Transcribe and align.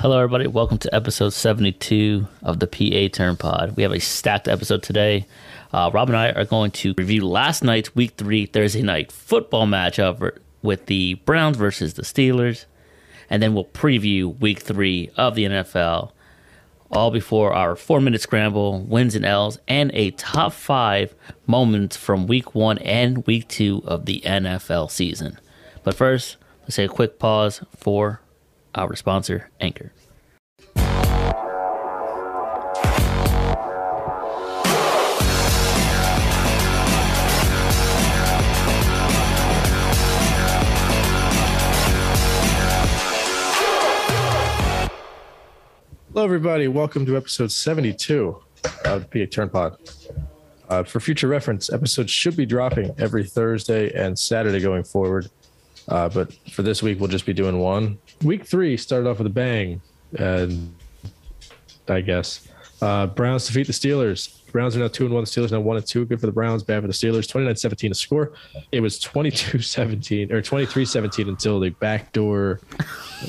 Hello, 0.00 0.16
everybody. 0.16 0.46
Welcome 0.46 0.78
to 0.78 0.94
episode 0.94 1.30
72 1.30 2.28
of 2.44 2.60
the 2.60 2.68
PA 2.68 3.12
Turn 3.12 3.36
Pod. 3.36 3.74
We 3.76 3.82
have 3.82 3.90
a 3.90 3.98
stacked 3.98 4.46
episode 4.46 4.80
today. 4.80 5.26
Uh, 5.72 5.90
Rob 5.92 6.08
and 6.08 6.16
I 6.16 6.30
are 6.30 6.44
going 6.44 6.70
to 6.70 6.94
review 6.96 7.26
last 7.26 7.64
night's 7.64 7.96
Week 7.96 8.12
3 8.12 8.46
Thursday 8.46 8.82
night 8.82 9.10
football 9.10 9.66
matchup 9.66 10.38
with 10.62 10.86
the 10.86 11.14
Browns 11.14 11.56
versus 11.56 11.94
the 11.94 12.02
Steelers. 12.02 12.66
And 13.28 13.42
then 13.42 13.54
we'll 13.54 13.64
preview 13.64 14.38
Week 14.38 14.60
3 14.60 15.10
of 15.16 15.34
the 15.34 15.46
NFL, 15.46 16.12
all 16.92 17.10
before 17.10 17.52
our 17.52 17.74
four 17.74 18.00
minute 18.00 18.20
scramble, 18.20 18.78
wins 18.82 19.16
and 19.16 19.24
L's, 19.24 19.58
and 19.66 19.90
a 19.94 20.12
top 20.12 20.52
five 20.52 21.12
moments 21.44 21.96
from 21.96 22.28
Week 22.28 22.54
1 22.54 22.78
and 22.78 23.26
Week 23.26 23.48
2 23.48 23.82
of 23.84 24.06
the 24.06 24.20
NFL 24.24 24.92
season. 24.92 25.40
But 25.82 25.96
first, 25.96 26.36
let's 26.62 26.76
take 26.76 26.88
a 26.88 26.94
quick 26.94 27.18
pause 27.18 27.62
for 27.76 28.20
our 28.74 28.94
sponsor, 28.96 29.50
Anchor. 29.60 29.92
Hello, 46.18 46.24
everybody. 46.24 46.66
Welcome 46.66 47.06
to 47.06 47.16
episode 47.16 47.52
72 47.52 48.36
of 48.84 49.08
PA 49.08 49.18
Turn 49.30 49.48
Pod. 49.50 49.76
Uh, 50.68 50.82
for 50.82 50.98
future 50.98 51.28
reference, 51.28 51.72
episodes 51.72 52.10
should 52.10 52.36
be 52.36 52.44
dropping 52.44 52.92
every 52.98 53.22
Thursday 53.22 53.92
and 53.92 54.18
Saturday 54.18 54.58
going 54.58 54.82
forward. 54.82 55.30
Uh, 55.88 56.08
but 56.08 56.32
for 56.52 56.62
this 56.62 56.82
week, 56.82 57.00
we'll 57.00 57.08
just 57.08 57.26
be 57.26 57.32
doing 57.32 57.58
one. 57.58 57.98
Week 58.22 58.44
three 58.44 58.76
started 58.76 59.08
off 59.08 59.18
with 59.18 59.26
a 59.26 59.30
bang, 59.30 59.80
and 60.18 60.74
I 61.88 62.00
guess 62.02 62.48
uh, 62.82 63.06
Browns 63.06 63.46
defeat 63.46 63.66
the 63.66 63.72
Steelers. 63.72 64.34
Browns 64.52 64.76
are 64.76 64.80
now 64.80 64.88
two 64.88 65.04
and 65.04 65.14
one. 65.14 65.24
The 65.24 65.30
Steelers 65.30 65.50
now 65.50 65.60
one 65.60 65.76
and 65.76 65.86
two. 65.86 66.04
Good 66.04 66.20
for 66.20 66.26
the 66.26 66.32
Browns, 66.32 66.62
bad 66.62 66.82
for 66.82 66.86
the 66.86 66.92
Steelers. 66.92 67.26
29-17 67.26 67.88
to 67.88 67.94
score. 67.94 68.32
It 68.72 68.80
was 68.80 69.00
22-17 69.00 70.30
or 70.30 70.40
23-17 70.40 71.28
until 71.28 71.60
the 71.60 71.70
backdoor. 71.70 72.60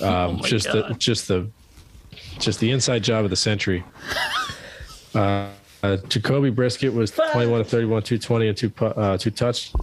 Um, 0.03 0.39
Oh 0.39 0.45
just 0.45 0.71
the 0.71 0.95
just 0.99 1.27
the 1.27 1.49
just 2.37 2.59
the 2.59 2.69
inside 2.69 3.03
job 3.03 3.23
of 3.23 3.31
the 3.31 3.35
century. 3.35 3.83
Uh, 5.15 5.47
uh, 5.81 5.97
Jacoby 6.09 6.51
Brissett 6.51 6.93
was 6.93 7.09
21 7.09 7.57
to 7.57 7.63
31, 7.63 8.03
220 8.03 8.47
and 8.47 8.55
two 8.55 8.71
uh, 8.81 9.17
two 9.17 9.31
touch. 9.31 9.73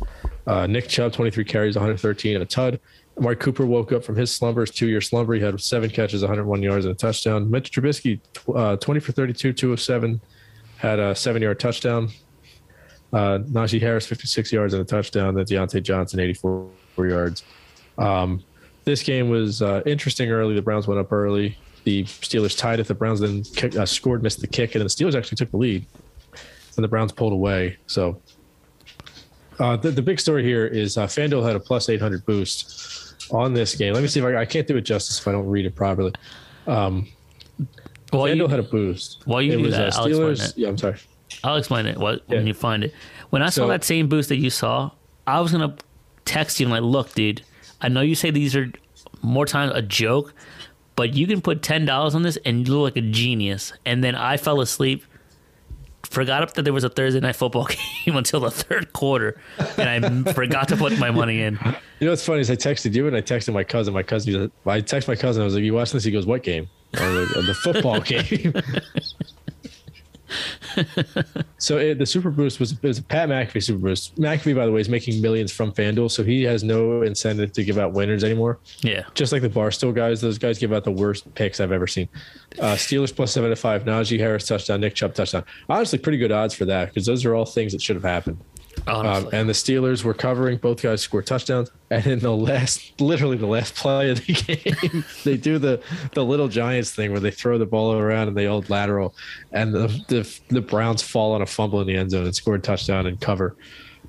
Uh, 0.47 0.67
Nick 0.67 0.89
Chubb 0.89 1.13
23 1.13 1.45
carries, 1.45 1.77
113 1.77 2.35
and 2.35 2.43
a 2.43 2.47
tud. 2.47 2.81
Amari 3.19 3.37
Cooper 3.37 3.65
woke 3.65 3.93
up 3.93 4.05
from 4.05 4.15
his 4.15 4.35
slumbers, 4.35 4.71
two 4.71 4.89
year 4.89 5.01
slumber. 5.01 5.35
He 5.35 5.41
had 5.41 5.59
seven 5.61 5.91
catches, 5.91 6.23
101 6.23 6.63
yards 6.63 6.85
and 6.85 6.95
a 6.95 6.97
touchdown. 6.97 7.51
Mitch 7.51 7.71
Trubisky 7.73 8.21
uh, 8.55 8.77
20 8.77 9.01
for 9.01 9.13
32, 9.13 9.53
207, 9.53 10.21
had 10.77 10.99
a 10.99 11.15
seven 11.15 11.43
yard 11.43 11.59
touchdown. 11.59 12.11
Uh, 13.13 13.39
Najee 13.39 13.81
Harris 13.81 14.07
56 14.07 14.53
yards 14.53 14.75
and 14.75 14.83
a 14.83 14.85
touchdown. 14.85 15.35
Then 15.35 15.47
Diontae 15.47 15.83
Johnson 15.83 16.21
84 16.21 16.69
yards. 16.99 17.45
Um, 17.99 18.43
this 18.85 19.03
game 19.03 19.31
was 19.31 19.63
uh, 19.63 19.83
interesting 19.87 20.31
early. 20.31 20.55
The 20.55 20.63
Browns 20.63 20.87
went 20.87 21.01
up 21.01 21.11
early. 21.13 21.59
The 21.85 22.05
Steelers 22.05 22.57
tied 22.57 22.81
it. 22.81 22.87
The 22.87 22.95
Browns 22.95 23.21
then 23.21 23.43
kick, 23.43 23.77
uh, 23.77 23.87
scored, 23.87 24.23
missed 24.23 24.41
the 24.41 24.47
kick, 24.47 24.75
and 24.75 24.85
the 24.85 24.89
Steelers 24.89 25.15
actually 25.15 25.37
took 25.37 25.51
the 25.51 25.57
lead. 25.57 25.87
And 26.77 26.85
the 26.85 26.89
Browns 26.89 27.13
pulled 27.13 27.33
away. 27.33 27.79
So 27.87 28.21
uh, 29.59 29.77
the, 29.77 29.91
the 29.91 30.03
big 30.03 30.21
story 30.21 30.43
here 30.45 30.67
is 30.67 30.97
uh, 30.99 31.07
FanDuel 31.07 31.45
had 31.47 31.57
a 31.57 31.61
plus 31.61 31.89
800 31.89 32.25
boost 32.27 33.15
on 33.31 33.55
this 33.55 33.75
game. 33.75 33.95
Let 33.95 34.03
me 34.03 34.09
see 34.09 34.21
if 34.21 34.27
I, 34.27 34.37
I 34.43 34.45
can't 34.45 34.67
do 34.67 34.77
it 34.77 34.83
justice 34.83 35.19
if 35.19 35.27
I 35.29 35.33
don't 35.33 35.47
read 35.47 35.67
it 35.67 35.75
properly. 35.75 36.13
Um, 36.67 37.09
Well, 38.13 38.23
FanDuel 38.23 38.37
you, 38.37 38.47
had 38.49 38.61
a 38.61 38.65
boost. 38.65 39.23
While 39.27 39.43
you 39.43 39.53
it 39.53 39.57
do 39.57 39.63
was 39.63 39.73
that, 39.73 39.95
uh, 39.97 40.01
I'll 40.01 40.07
explain 40.07 40.29
Steelers. 40.35 40.51
it. 40.51 40.59
Yeah, 40.59 40.69
I'm 40.69 40.79
sorry. 40.79 40.97
I'll 41.45 41.57
explain 41.57 41.87
it 41.87 41.97
what, 41.99 42.23
when 42.29 42.41
Yeah. 42.43 42.47
you 42.49 42.55
find 42.55 42.85
it. 42.85 42.95
When 43.31 43.43
I 43.43 43.47
saw 43.47 43.63
So- 43.63 43.69
that 43.69 43.85
same 43.85 44.09
boost 44.09 44.29
that 44.29 44.37
you 44.37 44.51
saw, 44.51 44.91
I 45.27 45.41
was 45.41 45.53
gonna 45.53 45.75
text 46.25 46.61
you 46.61 46.67
and 46.67 46.73
like, 46.73 46.83
look, 46.83 47.15
dude, 47.15 47.43
I 47.81 47.89
know 47.89 48.01
you 48.01 48.15
say 48.15 48.31
these 48.31 48.55
are 48.57 48.71
more 49.23 49.45
times 49.47 49.73
a 49.75 49.83
joke, 49.83 50.33
but 50.95 51.15
you 51.15 51.27
can 51.27 51.41
put 51.41 51.63
ten 51.63 51.85
dollars 51.85 52.15
on 52.15 52.23
this 52.23 52.39
and 52.45 52.67
you 52.67 52.75
look 52.79 52.95
like 52.95 53.05
a 53.05 53.07
genius. 53.07 53.73
And 53.85 54.03
then 54.05 54.15
I 54.15 54.37
fell 54.37 54.61
asleep, 54.61 55.05
forgot 56.17 56.55
that 56.55 56.63
there 56.63 56.73
was 56.73 56.83
a 56.83 56.89
Thursday 56.89 57.21
night 57.21 57.37
football 57.37 57.69
game 58.05 58.17
until 58.17 58.41
the 58.41 58.51
third 58.51 58.95
quarter, 58.95 59.39
and 59.77 60.27
I 60.27 60.33
forgot 60.33 60.69
to 60.69 60.77
put 60.77 60.99
my 60.99 61.11
money 61.11 61.43
in. 61.43 61.59
You 62.01 62.07
know 62.07 62.13
what's 62.13 62.25
funny 62.25 62.41
is 62.41 62.51
I 62.51 62.57
texted 62.57 62.95
you 62.95 63.07
and 63.07 63.15
I 63.15 63.21
texted 63.21 63.53
my 63.53 63.65
cousin. 63.65 63.93
My 63.93 64.03
cousin, 64.03 64.51
I 64.65 64.81
texted 64.81 65.09
my 65.09 65.17
cousin. 65.17 65.43
I 65.43 65.45
was 65.45 65.55
like, 65.55 65.63
"You 65.63 65.75
watching 65.75 65.99
this?" 65.99 66.05
He 66.05 66.11
goes, 66.11 66.25
"What 66.25 66.43
game?" 66.43 66.69
Like, 66.95 67.03
"The 67.03 67.57
football 67.63 68.01
game." 68.13 68.55
so 71.59 71.79
it, 71.79 71.99
the 71.99 72.07
Super 72.07 72.31
Boost 72.31 72.61
was, 72.61 72.73
it 72.73 72.83
was 72.83 72.99
a 72.99 73.03
Pat 73.03 73.29
McAfee 73.29 73.63
Super 73.63 73.79
Boost. 73.79 74.17
McAfee, 74.17 74.55
by 74.57 74.67
the 74.67 74.73
way, 74.73 74.81
is 74.81 74.89
making 74.89 75.21
millions 75.21 75.53
from 75.53 75.73
FanDuel, 75.73 76.11
so 76.11 76.23
he 76.23 76.43
has 76.45 76.63
no 76.63 77.03
incentive 77.03 77.53
to 77.53 77.65
give 77.65 77.79
out 77.79 77.93
winners 77.93 78.25
anymore. 78.25 78.59
Yeah, 78.81 79.05
Just 79.15 79.33
like 79.33 79.43
the 79.43 79.49
Barstool 79.49 79.95
guys, 79.95 80.21
those 80.21 80.39
guys 80.39 80.59
give 80.59 80.73
out 80.73 80.85
the 80.85 80.93
worst 80.93 81.33
picks 81.35 81.61
I've 81.61 81.73
ever 81.73 81.87
seen. 81.87 82.09
Uh, 82.59 82.75
Steelers 82.75 83.15
plus 83.15 83.33
seven 83.33 83.51
to 83.51 83.57
five. 83.57 83.85
Najee 83.85 84.19
Harris 84.19 84.47
touchdown. 84.47 84.81
Nick 84.81 84.95
Chubb 84.95 85.15
touchdown. 85.15 85.45
Honestly, 85.69 85.99
pretty 85.99 86.19
good 86.19 86.33
odds 86.33 86.55
for 86.55 86.65
that 86.67 86.87
because 86.89 87.07
those 87.07 87.25
are 87.25 87.35
all 87.35 87.45
things 87.47 87.73
that 87.73 87.83
should 87.83 87.97
have 87.97 88.05
happened. 88.05 88.39
Um, 88.87 89.29
and 89.33 89.49
the 89.49 89.53
Steelers 89.53 90.05
were 90.05 90.15
covering. 90.15 90.59
Both 90.59 90.83
guys 90.83 91.03
scored 91.03 91.27
touchdowns. 91.27 91.71
And 91.91 92.07
in 92.07 92.19
the 92.21 92.35
last, 92.35 93.01
literally 93.01 93.37
the 93.37 93.47
last 93.47 93.75
play 93.75 94.11
of 94.11 94.25
the 94.25 94.33
game, 94.83 95.05
they 95.25 95.37
do 95.37 95.59
the 95.59 95.81
the 96.15 96.25
little 96.25 96.49
Giants 96.49 96.93
thing 96.93 97.11
where 97.11 97.21
they 97.21 97.31
throw 97.31 97.59
the 97.59 97.67
ball 97.67 97.93
around 97.93 98.29
and 98.29 98.37
they 98.37 98.47
old 98.47 98.71
lateral, 98.71 99.15
and 99.53 99.75
the 99.75 99.87
the, 100.09 100.41
the 100.49 100.61
Browns 100.61 101.03
fall 101.03 101.33
on 101.33 101.43
a 101.43 101.47
fumble 101.47 101.81
in 101.81 101.87
the 101.87 101.97
end 101.97 102.11
zone 102.11 102.25
and 102.25 102.35
score 102.35 102.55
a 102.55 102.61
touchdown 102.61 103.07
and 103.07 103.21
cover. 103.21 103.57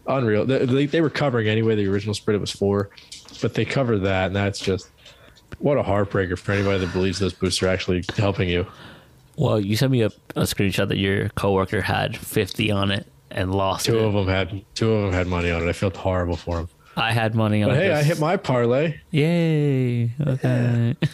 Unreal. 0.07 0.45
They, 0.45 0.65
they, 0.65 0.85
they 0.85 1.01
were 1.01 1.09
covering 1.09 1.47
anyway. 1.47 1.75
The 1.75 1.88
original 1.88 2.13
spread 2.13 2.35
it 2.35 2.39
was 2.39 2.51
four, 2.51 2.89
but 3.41 3.53
they 3.53 3.65
covered 3.65 3.99
that, 3.99 4.27
and 4.27 4.35
that's 4.35 4.59
just 4.59 4.89
what 5.59 5.77
a 5.77 5.83
heartbreaker 5.83 6.38
for 6.38 6.51
anybody 6.51 6.79
that 6.79 6.94
believes 6.94 7.19
those 7.19 7.33
boosts 7.33 7.61
are 7.61 7.67
actually 7.67 8.03
helping 8.15 8.47
you. 8.47 8.65
well, 9.38 9.59
you 9.59 9.75
sent 9.75 9.91
me 9.91 10.01
a, 10.01 10.11
a 10.35 10.44
screenshot 10.44 10.88
that 10.88 10.97
your 10.97 11.29
coworker 11.29 11.81
had 11.81 12.15
fifty 12.15 12.71
on 12.71 12.91
it 12.91 13.07
and 13.31 13.53
lost 13.53 13.85
Two 13.85 13.97
it. 13.97 14.03
of 14.05 14.13
them 14.13 14.27
had 14.27 14.63
two 14.75 14.91
of 14.91 15.03
them 15.05 15.13
had 15.13 15.27
money 15.27 15.51
on 15.51 15.61
it. 15.63 15.69
I 15.69 15.73
felt 15.73 15.95
horrible 15.97 16.35
for 16.38 16.57
them. 16.57 16.69
I 16.95 17.11
had 17.11 17.35
money 17.35 17.61
on 17.63 17.69
But 17.69 17.77
it. 17.77 17.81
hey, 17.83 17.91
I 17.93 18.01
hit 18.03 18.19
my 18.19 18.38
parlay. 18.38 18.99
Yay! 19.11 20.11
Okay. 20.25 20.95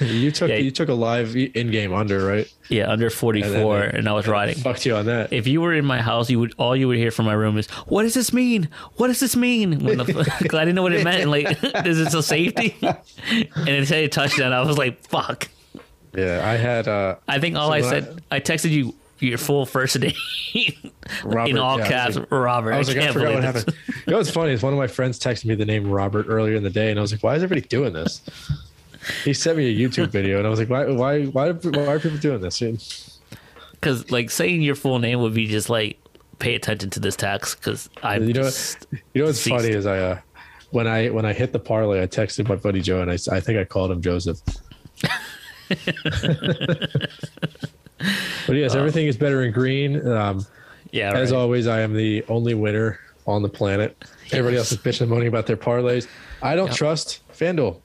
You 0.00 0.32
took 0.32 0.48
Yeah. 0.50 0.56
you 0.56 0.72
took 0.72 0.88
a 0.88 0.92
live 0.94 1.36
in 1.36 1.70
game 1.70 1.94
under 1.94 2.26
right. 2.26 2.52
Yeah, 2.68 2.90
under 2.90 3.10
44, 3.10 3.80
And 3.80 3.98
and, 3.98 4.08
I 4.08 4.12
was 4.12 4.26
riding. 4.26 4.56
Fucked 4.56 4.84
you 4.84 4.96
on 4.96 5.06
that. 5.06 5.32
If 5.32 5.46
you 5.46 5.60
were 5.60 5.72
in 5.72 5.84
my 5.84 6.02
house, 6.02 6.28
you 6.28 6.40
would 6.40 6.52
all 6.58 6.74
you 6.74 6.88
would 6.88 6.96
hear 6.98 7.12
from 7.12 7.26
my 7.26 7.32
room 7.32 7.56
is, 7.56 7.68
"What 7.86 8.02
does 8.02 8.14
this 8.14 8.32
mean? 8.32 8.68
What 8.96 9.06
does 9.06 9.20
this 9.20 9.36
mean?" 9.36 9.84
When 9.84 9.98
the, 9.98 10.04
I 10.52 10.64
didn't 10.64 10.74
know 10.74 10.82
what 10.82 10.92
it 10.92 11.04
meant. 11.04 11.22
And 11.22 11.30
like, 11.30 11.46
is 11.86 12.00
it 12.00 12.12
a 12.12 12.22
safety? 12.24 12.76
And 12.82 13.68
it 13.68 13.86
said 13.86 14.02
a 14.02 14.08
touchdown. 14.08 14.52
I 14.52 14.62
was 14.62 14.76
like, 14.76 15.00
"Fuck!" 15.06 15.46
Yeah, 16.12 16.40
I 16.44 16.56
had 16.56 16.88
uh 16.88 17.14
I 17.28 17.38
think 17.38 17.54
all 17.56 17.68
So 17.68 17.74
I 17.74 17.80
said, 17.82 18.22
I, 18.32 18.40
texted 18.40 18.70
you 18.70 18.94
your 19.18 19.38
full 19.38 19.66
first 19.66 19.98
name 19.98 20.12
Robert, 21.24 21.50
in 21.50 21.58
all 21.58 21.78
yeah, 21.78 21.84
I 21.84 21.88
caps, 21.88 22.16
like- 22.16 22.30
Robert. 22.30 22.72
I 22.72 22.78
was 22.78 22.88
like, 22.88 22.98
I 22.98 23.00
can't 23.00 23.12
forgot 23.14 23.34
what 23.34 23.44
happened. 23.44 23.74
You 24.06 24.10
know 24.12 24.16
what's 24.18 24.30
funny 24.30 24.52
is 24.52 24.62
one 24.62 24.72
of 24.72 24.78
my 24.78 24.86
friends 24.86 25.18
texted 25.18 25.46
me 25.46 25.54
the 25.54 25.64
name 25.64 25.90
Robert 25.90 26.26
earlier 26.28 26.56
in 26.56 26.62
the 26.62 26.70
day, 26.70 26.90
and 26.90 26.98
I 26.98 27.02
was 27.02 27.12
like, 27.12 27.22
why 27.22 27.34
is 27.36 27.42
everybody 27.42 27.66
doing 27.68 27.92
this? 27.92 28.22
He 29.24 29.32
sent 29.34 29.56
me 29.56 29.70
a 29.70 29.88
YouTube 29.88 30.08
video, 30.08 30.38
and 30.38 30.46
I 30.46 30.50
was 30.50 30.58
like, 30.58 30.68
why, 30.68 30.84
why, 30.90 31.24
why, 31.26 31.52
why 31.52 31.86
are 31.86 32.00
people 32.00 32.18
doing 32.18 32.40
this? 32.40 33.18
Because 33.72 34.10
like 34.10 34.30
saying 34.30 34.62
your 34.62 34.74
full 34.74 34.98
name 34.98 35.20
would 35.20 35.34
be 35.34 35.46
just 35.46 35.70
like, 35.70 35.98
pay 36.38 36.54
attention 36.54 36.90
to 36.90 37.00
this 37.00 37.16
text 37.16 37.58
because 37.60 37.88
I'm 38.02 38.24
You 38.24 38.34
know, 38.34 38.50
you 39.14 39.22
know 39.22 39.26
what's 39.26 39.40
Ceased. 39.40 39.56
funny 39.56 39.68
is 39.70 39.86
I, 39.86 39.98
uh, 39.98 40.20
when 40.70 40.86
I 40.86 41.08
when 41.10 41.24
I 41.24 41.32
hit 41.32 41.52
the 41.52 41.58
parlay, 41.60 42.02
I 42.02 42.06
texted 42.06 42.48
my 42.48 42.56
buddy 42.56 42.80
Joe, 42.80 43.00
and 43.00 43.10
I 43.10 43.14
I 43.32 43.40
think 43.40 43.58
I 43.58 43.64
called 43.64 43.90
him 43.92 44.02
Joseph. 44.02 44.40
but 48.46 48.56
yes, 48.56 48.74
everything 48.74 49.06
is 49.06 49.16
better 49.16 49.42
in 49.42 49.52
green. 49.52 50.06
Um, 50.06 50.46
yeah. 50.90 51.12
As 51.14 51.32
right. 51.32 51.38
always, 51.38 51.66
I 51.66 51.80
am 51.80 51.94
the 51.94 52.24
only 52.28 52.54
winner 52.54 52.98
on 53.26 53.42
the 53.42 53.48
planet. 53.48 53.96
Everybody 54.32 54.56
else 54.56 54.72
is 54.72 54.78
bitching 54.78 55.02
and 55.02 55.10
moaning 55.10 55.28
about 55.28 55.46
their 55.46 55.56
parlays. 55.56 56.06
I 56.42 56.54
don't 56.54 56.68
Yep. 56.68 56.76
trust 56.76 57.20
FanDuel. 57.32 57.80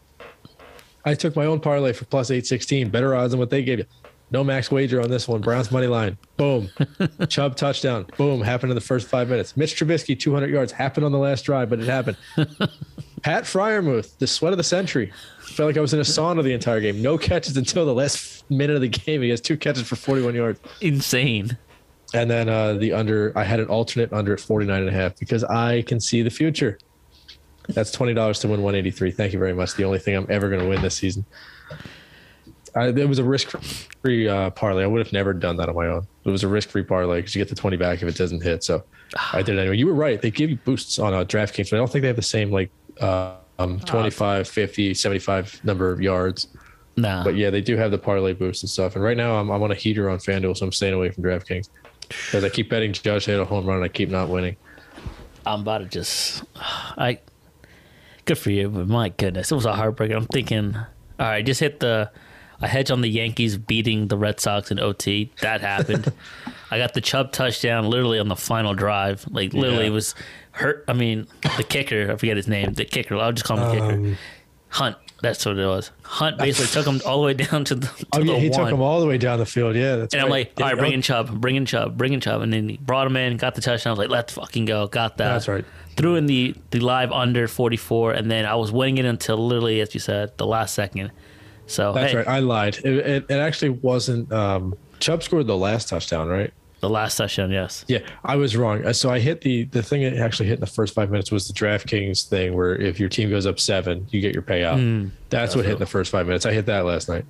I 1.04 1.16
took 1.16 1.36
my 1.36 1.46
own 1.46 1.60
parlay 1.60 1.94
for 1.94 2.06
plus 2.06 2.30
816, 2.30 2.90
better 2.90 3.16
odds 3.16 3.32
than 3.32 3.40
what 3.40 3.50
they 3.50 3.64
gave 3.64 3.80
you. 3.80 3.86
No 4.30 4.44
max 4.46 4.72
wager 4.72 5.02
on 5.02 5.10
this 5.10 5.28
one. 5.28 5.42
Browns 5.42 5.72
money 5.72 5.88
line. 5.88 6.18
Boom. 6.38 6.70
Chubb 7.28 7.58
touchdown. 7.58 8.06
Boom. 8.18 8.40
Happened 8.42 8.72
in 8.72 8.76
the 8.76 8.82
first 8.82 9.08
five 9.10 9.28
minutes. 9.30 9.58
Mitch 9.58 9.76
Trubisky, 9.76 10.18
200 10.18 10.50
yards. 10.50 10.72
Happened 10.72 11.06
on 11.06 11.12
the 11.12 11.18
last 11.18 11.42
drive, 11.44 11.70
but 11.70 11.80
it 11.82 11.88
happened. 11.88 12.16
Pat 13.22 13.44
Freiermuth, 13.44 14.18
the 14.18 14.28
sweat 14.28 14.54
of 14.54 14.58
the 14.58 14.64
century. 14.64 15.12
Felt 15.40 15.68
like 15.68 15.78
I 15.78 15.82
was 15.82 15.94
in 15.94 16.00
a 16.00 16.04
sauna 16.04 16.44
the 16.44 16.54
entire 16.54 16.80
game. 16.80 17.02
No 17.02 17.18
catches 17.18 17.58
until 17.58 17.86
the 17.86 17.94
last 17.94 18.50
minute 18.50 18.76
of 18.76 18.82
the 18.82 18.88
game. 18.88 19.22
He 19.22 19.30
has 19.30 19.42
two 19.42 19.58
catches 19.58 19.88
for 19.88 19.96
41 19.96 20.36
yards. 20.36 20.60
insane. 20.82 21.58
And 22.14 22.30
then 22.30 22.50
uh, 22.50 22.74
the 22.74 22.94
under, 22.94 23.32
I 23.38 23.44
had 23.44 23.60
an 23.60 23.68
alternate 23.68 24.12
under 24.12 24.34
at 24.34 24.40
49 24.40 24.80
and 24.80 24.90
a 24.90 24.92
half 24.92 25.18
because 25.18 25.44
I 25.44 25.82
can 25.84 26.00
see 26.00 26.22
the 26.22 26.30
future. 26.30 26.78
That's 27.70 27.96
$20 27.96 28.42
to 28.42 28.48
win 28.48 28.62
183. 28.62 29.12
Thank 29.12 29.34
you 29.34 29.40
very 29.40 29.54
much. 29.54 29.76
The 29.76 29.84
only 29.86 30.00
thing 30.00 30.16
I'm 30.16 30.28
ever 30.30 30.50
going 30.50 30.62
to 30.62 30.68
win 30.68 30.82
this 30.82 30.96
season. 30.96 31.26
I, 32.76 32.88
it 32.88 33.08
was 33.08 33.20
a 33.20 33.24
risk-free 33.24 34.28
uh, 34.28 34.50
parlay. 34.52 34.84
I 34.84 34.88
would 34.88 35.06
have 35.06 35.14
never 35.14 35.34
done 35.34 35.58
that 35.58 35.70
on 35.70 35.76
my 35.76 35.88
own. 35.88 36.08
It 36.24 36.30
was 36.30 36.44
a 36.44 36.48
risk-free 36.48 36.84
parlay 36.84 37.20
because 37.20 37.36
you 37.36 37.40
get 37.42 37.50
the 37.50 37.56
twenty 37.56 37.76
back 37.76 38.02
if 38.02 38.08
it 38.08 38.16
doesn't 38.16 38.42
hit. 38.42 38.64
So 38.64 38.84
I 39.34 39.42
did 39.42 39.58
it 39.58 39.60
anyway. 39.60 39.78
You 39.78 39.88
were 39.88 39.94
right. 39.94 40.22
They 40.22 40.32
give 40.32 40.50
you 40.50 40.56
boosts 40.56 40.98
on 40.98 41.14
uh, 41.14 41.26
DraftKings, 41.26 41.70
but 41.70 41.78
I 41.78 41.80
don't 41.80 41.92
think 41.92 42.02
they 42.04 42.08
have 42.08 42.16
the 42.16 42.22
same 42.22 42.50
like 42.50 42.72
uh, 43.02 43.36
um, 43.60 43.80
25, 43.80 44.48
50, 44.48 44.94
75 44.94 45.62
number 45.64 45.92
of 45.92 46.02
yards. 46.02 46.48
Nah. 46.98 47.24
But 47.24 47.36
yeah, 47.36 47.50
they 47.50 47.62
do 47.62 47.78
have 47.78 47.92
the 47.92 47.98
parlay 47.98 48.34
boost 48.34 48.64
and 48.64 48.70
stuff. 48.70 48.96
And 48.96 49.04
right 49.04 49.18
now, 49.18 49.36
I'm, 49.36 49.50
I'm 49.50 49.62
on 49.64 49.72
a 49.72 49.76
heater 49.76 50.10
on 50.10 50.18
FanDuel, 50.18 50.58
so 50.58 50.66
I'm 50.66 50.72
staying 50.72 50.94
away 50.94 51.10
from 51.12 51.24
DraftKings 51.24 51.70
because 52.08 52.44
I 52.44 52.50
keep 52.50 52.70
betting 52.70 52.92
Josh 52.94 53.26
hit 53.26 53.40
a 53.40 53.46
home 53.46 53.66
run 53.66 53.78
and 53.78 53.86
I 53.86 53.88
keep 53.88 54.10
not 54.10 54.30
winning. 54.30 54.58
I'm 55.46 55.62
about 55.62 55.80
to 55.80 55.86
just 55.86 56.44
I 56.56 57.20
good 58.26 58.38
for 58.38 58.52
you, 58.52 58.70
but 58.70 58.88
my 58.88 59.10
goodness, 59.10 59.52
it 59.52 59.56
was 59.56 59.66
a 59.66 59.74
heartbreaker. 59.74 60.16
I'm 60.16 60.28
thinking, 60.28 60.76
all 60.76 60.86
right, 61.28 61.46
just 61.46 61.60
hit 61.60 61.80
the 61.80 62.12
a 62.62 62.68
hedge 62.68 62.92
on 62.92 63.02
the 63.02 63.08
Yankees 63.10 63.58
beating 63.58 64.08
the 64.08 64.18
Red 64.18 64.40
Sox 64.40 64.70
in 64.70 64.80
OT. 64.80 65.32
That 65.42 65.62
happened. 65.62 66.12
I 66.72 66.78
got 66.78 66.94
the 66.94 67.02
Chubb 67.02 67.32
touchdown 67.32 67.90
literally 67.90 68.20
on 68.20 68.28
the 68.28 68.36
final 68.36 68.76
drive. 68.76 69.26
Like 69.32 69.54
literally, 69.54 69.86
Yeah. 69.86 69.90
it 69.90 69.94
was 69.94 70.14
hurt. 70.52 70.86
I 70.88 70.94
mean, 70.94 71.28
the 71.58 71.64
kicker. 71.64 72.12
I 72.12 72.16
forget 72.18 72.38
his 72.38 72.48
name. 72.48 72.74
The 72.74 72.86
kicker. 72.86 73.16
I'll 73.18 73.32
just 73.32 73.46
call 73.46 73.58
him 73.58 73.68
the 73.68 73.74
kicker. 73.74 73.94
Um, 73.94 74.18
Hunt. 74.70 74.96
That's 75.22 75.46
what 75.46 75.58
it 75.60 75.66
was. 75.66 75.92
Hunt 76.04 76.38
basically 76.40 76.68
took 76.72 76.88
him 76.88 77.00
all 77.06 77.20
the 77.20 77.26
way 77.28 77.34
down 77.36 77.64
to 77.66 77.76
the, 77.76 77.86
to 77.88 78.06
Oh 78.14 78.20
the 78.20 78.26
yeah, 78.26 78.38
he 78.40 78.50
one. 78.50 78.60
took 78.60 78.70
him 78.72 78.82
all 78.82 79.00
the 79.02 79.06
way 79.06 79.18
down 79.20 79.38
the 79.38 79.46
field. 79.46 79.76
Yeah, 79.76 79.98
that's 79.98 80.14
And 80.16 80.24
I'm 80.24 80.32
right. 80.32 80.48
like, 80.58 80.60
all 80.66 80.72
right, 80.72 80.78
bring 80.80 80.94
in 80.94 81.02
Chubb, 81.04 81.40
bring 81.40 81.56
in 81.56 81.66
Chubb, 81.66 81.96
bring 81.98 82.14
in 82.14 82.22
Chubb. 82.22 82.42
And 82.42 82.52
then 82.52 82.70
he 82.70 82.78
brought 82.78 83.06
him 83.06 83.16
in, 83.18 83.38
got 83.38 83.54
the 83.54 83.62
touchdown. 83.62 83.92
I 83.92 83.94
was 83.94 84.00
like, 84.00 84.10
let's 84.10 84.34
fucking 84.34 84.66
go. 84.66 84.88
Got 84.88 85.18
that. 85.18 85.34
That's 85.34 85.48
right. 85.48 85.66
Threw 85.96 86.16
in 86.16 86.26
the, 86.26 86.56
the 86.72 86.80
live 86.80 87.12
under 87.12 87.48
44, 87.48 88.14
and 88.14 88.32
then 88.32 88.46
I 88.46 88.56
was 88.56 88.72
winning 88.72 88.98
it 88.98 89.06
until 89.06 89.46
literally, 89.46 89.82
as 89.82 89.94
you 89.94 90.00
said, 90.00 90.36
the 90.38 90.48
last 90.48 90.74
second. 90.74 91.12
So, 91.68 91.94
That's 91.94 92.12
hey, 92.14 92.18
right. 92.20 92.28
I 92.28 92.40
lied. 92.40 92.78
It, 92.78 92.86
it, 92.86 93.26
it 93.30 93.36
actually 93.40 93.70
wasn't. 93.70 94.32
Um, 94.32 94.74
Chubb 95.00 95.22
scored 95.22 95.48
the 95.48 95.58
last 95.58 95.90
touchdown, 95.90 96.28
right? 96.30 96.52
The 96.82 96.90
last 96.90 97.16
session, 97.16 97.50
yes. 97.52 97.86
Yeah, 97.88 98.00
I 98.26 98.36
was 98.36 98.58
wrong. 98.58 98.86
Uh, 98.86 98.92
So 98.94 99.10
I 99.10 99.20
hit 99.20 99.42
the 99.42 99.64
the 99.66 99.82
thing 99.82 100.02
that 100.04 100.18
actually 100.18 100.48
hit 100.48 100.56
in 100.56 100.60
the 100.60 100.68
first 100.68 100.94
five 100.94 101.10
minutes 101.10 101.32
was 101.32 101.48
the 101.48 101.54
DraftKings 101.54 102.28
thing, 102.28 102.54
where 102.54 102.76
if 102.76 103.00
your 103.00 103.08
team 103.10 103.30
goes 103.30 103.46
up 103.46 103.60
seven, 103.60 104.06
you 104.10 104.20
get 104.20 104.34
your 104.34 104.44
payout. 104.44 105.10
That's 105.30 105.56
what 105.56 105.66
hit 105.66 105.76
in 105.76 105.80
the 105.80 105.86
first 105.86 106.12
five 106.12 106.26
minutes. 106.28 106.46
I 106.46 106.52
hit 106.52 106.66
that 106.66 106.86
last 106.86 107.08
night. 107.08 107.26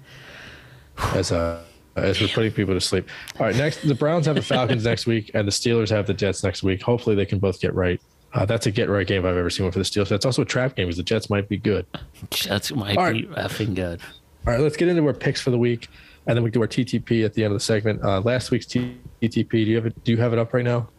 As 1.13 1.31
uh 1.31 1.61
as 1.95 2.21
we're 2.21 2.29
putting 2.29 2.51
people 2.53 2.73
to 2.73 2.81
sleep. 2.81 3.07
All 3.39 3.45
right, 3.45 3.55
next 3.55 3.85
the 3.87 3.95
Browns 3.95 4.25
have 4.25 4.35
the 4.35 4.41
Falcons 4.41 4.85
next 4.85 5.05
week, 5.05 5.31
and 5.33 5.47
the 5.47 5.51
Steelers 5.51 5.89
have 5.89 6.07
the 6.07 6.13
Jets 6.13 6.43
next 6.43 6.63
week. 6.63 6.81
Hopefully, 6.81 7.15
they 7.15 7.25
can 7.25 7.37
both 7.39 7.59
get 7.59 7.75
right. 7.75 7.99
Uh, 8.33 8.45
that's 8.45 8.65
a 8.65 8.71
get 8.71 8.87
right 8.87 9.05
game 9.05 9.25
I've 9.25 9.35
ever 9.35 9.49
seen 9.49 9.65
one 9.65 9.73
for 9.73 9.79
the 9.79 9.83
Steelers. 9.85 10.07
That's 10.07 10.25
also 10.25 10.43
a 10.43 10.45
trap 10.45 10.75
game, 10.77 10.87
because 10.87 10.95
the 10.95 11.03
Jets 11.03 11.29
might 11.29 11.49
be 11.49 11.57
good. 11.57 11.85
Jets 12.29 12.71
might 12.71 12.97
All 12.97 13.11
be 13.11 13.23
effing 13.23 13.75
good. 13.75 13.99
All 14.47 14.53
right, 14.53 14.61
let's 14.61 14.77
get 14.77 14.87
into 14.87 15.05
our 15.05 15.13
picks 15.13 15.41
for 15.41 15.51
the 15.51 15.57
week, 15.57 15.89
and 16.27 16.35
then 16.35 16.43
we 16.43 16.51
do 16.51 16.61
our 16.61 16.67
TTP 16.67 17.25
at 17.25 17.33
the 17.33 17.43
end 17.43 17.53
of 17.53 17.59
the 17.59 17.63
segment. 17.63 18.03
Uh, 18.03 18.21
last 18.21 18.51
week's 18.51 18.65
TTP, 18.65 19.49
do 19.49 19.59
you 19.59 19.75
have 19.75 19.85
it? 19.85 20.03
Do 20.03 20.11
you 20.11 20.17
have 20.17 20.33
it 20.33 20.39
up 20.39 20.53
right 20.53 20.63
now? 20.63 20.89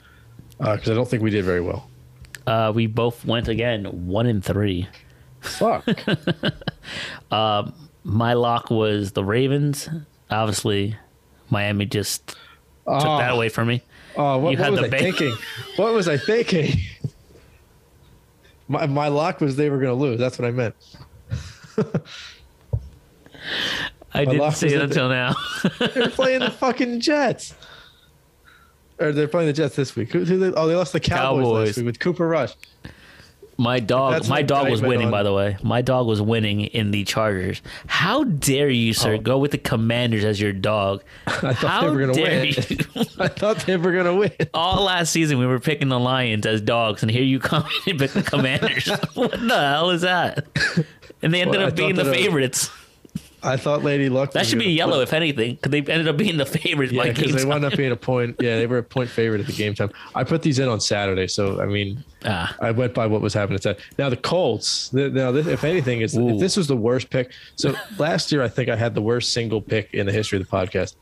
Because 0.59 0.91
I 0.91 0.95
don't 0.95 1.09
think 1.09 1.23
we 1.23 1.31
did 1.31 1.45
very 1.45 1.61
well. 1.61 1.89
Uh, 2.47 2.73
we 2.75 2.87
both 2.87 3.25
went 3.25 3.49
again, 3.49 3.85
one 4.07 4.27
in 4.27 4.41
three. 4.43 4.89
Fuck. 5.41 5.87
My 8.05 8.33
lock 8.33 8.71
was 8.71 9.13
the 9.13 9.25
Ravens. 9.25 9.89
Obviously, 10.31 10.97
Miami 11.51 11.87
just 11.87 12.29
took 12.87 13.01
that 13.03 13.33
away 13.33 13.49
from 13.49 13.69
me. 13.69 13.83
Oh, 14.17 14.39
what, 14.39 14.51
You 14.51 14.59
what 14.59 14.65
had 14.65 14.71
was 14.73 14.81
the 14.81 14.87
I 14.87 14.91
ba- 14.91 14.99
thinking? 14.99 15.35
What 15.77 15.95
was 15.95 16.09
I 16.09 16.17
thinking? 16.17 16.73
My, 18.69 18.87
my 18.87 19.09
lock 19.09 19.41
was 19.41 19.57
they 19.57 19.69
were 19.69 19.77
going 19.79 19.91
to 19.97 20.03
lose. 20.03 20.19
That's 20.19 20.39
what 20.39 20.49
I 20.49 20.51
meant. 20.51 20.75
I 24.15 24.25
didn't 24.25 24.53
see 24.53 24.69
it 24.69 24.81
until 24.83 25.09
now. 25.09 25.35
They're 25.79 26.11
playing 26.11 26.41
the 26.41 26.51
fucking 26.51 27.01
Jets. 27.01 27.55
Or 29.01 29.11
they're 29.11 29.27
playing 29.27 29.49
the 29.49 29.53
Jets 29.53 29.75
this 29.75 29.97
week. 29.97 30.13
Who, 30.13 30.25
who 30.25 30.39
they, 30.39 30.47
oh, 30.57 30.69
they 30.69 30.77
lost 30.77 30.93
the 30.93 31.01
Cowboys, 31.01 31.45
Cowboys. 31.45 31.67
last 31.69 31.77
week 31.79 31.87
with 31.87 31.99
Cooper 31.99 32.29
Rush. 32.29 32.53
My 33.59 33.81
dog, 33.81 34.13
That's 34.13 34.29
my 34.29 34.43
dog 34.43 34.71
was 34.71 34.81
winning. 34.81 35.07
on- 35.07 35.11
By 35.11 35.23
the 35.23 35.33
way, 35.33 35.57
my 35.63 35.83
dog 35.83 36.07
was 36.07 36.23
winning 36.23 36.61
in 36.63 36.91
the 36.91 37.05
Chargers. 37.05 37.63
How 37.87 38.25
dare 38.25 38.69
you, 38.71 38.93
sir, 38.93 39.15
Oh. 39.15 39.19
go 39.19 39.39
with 39.39 39.51
the 39.51 39.59
Commanders 39.59 40.25
as 40.25 40.41
your 40.41 40.53
dog? 40.53 41.03
I 41.27 41.53
thought 41.53 41.55
How 41.57 41.81
they 41.83 41.91
were 41.91 42.07
going 42.07 42.15
to 42.15 42.23
win. 42.23 43.07
I 43.19 43.29
thought 43.29 43.59
they 43.67 43.77
were 43.77 43.93
going 43.93 44.05
to 44.07 44.15
win. 44.15 44.33
All 44.55 44.85
last 44.85 45.11
season, 45.13 45.39
we 45.39 45.47
were 45.47 45.59
picking 45.61 45.89
the 45.89 45.99
Lions 45.99 46.47
as 46.47 46.61
dogs, 46.61 47.03
and 47.03 47.11
here 47.11 47.25
you 47.25 47.41
come 47.41 47.65
and 47.87 47.99
pick 47.99 48.13
the 48.13 48.23
Commanders. 48.23 48.89
what 49.15 49.33
the 49.33 49.49
hell 49.59 49.91
is 49.91 50.03
that? 50.03 50.47
And 51.23 51.33
they 51.35 51.41
ended 51.43 51.59
Well, 51.61 51.69
up 51.69 51.77
being 51.77 51.95
the 51.97 52.09
uh, 52.09 52.13
favorites. 52.13 52.71
I 53.45 53.57
thought 53.57 53.83
Lady 53.83 54.09
Luck. 54.09 54.33
That 54.33 54.47
should 54.47 54.59
be 54.61 54.67
yellow, 54.73 55.01
if 55.01 55.13
anything, 55.13 55.55
because 55.57 55.71
they 55.73 55.79
ended 55.79 56.07
up 56.09 56.17
being 56.17 56.37
the 56.37 56.47
favorites 56.47 56.93
Yeah, 56.93 57.13
because 57.13 57.35
they 57.35 57.45
wound 57.45 57.65
up 57.65 57.77
being 57.77 57.93
a 57.93 57.97
point. 57.97 58.37
Yeah, 58.41 58.57
they 58.57 58.67
were 58.67 58.79
a 58.79 58.83
point 58.83 59.11
favorite 59.11 59.41
at 59.41 59.47
the 59.47 59.53
game 59.53 59.75
time. 59.75 59.91
I 60.15 60.25
put 60.25 60.43
these 60.43 60.59
in 60.59 60.69
on 60.69 60.81
Saturday, 60.81 61.27
so 61.27 61.61
I 61.61 61.67
mean, 61.67 62.05
Ah. 62.25 62.55
I 62.61 62.71
went 62.71 62.95
by 62.95 63.07
what 63.07 63.21
was 63.21 63.35
happening. 63.35 63.57
At 63.57 63.63
Saturday. 63.65 63.85
Now 63.99 64.09
the 64.11 64.17
Colts. 64.17 64.91
The, 64.91 65.11
now, 65.11 65.33
this, 65.33 65.47
if 65.47 65.65
anything, 65.65 66.03
is 66.03 66.17
if 66.17 66.39
this 66.39 66.57
was 66.57 66.69
the 66.69 66.77
worst 66.77 67.11
pick. 67.11 67.33
So 67.57 67.75
last 67.99 68.31
year, 68.31 68.43
I 68.43 68.49
think 68.49 68.69
I 68.69 68.77
had 68.77 68.95
the 68.95 69.03
worst 69.03 69.33
single 69.33 69.61
pick 69.61 69.93
in 69.93 70.07
the 70.07 70.13
history 70.13 70.39
of 70.41 70.49
the 70.49 70.57
podcast. 70.57 70.95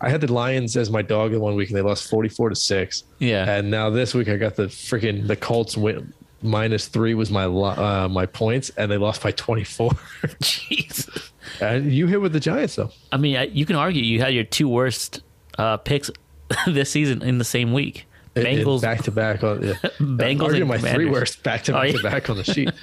I 0.00 0.08
had 0.10 0.20
the 0.20 0.32
Lions 0.32 0.76
as 0.76 0.90
my 0.90 1.02
dog 1.02 1.32
in 1.32 1.40
one 1.40 1.54
week, 1.56 1.68
and 1.70 1.76
they 1.76 1.82
lost 1.82 2.08
forty-four 2.10 2.48
to 2.50 2.54
six. 2.56 3.04
Yeah. 3.18 3.50
and 3.50 3.70
now 3.70 3.90
this 3.90 4.14
week 4.14 4.28
I 4.28 4.36
got 4.36 4.56
the 4.56 4.64
freaking 4.66 5.26
the 5.26 5.36
Colts 5.36 5.76
win. 5.76 6.12
Minus 6.42 6.86
three 6.88 7.14
was 7.14 7.30
my 7.30 7.44
uh, 7.44 8.08
my 8.10 8.26
points, 8.26 8.70
and 8.76 8.90
they 8.90 8.98
lost 8.98 9.22
by 9.22 9.30
twenty-four. 9.32 9.90
Jeez. 10.42 11.25
And 11.60 11.92
you 11.92 12.06
hit 12.06 12.20
with 12.20 12.32
the 12.32 12.40
Giants 12.40 12.76
though. 12.76 12.90
I 13.12 13.16
mean, 13.16 13.36
I, 13.36 13.44
you 13.44 13.66
can 13.66 13.76
argue 13.76 14.02
you 14.02 14.20
had 14.20 14.34
your 14.34 14.44
two 14.44 14.68
worst 14.68 15.22
uh, 15.58 15.76
picks 15.78 16.10
this 16.66 16.90
season 16.90 17.22
in 17.22 17.38
the 17.38 17.44
same 17.44 17.72
week. 17.72 18.06
Bengals, 18.34 18.82
back 18.82 19.02
to 19.04 19.10
back 19.10 19.42
on 19.42 19.62
yeah. 19.62 19.72
Bengals 19.98 20.66
my 20.66 20.76
three 20.76 21.06
worst 21.06 21.42
back 21.42 21.64
to 21.64 21.76
Oh, 21.78 21.82
back 21.82 21.94
to 21.94 22.02
back 22.02 22.30
on 22.30 22.36
the 22.36 22.44
sheet. 22.44 22.70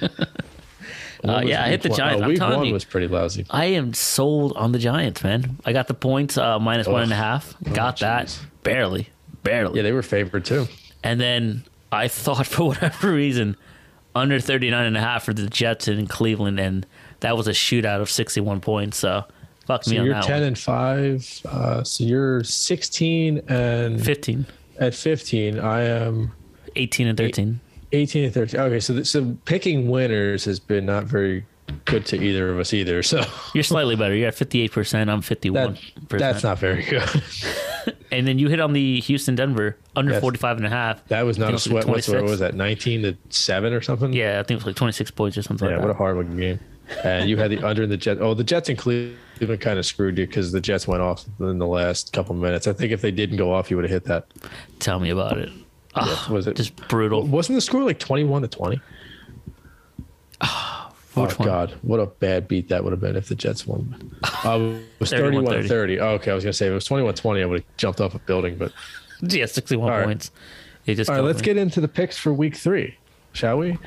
Uh, 1.26 1.40
yeah, 1.42 1.64
I 1.64 1.68
hit 1.70 1.80
the 1.80 1.88
one- 1.88 1.98
Giants. 1.98 2.22
oh, 2.22 2.28
week 2.28 2.40
one 2.40 2.66
you. 2.66 2.72
was 2.74 2.84
pretty 2.84 3.06
lousy. 3.06 3.46
I 3.48 3.64
am 3.66 3.94
sold 3.94 4.54
on 4.58 4.72
the 4.72 4.78
Giants, 4.78 5.24
man. 5.24 5.56
I 5.64 5.72
got 5.72 5.88
the 5.88 5.94
points 5.94 6.36
uh, 6.36 6.58
minus 6.58 6.86
one 6.86 7.02
and 7.02 7.12
a 7.12 7.16
half. 7.16 7.54
Got 7.72 8.00
that 8.00 8.38
barely, 8.62 9.08
barely. 9.42 9.78
Yeah, 9.78 9.84
they 9.84 9.92
were 9.92 10.02
favored 10.02 10.44
too. 10.44 10.68
And 11.02 11.18
then 11.18 11.64
I 11.90 12.08
thought 12.08 12.46
for 12.46 12.66
whatever 12.66 13.10
reason 13.12 13.56
under 14.14 14.38
39 14.38 14.84
and 14.84 14.96
a 14.98 15.00
half 15.00 15.24
for 15.24 15.32
the 15.32 15.48
Jets 15.48 15.88
in 15.88 16.06
Cleveland, 16.06 16.60
and 16.60 16.84
that 17.24 17.36
was 17.36 17.48
a 17.48 17.52
shootout 17.52 18.00
of 18.00 18.08
61 18.10 18.60
points. 18.60 18.96
So 18.98 19.24
fuck 19.66 19.84
So 19.84 19.90
me 19.90 19.98
on 19.98 20.04
you're 20.06 20.14
that 20.14 20.24
ten 20.24 20.40
one. 20.40 20.42
and 20.48 20.58
five. 20.58 21.40
Uh, 21.44 21.82
so 21.82 22.04
you're 22.04 22.44
sixteen 22.44 23.40
and 23.48 24.02
15, 24.04 24.46
at 24.78 24.94
fifteen. 24.94 25.58
I 25.58 25.82
am 25.82 26.32
18 26.76 27.06
and 27.08 27.16
13. 27.18 27.60
eighteen 27.92 28.24
and 28.24 28.34
thirteen. 28.34 28.60
Okay, 28.60 28.80
so 28.80 28.94
th- 28.94 29.06
so 29.06 29.36
picking 29.44 29.88
winners 29.88 30.44
has 30.44 30.58
been 30.60 30.86
not 30.86 31.04
very 31.04 31.44
good 31.86 32.04
to 32.06 32.22
either 32.22 32.50
of 32.50 32.58
us 32.58 32.74
either. 32.74 33.02
So 33.02 33.24
You're 33.54 33.64
slightly 33.64 33.96
better. 33.96 34.14
You're 34.14 34.28
at 34.28 34.34
58%. 34.36 35.08
I'm 35.08 35.22
51%. 35.22 36.08
that, 36.08 36.18
that's 36.18 36.42
not 36.42 36.58
very 36.58 36.84
good. 36.84 37.08
And 38.10 38.26
then 38.28 38.38
you 38.38 38.48
hit 38.48 38.60
on 38.60 38.72
the 38.72 39.00
Houston 39.00 39.34
Denver 39.34 39.76
under 39.96 40.12
Yes. 40.12 40.20
45 40.20 40.58
and 40.58 40.66
a 40.66 40.70
half. 40.70 41.04
That 41.08 41.22
was 41.26 41.36
not 41.36 41.52
a 41.52 41.58
sweat 41.58 41.84
whatsoever. 41.84 42.22
What 42.22 42.30
was 42.30 42.38
that 42.40 42.54
nineteen 42.54 43.02
to 43.02 43.16
seven 43.28 43.72
or 43.74 43.80
something? 43.82 44.12
Yeah, 44.12 44.38
I 44.38 44.42
think 44.44 44.52
it 44.52 44.64
was 44.64 44.66
like 44.66 44.76
26 44.76 45.10
points 45.10 45.36
or 45.36 45.42
something 45.42 45.68
Yeah, 45.68 45.76
like 45.76 45.82
what 45.84 45.90
a 45.90 45.94
hard 45.94 46.16
looking 46.16 46.36
game. 46.36 46.60
And 47.02 47.28
you 47.28 47.36
had 47.36 47.50
the 47.50 47.62
under 47.62 47.82
in 47.82 47.88
the 47.90 47.96
Jets. 47.96 48.20
Oh, 48.22 48.34
the 48.34 48.44
Jets 48.44 48.68
and 48.68 48.76
Cleveland 48.78 49.60
kind 49.60 49.78
of 49.78 49.86
screwed 49.86 50.18
you 50.18 50.26
because 50.26 50.52
the 50.52 50.60
Jets 50.60 50.86
went 50.86 51.02
off 51.02 51.24
in 51.40 51.58
the 51.58 51.66
last 51.66 52.12
couple 52.12 52.34
minutes. 52.34 52.66
I 52.66 52.72
think 52.72 52.92
if 52.92 53.00
they 53.00 53.10
didn't 53.10 53.36
go 53.38 53.52
off, 53.54 53.70
you 53.70 53.76
would 53.76 53.84
have 53.84 53.90
hit 53.90 54.04
that. 54.04 54.26
Tell 54.80 55.00
me 55.00 55.10
about 55.10 55.38
it. 55.38 55.50
Ah, 55.94 56.28
Was 56.30 56.46
it 56.46 56.56
just 56.56 56.76
brutal. 56.88 57.22
Wasn't 57.26 57.56
the 57.56 57.60
score 57.60 57.82
like 57.84 57.98
twenty-one 57.98 58.42
to 58.42 58.48
twenty? 58.48 58.80
Oh 60.40 60.90
Which 61.22 61.38
one? 61.38 61.46
God, 61.48 61.74
what 61.82 62.00
a 62.00 62.06
bad 62.06 62.48
beat 62.48 62.68
that 62.70 62.82
would 62.82 62.92
have 62.92 63.00
been 63.00 63.14
if 63.16 63.28
the 63.28 63.34
Jets 63.36 63.66
won. 63.66 64.10
Uh, 64.44 64.74
it 64.76 65.00
was 65.00 65.08
31 65.08 65.46
31 65.46 65.62
to 65.62 65.68
30. 65.68 66.00
Oh, 66.00 66.06
okay, 66.08 66.30
I 66.30 66.34
was 66.34 66.44
gonna 66.44 66.52
say 66.52 66.66
if 66.66 66.72
it 66.72 66.74
was 66.74 66.84
21 66.84 67.14
20, 67.14 67.42
I 67.42 67.46
would 67.46 67.60
have 67.60 67.76
jumped 67.78 68.02
off 68.02 68.14
a 68.14 68.18
building. 68.18 68.56
But 68.58 68.72
Yeah, 69.22 69.46
61 69.46 69.90
All 69.90 69.98
right. 69.98 70.04
points. 70.04 70.32
Just 70.86 71.08
all 71.08 71.16
right, 71.16 71.24
let's 71.24 71.38
me. 71.38 71.44
get 71.46 71.56
into 71.56 71.80
the 71.80 71.88
picks 71.88 72.18
for 72.18 72.30
week 72.34 72.54
three, 72.56 72.98
shall 73.32 73.56
we? 73.56 73.78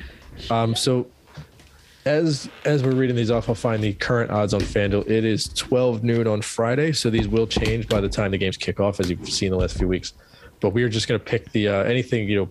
Um, 0.50 0.74
so 0.74 1.06
as 2.08 2.48
as 2.64 2.82
we're 2.82 2.94
reading 2.94 3.14
these 3.14 3.30
off, 3.30 3.48
I'll 3.48 3.54
find 3.54 3.82
the 3.82 3.92
current 3.92 4.30
odds 4.30 4.54
on 4.54 4.60
FanDuel. 4.60 5.08
It 5.08 5.24
is 5.24 5.48
12 5.50 6.02
noon 6.02 6.26
on 6.26 6.40
Friday, 6.40 6.92
so 6.92 7.10
these 7.10 7.28
will 7.28 7.46
change 7.46 7.86
by 7.86 8.00
the 8.00 8.08
time 8.08 8.30
the 8.30 8.38
games 8.38 8.56
kick 8.56 8.80
off, 8.80 8.98
as 8.98 9.10
you've 9.10 9.28
seen 9.28 9.50
the 9.50 9.56
last 9.56 9.76
few 9.76 9.86
weeks. 9.86 10.14
But 10.60 10.70
we 10.70 10.82
are 10.82 10.88
just 10.88 11.06
going 11.06 11.20
to 11.20 11.24
pick 11.24 11.52
the 11.52 11.68
uh, 11.68 11.82
anything 11.84 12.28
you 12.28 12.36
know 12.36 12.50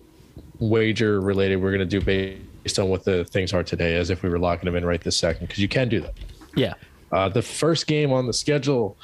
wager 0.60 1.20
related. 1.20 1.56
We're 1.56 1.72
going 1.72 1.86
to 1.88 2.00
do 2.00 2.00
based 2.00 2.78
on 2.78 2.88
what 2.88 3.04
the 3.04 3.24
things 3.24 3.52
are 3.52 3.64
today, 3.64 3.96
as 3.96 4.10
if 4.10 4.22
we 4.22 4.28
were 4.28 4.38
locking 4.38 4.66
them 4.66 4.76
in 4.76 4.84
right 4.84 5.00
this 5.00 5.16
second, 5.16 5.48
because 5.48 5.58
you 5.58 5.68
can 5.68 5.88
do 5.88 6.00
that. 6.00 6.14
Yeah. 6.54 6.74
Uh, 7.10 7.28
the 7.28 7.42
first 7.42 7.86
game 7.86 8.12
on 8.12 8.26
the 8.26 8.32
schedule, 8.32 8.96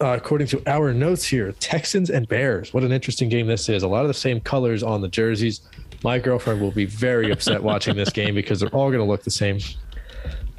uh, 0.00 0.16
according 0.16 0.48
to 0.48 0.62
our 0.66 0.92
notes 0.92 1.24
here, 1.24 1.52
Texans 1.52 2.10
and 2.10 2.26
Bears. 2.26 2.74
What 2.74 2.82
an 2.82 2.90
interesting 2.90 3.28
game 3.28 3.46
this 3.46 3.68
is. 3.68 3.82
A 3.82 3.88
lot 3.88 4.02
of 4.02 4.08
the 4.08 4.14
same 4.14 4.40
colors 4.40 4.82
on 4.82 5.02
the 5.02 5.08
jerseys. 5.08 5.60
My 6.02 6.18
girlfriend 6.18 6.60
will 6.60 6.70
be 6.70 6.86
very 6.86 7.30
upset 7.30 7.62
watching 7.62 7.94
this 7.94 8.10
game 8.20 8.34
because 8.34 8.60
they're 8.60 8.70
all 8.70 8.88
going 8.88 9.00
to 9.00 9.04
look 9.04 9.22
the 9.22 9.30
same. 9.30 9.58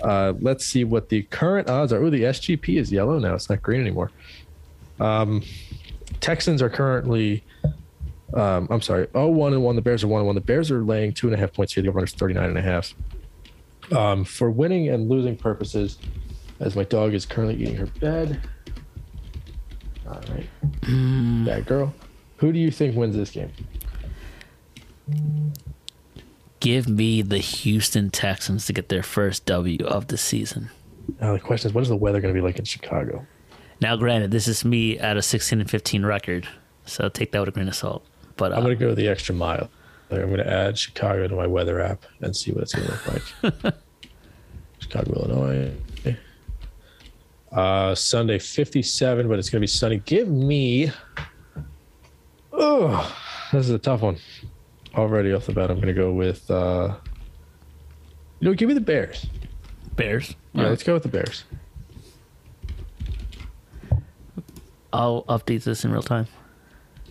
Uh, 0.02 0.34
let's 0.40 0.66
see 0.66 0.84
what 0.84 1.10
the 1.10 1.24
current 1.24 1.70
odds 1.70 1.94
are. 1.94 2.04
Oh, 2.04 2.10
the 2.10 2.24
SGP 2.24 2.80
is 2.80 2.92
yellow 2.92 3.20
now. 3.20 3.36
It's 3.36 3.50
not 3.50 3.62
green 3.62 3.82
anymore. 3.82 4.12
Um, 5.00 5.44
Texans 6.20 6.62
are 6.62 6.70
currently, 6.70 7.44
um, 8.34 8.68
I'm 8.70 8.82
sorry, 8.82 9.08
oh 9.16 9.28
one 9.28 9.54
and 9.54 9.64
one. 9.64 9.76
The 9.76 9.82
Bears 9.82 10.04
are 10.04 10.08
one 10.08 10.20
and 10.20 10.28
one. 10.28 10.36
The 10.36 10.42
Bears 10.42 10.72
are 10.72 10.84
laying 10.84 11.14
two 11.14 11.28
and 11.28 11.36
a 11.36 11.38
half 11.38 11.54
points 11.54 11.74
here. 11.74 11.84
The 11.84 11.90
over 11.90 12.04
is 12.04 12.14
39 12.14 12.50
and 12.50 12.58
a 12.58 12.62
half. 12.62 12.94
Um, 13.92 14.24
for 14.24 14.50
winning 14.52 14.90
and 14.90 15.10
losing 15.10 15.36
purposes, 15.36 15.98
as 16.60 16.76
my 16.76 16.84
dog 16.84 17.14
is 17.14 17.26
currently 17.26 17.56
eating 17.62 17.76
her 17.76 17.88
bed. 17.88 18.42
All 20.08 20.22
right, 20.30 20.48
bad 21.46 21.66
girl. 21.66 21.94
Who 22.38 22.52
do 22.52 22.60
you 22.60 22.72
think 22.72 22.96
wins 22.96 23.16
this 23.16 23.32
game? 23.32 23.52
Give 26.62 26.88
me 26.88 27.24
the 27.24 27.40
Houston 27.40 28.12
Texans 28.12 28.68
to 28.68 28.74
get 28.74 28.88
their 28.88 29.02
first 29.04 29.46
W 29.48 29.84
of 29.86 30.08
the 30.08 30.18
season. 30.18 30.70
Now 31.20 31.34
the 31.34 31.40
question 31.40 31.70
is, 31.70 31.74
what 31.74 31.82
is 31.82 31.90
the 31.90 31.96
weather 31.96 32.22
going 32.22 32.34
to 32.34 32.40
be 32.40 32.44
like 32.44 32.60
in 32.60 32.66
Chicago? 32.66 33.26
Now, 33.82 33.96
granted, 33.96 34.30
this 34.30 34.48
is 34.48 34.64
me 34.64 35.00
at 35.00 35.18
a 35.18 35.24
16 35.24 35.60
and 35.60 35.70
15 35.70 36.06
record, 36.06 36.48
so 36.86 37.10
take 37.10 37.32
that 37.32 37.40
with 37.40 37.50
a 37.50 37.52
grain 37.52 37.68
of 37.68 37.74
salt. 37.74 38.06
But 38.38 38.52
uh, 38.52 38.58
I'm 38.58 38.64
going 38.64 38.78
to 38.78 38.86
go 38.86 38.94
the 38.94 39.08
extra 39.08 39.34
mile. 39.34 39.72
I'm 40.12 40.28
going 40.28 40.38
to 40.38 40.48
add 40.48 40.78
Chicago 40.78 41.28
to 41.28 41.36
my 41.36 41.48
weather 41.48 41.82
app 41.82 42.06
and 42.22 42.36
see 42.36 42.52
what 42.52 42.62
it's 42.62 42.76
going 42.76 42.88
to 42.88 42.92
look 42.92 43.64
like. 43.64 43.74
Chicago, 44.80 45.14
Illinois. 45.14 45.74
Uh, 47.52 47.96
Sunday 47.96 48.38
57, 48.38 49.28
but 49.28 49.40
it's 49.40 49.50
going 49.50 49.60
to 49.60 49.64
be 49.64 49.68
sunny. 49.68 49.98
Give 49.98 50.28
me. 50.28 50.92
Oh, 52.54 53.18
this 53.52 53.66
is 53.66 53.72
a 53.72 53.80
tough 53.80 54.02
one. 54.02 54.18
Already 54.96 55.34
off 55.34 55.46
the 55.46 55.54
bat, 55.54 55.72
I'm 55.72 55.78
going 55.78 55.88
to 55.88 55.94
go 55.94 56.12
with. 56.12 56.50
Uh, 56.50 56.96
you 58.40 58.50
know, 58.50 58.54
give 58.54 58.68
me 58.68 58.74
the 58.74 58.82
Bears. 58.82 59.26
Bears. 59.96 60.36
Yeah, 60.54 60.68
let's 60.68 60.84
go 60.84 60.94
with 60.94 61.04
the 61.04 61.10
Bears. 61.10 61.44
I'll 64.94 65.24
update 65.24 65.64
this 65.64 65.86
in 65.86 65.92
real 65.92 66.02
time. 66.02 66.28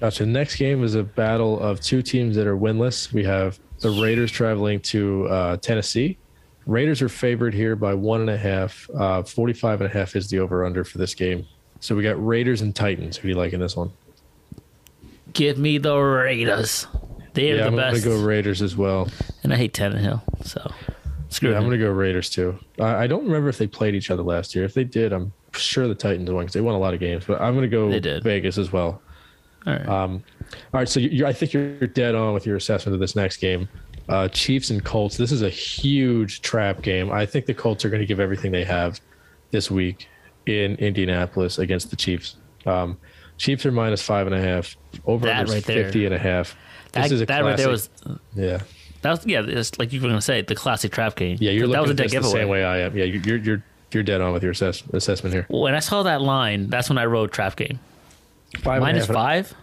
Gotcha. 0.01 0.27
Next 0.27 0.57
game 0.57 0.83
is 0.83 0.95
a 0.95 1.03
battle 1.03 1.59
of 1.61 1.81
two 1.81 2.03
teams 2.03 2.37
that 2.37 2.47
are 2.47 2.57
winless. 2.57 3.13
We 3.13 3.25
have 3.25 3.59
the 3.81 3.91
Raiders 3.91 4.31
traveling 4.31 4.81
to 4.81 5.29
uh, 5.29 5.57
Tennessee. 5.59 6.19
Raiders 6.67 7.03
are 7.03 7.09
favored 7.09 7.55
here 7.55 7.77
by 7.77 7.95
one 7.95 8.21
and 8.21 8.31
a 8.31 8.37
half. 8.37 8.89
Uh, 8.95 9.23
45 9.23 9.81
and 9.83 9.91
a 9.91 9.93
half 9.93 10.17
is 10.17 10.29
the 10.29 10.39
over 10.39 10.65
under 10.65 10.85
for 10.85 10.99
this 10.99 11.15
game. 11.15 11.47
So 11.81 11.95
we 11.95 12.03
got 12.03 12.25
Raiders 12.25 12.61
and 12.61 12.75
Titans. 12.75 13.17
Who 13.17 13.23
do 13.23 13.29
you 13.29 13.35
like 13.35 13.53
in 13.53 13.61
this 13.61 13.77
one? 13.77 13.93
Give 15.33 15.59
me 15.59 15.79
the 15.79 15.97
Raiders. 15.97 16.87
They're 17.35 17.57
yeah, 17.57 17.63
the 17.63 17.67
I'm 17.69 17.77
best. 17.77 18.05
going 18.05 18.17
to 18.17 18.23
go 18.23 18.27
Raiders 18.27 18.63
as 18.63 18.77
well. 18.77 19.09
and 19.43 19.53
I 19.53 19.57
hate 19.57 19.73
Tannehill, 19.73 20.23
so 20.45 20.71
screw 21.29 21.51
Yeah, 21.51 21.57
I'm 21.57 21.63
going 21.63 21.79
to 21.79 21.85
go 21.85 21.91
Raiders 21.91 22.29
too. 22.31 22.59
I, 22.81 23.05
I 23.05 23.07
don't 23.07 23.25
remember 23.25 23.49
if 23.49 23.59
they 23.59 23.67
played 23.67 23.95
each 23.95 24.11
other 24.11 24.23
last 24.23 24.55
year. 24.55 24.65
If 24.65 24.75
they 24.75 24.85
did, 24.85 25.13
I'm 25.13 25.33
sure 25.55 25.89
the 25.89 25.95
Titans 25.95 26.31
won 26.31 26.45
because 26.45 26.55
they 26.55 26.61
won 26.61 26.75
a 26.75 26.79
lot 26.79 26.95
of 26.95 27.01
games. 27.01 27.25
But 27.27 27.41
I'm 27.41 27.55
going 27.55 27.63
to 27.63 27.69
go 27.69 27.89
They 27.91 28.01
did. 28.01 28.23
Vegas 28.25 28.59
as 28.59 28.73
well. 28.73 29.01
All 29.67 29.73
right. 29.75 29.89
Um, 29.89 30.25
all 30.73 30.81
right, 30.81 30.89
so 30.89 31.01
you 31.01 31.27
I 31.27 31.33
think 31.33 31.53
you're 31.53 31.87
dead 31.87 32.15
on 32.15 32.35
with 32.35 32.47
your 32.47 32.57
assessment 32.57 32.95
of 32.95 33.01
this 33.01 33.15
next 33.15 33.37
game. 33.39 33.69
Uh, 34.09 34.27
Chiefs 34.29 34.71
and 34.71 34.85
Colts. 34.85 35.17
This 35.17 35.31
is 35.31 35.43
a 35.43 35.51
huge 35.51 36.43
trap 36.43 36.83
game. 36.83 37.13
I 37.13 37.27
think 37.27 37.47
the 37.47 37.55
Colts 37.55 37.85
are 37.85 37.91
going 37.91 38.01
to 38.01 38.07
give 38.07 38.19
everything 38.19 38.51
they 38.51 38.65
have 38.65 39.01
this 39.51 39.71
week 39.71 40.09
in 40.47 40.75
Indianapolis 40.77 41.59
against 41.59 41.91
the 41.91 41.97
Chiefs. 41.97 42.37
Um, 42.67 42.99
Chiefs 43.39 43.65
are 43.67 43.73
minus 43.73 44.03
five 44.03 44.27
and 44.27 44.35
a 44.35 44.41
half. 44.41 44.77
Over 45.07 45.27
right 45.29 45.47
there. 45.49 45.85
50 45.85 46.07
and 46.07 46.15
a 46.15 46.19
half. 46.19 46.57
This 46.92 47.09
that 47.09 47.12
is 47.12 47.20
a 47.20 47.26
that 47.26 47.44
right 47.44 47.56
there 47.56 47.68
was 47.68 47.88
yeah. 48.35 48.61
that 49.02 49.11
was 49.11 49.26
yeah. 49.26 49.42
It's 49.47 49.78
like 49.78 49.92
you 49.92 50.00
were 50.00 50.09
gonna 50.09 50.20
say 50.20 50.42
the 50.42 50.54
classic 50.54 50.92
trap 50.92 51.16
game. 51.16 51.37
Yeah, 51.40 51.52
you're 51.52 51.68
that 51.68 51.80
was 51.80 51.90
a 51.90 51.94
looking 51.94 51.97
dead 51.97 52.16
at 52.16 52.23
this 52.23 52.32
the 52.32 52.38
same 52.38 52.49
way 52.49 52.64
I 52.64 52.78
am. 52.78 52.97
Yeah, 52.97 53.04
you- 53.04 53.23
you're 53.25 53.38
you're 53.38 53.64
you're 53.92 54.02
dead 54.02 54.20
on 54.20 54.32
with 54.32 54.42
your 54.42 54.52
assess, 54.52 54.82
assessment 54.92 55.35
here. 55.35 55.47
When 55.49 55.75
I 55.75 55.80
saw 55.80 56.02
that 56.04 56.20
line, 56.20 56.68
that's 56.68 56.88
when 56.88 56.99
I 56.99 57.06
wrote 57.06 57.32
trap 57.32 57.56
game 57.56 57.80
Five 58.59 58.82
and 58.82 58.97
a 58.97 59.00
half. 59.00 59.09
five. 59.09 59.54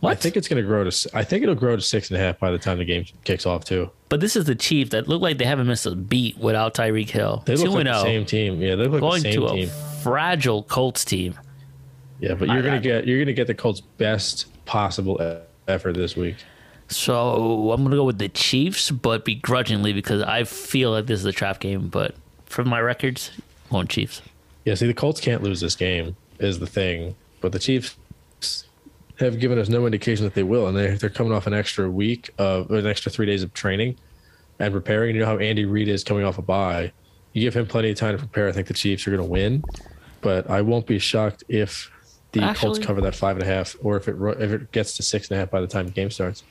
What? 0.00 0.10
I 0.10 0.14
think 0.14 0.36
it's 0.36 0.46
going 0.46 0.62
to 0.62 0.66
grow 0.66 0.88
to. 0.88 1.10
I 1.14 1.24
think 1.24 1.42
it'll 1.42 1.54
grow 1.54 1.74
to 1.74 1.82
six 1.82 2.10
and 2.10 2.18
a 2.18 2.20
half 2.20 2.38
by 2.38 2.50
the 2.50 2.58
time 2.58 2.78
the 2.78 2.84
game 2.84 3.06
kicks 3.24 3.46
off 3.46 3.64
too. 3.64 3.90
But 4.08 4.20
this 4.20 4.36
is 4.36 4.44
the 4.44 4.54
Chiefs 4.54 4.90
that 4.90 5.08
look 5.08 5.22
like 5.22 5.38
they 5.38 5.46
haven't 5.46 5.66
missed 5.66 5.86
a 5.86 5.94
beat 5.94 6.36
without 6.36 6.74
Tyreek 6.74 7.08
Hill. 7.08 7.42
They 7.46 7.56
look 7.56 7.66
2 7.66 7.70
like 7.72 7.84
the 7.84 7.98
oh. 7.98 8.02
same 8.02 8.26
team. 8.26 8.60
Yeah, 8.60 8.76
they 8.76 8.84
look 8.84 8.92
like 8.92 9.00
going 9.00 9.22
the 9.22 9.32
same 9.32 9.40
to 9.40 9.46
a 9.46 9.52
team. 9.52 9.68
fragile 10.02 10.62
Colts 10.64 11.04
team. 11.04 11.34
Yeah, 12.20 12.34
but 12.34 12.48
you're 12.48 12.62
gonna 12.62 12.80
get 12.80 13.06
you're 13.06 13.18
gonna 13.18 13.32
get 13.32 13.46
the 13.46 13.54
Colts' 13.54 13.80
best 13.80 14.46
possible 14.66 15.20
effort 15.66 15.94
this 15.94 16.14
week. 16.14 16.36
So 16.88 17.70
I'm 17.72 17.82
gonna 17.82 17.96
go 17.96 18.04
with 18.04 18.18
the 18.18 18.28
Chiefs, 18.28 18.90
but 18.90 19.24
begrudgingly 19.24 19.92
because 19.92 20.22
I 20.22 20.44
feel 20.44 20.92
like 20.92 21.06
this 21.06 21.20
is 21.20 21.26
a 21.26 21.32
trap 21.32 21.60
game. 21.60 21.88
But 21.88 22.14
from 22.46 22.68
my 22.68 22.80
records, 22.80 23.32
going 23.70 23.88
Chiefs. 23.88 24.22
Yeah, 24.64 24.74
see, 24.74 24.86
the 24.86 24.94
Colts 24.94 25.20
can't 25.20 25.42
lose 25.42 25.60
this 25.60 25.76
game 25.76 26.16
is 26.38 26.58
the 26.58 26.66
thing, 26.66 27.14
but 27.40 27.52
the 27.52 27.58
Chiefs 27.58 27.96
have 29.18 29.40
given 29.40 29.58
us 29.58 29.68
no 29.68 29.86
indication 29.86 30.24
that 30.24 30.34
they 30.34 30.42
will, 30.42 30.66
and 30.68 30.76
they 30.76 30.90
they're 30.94 31.10
coming 31.10 31.32
off 31.32 31.46
an 31.46 31.54
extra 31.54 31.90
week 31.90 32.30
of 32.38 32.70
an 32.70 32.86
extra 32.86 33.10
three 33.10 33.26
days 33.26 33.42
of 33.42 33.52
training 33.54 33.96
and 34.58 34.72
preparing. 34.72 35.14
You 35.14 35.22
know 35.22 35.26
how 35.26 35.38
Andy 35.38 35.64
Reid 35.64 35.88
is 35.88 36.04
coming 36.04 36.24
off 36.24 36.38
a 36.38 36.42
bye. 36.42 36.92
You 37.32 37.42
give 37.42 37.54
him 37.54 37.66
plenty 37.66 37.90
of 37.90 37.98
time 37.98 38.12
to 38.12 38.18
prepare. 38.18 38.48
I 38.48 38.52
think 38.52 38.68
the 38.68 38.74
Chiefs 38.74 39.06
are 39.06 39.10
going 39.10 39.22
to 39.22 39.28
win, 39.28 39.62
but 40.20 40.48
I 40.48 40.62
won't 40.62 40.86
be 40.86 40.98
shocked 40.98 41.44
if 41.48 41.90
the 42.32 42.54
Colts 42.56 42.78
cover 42.78 43.00
that 43.02 43.14
five 43.14 43.36
and 43.36 43.42
a 43.42 43.46
half, 43.46 43.76
or 43.82 43.96
if 43.96 44.08
it 44.08 44.16
if 44.40 44.52
it 44.52 44.72
gets 44.72 44.96
to 44.96 45.02
six 45.02 45.28
and 45.30 45.36
a 45.36 45.40
half 45.40 45.50
by 45.50 45.60
the 45.60 45.66
time 45.66 45.86
the 45.86 45.92
game 45.92 46.10
starts. 46.10 46.42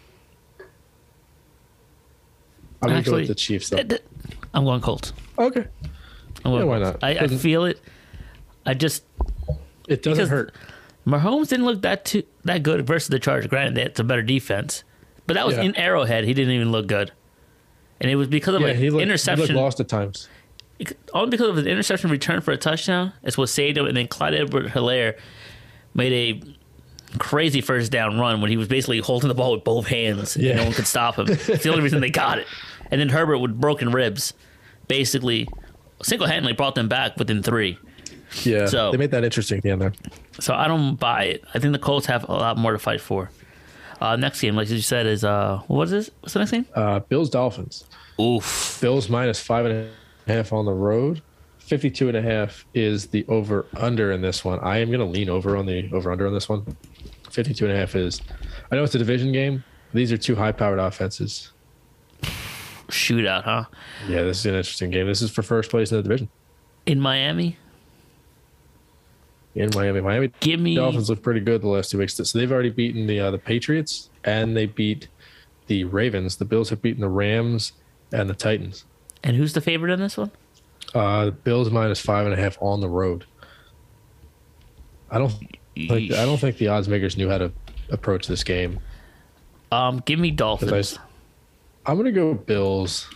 I'm 2.81 2.89
going 2.89 3.03
to 3.03 3.09
go 3.09 3.15
with 3.17 3.27
the 3.27 3.35
Chiefs 3.35 3.69
though. 3.69 3.77
th- 3.77 3.89
th- 3.89 4.01
I'm 4.53 4.63
going 4.65 4.81
Colts. 4.81 5.13
Okay, 5.37 5.65
I'm 6.43 6.51
going 6.51 6.59
Yeah, 6.61 6.63
why 6.65 6.79
not? 6.79 7.03
I, 7.03 7.09
I 7.17 7.27
feel 7.27 7.65
it. 7.65 7.81
I 8.65 8.73
just 8.73 9.03
it 9.87 10.01
doesn't 10.03 10.29
hurt. 10.29 10.53
Mahomes 11.05 11.49
didn't 11.49 11.65
look 11.65 11.81
that 11.83 12.05
too 12.05 12.23
that 12.45 12.63
good 12.63 12.85
versus 12.87 13.09
the 13.09 13.19
Chargers. 13.19 13.47
Granted, 13.49 13.77
it's 13.77 13.99
a 13.99 14.03
better 14.03 14.21
defense, 14.23 14.83
but 15.27 15.35
that 15.35 15.45
was 15.45 15.55
Yeah. 15.57 15.63
in 15.63 15.75
Arrowhead. 15.75 16.23
He 16.23 16.33
didn't 16.33 16.53
even 16.53 16.71
look 16.71 16.87
good, 16.87 17.11
and 18.01 18.09
it 18.09 18.15
was 18.15 18.27
because 18.27 18.55
of 18.55 18.61
Yeah, 18.61 18.67
like 18.69 18.77
he 18.77 18.89
looked, 18.89 19.03
interception. 19.03 19.55
lost 19.55 19.79
at 19.79 19.87
times. 19.87 20.27
Only 21.13 21.29
because 21.29 21.47
of 21.49 21.55
his 21.57 21.65
interception 21.67 22.09
return 22.09 22.41
for 22.41 22.51
a 22.51 22.57
touchdown. 22.57 23.13
It's 23.23 23.37
what 23.37 23.47
saved 23.49 23.77
him, 23.77 23.85
and 23.85 23.95
then 23.95 24.07
Clyde 24.07 24.33
Edward 24.33 24.67
Helaire 24.67 25.17
made 25.93 26.11
a 26.11 26.54
crazy 27.15 27.61
first 27.61 27.91
down 27.91 28.19
run 28.19 28.41
when 28.41 28.49
he 28.51 28.57
was 28.57 28.67
basically 28.67 28.99
holding 28.99 29.27
the 29.27 29.33
ball 29.35 29.51
with 29.53 29.63
both 29.63 29.87
hands, 29.87 30.35
Yeah. 30.37 30.51
and 30.51 30.57
no 30.59 30.63
one 30.65 30.73
could 30.73 30.87
stop 30.87 31.17
him. 31.17 31.27
It's 31.29 31.63
the 31.63 31.69
only 31.69 31.81
reason 31.83 31.99
they 32.01 32.09
got 32.09 32.37
it. 32.39 32.47
And 32.91 32.99
then 33.01 33.09
Herbert 33.09 33.39
with 33.39 33.59
broken 33.59 33.91
ribs, 33.91 34.33
basically 34.87 35.47
single 36.03 36.27
handedly 36.27 36.53
brought 36.53 36.75
them 36.75 36.87
back 36.87 37.17
within 37.17 37.41
three. 37.41 37.77
Yeah, 38.43 38.65
So- 38.67 38.91
they 38.91 38.97
made 38.97 39.11
that 39.11 39.23
interesting 39.23 39.57
at 39.57 39.63
the 39.63 39.69
end 39.71 39.81
there. 39.81 39.93
So 40.39 40.53
I 40.53 40.67
don't 40.67 40.95
buy 40.95 41.23
it. 41.25 41.43
I 41.53 41.59
think 41.59 41.71
the 41.73 41.79
Colts 41.79 42.05
have 42.07 42.27
a 42.27 42.33
lot 42.33 42.57
more 42.57 42.73
to 42.73 42.79
fight 42.79 43.01
for. 43.01 43.31
Uh, 44.01 44.17
next 44.17 44.41
game, 44.41 44.55
like 44.55 44.69
you 44.69 44.79
said, 44.81 45.05
is 45.05 45.23
uh, 45.23 45.61
what 45.67 45.83
is 45.83 45.91
this? 45.91 46.09
What's 46.19 46.33
the 46.33 46.39
next 46.39 46.51
game? 46.51 46.65
Uh, 46.75 46.99
Bills 46.99 47.29
Dolphins. 47.29 47.85
Oof. 48.19 48.77
Bills 48.81 49.09
minus 49.09 49.39
five 49.39 49.65
and 49.65 49.89
a 50.27 50.31
half 50.31 50.51
on 50.51 50.65
the 50.65 50.73
road. 50.73 51.21
52 51.59 52.09
and 52.09 52.17
a 52.17 52.21
half 52.21 52.65
is 52.73 53.07
the 53.07 53.25
over 53.27 53.65
under 53.77 54.11
in 54.11 54.21
this 54.21 54.43
one. 54.45 54.59
I 54.59 54.79
am 54.79 54.89
going 54.89 54.99
to 54.99 55.05
lean 55.05 55.29
over 55.29 55.55
on 55.57 55.65
the 55.65 55.89
over 55.93 56.11
under 56.11 56.27
on 56.27 56.33
this 56.33 56.47
one. 56.49 56.75
52 57.35 57.65
and 57.65 57.73
a 57.73 57.77
half 57.77 57.95
is, 57.95 58.21
I 58.71 58.75
know 58.75 58.83
it's 58.83 58.95
a 58.95 58.97
division 58.97 59.31
game. 59.31 59.63
These 59.93 60.11
are 60.11 60.17
two 60.17 60.35
high 60.35 60.51
powered 60.53 60.79
offenses. 60.79 61.51
Shootout, 62.87 63.43
huh? 63.43 63.65
Yeah, 64.07 64.23
this 64.23 64.39
is 64.39 64.45
an 64.45 64.55
interesting 64.55 64.89
game. 64.89 65.05
This 65.07 65.21
is 65.21 65.31
for 65.31 65.41
first 65.43 65.69
place 65.69 65.91
in 65.91 65.97
the 65.97 66.03
division 66.03 66.29
In 66.85 66.99
Miami, 66.99 67.57
in 69.55 69.69
Miami. 69.73 70.01
Miami 70.01 70.31
give 70.39 70.59
me. 70.59 70.75
Dolphins 70.75 71.09
look 71.09 71.21
pretty 71.21 71.39
good 71.39 71.61
the 71.61 71.67
last 71.67 71.89
two 71.89 71.97
weeks. 71.97 72.15
So 72.15 72.37
they've 72.37 72.51
already 72.51 72.69
beaten 72.69 73.07
the 73.07 73.19
uh, 73.19 73.31
the 73.31 73.37
Patriots 73.37 74.09
and 74.23 74.55
they 74.55 74.65
beat 74.65 75.07
the 75.67 75.85
Ravens. 75.85 76.35
The 76.35 76.45
Bills 76.45 76.69
have 76.69 76.81
beaten 76.81 77.01
the 77.01 77.09
Rams 77.09 77.73
and 78.11 78.29
the 78.29 78.33
Titans. 78.35 78.85
And 79.23 79.35
who's 79.35 79.53
the 79.53 79.61
favorite 79.61 79.91
in 79.91 79.99
this 79.99 80.17
one? 80.17 80.31
Uh, 80.93 81.31
Bills 81.31 81.71
minus 81.71 81.99
five 81.99 82.25
and 82.25 82.33
a 82.33 82.37
half 82.37 82.57
on 82.61 82.81
the 82.81 82.89
road. 82.89 83.25
I 85.09 85.17
don't 85.17 85.33
think 85.75 86.11
I 86.13 86.25
don't 86.25 86.37
think 86.39 86.57
the 86.57 86.67
odds 86.69 86.87
makers 86.87 87.17
knew 87.17 87.29
how 87.29 87.37
to 87.37 87.51
approach 87.89 88.27
this 88.27 88.43
game. 88.43 88.79
Um, 89.71 90.01
give 90.05 90.19
me 90.19 90.31
Dolphins. 90.31 90.97
I, 91.85 91.91
am 91.91 91.97
gonna 91.97 92.11
go 92.11 92.33
Bills, 92.33 93.07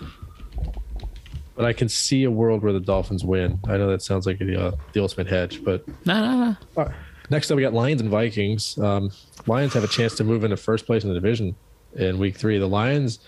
but 1.56 1.66
I 1.66 1.74
can 1.74 1.90
see 1.90 2.24
a 2.26 2.32
world 2.32 2.64
where 2.64 2.74
the 2.74 2.80
Dolphins 2.80 3.24
win. 3.24 3.60
I 3.68 3.78
know 3.78 3.90
that 3.90 4.02
sounds 4.02 4.26
like 4.26 4.40
the 4.40 4.60
uh, 4.68 4.72
the 4.94 5.02
ultimate 5.02 5.28
hedge, 5.28 5.64
but 5.64 5.88
No, 6.06 6.56
no, 6.56 6.58
no. 6.78 6.94
next 7.30 7.50
up 7.52 7.56
we 7.56 7.62
got 7.62 7.74
Lions 7.74 8.02
and 8.02 8.10
Vikings. 8.10 8.78
Um, 8.78 9.12
Lions 9.48 9.74
have 9.74 9.84
a 9.84 9.88
chance 9.88 10.16
to 10.16 10.24
move 10.24 10.44
into 10.44 10.58
first 10.58 10.86
place 10.86 11.04
in 11.04 11.10
the 11.10 11.16
division 11.16 11.56
in 11.96 12.18
Week 12.20 12.36
Three. 12.36 12.58
The 12.58 12.68
Lions 12.68 13.20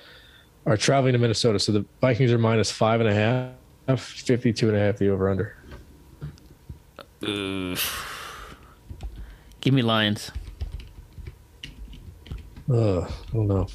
are 0.66 0.78
traveling 0.78 1.14
to 1.14 1.20
Minnesota, 1.20 1.58
so 1.60 1.72
the 1.72 1.86
Vikings 2.02 2.32
are 2.32 2.38
minus 2.38 2.70
five 2.70 3.00
and 3.02 3.10
a 3.10 3.14
half, 3.88 4.02
52 4.02 4.68
and 4.68 4.78
a 4.78 4.80
half 4.80 4.98
the 4.98 5.10
over 5.10 5.30
under. 5.30 5.56
Give 9.62 9.74
me 9.74 9.82
Lions. 9.82 10.32
Ugh, 12.72 13.06
I 13.10 13.34
don't 13.36 13.48
know. 13.48 13.68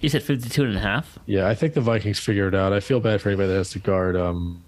You 0.00 0.08
said 0.08 0.22
52 0.22 0.64
and 0.64 0.76
a 0.76 0.80
half? 0.80 1.18
Yeah, 1.26 1.48
I 1.48 1.54
think 1.54 1.74
the 1.74 1.80
Vikings 1.80 2.18
figure 2.18 2.46
it 2.48 2.54
out. 2.54 2.72
I 2.72 2.80
feel 2.80 3.00
bad 3.00 3.20
for 3.20 3.28
anybody 3.30 3.48
that 3.48 3.54
has 3.56 3.70
to 3.70 3.78
guard 3.80 4.16
um, 4.16 4.62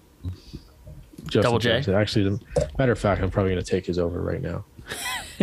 Justin 1.23 1.43
Double 1.43 1.59
J? 1.59 1.69
Jefferson. 1.71 1.95
Actually, 1.95 2.29
the 2.31 2.69
matter 2.79 2.93
of 2.93 2.99
fact, 2.99 3.23
I'm 3.23 3.31
probably 3.31 3.53
going 3.53 3.65
to 3.65 3.71
take 3.71 3.87
his 3.87 3.99
over 3.99 4.21
right 4.21 4.43
now. 4.43 4.65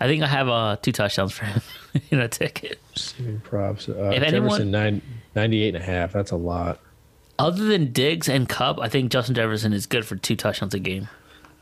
I 0.00 0.06
think 0.06 0.22
I 0.22 0.26
have 0.26 0.48
uh, 0.48 0.76
two 0.82 0.92
touchdowns 0.92 1.32
for 1.32 1.46
him 1.46 1.62
in 2.10 2.20
a 2.20 2.28
ticket. 2.28 2.78
Receiving 2.94 3.40
props. 3.40 3.88
Uh, 3.88 4.10
If 4.14 4.22
Jefferson 4.22 4.34
anyone- 4.34 4.70
nine, 4.70 5.02
98 5.34 5.74
and 5.74 5.82
a 5.82 5.86
half. 5.86 6.12
That's 6.12 6.30
a 6.30 6.36
lot. 6.36 6.80
Other 7.38 7.64
than 7.64 7.92
Diggs 7.92 8.28
and 8.28 8.48
Kupp, 8.48 8.78
I 8.78 8.88
think 8.88 9.10
Justin 9.10 9.34
Jefferson 9.34 9.72
is 9.72 9.86
good 9.86 10.04
for 10.04 10.14
two 10.16 10.36
touchdowns 10.36 10.74
a 10.74 10.78
game. 10.78 11.08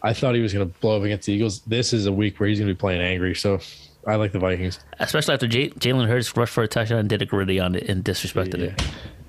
I 0.03 0.13
thought 0.13 0.35
he 0.35 0.41
was 0.41 0.53
going 0.53 0.69
to 0.71 0.79
blow 0.81 0.97
up 0.99 1.03
against 1.05 1.27
the 1.27 1.33
Eagles. 1.33 1.61
This 1.61 1.93
is 1.93 2.07
a 2.07 2.13
week 2.13 2.41
where 2.41 2.49
he's 2.49 2.59
going 2.59 2.69
to 2.69 2.75
be 2.75 2.79
playing 2.79 3.01
angry. 3.01 3.35
So 3.35 3.61
I 4.07 4.17
like 4.17 4.33
the 4.33 4.39
Vikings. 4.41 4.81
Especially 4.99 5.35
after 5.35 5.47
J- 5.47 5.71
Jalen 5.71 6.09
Hurts 6.09 6.37
rushed 6.37 6.53
for 6.53 6.63
a 6.65 6.69
touchdown 6.69 6.99
and 6.99 7.09
did 7.09 7.23
a 7.23 7.27
gritty 7.27 7.61
on 7.61 7.75
it 7.77 7.89
and 7.89 8.05
disrespected 8.05 8.59
Yeah. 8.59 8.65
it. 8.67 8.83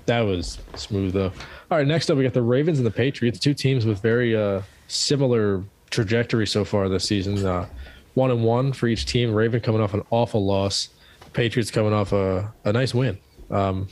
That 0.06 0.20
was 0.22 0.58
smooth 0.74 1.12
though. 1.14 1.32
All 1.70 1.78
right, 1.78 1.86
next 1.86 2.10
up 2.10 2.18
we 2.18 2.24
got 2.24 2.34
the 2.34 2.42
Ravens 2.42 2.78
and 2.78 2.86
the 2.86 2.90
Patriots, 2.90 3.38
two 3.38 3.54
teams 3.54 3.86
with 3.86 4.00
very 4.02 4.36
uh, 4.36 4.60
similar 4.88 5.62
trajectory 5.90 6.46
so 6.46 6.64
far 6.64 6.88
this 6.88 7.04
season. 7.04 7.44
Uh, 7.46 7.66
one 8.14 8.30
and 8.30 8.44
one 8.44 8.72
for 8.72 8.86
each 8.86 9.06
team. 9.06 9.32
Raven 9.32 9.60
coming 9.60 9.80
off 9.80 9.94
an 9.94 10.02
awful 10.10 10.44
loss. 10.44 10.90
Patriots 11.32 11.70
coming 11.70 11.92
off 11.92 12.12
a, 12.12 12.52
a 12.64 12.72
nice 12.72 12.92
win. 12.94 13.18
Um, 13.50 13.88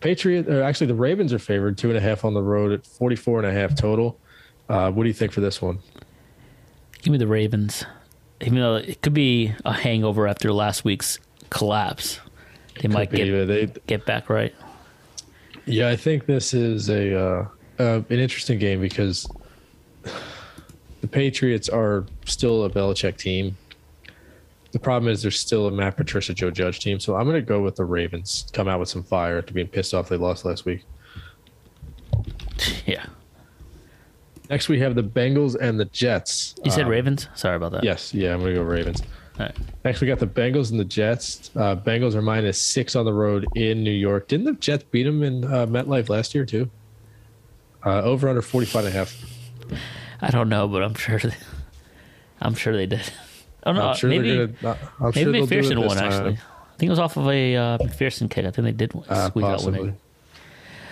Patriot, 0.00 0.48
or 0.48 0.62
actually 0.62 0.86
the 0.86 0.94
Ravens 0.94 1.32
are 1.32 1.38
favored 1.38 1.76
two 1.78 1.88
and 1.88 1.96
a 1.98 2.00
half 2.00 2.24
on 2.24 2.32
the 2.34 2.42
road 2.42 2.72
at 2.72 2.86
44 2.86 3.40
and 3.40 3.48
a 3.48 3.52
half 3.52 3.74
total. 3.76 4.18
Uh, 4.68 4.90
what 4.90 5.02
do 5.04 5.08
you 5.08 5.14
think 5.14 5.32
for 5.32 5.40
this 5.40 5.60
one? 5.62 5.78
Give 7.06 7.12
me 7.12 7.18
the 7.18 7.28
Ravens. 7.28 7.84
Even 8.40 8.58
though 8.58 8.74
it 8.74 9.00
could 9.00 9.14
be 9.14 9.54
a 9.64 9.72
hangover 9.72 10.26
after 10.26 10.52
last 10.52 10.84
week's 10.84 11.20
collapse, 11.50 12.18
they 12.80 12.88
might 12.88 13.10
Could 13.10 13.18
be, 13.18 13.30
get 13.30 13.46
they, 13.46 13.80
get 13.86 14.06
back 14.06 14.28
right. 14.28 14.52
Yeah, 15.66 15.88
I 15.88 15.94
think 15.94 16.26
this 16.26 16.52
is 16.52 16.90
a 16.90 17.16
uh, 17.16 17.48
uh, 17.78 18.02
an 18.10 18.18
interesting 18.18 18.58
game 18.58 18.80
because 18.80 19.28
the 21.00 21.06
Patriots 21.06 21.68
are 21.68 22.06
still 22.24 22.64
a 22.64 22.70
Belichick 22.70 23.16
team. 23.16 23.56
The 24.72 24.80
problem 24.80 25.12
is 25.12 25.22
there's 25.22 25.38
still 25.38 25.68
a 25.68 25.70
Matt 25.70 25.96
Patricia 25.96 26.34
Joe 26.34 26.50
Judge 26.50 26.80
team, 26.80 26.98
so 26.98 27.14
I'm 27.14 27.26
going 27.26 27.36
to 27.36 27.40
go 27.40 27.60
with 27.62 27.76
the 27.76 27.84
Ravens. 27.84 28.48
Come 28.52 28.66
out 28.66 28.80
with 28.80 28.88
some 28.88 29.04
fire 29.04 29.38
after 29.38 29.54
being 29.54 29.68
pissed 29.68 29.94
off 29.94 30.08
they 30.08 30.16
lost 30.16 30.44
last 30.44 30.64
week. 30.64 30.82
Yeah. 32.84 33.06
Next 34.50 34.68
we 34.68 34.78
have 34.80 34.94
the 34.94 35.02
Bengals 35.02 35.56
and 35.60 35.78
the 35.80 35.84
Jets. 35.86 36.54
You 36.64 36.70
said 36.70 36.84
Um, 36.84 36.90
Ravens? 36.90 37.28
Sorry 37.34 37.56
about 37.56 37.72
that. 37.72 37.84
Yes, 37.84 38.14
yeah, 38.14 38.32
I'm 38.32 38.40
going 38.40 38.54
to 38.54 38.60
go 38.60 38.64
Ravens. 38.64 39.02
All 39.38 39.46
right. 39.46 39.56
Next 39.84 40.00
we 40.00 40.06
got 40.06 40.18
the 40.18 40.26
Bengals 40.26 40.70
and 40.70 40.78
the 40.80 40.84
Jets. 40.84 41.50
Uh, 41.56 41.76
Bengals 41.76 42.14
are 42.14 42.22
minus 42.22 42.60
six 42.60 42.94
on 42.96 43.04
the 43.04 43.12
road 43.12 43.46
in 43.54 43.82
New 43.82 43.90
York. 43.90 44.28
Didn't 44.28 44.46
the 44.46 44.52
Jets 44.54 44.84
beat 44.90 45.02
them 45.02 45.22
in 45.22 45.44
uh, 45.44 45.66
MetLife 45.66 46.08
last 46.08 46.34
year 46.34 46.44
too? 46.46 46.70
Uh, 47.84 48.02
over 48.02 48.28
under 48.28 48.42
45 48.42 48.84
and 48.86 48.94
a 48.94 48.98
half. 48.98 49.14
I 50.20 50.30
don't 50.30 50.48
know, 50.48 50.66
but 50.68 50.82
I'm 50.82 50.94
sure. 50.94 51.18
They, 51.18 51.34
I'm 52.40 52.54
sure 52.54 52.76
they 52.76 52.86
did. 52.86 53.00
I 53.64 53.72
don't 53.72 53.76
know. 53.76 53.88
I'm 53.88 53.96
sure 53.96 54.10
maybe 54.10 54.48
gonna. 54.62 54.70
uh, 54.72 54.76
I'm 55.00 55.12
maybe 55.14 55.22
sure 55.22 55.32
they'll 55.32 55.46
do 55.46 55.58
it 55.58 55.64
McPherson 55.64 55.86
won 55.86 55.96
time. 55.96 56.12
actually. 56.12 56.32
I 56.34 56.78
think 56.78 56.88
it 56.88 56.90
was 56.90 56.98
off 56.98 57.16
of 57.16 57.28
a 57.28 57.56
uh, 57.56 57.78
McPherson 57.78 58.30
kick. 58.30 58.44
I 58.46 58.50
think 58.50 58.64
they 58.64 58.72
did 58.72 58.92
win- 58.94 59.04
Uh, 59.08 59.28
squeeze 59.28 59.44
out 59.44 59.50
possibly. 59.56 59.94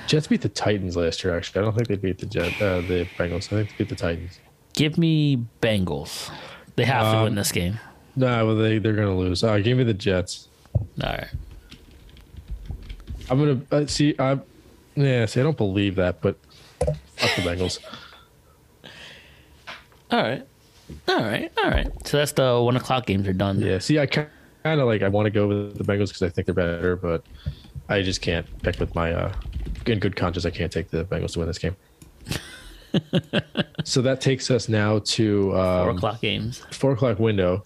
Jets 0.06 0.26
beat 0.26 0.42
the 0.42 0.48
Titans 0.48 0.96
last 0.96 1.22
year. 1.24 1.36
Actually, 1.36 1.60
I 1.60 1.64
don't 1.64 1.74
think 1.74 1.88
they 1.88 1.96
beat 1.96 2.18
the 2.18 2.26
Jet, 2.26 2.60
uh, 2.60 2.80
the 2.82 3.06
Bengals. 3.18 3.46
I 3.46 3.56
think 3.64 3.70
they 3.70 3.74
beat 3.78 3.88
the 3.88 3.94
Titans. 3.96 4.38
Give 4.74 4.98
me 4.98 5.44
Bengals. 5.62 6.30
They 6.76 6.84
have 6.84 7.12
to 7.12 7.18
Um, 7.18 7.24
win 7.24 7.34
this 7.36 7.52
game. 7.52 7.78
No, 8.16 8.46
well, 8.46 8.56
they 8.56 8.78
they're 8.78 8.92
gonna 8.92 9.16
lose. 9.16 9.42
Uh, 9.42 9.58
give 9.58 9.78
me 9.78 9.84
the 9.84 9.94
Jets. 9.94 10.48
All 10.74 11.10
right. 11.10 11.28
I'm 13.30 13.38
gonna 13.38 13.60
uh, 13.72 13.86
see. 13.86 14.14
I 14.18 14.38
yeah. 14.94 15.26
See, 15.26 15.40
I 15.40 15.42
don't 15.42 15.56
believe 15.56 15.96
that, 15.96 16.20
but 16.20 16.36
fuck 17.16 17.34
the 17.36 17.42
Bengals. 17.42 17.78
All 20.10 20.22
right. 20.22 20.46
All 21.08 21.16
right. 21.20 21.50
All 21.62 21.70
right. 21.70 21.90
So 22.06 22.18
that's 22.18 22.32
the 22.32 22.60
one 22.60 22.76
o'clock 22.76 23.06
games 23.06 23.26
are 23.26 23.32
done. 23.32 23.60
Yeah. 23.60 23.78
See, 23.78 23.98
I 23.98 24.06
kind 24.06 24.28
of 24.64 24.86
like. 24.86 25.02
I 25.02 25.08
want 25.08 25.26
to 25.26 25.30
go 25.30 25.48
with 25.48 25.78
the 25.78 25.84
Bengals 25.84 26.08
because 26.08 26.22
I 26.22 26.28
think 26.28 26.46
they're 26.46 26.54
better, 26.54 26.96
but 26.96 27.24
I 27.88 28.02
just 28.02 28.20
can't 28.20 28.46
pick 28.62 28.78
with 28.78 28.94
my 28.94 29.12
uh, 29.12 29.32
in 29.88 29.98
good 29.98 30.16
conscience. 30.16 30.44
I 30.46 30.50
can't 30.50 30.70
take 30.72 30.90
the 30.90 31.04
Bengals 31.04 31.32
to 31.32 31.40
win 31.40 31.48
this 31.48 31.58
game. 31.58 31.76
so 33.84 34.00
that 34.02 34.20
takes 34.20 34.50
us 34.50 34.68
now 34.68 35.00
to 35.00 35.56
um, 35.58 35.84
Four 35.86 35.90
o'clock 35.96 36.20
games. 36.20 36.62
four 36.70 36.92
o'clock 36.92 37.18
window. 37.18 37.64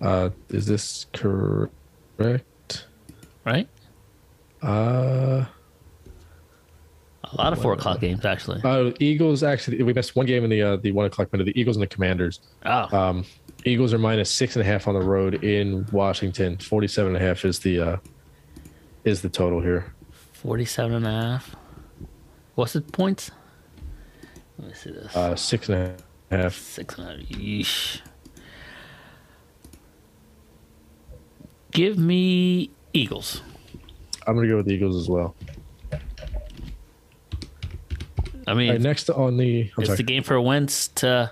Uh, 0.00 0.30
is 0.48 0.66
this 0.66 1.06
correct? 1.12 2.86
Right? 3.44 3.68
Uh, 4.62 5.44
A 7.24 7.36
lot 7.36 7.52
of 7.52 7.62
four 7.62 7.72
o'clock 7.74 8.00
games 8.00 8.24
actually. 8.24 8.60
uh, 8.64 8.90
Eagles 8.98 9.42
actually 9.42 9.82
we 9.82 9.92
missed 9.92 10.16
one 10.16 10.26
game 10.26 10.42
in 10.44 10.50
the 10.50 10.62
uh, 10.62 10.76
the 10.76 10.92
one 10.92 11.06
o'clock 11.06 11.30
window. 11.32 11.44
The 11.44 11.58
Eagles 11.58 11.76
and 11.76 11.82
the 11.82 11.86
Commanders. 11.86 12.40
Oh, 12.66 12.96
Um, 12.96 13.24
Eagles 13.64 13.92
are 13.92 13.98
minus 13.98 14.30
six 14.30 14.56
and 14.56 14.62
a 14.62 14.66
half 14.66 14.88
on 14.88 14.94
the 14.94 15.00
road 15.02 15.44
in 15.44 15.86
Washington. 15.92 16.56
Forty-seven 16.58 17.14
and 17.14 17.22
a 17.22 17.26
half 17.26 17.44
is 17.44 17.58
the 17.60 17.78
uh, 17.80 17.96
is 19.04 19.22
the 19.22 19.28
total 19.28 19.60
here. 19.60 19.94
47 20.40 20.94
and 20.94 21.06
a 21.06 21.10
half. 21.10 21.54
What's 22.54 22.72
the 22.72 22.80
points? 22.80 23.30
Let 24.58 24.68
me 24.68 24.74
see 24.74 24.90
this. 24.90 25.14
Uh, 25.14 25.36
six 25.36 25.68
and 25.68 25.98
a 26.30 26.36
half. 26.36 26.54
Six 26.54 26.96
and 26.96 27.06
a 27.06 27.10
half. 27.10 27.20
Yeesh. 27.28 28.00
Give 31.72 31.98
me 31.98 32.70
Eagles. 32.94 33.42
I'm 34.26 34.34
gonna 34.34 34.48
go 34.48 34.56
with 34.56 34.66
the 34.66 34.72
Eagles 34.72 34.96
as 34.96 35.10
well. 35.10 35.36
I 38.46 38.54
mean, 38.54 38.70
right, 38.70 38.80
next 38.80 39.10
on 39.10 39.36
the. 39.36 39.70
I'm 39.76 39.82
it's 39.82 39.86
sorry. 39.88 39.96
the 39.98 40.02
game 40.02 40.22
for 40.22 40.40
Wentz 40.40 40.88
to 40.88 41.30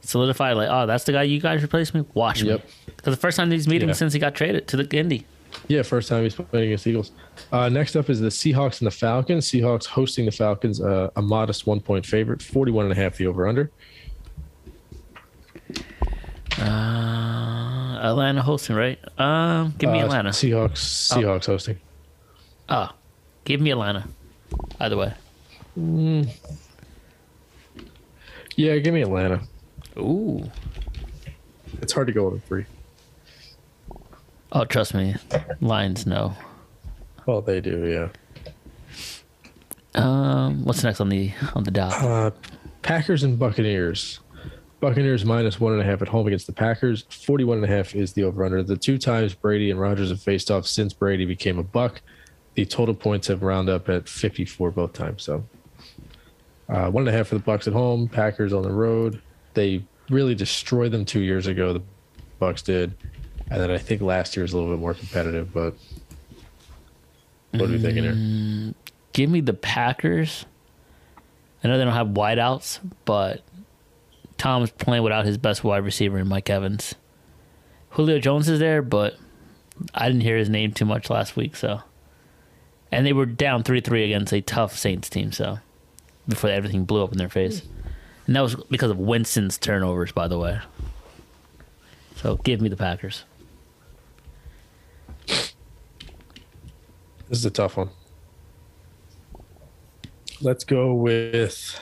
solidify, 0.00 0.52
like, 0.54 0.68
oh, 0.68 0.86
that's 0.86 1.04
the 1.04 1.12
guy 1.12 1.22
you 1.22 1.40
guys 1.40 1.62
replaced 1.62 1.94
me? 1.94 2.04
Watch 2.12 2.42
me. 2.42 2.60
Because 2.86 3.14
the 3.14 3.20
first 3.20 3.36
time 3.36 3.52
he's 3.52 3.68
meeting 3.68 3.88
Yeah. 3.88 3.94
since 3.94 4.12
he 4.12 4.18
got 4.18 4.34
traded 4.34 4.66
to 4.68 4.76
the 4.76 4.96
Indy. 4.96 5.26
Yeah, 5.68 5.82
first 5.82 6.08
time 6.08 6.22
he's 6.22 6.34
playing 6.34 6.66
against 6.68 6.86
Eagles. 6.86 7.12
Uh, 7.52 7.68
next 7.68 7.94
up 7.94 8.08
is 8.08 8.20
the 8.20 8.28
Seahawks 8.28 8.80
and 8.80 8.86
the 8.86 8.90
Falcons. 8.90 9.46
Seahawks 9.50 9.84
hosting 9.84 10.24
the 10.24 10.30
Falcons, 10.32 10.80
uh, 10.80 11.10
a 11.16 11.20
modest 11.22 11.66
one 11.66 11.80
point 11.80 12.06
favorite, 12.06 12.40
41 12.42 12.86
and 12.86 12.92
a 12.92 12.96
half 12.96 13.18
the 13.18 13.26
over 13.26 13.46
under. 13.46 13.70
Uh, 16.58 17.98
Atlanta 18.02 18.42
hosting, 18.42 18.76
right? 18.76 18.98
Um, 19.18 19.74
give 19.78 19.90
me 19.90 20.00
Uh, 20.00 20.04
Atlanta. 20.06 20.30
Seahawks, 20.30 20.78
Seahawks 21.12 21.46
hosting. 21.46 21.78
Oh, 22.68 22.90
give 23.44 23.60
me 23.60 23.70
Atlanta. 23.70 24.04
Either 24.80 24.96
way. 24.96 25.12
Yeah, 28.56 28.76
give 28.78 28.94
me 28.94 29.02
Atlanta. 29.02 29.40
Ooh. 29.98 30.50
It's 31.82 31.92
hard 31.92 32.06
to 32.06 32.12
go 32.12 32.26
over 32.26 32.38
three. 32.38 32.64
Oh, 34.52 34.64
trust 34.64 34.94
me. 34.94 35.14
Lions, 35.60 36.06
know. 36.06 36.34
Well, 37.26 37.42
they 37.42 37.60
do, 37.60 37.86
yeah. 37.86 38.08
Um, 39.94 40.64
what's 40.64 40.82
next 40.82 41.00
on 41.00 41.08
the 41.08 41.32
on 41.54 41.64
the 41.64 41.70
dock? 41.70 42.02
Uh, 42.02 42.30
Packers 42.82 43.24
and 43.24 43.38
Buccaneers. 43.38 44.20
Buccaneers 44.80 45.24
minus 45.24 45.58
one 45.58 45.72
and 45.72 45.82
a 45.82 45.84
half 45.84 46.02
at 46.02 46.08
home 46.08 46.26
against 46.26 46.46
the 46.46 46.52
Packers. 46.52 47.04
41 47.10 47.58
and 47.58 47.64
a 47.64 47.68
half 47.68 47.94
is 47.94 48.12
the 48.12 48.22
over 48.22 48.44
under. 48.44 48.62
The 48.62 48.76
two 48.76 48.96
times 48.96 49.34
Brady 49.34 49.70
and 49.70 49.80
Rodgers 49.80 50.10
have 50.10 50.22
faced 50.22 50.50
off 50.50 50.66
since 50.66 50.92
Brady 50.92 51.24
became 51.24 51.58
a 51.58 51.64
Buck, 51.64 52.00
the 52.54 52.64
total 52.64 52.94
points 52.94 53.26
have 53.26 53.42
round 53.42 53.68
up 53.68 53.88
at 53.88 54.08
54 54.08 54.70
both 54.70 54.92
times. 54.92 55.22
So 55.24 55.44
uh, 56.68 56.90
one 56.90 57.06
and 57.06 57.14
a 57.14 57.16
half 57.16 57.28
for 57.28 57.34
the 57.34 57.42
Bucks 57.42 57.66
at 57.66 57.72
home, 57.72 58.08
Packers 58.08 58.52
on 58.52 58.62
the 58.62 58.72
road. 58.72 59.20
They 59.54 59.84
really 60.10 60.34
destroyed 60.34 60.92
them 60.92 61.04
two 61.04 61.20
years 61.20 61.46
ago. 61.46 61.72
The 61.72 61.82
Bucks 62.38 62.62
did, 62.62 62.94
and 63.50 63.60
then 63.60 63.70
I 63.70 63.78
think 63.78 64.02
last 64.02 64.36
year 64.36 64.42
was 64.42 64.52
a 64.52 64.56
little 64.58 64.72
bit 64.72 64.80
more 64.80 64.94
competitive. 64.94 65.52
But 65.52 65.74
what 67.52 67.68
are 67.68 67.72
we 67.72 67.78
thinking 67.78 68.04
here? 68.04 68.12
Mm, 68.12 68.74
give 69.12 69.30
me 69.30 69.40
the 69.40 69.54
Packers. 69.54 70.44
I 71.62 71.68
know 71.68 71.78
they 71.78 71.84
don't 71.84 71.94
have 71.94 72.08
wideouts, 72.08 72.80
but 73.04 73.42
Tom's 74.36 74.70
playing 74.70 75.02
without 75.02 75.24
his 75.26 75.38
best 75.38 75.64
wide 75.64 75.84
receiver 75.84 76.18
in 76.18 76.28
Mike 76.28 76.48
Evans. 76.48 76.94
Julio 77.90 78.18
Jones 78.18 78.48
is 78.48 78.60
there, 78.60 78.82
but 78.82 79.16
I 79.94 80.06
didn't 80.08 80.22
hear 80.22 80.36
his 80.36 80.48
name 80.48 80.72
too 80.72 80.84
much 80.84 81.10
last 81.10 81.36
week, 81.36 81.56
so 81.56 81.82
and 82.92 83.04
they 83.04 83.12
were 83.12 83.26
down 83.26 83.62
three 83.62 83.80
three 83.80 84.04
against 84.04 84.32
a 84.32 84.40
tough 84.40 84.76
Saints 84.76 85.08
team, 85.08 85.32
so 85.32 85.58
before 86.28 86.50
everything 86.50 86.84
blew 86.84 87.02
up 87.02 87.12
in 87.12 87.18
their 87.18 87.28
face. 87.28 87.62
And 88.26 88.36
that 88.36 88.42
was 88.42 88.54
because 88.70 88.90
of 88.90 88.98
Winston's 88.98 89.56
turnovers, 89.58 90.12
by 90.12 90.28
the 90.28 90.38
way. 90.38 90.60
So 92.16 92.36
give 92.36 92.60
me 92.60 92.68
the 92.68 92.76
Packers. 92.76 93.24
This 97.28 97.38
is 97.38 97.46
a 97.46 97.50
tough 97.50 97.76
one. 97.76 97.90
Let's 100.40 100.64
go 100.64 100.94
with 100.94 101.78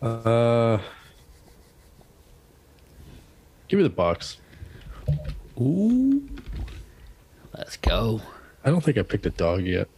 uh 0.00 0.78
Give 3.68 3.78
me 3.78 3.82
the 3.82 3.90
box. 3.90 4.38
Ooh. 5.60 6.22
Let's 7.56 7.76
go. 7.76 8.20
I 8.64 8.70
don't 8.70 8.82
think 8.82 8.98
I 8.98 9.02
picked 9.02 9.26
a 9.26 9.30
dog 9.30 9.62
yet. 9.64 9.88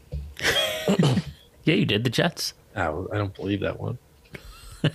Yeah, 1.66 1.74
you 1.74 1.84
did 1.84 2.04
the 2.04 2.10
Jets. 2.10 2.54
Oh, 2.76 3.08
I 3.12 3.18
don't 3.18 3.34
believe 3.34 3.60
that 3.60 3.80
one. 3.80 3.98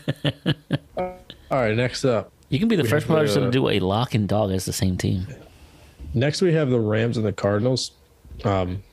All 0.98 1.18
right, 1.52 1.76
next 1.76 2.06
up. 2.06 2.32
You 2.48 2.60
can 2.60 2.70
be 2.70 2.78
the 2.78 2.86
first 2.86 3.08
person 3.08 3.44
to 3.44 3.52
do 3.52 3.68
a 3.68 3.80
lock 3.80 4.16
and 4.16 4.28
dog 4.28 4.52
as 4.52 4.66
the 4.66 4.72
same 4.72 4.98
team. 4.98 5.28
Next, 6.14 6.42
we 6.42 6.54
have 6.54 6.70
the 6.70 6.80
Rams 6.80 7.18
and 7.18 7.26
the 7.26 7.34
Cardinals. 7.34 7.92
Um, 8.44 8.84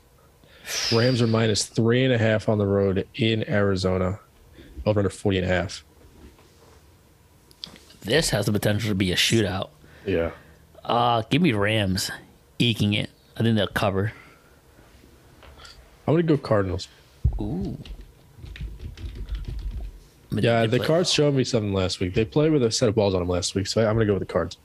Rams 0.93 1.23
are 1.23 1.27
minus 1.27 1.65
three 1.65 2.05
and 2.05 2.13
a 2.13 2.19
half 2.19 2.49
on 2.49 2.59
the 2.59 2.67
road 2.67 3.07
in 3.15 3.49
Arizona, 3.49 4.21
over 4.85 5.01
under 5.01 5.11
40 5.11 5.39
and 5.39 5.47
a 5.47 5.49
half. 5.49 5.85
This 8.03 8.31
has 8.31 8.47
the 8.47 8.53
potential 8.53 8.89
to 8.89 8.95
be 8.95 9.13
a 9.13 9.17
shootout. 9.17 9.71
Yeah. 10.07 10.31
Uh, 10.85 11.23
give 11.31 11.43
me 11.43 11.53
Rams 11.53 12.11
eking 12.59 12.95
it. 12.95 13.11
I 13.37 13.43
think 13.43 13.57
they'll 13.57 13.67
cover. 13.67 14.13
I'm 16.07 16.15
going 16.15 16.27
to 16.27 16.37
go 16.37 16.39
Cardinals. 16.39 16.89
Ooh. 17.41 17.77
Yeah, 20.31 20.67
the 20.67 20.79
Cards 20.79 21.13
showed 21.13 21.35
me 21.35 21.45
something 21.45 21.73
last 21.73 22.01
week. 22.01 22.15
They 22.15 22.25
played 22.25 22.53
with 22.53 22.63
a 22.63 22.71
set 22.71 22.89
of 22.89 22.95
balls 22.95 23.15
on 23.15 23.21
them 23.21 23.29
last 23.29 23.55
week, 23.55 23.67
so 23.67 23.81
I'm 23.81 23.95
going 23.95 24.07
to 24.07 24.07
go 24.07 24.15
with 24.15 24.27
the 24.27 24.33
Cards. 24.33 24.59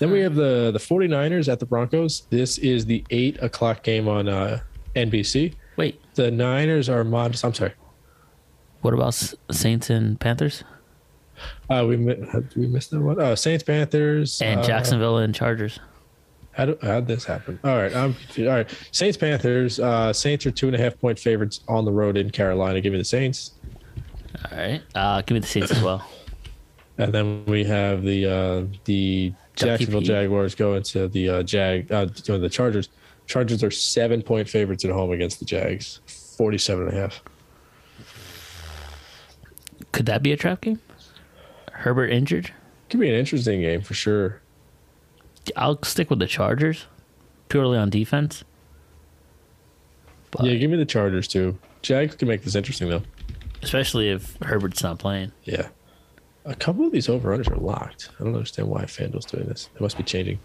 Then 0.00 0.10
we 0.10 0.20
have 0.20 0.34
the 0.34 0.70
the 0.72 0.78
49ers 0.78 1.50
at 1.52 1.60
the 1.60 1.66
Broncos. 1.66 2.22
This 2.30 2.58
is 2.58 2.86
the 2.86 3.04
8 3.10 3.42
o'clock 3.42 3.82
game 3.84 4.08
on 4.08 4.28
uh, 4.28 4.60
NBC. 4.96 5.54
Wait, 5.76 6.00
The 6.14 6.30
Niners 6.30 6.88
are 6.88 7.04
modest. 7.04 7.44
I'm 7.44 7.54
sorry. 7.54 7.72
what 8.80 8.92
about 8.94 9.14
Saints 9.52 9.88
and 9.90 10.18
Panthers 10.18 10.64
Uh, 11.68 11.84
we 11.86 11.96
we 11.96 12.66
missed 12.66 12.90
that 12.90 13.00
one. 13.00 13.20
Uh, 13.20 13.36
Saints, 13.36 13.62
Panthers, 13.62 14.42
and 14.42 14.60
uh, 14.60 14.62
Jacksonville 14.62 15.18
and 15.18 15.34
Chargers? 15.34 15.78
How 16.52 16.64
do, 16.66 16.78
how'd 16.82 17.06
this 17.06 17.24
happen? 17.24 17.58
All 17.62 17.76
right, 17.76 17.94
I'm 17.94 18.14
all 18.38 18.44
right. 18.46 18.68
Saints, 18.92 19.16
Panthers. 19.16 19.78
Uh, 19.78 20.12
Saints 20.12 20.44
are 20.46 20.50
two 20.50 20.66
and 20.66 20.74
a 20.76 20.78
half 20.78 20.98
point 20.98 21.18
favorites 21.18 21.60
on 21.68 21.84
the 21.84 21.92
road 21.92 22.16
in 22.16 22.30
Carolina. 22.30 22.80
Give 22.80 22.92
me 22.92 22.98
the 22.98 23.04
Saints. 23.04 23.52
All 24.50 24.58
right, 24.58 24.82
uh, 24.94 25.22
give 25.22 25.34
me 25.34 25.40
the 25.40 25.46
Saints 25.46 25.70
as 25.70 25.82
well. 25.82 26.06
And 26.98 27.14
then 27.14 27.44
we 27.46 27.64
have 27.64 28.02
the 28.02 28.26
uh, 28.26 28.64
the 28.84 29.32
Jacksonville 29.66 30.00
Jaguars 30.00 30.54
going 30.54 30.82
to 30.84 31.08
the 31.08 31.28
uh, 31.28 31.42
Jag 31.42 31.90
uh, 31.92 32.06
to 32.06 32.38
the 32.38 32.48
Chargers. 32.48 32.88
Chargers 33.26 33.62
are 33.62 33.70
seven 33.70 34.22
point 34.22 34.48
favorites 34.48 34.84
at 34.84 34.90
home 34.90 35.10
against 35.12 35.38
the 35.38 35.44
Jags. 35.44 36.00
47 36.06 36.88
and 36.88 36.96
a 36.96 37.00
half. 37.00 37.22
Could 39.92 40.06
that 40.06 40.22
be 40.22 40.32
a 40.32 40.36
trap 40.36 40.62
game? 40.62 40.80
Herbert 41.72 42.08
injured. 42.08 42.52
Could 42.88 43.00
be 43.00 43.08
an 43.08 43.14
interesting 43.14 43.60
game 43.60 43.82
for 43.82 43.94
sure. 43.94 44.40
I'll 45.56 45.82
stick 45.82 46.10
with 46.10 46.18
the 46.18 46.26
Chargers, 46.26 46.86
purely 47.48 47.78
on 47.78 47.90
defense. 47.90 48.44
But 50.30 50.44
Yeah, 50.44 50.54
give 50.54 50.70
me 50.70 50.76
the 50.76 50.84
Chargers 50.84 51.26
too. 51.28 51.58
Jags 51.82 52.14
can 52.14 52.28
make 52.28 52.42
this 52.44 52.54
interesting 52.54 52.88
though. 52.88 53.02
especially 53.62 54.10
if 54.10 54.36
Herbert's 54.42 54.82
not 54.82 54.98
playing. 54.98 55.32
Yeah. 55.44 55.68
A 56.44 56.54
couple 56.54 56.86
of 56.86 56.92
these 56.92 57.08
over 57.08 57.36
unders 57.36 57.50
are 57.50 57.56
locked. 57.56 58.10
I 58.18 58.24
don't 58.24 58.34
understand 58.34 58.68
why 58.68 58.84
FanDuel's 58.84 59.26
doing 59.26 59.46
this. 59.46 59.68
It 59.74 59.80
must 59.80 59.96
be 59.96 60.02
changing. 60.02 60.38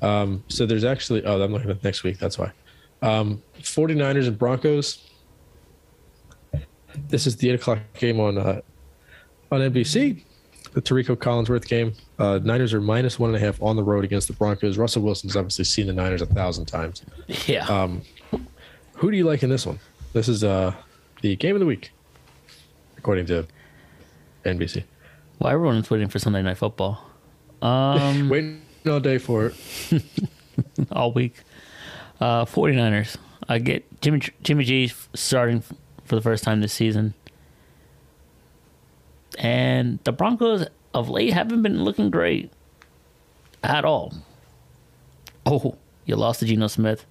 Um, 0.00 0.42
so 0.48 0.66
there's 0.66 0.84
actually, 0.84 1.24
oh, 1.24 1.40
I'm 1.40 1.52
looking 1.52 1.70
at 1.70 1.84
next 1.84 2.02
week. 2.02 2.18
That's 2.18 2.38
why. 2.38 2.52
Um, 3.02 3.42
49ers 3.60 4.26
and 4.28 4.38
Broncos. 4.38 5.08
This 7.08 7.26
is 7.26 7.36
the 7.36 7.50
8 7.50 7.54
o'clock 7.56 7.78
game 7.98 8.20
on 8.20 8.38
uh, 8.38 8.60
on 9.50 9.60
NBC. 9.60 10.22
The 10.72 10.80
Tirico 10.80 11.16
Collinsworth 11.16 11.66
game. 11.66 11.92
Uh, 12.18 12.38
Niners 12.42 12.72
are 12.72 12.80
minus 12.80 13.18
one 13.18 13.28
and 13.28 13.36
a 13.36 13.40
half 13.40 13.60
on 13.62 13.76
the 13.76 13.82
road 13.82 14.04
against 14.04 14.28
the 14.28 14.34
Broncos. 14.34 14.78
Russell 14.78 15.02
Wilson's 15.02 15.36
obviously 15.36 15.64
seen 15.64 15.86
the 15.86 15.92
Niners 15.92 16.22
a 16.22 16.26
thousand 16.26 16.66
times. 16.66 17.04
Yeah. 17.46 17.66
Um, 17.66 18.02
who 18.94 19.10
do 19.10 19.16
you 19.16 19.24
like 19.24 19.42
in 19.42 19.50
this 19.50 19.66
one? 19.66 19.78
This 20.12 20.28
is 20.28 20.44
uh, 20.44 20.74
the 21.20 21.36
game 21.36 21.54
of 21.54 21.60
the 21.60 21.66
week, 21.66 21.90
according 22.96 23.26
to 23.26 23.46
NBC. 24.44 24.84
Well, 25.42 25.52
everyone's 25.52 25.90
waiting 25.90 26.06
for 26.06 26.20
Sunday 26.20 26.40
Night 26.40 26.56
Football. 26.56 27.04
Um, 27.60 28.28
Waiting 28.28 28.62
all 28.88 29.00
day 29.00 29.18
for 29.18 29.46
it. 29.46 29.54
all 30.92 31.12
week. 31.12 31.34
Uh, 32.20 32.44
49ers. 32.44 33.16
I 33.48 33.58
get 33.58 34.00
Jimmy 34.00 34.20
Jimmy 34.44 34.62
G 34.62 34.92
starting 35.14 35.64
for 36.04 36.14
the 36.14 36.20
first 36.20 36.44
time 36.44 36.60
this 36.60 36.72
season. 36.72 37.14
And 39.36 39.98
the 40.04 40.12
Broncos 40.12 40.66
of 40.94 41.08
late 41.08 41.32
haven't 41.32 41.62
been 41.62 41.82
looking 41.82 42.10
great 42.10 42.52
at 43.64 43.84
all. 43.84 44.14
Oh, 45.44 45.76
you 46.04 46.14
lost 46.14 46.38
to 46.40 46.46
Geno 46.46 46.68
Smith, 46.68 47.04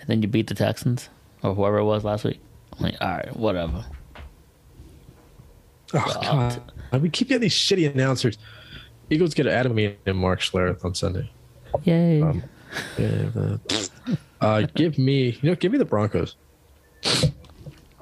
and 0.00 0.08
then 0.08 0.20
you 0.20 0.26
beat 0.26 0.48
the 0.48 0.54
Texans 0.54 1.10
or 1.44 1.54
whoever 1.54 1.78
it 1.78 1.84
was 1.84 2.02
last 2.02 2.24
week. 2.24 2.40
I'm 2.72 2.86
like, 2.86 2.96
all 3.00 3.08
right, 3.08 3.36
whatever. 3.36 3.84
Oh, 5.94 6.18
God. 6.20 6.72
We 6.92 7.10
keep 7.10 7.28
getting 7.28 7.42
these 7.42 7.54
shitty 7.54 7.92
announcers. 7.92 8.38
Eagles 9.10 9.34
get 9.34 9.46
Adam 9.46 9.72
Amin 9.72 9.96
and 10.06 10.16
Mark 10.16 10.40
Schlereth 10.40 10.84
on 10.84 10.94
Sunday. 10.94 11.30
Yay! 11.84 12.22
Um, 12.22 12.42
yeah, 12.98 13.06
the- 13.34 13.60
uh, 14.40 14.66
give 14.74 14.98
me, 14.98 15.38
you 15.42 15.50
know, 15.50 15.54
give 15.56 15.72
me 15.72 15.78
the 15.78 15.84
Broncos. 15.84 16.36
I 17.04 17.32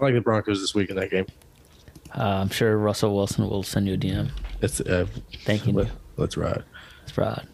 like 0.00 0.14
the 0.14 0.20
Broncos 0.20 0.60
this 0.60 0.74
week 0.74 0.90
in 0.90 0.96
that 0.96 1.10
game. 1.10 1.26
uh, 2.16 2.22
I'm 2.22 2.48
sure 2.48 2.76
Russell 2.78 3.14
Wilson 3.14 3.48
will 3.48 3.62
send 3.62 3.86
you 3.86 3.94
a 3.94 3.96
DM. 3.96 4.30
It's 4.62 4.80
uh, 4.80 5.06
Thank 5.44 5.66
you. 5.66 5.72
let, 5.72 5.88
let's 6.16 6.36
ride. 6.36 6.64
It's 7.02 7.16
Rod. 7.16 7.46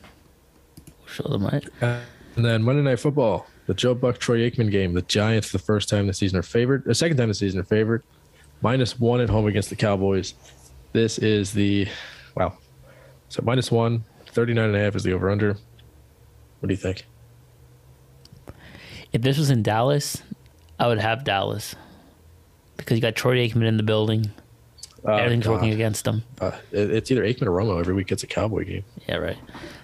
Show 1.07 1.25
them 1.29 1.45
right. 1.45 1.65
And 1.81 2.45
then 2.45 2.63
Monday 2.63 2.83
Night 2.83 3.01
Football, 3.01 3.47
the 3.67 3.75
Joe 3.75 3.95
Buck 3.95 4.19
Troy 4.19 4.49
Aikman 4.49 4.71
game. 4.71 4.95
The 4.95 5.03
Giants, 5.03 5.51
the 5.53 5.59
first 5.59 5.89
time 5.89 6.07
this 6.07 6.19
season, 6.19 6.39
are 6.39 6.43
favored. 6.43 6.85
The 6.85 6.95
second 6.95 7.17
time 7.17 7.29
this 7.29 7.41
season, 7.41 7.61
are 7.61 7.65
favored. 7.65 8.05
Minus 8.63 8.99
one 9.01 9.21
at 9.21 9.29
home 9.29 9.47
against 9.47 9.71
the 9.71 9.77
Cowboys. 9.77 10.35
This 10.93 11.19
is 11.19 11.53
the, 11.53 11.87
wow. 12.35 12.57
So 13.29 13.43
minus 13.45 13.71
one, 13.71 14.05
39 14.27 14.65
and 14.65 14.77
a 14.77 14.81
half 14.81 14.97
is 14.97 15.03
the 15.05 15.13
over 15.13 15.31
under. 15.31 15.55
What 16.61 16.69
do 16.69 16.73
you 16.73 16.77
think? 16.77 17.07
If 19.13 19.23
this 19.23 19.39
was 19.39 19.51
in 19.51 19.63
Dallas, 19.63 20.23
I 20.79 20.87
would 20.87 20.99
have 20.99 21.25
Dallas 21.25 21.75
because 22.77 22.97
you 22.97 23.03
got 23.03 23.15
Troy 23.15 23.37
Aikman 23.37 23.67
in 23.67 23.77
the 23.77 23.83
building. 23.83 24.31
Oh, 25.05 25.15
Everything's 25.15 25.47
God. 25.47 25.53
working 25.55 25.73
against 25.73 26.05
them. 26.05 26.23
Uh, 26.41 26.53
it's 26.73 27.11
either 27.11 27.23
Aikman 27.25 27.43
or 27.47 27.51
Romo 27.53 27.81
every 27.81 27.95
week. 27.95 28.13
It's 28.13 28.23
a 28.23 28.27
Cowboy 28.27 28.65
game. 28.65 28.85
Yeah, 29.09 29.17
right. 29.17 29.39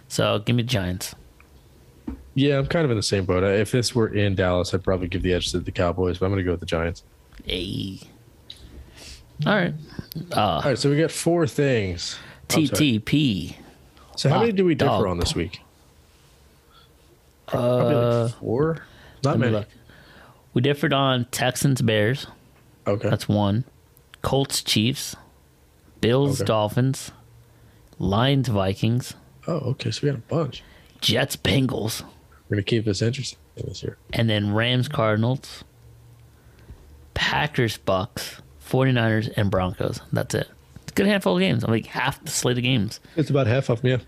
So 0.09 0.39
give 0.41 0.57
me 0.57 0.63
the 0.63 0.69
Giants. 0.69 1.15
Yeah, 2.35 2.59
I'm 2.59 2.67
kind 2.67 2.85
of 2.85 2.91
in 2.91 2.97
the 2.99 3.03
same 3.03 3.25
boat. 3.25 3.43
If 3.43 3.73
this 3.73 3.95
were 3.95 4.09
in 4.09 4.35
Dallas, 4.35 4.75
I'd 4.75 4.85
probably 4.85 5.09
give 5.09 5.23
the 5.23 5.33
edge 5.33 5.53
to 5.53 5.59
the 5.61 5.73
Cowboys, 5.73 6.19
but 6.19 6.27
I'm 6.27 6.33
going 6.33 6.39
to 6.41 6.45
go 6.45 6.51
with 6.53 6.61
the 6.61 6.67
Giants. 6.67 7.03
Hey. 7.45 8.01
All 9.45 9.55
right. 9.55 9.75
Uh, 10.33 10.41
All 10.41 10.63
right, 10.63 10.79
so 10.79 10.89
we 10.89 10.97
got 10.97 11.11
four 11.11 11.47
things. 11.47 12.17
TTP. 12.49 13.57
So 14.17 14.31
how 14.31 14.41
many 14.41 14.53
do 14.53 14.65
we 14.65 14.75
differ 14.75 14.89
Dog. 14.89 15.07
on 15.07 15.19
this 15.19 15.35
week? 15.35 15.61
Probably 17.47 17.95
Uh, 17.95 18.23
like 18.25 18.35
four. 18.37 18.83
Not 19.25 19.39
many. 19.39 19.53
look. 19.53 19.69
We 20.55 20.63
differed 20.63 20.93
on 20.93 21.27
Texans 21.27 21.83
Bears. 21.83 22.27
Okay. 22.87 23.11
That's 23.11 23.29
one. 23.29 23.65
Colts 24.23 24.63
Chiefs. 24.63 25.17
Bills 26.01 26.41
Okay. 26.41 26.47
Dolphins. 26.47 27.11
Lions 27.99 28.49
Vikings. 28.49 29.15
oh, 29.47 29.53
okay. 29.73 29.91
So 29.91 30.07
we 30.07 30.11
got 30.13 30.19
a 30.19 30.23
bunch. 30.23 30.63
Jets 31.01 31.37
Bengals. 31.37 32.03
We're 32.49 32.57
going 32.57 32.65
to 32.65 32.71
keep 32.71 32.85
this 32.85 33.03
interesting 33.03 33.39
this 33.57 33.83
year. 33.83 33.99
and 34.13 34.31
then 34.31 34.53
Rams, 34.55 34.89
Cardinals, 34.89 35.65
Packers, 37.15 37.77
Bucks, 37.79 38.41
49ers, 38.69 39.33
and 39.37 39.51
Broncos. 39.51 40.01
That's 40.13 40.35
it. 40.35 40.49
It's 40.83 40.93
a 40.93 40.95
good 40.95 41.07
handful 41.07 41.35
of 41.37 41.41
games. 41.41 41.65
I'm 41.65 41.71
like 41.71 41.87
half 41.87 42.23
the 42.25 42.31
slate 42.31 42.57
of 42.59 42.63
games. 42.65 43.01
It's 43.17 43.31
about 43.31 43.47
half 43.47 43.69
of 43.69 43.83
them, 43.83 43.91
yeah. 43.91 43.99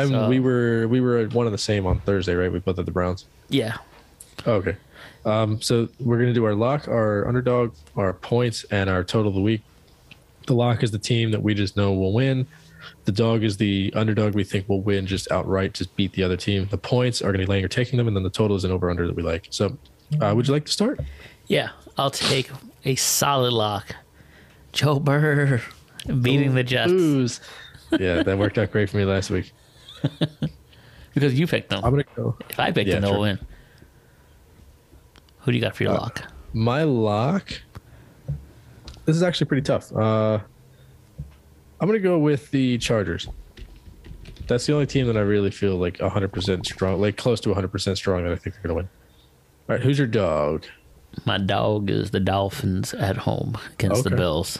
And 0.00 0.10
So- 0.10 0.28
we 0.28 0.40
were 0.40 0.86
we 0.88 1.00
were 1.00 1.18
at 1.18 1.32
one 1.34 1.46
of 1.46 1.52
the 1.52 1.58
same 1.58 1.86
on 1.86 2.00
Thursday, 2.00 2.34
right? 2.34 2.50
We 2.52 2.58
both 2.60 2.76
had 2.76 2.86
the 2.86 2.92
Browns. 2.92 3.26
Yeah. 3.48 3.78
Oh, 4.46 4.52
okay. 4.54 4.76
Um, 5.24 5.60
so 5.60 5.88
we're 5.98 6.18
gonna 6.18 6.32
do 6.32 6.44
our 6.44 6.54
lock, 6.54 6.88
our 6.88 7.26
underdog, 7.28 7.74
our 7.96 8.12
points, 8.14 8.64
and 8.70 8.88
our 8.88 9.04
total 9.04 9.28
of 9.28 9.34
the 9.34 9.40
week. 9.40 9.62
The 10.46 10.54
lock 10.54 10.82
is 10.82 10.90
the 10.92 10.98
team 10.98 11.30
that 11.32 11.42
we 11.42 11.54
just 11.54 11.76
know 11.76 11.92
will 11.92 12.12
win. 12.12 12.46
The 13.04 13.12
dog 13.12 13.44
is 13.44 13.58
the 13.58 13.92
underdog 13.94 14.34
we 14.34 14.44
think 14.44 14.68
will 14.68 14.80
win 14.80 15.06
just 15.06 15.30
outright, 15.30 15.74
just 15.74 15.94
beat 15.96 16.12
the 16.12 16.22
other 16.22 16.36
team. 16.36 16.66
The 16.70 16.78
points 16.78 17.20
are 17.20 17.26
going 17.26 17.40
to 17.40 17.46
be 17.46 17.46
laying 17.46 17.64
or 17.64 17.68
taking 17.68 17.98
them, 17.98 18.06
and 18.08 18.16
then 18.16 18.22
the 18.22 18.30
total 18.30 18.56
is 18.56 18.64
an 18.64 18.70
over 18.70 18.90
under 18.90 19.06
that 19.06 19.14
we 19.14 19.22
like. 19.22 19.48
So, 19.50 19.76
uh, 20.20 20.32
would 20.34 20.46
you 20.48 20.54
like 20.54 20.64
to 20.64 20.72
start? 20.72 21.00
Yeah. 21.46 21.70
I'll 21.98 22.10
take 22.10 22.50
a 22.84 22.94
solid 22.96 23.52
lock. 23.52 23.94
Joe 24.72 24.98
Burr 25.00 25.60
beating 26.20 26.54
the 26.54 26.62
Jets 26.62 26.92
Booze. 26.92 27.40
yeah, 27.98 28.22
that 28.22 28.38
worked 28.38 28.58
out 28.58 28.70
great 28.70 28.88
for 28.90 28.96
me 28.96 29.04
last 29.04 29.30
week. 29.30 29.52
because 31.14 31.38
you 31.38 31.46
picked 31.46 31.70
them. 31.70 31.84
I'm 31.84 31.90
gonna 31.90 32.04
go. 32.16 32.36
if 32.48 32.58
I 32.58 32.70
picked 32.70 32.88
yeah, 32.88 32.94
them, 32.94 33.02
they'll 33.02 33.12
sure. 33.12 33.20
win. 33.20 33.38
Who 35.40 35.52
do 35.52 35.56
you 35.58 35.62
got 35.62 35.74
for 35.74 35.82
your 35.84 35.92
Uh, 35.92 36.00
lock? 36.00 36.32
My 36.52 36.82
lock. 36.84 37.60
This 39.04 39.16
is 39.16 39.22
actually 39.22 39.46
pretty 39.48 39.62
tough. 39.62 39.92
Uh, 39.92 40.38
I'm 41.80 41.88
gonna 41.88 41.98
go 41.98 42.18
with 42.18 42.50
the 42.50 42.78
Chargers. 42.78 43.28
That's 44.46 44.66
the 44.66 44.72
only 44.74 44.86
team 44.86 45.06
that 45.06 45.16
I 45.16 45.20
really 45.20 45.50
feel 45.50 45.76
like 45.76 45.98
100% 45.98 46.66
strong, 46.66 47.00
like 47.00 47.16
close 47.16 47.40
to 47.40 47.48
100% 47.50 47.96
strong 47.96 48.24
that 48.24 48.32
I 48.32 48.36
think 48.36 48.54
they're 48.54 48.62
gonna 48.62 48.74
win. 48.74 48.88
All 49.68 49.76
right, 49.76 49.80
who's 49.80 49.96
your 49.98 50.06
dog? 50.08 50.64
My 51.24 51.38
dog 51.38 51.90
is 51.90 52.10
the 52.10 52.20
Dolphins 52.20 52.94
at 52.94 53.16
home 53.16 53.58
against 53.74 54.04
the 54.04 54.10
Bills. 54.10 54.58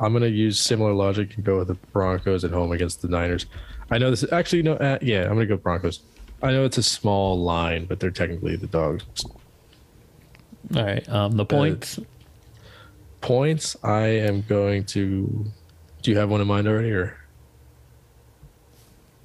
I'm 0.00 0.12
gonna 0.12 0.26
use 0.26 0.60
similar 0.60 0.92
logic 0.92 1.36
and 1.36 1.44
go 1.44 1.58
with 1.58 1.68
the 1.68 1.74
Broncos 1.92 2.44
at 2.44 2.50
home 2.50 2.72
against 2.72 3.02
the 3.02 3.08
Niners. 3.08 3.46
I 3.90 3.98
know 3.98 4.10
this 4.10 4.22
is 4.22 4.32
actually 4.32 4.62
no, 4.62 4.74
uh, 4.74 4.98
yeah, 5.02 5.22
I'm 5.22 5.34
gonna 5.34 5.46
go 5.46 5.56
Broncos. 5.56 6.00
I 6.42 6.50
know 6.50 6.64
it's 6.64 6.78
a 6.78 6.82
small 6.82 7.40
line, 7.40 7.86
but 7.86 8.00
they're 8.00 8.10
technically 8.10 8.56
the 8.56 8.66
dogs. 8.66 9.04
All 10.74 10.84
right. 10.84 11.08
Um, 11.08 11.32
the 11.32 11.44
points. 11.44 11.98
Points. 13.20 13.76
I 13.82 14.06
am 14.06 14.42
going 14.42 14.84
to. 14.86 15.44
Do 16.02 16.10
you 16.10 16.18
have 16.18 16.28
one 16.28 16.40
in 16.40 16.46
mind 16.46 16.68
already, 16.68 16.90
or? 16.90 17.16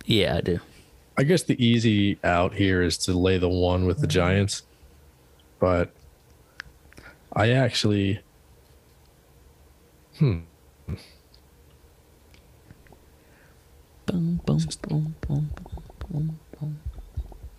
yeah, 0.06 0.38
I 0.38 0.42
do. 0.42 0.60
I 1.18 1.24
guess 1.24 1.44
the 1.44 1.64
easy 1.64 2.18
out 2.24 2.54
here 2.54 2.82
is 2.82 2.98
to 3.00 3.14
lay 3.14 3.38
the 3.38 3.50
one 3.50 3.86
with 3.86 4.00
the 4.00 4.08
Giants, 4.08 4.64
but 5.60 5.92
I 7.34 7.52
actually, 7.52 8.20
hmm, 10.18 10.40
Boom, 14.06 14.42
boom, 14.46 14.60
boom, 14.82 15.16
boom, 15.22 15.52
boom, 16.10 16.40
boom. 16.60 16.80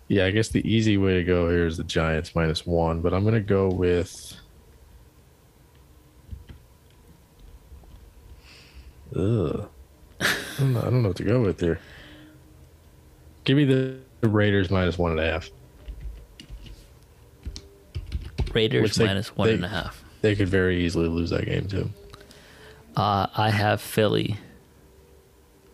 yeah, 0.08 0.26
I 0.26 0.30
guess 0.32 0.48
the 0.48 0.68
easy 0.68 0.96
way 0.96 1.14
to 1.14 1.24
go 1.24 1.48
here 1.48 1.66
is 1.66 1.76
the 1.76 1.84
Giants 1.84 2.34
minus 2.34 2.66
one, 2.66 3.00
but 3.02 3.14
I'm 3.14 3.24
gonna 3.24 3.40
go 3.40 3.68
with. 3.68 4.34
Ugh. 9.14 9.68
I 10.20 10.26
don't 10.58 10.72
know, 10.74 10.80
I 10.80 10.84
don't 10.84 11.02
know 11.02 11.08
what 11.08 11.16
to 11.18 11.24
go 11.24 11.40
with 11.40 11.60
here. 11.60 11.80
Give 13.44 13.56
me 13.56 13.64
the, 13.64 13.98
the 14.20 14.28
Raiders 14.28 14.70
minus 14.70 14.98
one 14.98 15.12
and 15.12 15.20
a 15.20 15.24
half. 15.24 15.50
Raiders 18.54 18.82
Which 18.82 18.94
they- 18.96 19.06
minus 19.06 19.36
one 19.36 19.48
they- 19.48 19.54
and 19.54 19.64
a 19.64 19.68
half. 19.68 20.04
They 20.22 20.34
could 20.36 20.48
very 20.48 20.84
easily 20.84 21.08
lose 21.08 21.30
that 21.30 21.46
game 21.46 21.66
too. 21.66 21.90
Uh, 22.96 23.26
I 23.34 23.50
have 23.50 23.80
Philly 23.80 24.36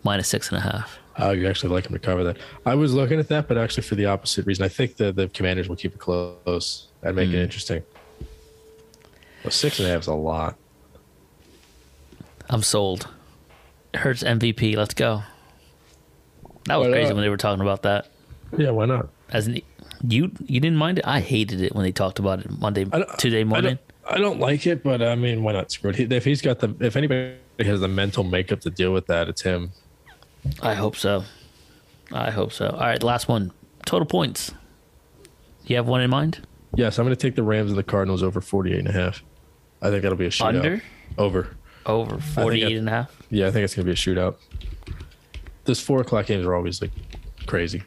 minus 0.04 0.28
six 0.28 0.50
and 0.50 0.58
a 0.58 0.60
half. 0.60 0.98
Oh, 1.18 1.32
you 1.32 1.48
actually 1.48 1.72
like 1.72 1.84
them 1.84 1.94
to 1.94 1.98
cover 1.98 2.22
that. 2.24 2.36
I 2.64 2.74
was 2.74 2.92
looking 2.94 3.18
at 3.18 3.26
that, 3.28 3.48
but 3.48 3.56
actually 3.58 3.82
for 3.84 3.94
the 3.96 4.04
opposite 4.06 4.46
reason. 4.46 4.64
I 4.64 4.68
think 4.68 4.96
the, 4.96 5.10
the 5.12 5.28
commanders 5.28 5.68
will 5.68 5.76
keep 5.76 5.94
it 5.94 5.98
close 5.98 6.88
and 7.02 7.16
make 7.16 7.30
it 7.30 7.34
interesting. 7.34 7.82
Well, 9.42 9.50
six 9.50 9.78
and 9.80 9.88
a 9.88 9.90
half 9.92 10.02
is 10.02 10.06
a 10.08 10.14
lot. 10.14 10.56
I'm 12.50 12.62
sold. 12.62 13.08
Hurts 13.94 14.22
MVP. 14.22 14.76
Let's 14.76 14.94
go. 14.94 15.22
That 16.66 16.76
was 16.76 16.86
Why 16.88 16.92
crazy 16.92 17.08
not? 17.08 17.14
when 17.16 17.24
they 17.24 17.30
were 17.30 17.36
talking 17.36 17.62
about 17.62 17.82
that. 17.82 18.10
Yeah, 18.56 18.70
why 18.70 18.84
not? 18.86 19.08
As 19.30 19.46
an, 19.46 19.60
you 20.06 20.30
you 20.46 20.60
didn't 20.60 20.76
mind 20.78 20.98
it? 20.98 21.06
I 21.06 21.20
hated 21.20 21.60
it 21.60 21.74
when 21.74 21.84
they 21.84 21.92
talked 21.92 22.18
about 22.18 22.40
it 22.40 22.50
Monday, 22.50 22.86
I 22.92 23.02
Tuesday 23.18 23.40
I 23.40 23.44
morning. 23.44 23.78
don't, 24.06 24.14
I 24.14 24.18
don't 24.18 24.38
like 24.40 24.66
it, 24.66 24.82
but 24.82 25.02
I 25.02 25.14
mean, 25.14 25.42
why 25.42 25.52
not 25.52 25.70
screw 25.70 25.90
it? 25.90 26.12
If 26.12 26.24
he's 26.24 26.40
got 26.42 26.60
the, 26.60 26.74
if 26.80 26.96
anybody 26.96 27.36
has 27.60 27.80
the 27.80 27.88
mental 27.88 28.24
makeup 28.24 28.60
to 28.60 28.70
deal 28.70 28.92
with 28.92 29.06
that, 29.06 29.28
it's 29.28 29.42
him. 29.42 29.72
I 30.62 30.74
hope 30.74 30.96
so. 30.96 31.24
I 32.12 32.30
hope 32.30 32.52
so. 32.52 32.68
All 32.68 32.78
right, 32.80 33.02
last 33.02 33.26
one. 33.28 33.52
Total 33.84 34.06
points. 34.06 34.52
You 35.64 35.76
have 35.76 35.86
one 35.88 36.00
in 36.00 36.10
mind? 36.10 36.46
Yes, 36.76 36.98
I'm 36.98 37.04
going 37.04 37.16
to 37.16 37.20
take 37.20 37.34
the 37.34 37.42
Rams 37.42 37.70
and 37.70 37.78
the 37.78 37.82
Cardinals 37.82 38.22
over 38.22 38.40
48 38.40 38.78
and 38.78 38.88
a 38.88 38.92
half. 38.92 39.22
I 39.82 39.90
think 39.90 40.02
that'll 40.02 40.16
be 40.18 40.26
a 40.26 40.30
shootout. 40.30 40.56
Under? 40.56 40.82
Over. 41.18 41.56
Over 41.84 42.18
48 42.18 42.62
it- 42.72 42.78
and 42.78 42.88
a 42.88 42.92
half? 42.92 43.22
Yeah, 43.30 43.48
I 43.48 43.50
think 43.50 43.64
it's 43.64 43.74
going 43.74 43.86
to 43.86 43.88
be 43.88 43.92
a 43.92 43.96
shootout. 43.96 44.36
Those 45.64 45.80
four 45.80 46.00
o'clock 46.00 46.26
games 46.26 46.46
are 46.46 46.54
always 46.54 46.80
like 46.80 46.92
crazy. 47.46 47.82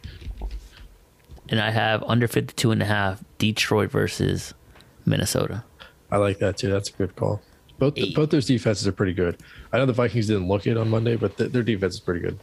And 1.49 1.59
I 1.59 1.71
have 1.71 2.03
under 2.03 2.27
52 2.27 2.71
and 2.71 2.81
a 2.81 2.85
half 2.85 3.23
Detroit 3.38 3.91
versus 3.91 4.53
Minnesota. 5.05 5.63
I 6.12 6.17
like 6.17 6.39
that 6.39 6.57
too. 6.57 6.69
That's 6.69 6.89
a 6.89 6.93
good 6.93 7.15
call. 7.15 7.41
Both 7.79 7.93
Eight. 7.97 8.15
both 8.15 8.29
those 8.29 8.45
defenses 8.45 8.85
are 8.88 8.91
pretty 8.91 9.13
good. 9.13 9.38
I 9.71 9.77
know 9.77 9.85
the 9.85 9.93
Vikings 9.93 10.27
didn't 10.27 10.47
look 10.47 10.67
it 10.67 10.77
on 10.77 10.89
Monday, 10.89 11.15
but 11.15 11.38
th- 11.38 11.51
their 11.51 11.63
defense 11.63 11.93
is 11.95 11.99
pretty 11.99 12.19
good. 12.19 12.38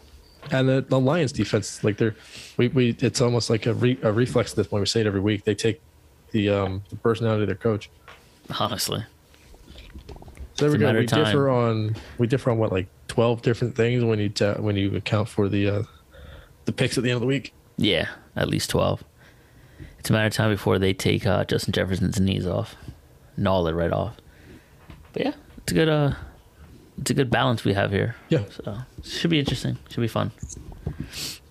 And 0.50 0.68
the, 0.68 0.80
the 0.88 0.98
Lions 0.98 1.32
defense, 1.32 1.82
like 1.84 1.98
they're, 1.98 2.14
we, 2.56 2.68
we 2.68 2.96
it's 3.00 3.20
almost 3.20 3.50
like 3.50 3.66
a, 3.66 3.74
re, 3.74 3.98
a 4.02 4.12
reflex 4.12 4.52
at 4.52 4.56
this 4.56 4.66
point. 4.68 4.80
We 4.80 4.86
say 4.86 5.00
it 5.00 5.06
every 5.06 5.20
week. 5.20 5.44
They 5.44 5.54
take 5.54 5.80
the 6.30 6.48
um 6.50 6.82
the 6.90 6.96
personality 6.96 7.42
of 7.42 7.48
their 7.48 7.56
coach. 7.56 7.90
Honestly. 8.58 9.04
So 10.54 10.68
there 10.68 10.70
we 10.70 10.76
It's 10.76 10.82
a 10.82 10.92
go. 10.92 10.98
We 10.98 11.06
time. 11.06 11.24
differ 11.24 11.48
on 11.50 11.96
we 12.18 12.26
differ 12.26 12.50
on 12.50 12.58
what 12.58 12.72
like 12.72 12.86
twelve 13.08 13.42
different 13.42 13.76
things 13.76 14.02
when 14.04 14.18
you 14.18 14.28
ta- 14.30 14.54
when 14.54 14.76
you 14.76 14.96
account 14.96 15.28
for 15.28 15.48
the 15.48 15.68
uh 15.68 15.82
the 16.64 16.72
picks 16.72 16.96
at 16.96 17.04
the 17.04 17.10
end 17.10 17.16
of 17.16 17.20
the 17.20 17.26
week. 17.26 17.52
Yeah, 17.76 18.08
at 18.36 18.48
least 18.48 18.70
12. 18.70 19.02
It's 19.98 20.10
a 20.10 20.12
matter 20.12 20.26
of 20.26 20.32
time 20.34 20.50
before 20.50 20.78
they 20.78 20.92
take 20.94 21.26
uh, 21.26 21.44
Justin 21.44 21.72
Jefferson's 21.72 22.20
knees 22.20 22.46
off. 22.46 22.76
Gnaw 23.36 23.66
it 23.66 23.72
right 23.72 23.92
off. 23.92 24.16
But 25.12 25.22
yeah, 25.24 25.32
it's 25.58 25.72
a 25.72 25.74
good 25.74 25.88
uh 25.88 26.12
it's 26.98 27.10
a 27.10 27.14
good 27.14 27.30
balance 27.30 27.64
we 27.64 27.74
have 27.74 27.90
here. 27.90 28.16
Yeah. 28.28 28.44
So 28.50 28.78
should 29.02 29.30
be 29.30 29.38
interesting. 29.38 29.76
Should 29.90 30.00
be 30.00 30.08
fun. 30.08 30.30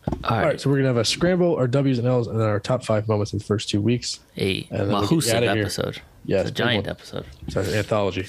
All 0.07 0.13
All 0.23 0.37
right. 0.37 0.45
right, 0.45 0.61
so 0.61 0.69
we're 0.69 0.77
gonna 0.77 0.87
have 0.89 0.97
a 0.97 1.05
scramble, 1.05 1.55
our 1.55 1.67
W's 1.67 1.97
and 1.99 2.07
L's, 2.07 2.27
and 2.27 2.39
then 2.39 2.47
our 2.47 2.59
top 2.59 2.83
five 2.85 3.07
moments 3.07 3.33
in 3.33 3.39
the 3.39 3.45
first 3.45 3.69
two 3.69 3.81
weeks. 3.81 4.19
A 4.37 4.63
then 4.63 4.87
we 4.87 4.93
get 4.93 5.03
Mahusic 5.03 5.33
outta 5.35 5.53
here. 5.53 5.61
episode. 5.63 6.01
Yeah, 6.25 6.41
it's 6.41 6.49
a 6.49 6.53
giant 6.53 6.85
one. 6.85 6.91
episode. 6.91 7.25
So 7.49 7.61
anthology. 7.61 8.27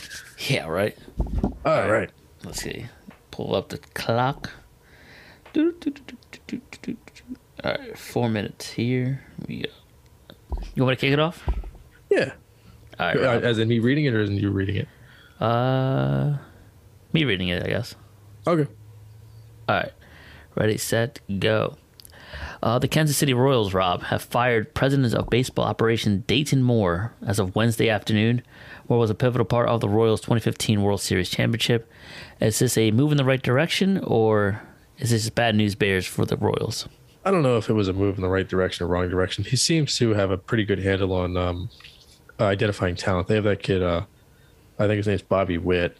Yeah, 0.48 0.66
right. 0.68 0.96
All 1.64 1.90
right. 1.90 2.10
Let's 2.44 2.62
see. 2.62 2.86
Pull 3.30 3.54
up 3.54 3.68
the 3.70 3.78
clock. 3.78 4.50
All 7.64 7.72
right, 7.72 7.98
four 7.98 8.28
minutes 8.28 8.70
here. 8.70 9.22
We 9.48 9.62
go. 9.62 9.70
You 10.74 10.82
want 10.84 10.92
me 10.92 10.96
to 10.96 11.00
kick 11.00 11.12
it 11.12 11.18
off? 11.18 11.48
Yeah. 12.10 12.32
All 12.98 13.06
right. 13.06 13.16
Uh, 13.16 13.20
Rob. 13.20 13.44
As 13.44 13.58
in 13.58 13.68
me 13.68 13.78
reading 13.78 14.04
it 14.04 14.14
or 14.14 14.20
as 14.20 14.28
in 14.28 14.36
you 14.36 14.50
reading 14.50 14.76
it? 14.76 14.88
Uh, 15.40 16.36
me 17.12 17.24
reading 17.24 17.48
it, 17.48 17.62
I 17.62 17.68
guess. 17.68 17.94
Okay. 18.46 18.70
All 19.68 19.76
right. 19.76 19.92
Ready, 20.54 20.78
set, 20.78 21.20
go. 21.38 21.76
Uh, 22.62 22.78
the 22.78 22.88
Kansas 22.88 23.16
City 23.16 23.34
Royals, 23.34 23.74
Rob, 23.74 24.04
have 24.04 24.22
fired 24.22 24.74
president 24.74 25.12
of 25.14 25.28
baseball 25.28 25.66
operation 25.66 26.24
Dayton 26.26 26.62
Moore 26.62 27.12
as 27.24 27.38
of 27.38 27.54
Wednesday 27.54 27.88
afternoon. 27.90 28.42
Moore 28.88 28.98
was 28.98 29.10
a 29.10 29.14
pivotal 29.14 29.44
part 29.44 29.68
of 29.68 29.80
the 29.80 29.88
Royals' 29.88 30.20
2015 30.20 30.82
World 30.82 31.00
Series 31.00 31.28
championship. 31.28 31.90
Is 32.40 32.58
this 32.58 32.78
a 32.78 32.90
move 32.90 33.12
in 33.12 33.18
the 33.18 33.24
right 33.24 33.42
direction, 33.42 33.98
or 33.98 34.62
is 34.98 35.10
this 35.10 35.28
bad 35.30 35.54
news 35.54 35.74
bears 35.74 36.06
for 36.06 36.24
the 36.24 36.36
Royals? 36.36 36.88
I 37.26 37.32
don't 37.32 37.42
know 37.42 37.56
if 37.56 37.68
it 37.68 37.72
was 37.72 37.88
a 37.88 37.92
move 37.92 38.14
in 38.14 38.22
the 38.22 38.28
right 38.28 38.46
direction 38.46 38.84
or 38.84 38.88
wrong 38.88 39.08
direction. 39.08 39.42
He 39.42 39.56
seems 39.56 39.98
to 39.98 40.14
have 40.14 40.30
a 40.30 40.38
pretty 40.38 40.64
good 40.64 40.78
handle 40.78 41.12
on 41.12 41.36
um, 41.36 41.68
uh, 42.38 42.44
identifying 42.44 42.94
talent. 42.94 43.26
They 43.26 43.34
have 43.34 43.42
that 43.42 43.64
kid, 43.64 43.82
uh, 43.82 44.02
I 44.78 44.86
think 44.86 44.98
his 44.98 45.08
name's 45.08 45.22
Bobby 45.22 45.58
Witt, 45.58 45.98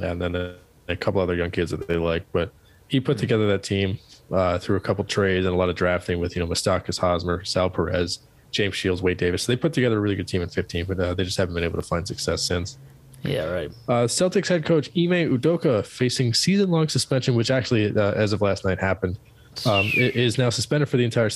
and 0.00 0.22
then 0.22 0.34
a, 0.34 0.56
a 0.88 0.96
couple 0.96 1.20
other 1.20 1.34
young 1.34 1.50
kids 1.50 1.70
that 1.72 1.86
they 1.86 1.98
like. 1.98 2.24
But 2.32 2.50
he 2.88 2.98
put 2.98 3.18
together 3.18 3.46
that 3.48 3.62
team 3.62 3.98
uh, 4.32 4.58
through 4.58 4.76
a 4.76 4.80
couple 4.80 5.04
trades 5.04 5.44
and 5.44 5.54
a 5.54 5.58
lot 5.58 5.68
of 5.68 5.76
drafting 5.76 6.18
with, 6.18 6.34
you 6.34 6.40
know, 6.40 6.48
Moustakas 6.48 6.98
Hosmer, 6.98 7.44
Sal 7.44 7.68
Perez, 7.68 8.20
James 8.50 8.74
Shields, 8.74 9.02
Wade 9.02 9.18
Davis. 9.18 9.42
So 9.42 9.52
they 9.52 9.56
put 9.56 9.74
together 9.74 9.98
a 9.98 10.00
really 10.00 10.16
good 10.16 10.28
team 10.28 10.40
in 10.40 10.48
15, 10.48 10.86
but 10.86 10.98
uh, 10.98 11.12
they 11.12 11.24
just 11.24 11.36
haven't 11.36 11.54
been 11.54 11.64
able 11.64 11.78
to 11.78 11.86
find 11.86 12.08
success 12.08 12.40
since. 12.42 12.78
Yeah, 13.22 13.44
right. 13.44 13.70
Uh, 13.86 14.06
Celtics 14.06 14.48
head 14.48 14.64
coach 14.64 14.88
Ime 14.96 15.28
Udoka 15.38 15.84
facing 15.84 16.32
season 16.32 16.70
long 16.70 16.88
suspension, 16.88 17.34
which 17.34 17.50
actually, 17.50 17.94
uh, 17.94 18.12
as 18.12 18.32
of 18.32 18.40
last 18.40 18.64
night, 18.64 18.78
happened. 18.78 19.18
Um, 19.66 19.90
is 19.94 20.38
now 20.38 20.50
suspended 20.50 20.88
for 20.88 20.96
the 20.96 21.04
entire 21.04 21.30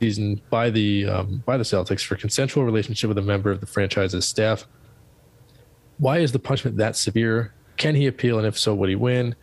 season 0.00 0.40
by 0.50 0.70
the 0.70 1.06
um, 1.06 1.42
by 1.46 1.56
the 1.56 1.64
Celtics 1.64 2.04
for 2.04 2.16
consensual 2.16 2.64
relationship 2.64 3.08
with 3.08 3.18
a 3.18 3.22
member 3.22 3.50
of 3.50 3.60
the 3.60 3.66
franchise's 3.66 4.26
staff. 4.26 4.66
Why 5.98 6.18
is 6.18 6.32
the 6.32 6.38
punishment 6.38 6.76
that 6.76 6.96
severe? 6.96 7.52
Can 7.76 7.94
he 7.94 8.06
appeal, 8.06 8.38
and 8.38 8.46
if 8.46 8.58
so, 8.58 8.74
would 8.74 8.88
he 8.88 8.94
win? 8.94 9.34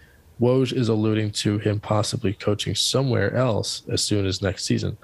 Woj 0.42 0.74
is 0.74 0.90
alluding 0.90 1.32
to 1.32 1.60
him 1.60 1.80
possibly 1.80 2.34
coaching 2.34 2.76
somewhere 2.76 3.34
else 3.36 3.84
as 3.90 4.04
soon 4.04 4.26
as 4.26 4.42
next 4.42 4.66
season. 4.66 4.98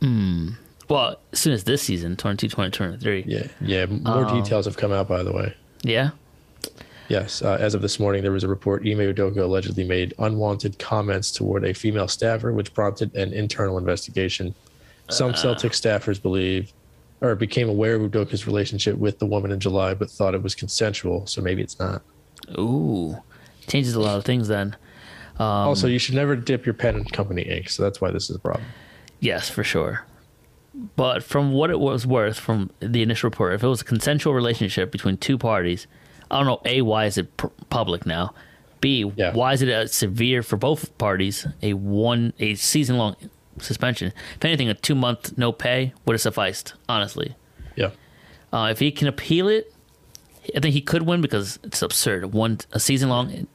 Hmm. 0.00 0.50
Well, 0.88 1.20
as 1.32 1.40
soon 1.40 1.52
as 1.52 1.64
this 1.64 1.82
season, 1.82 2.16
22 2.16 2.48
2023. 2.48 3.24
Yeah, 3.26 3.46
yeah. 3.60 3.86
More 3.86 4.24
Um, 4.26 4.42
details 4.42 4.64
have 4.66 4.76
come 4.76 4.92
out, 4.92 5.08
by 5.08 5.22
the 5.22 5.32
way. 5.32 5.54
Yeah? 5.82 6.10
Yes, 7.08 7.40
uh, 7.40 7.56
as 7.58 7.74
of 7.74 7.80
this 7.80 7.98
morning, 7.98 8.22
there 8.22 8.32
was 8.32 8.44
a 8.44 8.48
report 8.48 8.82
Ime 8.82 8.98
Udoka 8.98 9.38
allegedly 9.38 9.84
made 9.84 10.12
unwanted 10.18 10.78
comments 10.78 11.32
toward 11.32 11.64
a 11.64 11.72
female 11.72 12.06
staffer, 12.06 12.52
which 12.52 12.74
prompted 12.74 13.14
an 13.16 13.32
internal 13.32 13.78
investigation. 13.78 14.54
Some 15.08 15.34
Celtic 15.34 15.72
staffers 15.72 16.20
believe 16.20 16.72
or 17.22 17.34
became 17.34 17.68
aware 17.68 17.94
of 17.94 18.02
Udoka's 18.02 18.46
relationship 18.46 18.96
with 18.98 19.18
the 19.18 19.26
woman 19.26 19.50
in 19.50 19.58
July, 19.58 19.94
but 19.94 20.10
thought 20.10 20.34
it 20.34 20.42
was 20.42 20.54
consensual, 20.54 21.26
so 21.26 21.40
maybe 21.40 21.62
it's 21.62 21.78
not. 21.78 22.02
Ooh. 22.58 23.16
Changes 23.66 23.94
a 23.94 24.00
lot 24.00 24.18
of 24.18 24.24
things 24.24 24.48
then. 24.48 24.76
also, 25.40 25.86
you 25.86 25.98
should 25.98 26.14
never 26.14 26.36
dip 26.36 26.66
your 26.66 26.74
pen 26.74 26.96
in 26.96 27.04
company 27.06 27.42
ink, 27.42 27.70
so 27.70 27.82
that's 27.82 28.02
why 28.02 28.10
this 28.10 28.28
is 28.28 28.36
a 28.36 28.38
problem. 28.38 28.66
Yes, 29.18 29.48
for 29.48 29.64
sure. 29.64 30.04
But 30.94 31.24
from 31.24 31.52
what 31.52 31.70
it 31.70 31.80
was 31.80 32.06
worth 32.06 32.38
from 32.38 32.70
the 32.80 33.02
initial 33.02 33.30
report, 33.30 33.54
if 33.54 33.64
it 33.64 33.66
was 33.66 33.80
a 33.80 33.84
consensual 33.84 34.34
relationship 34.34 34.92
between 34.92 35.16
two 35.16 35.38
parties, 35.38 35.86
I 36.30 36.38
don't 36.38 36.46
know. 36.46 36.60
A, 36.64 36.82
why 36.82 37.06
is 37.06 37.18
it 37.18 37.36
pr- 37.36 37.46
public 37.70 38.06
now? 38.06 38.34
B, 38.80 39.10
Yeah. 39.16 39.32
why 39.32 39.52
is 39.54 39.62
it 39.62 39.68
uh, 39.68 39.86
severe 39.86 40.42
for 40.42 40.56
both 40.56 40.96
parties? 40.98 41.46
A 41.62 41.72
one, 41.74 42.32
a 42.38 42.54
season 42.54 42.96
long 42.98 43.16
suspension. 43.60 44.12
If 44.36 44.44
anything, 44.44 44.68
a 44.68 44.74
two 44.74 44.94
month 44.94 45.36
no 45.36 45.50
pay 45.52 45.92
would 46.04 46.14
have 46.14 46.20
sufficed. 46.20 46.74
Honestly, 46.88 47.34
Yeah. 47.76 47.90
Uh, 48.52 48.68
if 48.70 48.78
he 48.78 48.90
can 48.92 49.08
appeal 49.08 49.48
it, 49.48 49.72
I 50.56 50.60
think 50.60 50.72
he 50.74 50.80
could 50.80 51.02
win 51.02 51.20
because 51.20 51.58
it's 51.64 51.82
absurd. 51.82 52.32
One 52.32 52.58
a 52.72 52.80
season 52.80 53.08
long. 53.08 53.46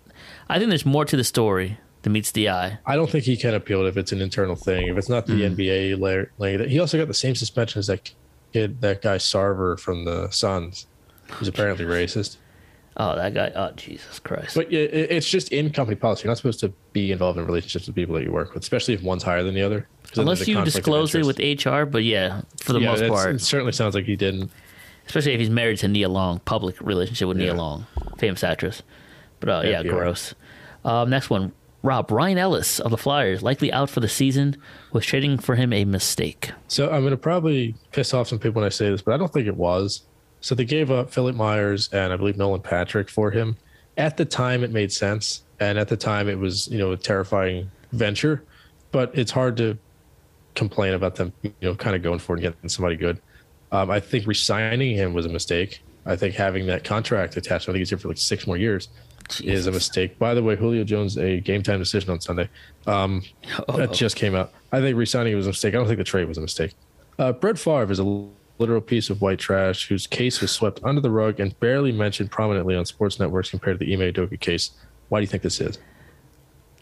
I 0.49 0.59
think 0.59 0.69
there's 0.69 0.85
more 0.85 1.05
to 1.05 1.15
the 1.17 1.23
story 1.23 1.77
than 2.03 2.11
meets 2.13 2.31
the 2.31 2.49
eye. 2.49 2.77
I 2.85 2.95
don't 2.95 3.09
think 3.09 3.23
he 3.23 3.37
can 3.37 3.53
appeal 3.55 3.85
it 3.85 3.87
if 3.89 3.97
it's 3.97 4.11
an 4.11 4.21
internal 4.21 4.55
thing. 4.55 4.87
If 4.89 4.97
it's 4.97 5.09
not 5.09 5.25
the 5.25 5.33
Mm. 5.33 5.55
NBA 5.55 5.95
layer, 5.99 6.31
layer, 6.37 6.67
he 6.67 6.79
also 6.79 6.97
got 6.97 7.07
the 7.07 7.13
same 7.13 7.33
suspension 7.33 7.79
as 7.79 7.87
that 7.87 8.11
kid, 8.51 8.81
that 8.81 9.01
guy 9.01 9.15
Sarver 9.17 9.79
from 9.79 10.03
the 10.05 10.29
Suns, 10.29 10.85
who's 11.31 11.47
apparently 11.47 11.85
racist. 11.85 12.35
Oh, 12.97 13.15
that 13.15 13.33
guy. 13.33 13.51
Oh, 13.55 13.71
Jesus 13.75 14.19
Christ. 14.19 14.55
But 14.55 14.71
yeah, 14.71 14.81
it, 14.81 15.11
it's 15.11 15.27
just 15.29 15.51
in 15.51 15.71
company 15.71 15.95
policy. 15.95 16.23
You're 16.23 16.29
not 16.31 16.37
supposed 16.37 16.59
to 16.59 16.69
be 16.91 17.11
involved 17.11 17.39
in 17.39 17.45
relationships 17.45 17.87
with 17.87 17.95
people 17.95 18.13
that 18.15 18.23
you 18.23 18.31
work 18.31 18.53
with, 18.53 18.61
especially 18.63 18.93
if 18.93 19.01
one's 19.01 19.23
higher 19.23 19.41
than 19.43 19.55
the 19.55 19.63
other. 19.63 19.87
Unless 20.15 20.47
you 20.47 20.63
disclose 20.63 21.15
it 21.15 21.25
with 21.25 21.39
HR, 21.39 21.85
but 21.85 22.03
yeah, 22.03 22.41
for 22.61 22.73
the 22.73 22.79
Yeah, 22.79 22.91
most 22.91 23.07
part, 23.07 23.35
it 23.35 23.39
certainly 23.41 23.71
sounds 23.71 23.95
like 23.95 24.05
he 24.05 24.15
didn't. 24.15 24.51
especially 25.07 25.33
if 25.33 25.39
he's 25.39 25.49
married 25.49 25.79
to 25.79 25.87
Nia 25.87 26.07
Long, 26.07 26.39
public 26.41 26.79
relationship 26.81 27.27
with 27.27 27.37
Nia 27.37 27.55
Long, 27.55 27.87
famous 28.19 28.43
actress. 28.43 28.83
But 29.39 29.49
uh, 29.49 29.61
Yeah, 29.63 29.81
yeah, 29.81 29.89
gross. 29.89 30.35
Um, 30.85 31.09
next 31.09 31.29
one, 31.31 31.51
Rob 31.81 32.11
Ryan 32.11 32.37
Ellis 32.37 32.79
of 32.79 32.91
the 32.91 32.97
Flyers, 32.97 33.41
likely 33.41 33.73
out 33.73 33.89
for 33.89 33.99
the 34.01 34.07
season. 34.07 34.55
Was 34.91 35.05
trading 35.05 35.37
for 35.39 35.55
him 35.55 35.73
a 35.73 35.83
mistake? 35.83 36.51
So 36.67 36.89
I'm 36.91 37.01
going 37.01 37.11
to 37.11 37.17
probably 37.17 37.73
piss 37.91 38.13
off 38.13 38.27
some 38.27 38.37
people 38.39 38.61
when 38.61 38.65
I 38.67 38.69
say 38.69 38.89
this, 38.91 39.01
but 39.01 39.13
I 39.13 39.17
don't 39.17 39.33
think 39.33 39.47
it 39.47 39.57
was. 39.57 40.03
So 40.43 40.55
they 40.55 40.65
gave 40.65 40.91
up 40.91 41.09
Philip 41.09 41.37
Myers 41.37 41.87
and 41.93 42.11
I 42.11 42.17
believe 42.17 42.35
Nolan 42.35 42.59
Patrick 42.59 43.09
for 43.09 43.31
him. 43.31 43.55
At 43.95 44.17
the 44.17 44.25
time, 44.25 44.61
it 44.61 44.71
made 44.71 44.91
sense, 44.91 45.43
and 45.61 45.77
at 45.77 45.87
the 45.87 45.95
time, 45.95 46.27
it 46.27 46.37
was 46.37 46.67
you 46.67 46.77
know 46.77 46.91
a 46.91 46.97
terrifying 46.97 47.71
venture. 47.93 48.43
But 48.91 49.17
it's 49.17 49.31
hard 49.31 49.55
to 49.57 49.77
complain 50.53 50.95
about 50.95 51.15
them, 51.15 51.31
you 51.43 51.53
know, 51.61 51.75
kind 51.75 51.95
of 51.95 52.03
going 52.03 52.19
for 52.19 52.33
it 52.33 52.43
and 52.43 52.53
getting 52.53 52.69
somebody 52.69 52.97
good. 52.97 53.21
Um, 53.71 53.89
I 53.89 54.01
think 54.01 54.27
resigning 54.27 54.95
him 54.95 55.13
was 55.13 55.25
a 55.25 55.29
mistake. 55.29 55.81
I 56.05 56.17
think 56.17 56.35
having 56.35 56.65
that 56.67 56.83
contract 56.83 57.37
attached, 57.37 57.69
I 57.69 57.71
think 57.71 57.77
he's 57.77 57.89
here 57.89 57.97
for 57.97 58.09
like 58.09 58.17
six 58.17 58.45
more 58.45 58.57
years, 58.57 58.89
is 59.41 59.67
a 59.67 59.71
mistake. 59.71 60.19
By 60.19 60.33
the 60.33 60.43
way, 60.43 60.57
Julio 60.57 60.83
Jones 60.83 61.17
a 61.17 61.39
game 61.39 61.63
time 61.63 61.79
decision 61.79 62.09
on 62.09 62.19
Sunday. 62.19 62.49
Um, 62.85 63.21
that 63.75 63.93
just 63.93 64.17
came 64.17 64.35
out. 64.35 64.51
I 64.73 64.81
think 64.81 64.97
resigning 64.97 65.35
was 65.37 65.45
a 65.45 65.51
mistake. 65.51 65.73
I 65.73 65.77
don't 65.77 65.87
think 65.87 65.99
the 65.99 66.03
trade 66.03 66.27
was 66.27 66.37
a 66.37 66.41
mistake. 66.41 66.73
Uh, 67.17 67.31
Brett 67.31 67.57
Favre 67.57 67.91
is 67.91 67.99
a 67.99 68.27
literal 68.63 68.81
piece 68.81 69.09
of 69.09 69.21
white 69.21 69.39
trash 69.39 69.87
whose 69.89 70.07
case 70.07 70.39
was 70.41 70.49
swept 70.51 70.79
under 70.83 71.01
the 71.01 71.11
rug 71.11 71.39
and 71.41 71.59
barely 71.59 71.91
mentioned 71.91 72.31
prominently 72.31 72.75
on 72.75 72.85
sports 72.85 73.19
networks 73.19 73.49
compared 73.49 73.77
to 73.79 73.85
the 73.85 73.93
Ime 73.93 73.99
Udoka 74.13 74.39
case. 74.39 74.71
Why 75.09 75.19
do 75.19 75.23
you 75.23 75.27
think 75.27 75.43
this 75.43 75.59
is? 75.59 75.77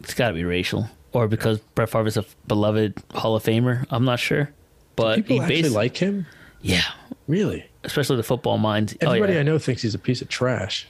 it's 0.00 0.14
got 0.14 0.28
to 0.28 0.34
be 0.34 0.44
racial, 0.44 0.88
or 1.12 1.28
because 1.28 1.58
Brett 1.74 1.88
Favre 1.90 2.06
is 2.08 2.16
a 2.16 2.24
beloved 2.46 2.94
Hall 3.14 3.36
of 3.36 3.44
Famer. 3.44 3.86
I'm 3.90 4.04
not 4.04 4.18
sure, 4.18 4.50
but 4.96 5.16
People 5.16 5.40
actually 5.42 5.56
basically, 5.62 5.76
like 5.76 5.96
him? 5.96 6.26
yeah, 6.62 6.82
Really? 7.28 7.64
especially 7.84 8.16
the 8.16 8.22
football 8.22 8.58
minds. 8.58 8.94
Oh, 9.02 9.06
Everybody 9.08 9.34
yeah. 9.34 9.40
I 9.40 9.42
know 9.44 9.58
thinks 9.58 9.82
he's 9.82 9.94
a 9.94 9.98
piece 9.98 10.20
of 10.22 10.28
trash. 10.28 10.88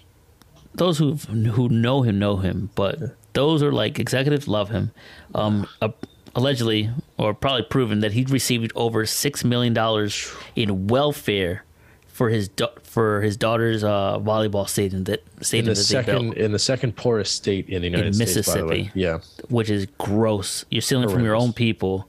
those 0.75 0.99
who 0.99 1.15
who 1.17 1.69
know 1.69 2.03
him 2.03 2.19
know 2.19 2.37
him, 2.39 2.71
but 2.75 2.99
those 3.35 3.63
are 3.63 3.73
like 3.73 3.99
executives 3.99 4.49
love 4.49 4.71
him. 4.71 4.91
Um, 5.35 5.67
uh, 5.83 5.89
allegedly, 6.35 6.91
or 7.17 7.33
probably 7.35 7.63
proven 7.63 8.01
that 8.01 8.13
he'd 8.13 8.31
received 8.31 8.73
over 8.75 9.07
six 9.07 9.45
million 9.45 9.73
dollars 9.75 10.33
in 10.57 10.87
welfare 10.89 11.65
for 12.09 12.29
his 12.29 12.49
da- 12.49 12.69
for 12.83 13.23
his 13.23 13.37
daughter's 13.37 13.83
uh, 13.83 14.19
volleyball 14.21 14.69
stadium 14.69 15.05
that 15.05 15.25
In 15.53 15.65
the 15.65 15.71
that 15.73 15.77
second 15.77 16.35
in 16.35 16.53
the 16.53 16.59
second 16.59 16.97
poorest 16.97 17.35
state 17.35 17.69
in 17.69 17.83
the 17.83 17.89
United 17.89 18.15
States, 18.15 18.35
the 18.35 18.65
way. 18.65 18.69
Mississippi. 18.69 18.91
Yeah. 18.95 19.19
which 19.49 19.69
is 19.71 19.87
gross. 19.99 20.65
You're 20.71 20.83
stealing 20.83 21.09
from 21.09 21.25
your 21.25 21.35
own 21.35 21.53
people, 21.53 22.09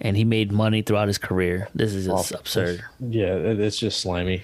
and 0.00 0.16
he 0.16 0.24
made 0.24 0.50
money 0.52 0.82
throughout 0.82 1.06
his 1.08 1.18
career. 1.18 1.68
This 1.74 1.94
is 1.94 2.08
Awful. 2.08 2.38
absurd. 2.38 2.82
Yeah, 2.98 3.34
it's 3.36 3.78
just 3.78 4.00
slimy. 4.00 4.42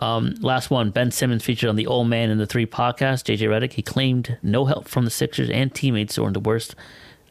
Last 0.00 0.70
one, 0.70 0.90
Ben 0.90 1.10
Simmons 1.10 1.44
featured 1.44 1.68
on 1.68 1.74
the 1.76 1.86
Old 1.88 2.08
Man 2.08 2.30
and 2.30 2.40
the 2.40 2.46
Three 2.46 2.66
podcast. 2.66 3.24
JJ 3.24 3.48
Redick, 3.48 3.72
he 3.72 3.82
claimed 3.82 4.38
no 4.42 4.66
help 4.66 4.86
from 4.86 5.04
the 5.04 5.10
Sixers 5.10 5.50
and 5.50 5.74
teammates 5.74 6.14
during 6.14 6.32
the 6.32 6.40
worst 6.40 6.76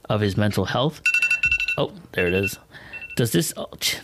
of 0.10 0.20
his 0.22 0.36
mental 0.36 0.65
health. 0.65 1.02
Oh, 1.78 1.92
there 2.13 2.28
it 2.28 2.34
is. 2.34 2.58
Does 3.16 3.32
this 3.32 3.54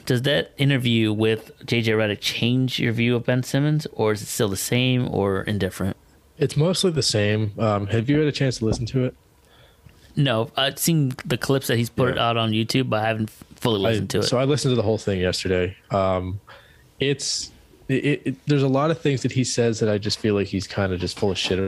does 0.06 0.24
that 0.24 0.52
interview 0.58 1.14
with 1.14 1.52
JJ 1.66 1.86
Redick 1.96 2.20
change 2.20 2.80
your 2.80 2.94
view 2.94 3.16
of 3.16 3.26
Ben 3.26 3.44
Simmons, 3.44 3.86
or 3.94 4.12
is 4.14 4.22
it 4.22 4.26
still 4.28 4.50
the 4.50 4.58
same 4.58 5.08
or 5.14 5.44
indifferent? 5.44 5.96
It's 6.40 6.58
mostly 6.58 6.92
the 6.92 7.04
same. 7.04 7.52
Um, 7.60 7.88
have 7.88 8.10
you 8.10 8.18
had 8.18 8.28
a 8.28 8.32
chance 8.32 8.58
to 8.58 8.66
listen 8.66 8.86
to 8.88 9.06
it? 9.06 9.16
No, 10.16 10.50
I've 10.58 10.80
seen 10.80 11.14
the 11.26 11.38
clips 11.38 11.68
that 11.68 11.78
he's 11.78 11.90
put 11.92 12.16
Yeah. 12.16 12.28
out 12.30 12.38
on 12.38 12.52
YouTube, 12.52 12.90
but 12.90 13.04
I 13.04 13.08
haven't 13.08 13.30
fully 13.30 13.86
I- 13.86 13.90
listened 13.92 14.10
to 14.12 14.20
it. 14.20 14.24
So 14.24 14.38
I 14.38 14.46
listened 14.46 14.72
to 14.72 14.76
the 14.76 14.82
whole 14.84 14.98
thing 14.98 15.20
yesterday. 15.20 15.76
Um, 15.92 16.40
it's 17.00 17.52
it, 17.90 18.22
it, 18.26 18.46
there's 18.48 18.64
a 18.64 18.68
lot 18.68 18.90
of 18.92 19.00
things 19.02 19.22
that 19.24 19.32
he 19.34 19.44
says 19.44 19.80
that 19.80 19.90
I 19.90 19.98
just 20.00 20.18
feel 20.20 20.34
like 20.36 20.48
he's 20.48 20.66
kind 20.68 20.92
of 20.94 21.00
just 21.00 21.20
full 21.20 21.30
of 21.32 21.38
shit 21.38 21.60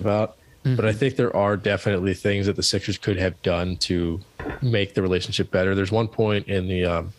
about. 0.00 0.36
But 0.64 0.84
I 0.84 0.92
think 0.92 1.16
there 1.16 1.34
are 1.34 1.56
definitely 1.56 2.14
things 2.14 2.46
that 2.46 2.54
the 2.54 2.62
Sixers 2.62 2.96
could 2.96 3.16
have 3.16 3.40
done 3.42 3.76
to 3.78 4.20
make 4.62 4.94
the 4.94 5.02
relationship 5.02 5.50
better. 5.50 5.74
There's 5.74 5.92
one 5.92 6.08
point 6.08 6.48
in 6.48 6.68
the 6.68 6.84
um, 6.84 7.12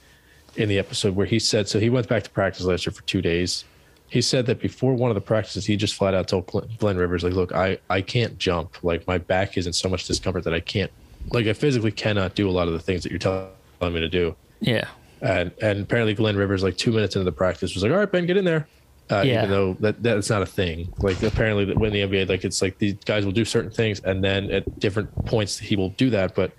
in 0.55 0.69
the 0.69 0.77
episode 0.79 1.15
where 1.15 1.25
he 1.25 1.39
said 1.39 1.67
so 1.67 1.79
he 1.79 1.89
went 1.89 2.07
back 2.07 2.23
to 2.23 2.29
practice 2.29 2.63
last 2.65 2.85
year 2.85 2.93
for 2.93 3.03
two 3.03 3.21
days. 3.21 3.65
He 4.09 4.21
said 4.21 4.45
that 4.45 4.59
before 4.59 4.93
one 4.93 5.09
of 5.09 5.15
the 5.15 5.21
practices, 5.21 5.65
he 5.65 5.75
just 5.75 5.95
flat 5.95 6.13
out 6.13 6.27
told 6.27 6.45
Glenn- 6.77 6.97
Rivers, 6.97 7.23
like, 7.23 7.33
look, 7.33 7.51
I, 7.51 7.79
I 7.89 8.01
can't 8.01 8.37
jump. 8.37 8.83
Like 8.83 9.07
my 9.07 9.17
back 9.17 9.57
is 9.57 9.65
in 9.65 9.73
so 9.73 9.89
much 9.89 10.05
discomfort 10.05 10.43
that 10.43 10.53
I 10.53 10.59
can't 10.59 10.91
like 11.31 11.47
I 11.47 11.53
physically 11.53 11.91
cannot 11.91 12.35
do 12.35 12.47
a 12.49 12.51
lot 12.51 12.67
of 12.67 12.73
the 12.73 12.79
things 12.79 13.01
that 13.03 13.11
you're 13.11 13.17
telling 13.19 13.49
me 13.81 13.99
to 14.01 14.09
do. 14.09 14.35
yeah, 14.59 14.87
And 15.21 15.51
and 15.61 15.81
apparently 15.81 16.13
Glenn 16.13 16.35
Rivers, 16.35 16.61
like 16.63 16.77
two 16.77 16.91
minutes 16.91 17.15
into 17.15 17.23
the 17.25 17.31
practice, 17.31 17.73
was 17.73 17.81
like, 17.83 17.91
"All 17.91 17.97
right, 17.97 18.11
Ben, 18.11 18.25
get 18.25 18.37
in 18.37 18.45
there." 18.45 18.67
Uh, 19.09 19.23
Yeah. 19.25 19.39
Even 19.39 19.49
though 19.49 19.73
that 19.79 20.03
that's 20.03 20.29
not 20.29 20.41
a 20.41 20.45
thing. 20.45 20.93
Like 20.99 21.21
apparently, 21.23 21.65
that 21.65 21.77
when 21.77 21.91
the 21.91 22.01
NBA, 22.01 22.29
like 22.29 22.43
it's 22.43 22.61
like 22.61 22.77
these 22.77 22.93
guys 23.05 23.25
will 23.25 23.31
do 23.31 23.45
certain 23.45 23.71
things, 23.71 23.99
and 24.01 24.23
then 24.23 24.51
at 24.51 24.79
different 24.79 25.09
points 25.25 25.57
he 25.57 25.75
will 25.75 25.89
do 25.89 26.09
that. 26.11 26.35
But 26.35 26.51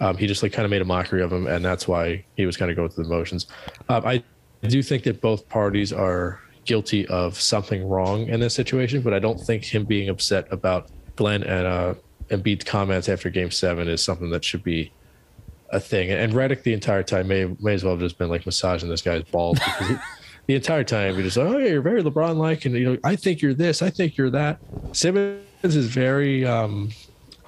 um, 0.00 0.16
he 0.16 0.26
just 0.26 0.42
like 0.42 0.52
kind 0.52 0.64
of 0.64 0.70
made 0.70 0.82
a 0.82 0.86
mockery 0.86 1.22
of 1.22 1.32
him, 1.32 1.46
and 1.46 1.64
that's 1.64 1.86
why 1.86 2.24
he 2.36 2.46
was 2.46 2.56
kind 2.56 2.70
of 2.70 2.76
going 2.76 2.88
through 2.90 3.04
the 3.04 3.10
motions. 3.10 3.46
Um, 3.88 4.04
I 4.06 4.22
do 4.62 4.82
think 4.82 5.04
that 5.04 5.20
both 5.20 5.48
parties 5.48 5.92
are 5.92 6.40
guilty 6.64 7.06
of 7.08 7.40
something 7.40 7.88
wrong 7.88 8.28
in 8.28 8.40
this 8.40 8.54
situation, 8.54 9.02
but 9.02 9.14
I 9.14 9.18
don't 9.18 9.38
think 9.38 9.64
him 9.64 9.84
being 9.84 10.08
upset 10.08 10.46
about 10.50 10.88
Glenn 11.16 11.42
and 11.42 11.66
uh, 11.66 11.94
Embiid's 12.28 12.64
comments 12.64 13.08
after 13.08 13.28
Game 13.30 13.50
Seven 13.50 13.88
is 13.88 14.02
something 14.02 14.30
that 14.30 14.44
should 14.44 14.62
be 14.62 14.92
a 15.70 15.80
thing. 15.80 16.10
And 16.10 16.32
Redick 16.32 16.62
the 16.62 16.72
entire 16.72 17.02
time 17.02 17.28
may 17.28 17.54
may 17.60 17.74
as 17.74 17.84
well 17.84 17.94
have 17.94 18.00
just 18.00 18.18
been 18.18 18.28
like 18.28 18.46
massaging 18.46 18.88
this 18.88 19.02
guy's 19.02 19.24
balls 19.24 19.58
he, 19.58 19.96
the 20.46 20.54
entire 20.54 20.84
time 20.84 21.14
he 21.16 21.22
just 21.22 21.36
like, 21.36 21.46
oh, 21.46 21.58
yeah, 21.58 21.68
you're 21.68 21.82
very 21.82 22.02
LeBron 22.02 22.36
like, 22.36 22.64
and 22.64 22.74
you 22.74 22.92
know, 22.92 22.98
I 23.04 23.16
think 23.16 23.42
you're 23.42 23.54
this, 23.54 23.82
I 23.82 23.90
think 23.90 24.16
you're 24.16 24.30
that. 24.30 24.58
Simmons 24.92 25.42
is 25.62 25.86
very 25.86 26.44
um 26.46 26.90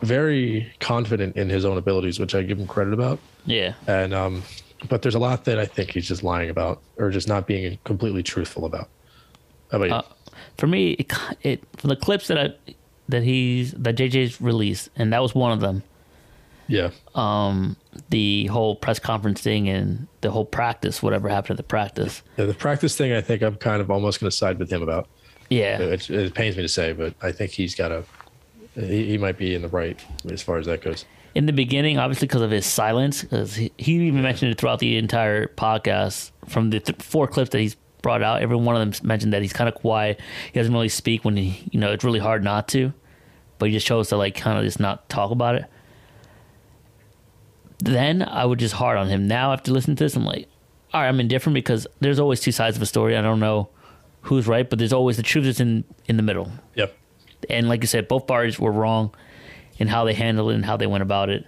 very 0.02 0.72
confident 0.80 1.36
in 1.36 1.48
his 1.48 1.64
own 1.64 1.78
abilities, 1.78 2.18
which 2.18 2.34
I 2.34 2.42
give 2.42 2.58
him 2.58 2.66
credit 2.66 2.92
about. 2.92 3.18
yeah. 3.46 3.74
And 3.86 4.12
um 4.14 4.42
but 4.88 5.02
there's 5.02 5.14
a 5.14 5.18
lot 5.20 5.44
that 5.44 5.58
I 5.60 5.66
think 5.66 5.90
he's 5.92 6.08
just 6.08 6.24
lying 6.24 6.50
about 6.50 6.82
or 6.98 7.10
just 7.10 7.28
not 7.28 7.46
being 7.46 7.78
completely 7.84 8.22
truthful 8.22 8.64
about. 8.64 8.88
How 9.70 9.76
about 9.78 9.88
you? 9.88 9.94
Uh, 9.94 10.02
for 10.58 10.66
me, 10.66 10.92
it, 10.92 11.12
it 11.42 11.64
from 11.76 11.88
the 11.88 11.96
clips 11.96 12.26
that 12.26 12.38
I 12.38 12.74
that 13.08 13.22
he's 13.22 13.72
that 13.72 13.96
JJ's 13.96 14.40
released, 14.40 14.88
and 14.96 15.12
that 15.12 15.22
was 15.22 15.34
one 15.34 15.52
of 15.52 15.60
them. 15.60 15.82
yeah. 16.66 16.90
Um, 17.14 17.76
the 18.10 18.46
whole 18.46 18.74
press 18.74 18.98
conference 18.98 19.40
thing 19.40 19.68
and 19.68 20.08
the 20.22 20.30
whole 20.30 20.44
practice, 20.46 21.02
whatever 21.02 21.28
happened 21.28 21.52
at 21.52 21.56
the 21.58 21.62
practice. 21.62 22.22
yeah. 22.36 22.46
The 22.46 22.54
practice 22.54 22.96
thing 22.96 23.12
I 23.12 23.20
think 23.20 23.42
I'm 23.42 23.56
kind 23.56 23.80
of 23.80 23.90
almost 23.90 24.18
gonna 24.20 24.30
side 24.32 24.58
with 24.58 24.70
him 24.70 24.82
about. 24.82 25.08
Yeah, 25.50 25.78
It, 25.78 26.08
it 26.10 26.34
pains 26.34 26.56
me 26.56 26.62
to 26.62 26.68
say, 26.68 26.92
but 26.92 27.14
I 27.22 27.30
think 27.30 27.50
he's 27.52 27.74
got 27.74 27.92
a 27.92 28.04
he, 28.74 29.06
he 29.06 29.18
might 29.18 29.38
be 29.38 29.54
in 29.54 29.62
the 29.62 29.68
right 29.68 29.98
as 30.30 30.42
far 30.42 30.58
as 30.58 30.66
that 30.66 30.82
goes. 30.82 31.04
in 31.34 31.46
the 31.46 31.52
beginning, 31.52 31.98
obviously 31.98 32.26
because 32.28 32.42
of 32.42 32.50
his 32.50 32.66
silence, 32.66 33.22
because 33.22 33.54
he, 33.56 33.72
he 33.78 33.92
even 34.06 34.22
mentioned 34.22 34.50
it 34.52 34.58
throughout 34.58 34.78
the 34.80 34.96
entire 34.96 35.46
podcast. 35.48 36.30
From 36.48 36.70
the 36.70 36.80
th- 36.80 37.00
four 37.02 37.26
clips 37.26 37.50
that 37.50 37.58
he's 37.60 37.76
brought 38.02 38.22
out, 38.22 38.42
every 38.42 38.56
one 38.56 38.74
of 38.76 38.80
them 38.98 39.06
mentioned 39.06 39.32
that 39.32 39.42
he's 39.42 39.52
kind 39.52 39.68
of 39.68 39.74
quiet. 39.74 40.20
He 40.52 40.58
doesn't 40.58 40.72
really 40.72 40.88
speak 40.88 41.24
when 41.24 41.36
he, 41.36 41.68
you 41.70 41.78
know, 41.78 41.92
it's 41.92 42.04
really 42.04 42.18
hard 42.18 42.42
not 42.42 42.66
to. 42.68 42.92
But 43.58 43.66
he 43.68 43.72
just 43.74 43.86
chose 43.86 44.08
to 44.08 44.16
like 44.16 44.34
kind 44.34 44.58
of 44.58 44.64
just 44.64 44.80
not 44.80 45.08
talk 45.08 45.30
about 45.30 45.54
it. 45.54 45.64
Then 47.78 48.22
I 48.22 48.44
would 48.44 48.58
just 48.58 48.74
hard 48.74 48.96
on 48.98 49.08
him. 49.08 49.26
Now 49.26 49.52
after 49.52 49.72
listening 49.72 49.96
to 49.96 50.04
this, 50.04 50.16
I'm 50.16 50.24
like, 50.24 50.48
all 50.92 51.00
right, 51.00 51.08
I'm 51.08 51.20
indifferent 51.20 51.54
because 51.54 51.86
there's 52.00 52.20
always 52.20 52.40
two 52.40 52.52
sides 52.52 52.76
of 52.76 52.82
a 52.82 52.86
story. 52.86 53.16
I 53.16 53.22
don't 53.22 53.40
know 53.40 53.68
who's 54.22 54.46
right, 54.46 54.68
but 54.68 54.78
there's 54.78 54.92
always 54.92 55.16
the 55.16 55.22
truth 55.22 55.46
is 55.46 55.60
in 55.60 55.84
in 56.06 56.16
the 56.16 56.22
middle. 56.22 56.50
Yep. 56.74 56.96
And 57.50 57.68
like 57.68 57.82
you 57.82 57.86
said, 57.86 58.08
both 58.08 58.26
parties 58.26 58.58
were 58.58 58.72
wrong 58.72 59.14
in 59.78 59.88
how 59.88 60.04
they 60.04 60.14
handled 60.14 60.50
it 60.50 60.54
and 60.54 60.64
how 60.64 60.76
they 60.76 60.86
went 60.86 61.02
about 61.02 61.28
it. 61.28 61.46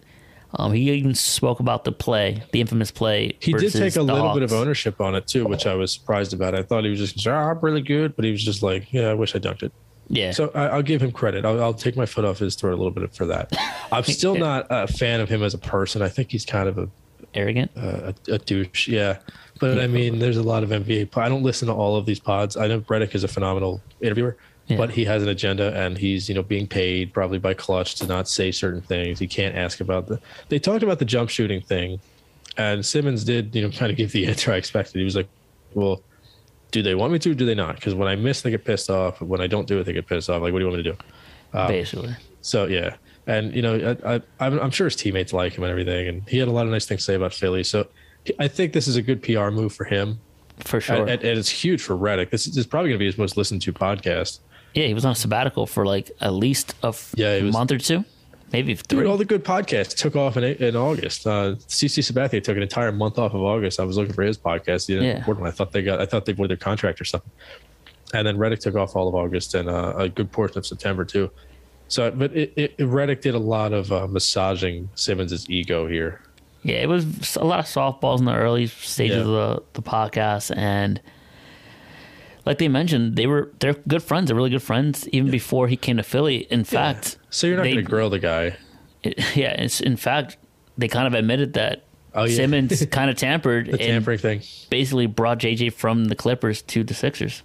Um, 0.56 0.72
he 0.72 0.90
even 0.92 1.14
spoke 1.14 1.58
about 1.58 1.84
the 1.84 1.90
play, 1.92 2.42
the 2.52 2.60
infamous 2.60 2.92
play. 2.92 3.36
He 3.40 3.52
did 3.52 3.72
take 3.72 3.96
a 3.96 4.02
little 4.02 4.32
bit 4.34 4.44
of 4.44 4.52
ownership 4.52 5.00
on 5.00 5.16
it 5.16 5.26
too, 5.26 5.46
which 5.46 5.66
I 5.66 5.74
was 5.74 5.92
surprised 5.92 6.32
about. 6.32 6.54
I 6.54 6.62
thought 6.62 6.84
he 6.84 6.90
was 6.90 7.00
just, 7.00 7.26
oh, 7.26 7.32
I'm 7.32 7.58
really 7.60 7.82
good, 7.82 8.14
but 8.14 8.24
he 8.24 8.30
was 8.30 8.44
just 8.44 8.62
like, 8.62 8.92
yeah, 8.92 9.08
I 9.08 9.14
wish 9.14 9.34
I 9.34 9.40
dunked 9.40 9.64
it. 9.64 9.72
Yeah. 10.08 10.30
So 10.30 10.52
I, 10.54 10.66
I'll 10.66 10.82
give 10.82 11.02
him 11.02 11.10
credit. 11.10 11.44
I'll, 11.44 11.60
I'll 11.60 11.74
take 11.74 11.96
my 11.96 12.06
foot 12.06 12.24
off 12.24 12.38
his 12.38 12.54
throat 12.54 12.74
a 12.74 12.76
little 12.76 12.92
bit 12.92 13.12
for 13.14 13.26
that. 13.26 13.52
I'm 13.90 14.04
still 14.04 14.36
not 14.36 14.66
a 14.70 14.86
fan 14.86 15.20
of 15.20 15.28
him 15.28 15.42
as 15.42 15.54
a 15.54 15.58
person. 15.58 16.02
I 16.02 16.08
think 16.08 16.30
he's 16.30 16.44
kind 16.44 16.68
of 16.68 16.78
a 16.78 16.88
arrogant. 17.34 17.70
uh, 17.76 18.12
a, 18.28 18.34
a 18.34 18.38
douche. 18.38 18.86
Yeah, 18.86 19.18
but 19.60 19.80
I 19.80 19.86
mean, 19.86 20.18
there's 20.18 20.36
a 20.36 20.42
lot 20.42 20.62
of 20.62 20.70
NBA. 20.70 21.16
I 21.16 21.28
don't 21.28 21.42
listen 21.42 21.68
to 21.68 21.74
all 21.74 21.96
of 21.96 22.06
these 22.06 22.20
pods. 22.20 22.56
I 22.56 22.66
know 22.66 22.80
Redick 22.80 23.14
is 23.14 23.24
a 23.24 23.28
phenomenal 23.28 23.80
interviewer, 24.00 24.36
Yeah. 24.66 24.78
but 24.78 24.90
he 24.90 25.04
has 25.04 25.22
an 25.22 25.28
agenda, 25.28 25.74
and 25.78 25.98
he's 25.98 26.28
you 26.28 26.34
know 26.34 26.42
being 26.42 26.66
paid 26.66 27.12
probably 27.12 27.38
by 27.38 27.52
Clutch 27.54 27.96
to 27.96 28.06
not 28.06 28.28
say 28.28 28.50
certain 28.50 28.80
things. 28.80 29.18
He 29.18 29.26
can't 29.26 29.54
ask 29.54 29.80
about 29.80 30.06
the. 30.06 30.18
They 30.48 30.58
talked 30.58 30.82
about 30.82 30.98
the 30.98 31.04
jump 31.04 31.28
shooting 31.28 31.60
thing, 31.60 32.00
and 32.56 32.84
Simmons 32.84 33.24
did 33.24 33.54
you 33.54 33.62
know 33.62 33.70
kind 33.70 33.90
of 33.90 33.96
give 33.98 34.12
the 34.12 34.26
answer 34.28 34.52
I 34.52 34.56
expected. 34.56 34.98
He 34.98 35.04
was 35.04 35.16
like, 35.16 35.28
"Well, 35.74 36.02
do 36.70 36.82
they 36.82 36.94
want 36.94 37.12
me 37.12 37.18
to? 37.18 37.30
Or 37.32 37.34
do 37.34 37.44
they 37.44 37.54
not? 37.54 37.74
Because 37.76 37.94
when 37.94 38.08
I 38.08 38.16
miss, 38.16 38.40
they 38.40 38.50
get 38.50 38.64
pissed 38.64 38.88
off. 38.88 39.20
When 39.20 39.40
I 39.42 39.46
don't 39.46 39.68
do 39.68 39.78
it, 39.80 39.84
they 39.84 39.92
get 39.92 40.06
pissed 40.06 40.30
off. 40.30 40.40
Like, 40.40 40.52
what 40.54 40.60
do 40.60 40.64
you 40.64 40.70
want 40.70 40.78
me 40.78 40.84
to 40.84 40.92
do?" 40.92 40.98
Um, 41.52 41.68
basically. 41.68 42.14
So 42.40 42.64
yeah, 42.64 42.96
and 43.26 43.54
you 43.54 43.60
know, 43.62 43.96
I, 44.04 44.14
I, 44.14 44.22
I'm, 44.40 44.58
I'm 44.58 44.70
sure 44.70 44.86
his 44.86 44.96
teammates 44.96 45.32
like 45.32 45.52
him 45.56 45.64
and 45.64 45.70
everything, 45.70 46.08
and 46.08 46.28
he 46.28 46.38
had 46.38 46.48
a 46.48 46.52
lot 46.52 46.64
of 46.64 46.72
nice 46.72 46.86
things 46.86 47.02
to 47.02 47.04
say 47.04 47.14
about 47.14 47.32
Philly. 47.34 47.64
So 47.64 47.86
I 48.38 48.48
think 48.48 48.72
this 48.72 48.88
is 48.88 48.96
a 48.96 49.02
good 49.02 49.22
PR 49.22 49.50
move 49.50 49.74
for 49.74 49.84
him, 49.84 50.18
For 50.60 50.80
sure. 50.80 50.96
and, 50.96 51.10
and, 51.10 51.22
and 51.22 51.38
it's 51.38 51.48
huge 51.50 51.82
for 51.82 51.94
Redick. 51.94 52.30
This 52.30 52.46
is 52.46 52.66
probably 52.66 52.88
going 52.90 52.98
to 52.98 53.02
be 53.02 53.06
his 53.06 53.18
most 53.18 53.36
listened 53.36 53.60
to 53.62 53.72
podcast. 53.72 54.40
Yeah, 54.74 54.86
he 54.86 54.94
was 54.94 55.04
on 55.04 55.12
a 55.12 55.14
sabbatical 55.14 55.66
for 55.66 55.86
like 55.86 56.10
at 56.20 56.32
least 56.32 56.74
a 56.82 56.88
f- 56.88 57.12
Yeah, 57.16 57.40
was- 57.42 57.52
month 57.52 57.72
or 57.72 57.78
two, 57.78 58.04
maybe 58.52 58.74
three. 58.74 58.98
Dude, 59.00 59.06
all 59.06 59.16
the 59.16 59.24
good 59.24 59.44
podcasts 59.44 59.96
took 59.96 60.16
off 60.16 60.36
in, 60.36 60.44
in 60.44 60.74
August. 60.76 61.26
Uh, 61.26 61.54
CC 61.68 62.02
Sabathia 62.02 62.42
took 62.42 62.56
an 62.56 62.62
entire 62.62 62.90
month 62.92 63.18
off 63.18 63.34
of 63.34 63.40
August. 63.42 63.78
I 63.80 63.84
was 63.84 63.96
looking 63.96 64.14
for 64.14 64.22
his 64.22 64.36
podcast. 64.36 64.86
He 64.88 64.94
didn't 64.94 65.26
Yeah. 65.26 65.46
I 65.46 65.50
thought 65.50 65.72
they 65.72 65.82
got. 65.82 66.00
I 66.00 66.06
thought 66.06 66.24
they 66.26 66.32
voided 66.32 66.50
their 66.50 66.56
contract 66.64 67.00
or 67.00 67.04
something. 67.04 67.30
And 68.12 68.26
then 68.26 68.36
Redick 68.36 68.60
took 68.60 68.74
off 68.76 68.94
all 68.96 69.08
of 69.08 69.14
August 69.14 69.54
and 69.54 69.68
uh, 69.68 69.94
a 69.96 70.08
good 70.08 70.30
portion 70.30 70.58
of 70.58 70.66
September 70.66 71.04
too. 71.04 71.30
So, 71.88 72.10
but 72.10 72.34
it, 72.34 72.52
it, 72.56 72.76
Redick 72.78 73.20
did 73.20 73.34
a 73.34 73.38
lot 73.38 73.72
of 73.72 73.92
uh, 73.92 74.06
massaging 74.08 74.88
Simmons' 74.94 75.48
ego 75.50 75.86
here. 75.86 76.20
Yeah, 76.62 76.76
it 76.76 76.88
was 76.88 77.36
a 77.36 77.44
lot 77.44 77.58
of 77.58 77.66
softballs 77.66 78.20
in 78.20 78.24
the 78.24 78.34
early 78.34 78.66
stages 78.68 79.16
Yeah. 79.16 79.22
of 79.22 79.26
the, 79.26 79.62
the 79.74 79.82
podcast, 79.82 80.56
and 80.56 81.00
like 82.46 82.58
they 82.58 82.68
mentioned, 82.68 83.16
they 83.16 83.26
were 83.26 83.50
they're 83.60 83.74
good 83.88 84.02
friends. 84.02 84.26
They're 84.28 84.36
really 84.36 84.50
good 84.50 84.62
friends 84.62 85.08
even 85.08 85.30
before 85.30 85.68
he 85.68 85.76
came 85.76 85.96
to 85.96 86.02
Philly. 86.02 86.46
In 86.50 86.64
fact, 86.64 87.18
So 87.30 87.46
you're 87.46 87.56
not 87.56 87.64
going 87.64 87.76
to 87.76 87.82
grill 87.82 88.10
the 88.10 88.18
guy. 88.18 88.56
it, 89.02 89.18
yeah, 89.36 89.52
it's 89.60 89.80
in 89.80 89.96
fact 89.96 90.36
they 90.78 90.88
kind 90.88 91.06
of 91.06 91.14
admitted 91.14 91.54
that 91.54 91.84
Oh, 92.16 92.24
yeah. 92.24 92.36
Simmons 92.36 92.86
kind 92.92 93.10
of 93.10 93.16
tampered 93.16 93.66
The 93.66 93.72
and 93.72 93.80
tampering 93.80 94.18
thing. 94.18 94.42
basically 94.70 95.06
brought 95.06 95.38
JJ 95.40 95.72
from 95.72 96.04
the 96.06 96.14
Clippers 96.14 96.62
to 96.62 96.84
the 96.84 96.94
Sixers. 96.94 97.42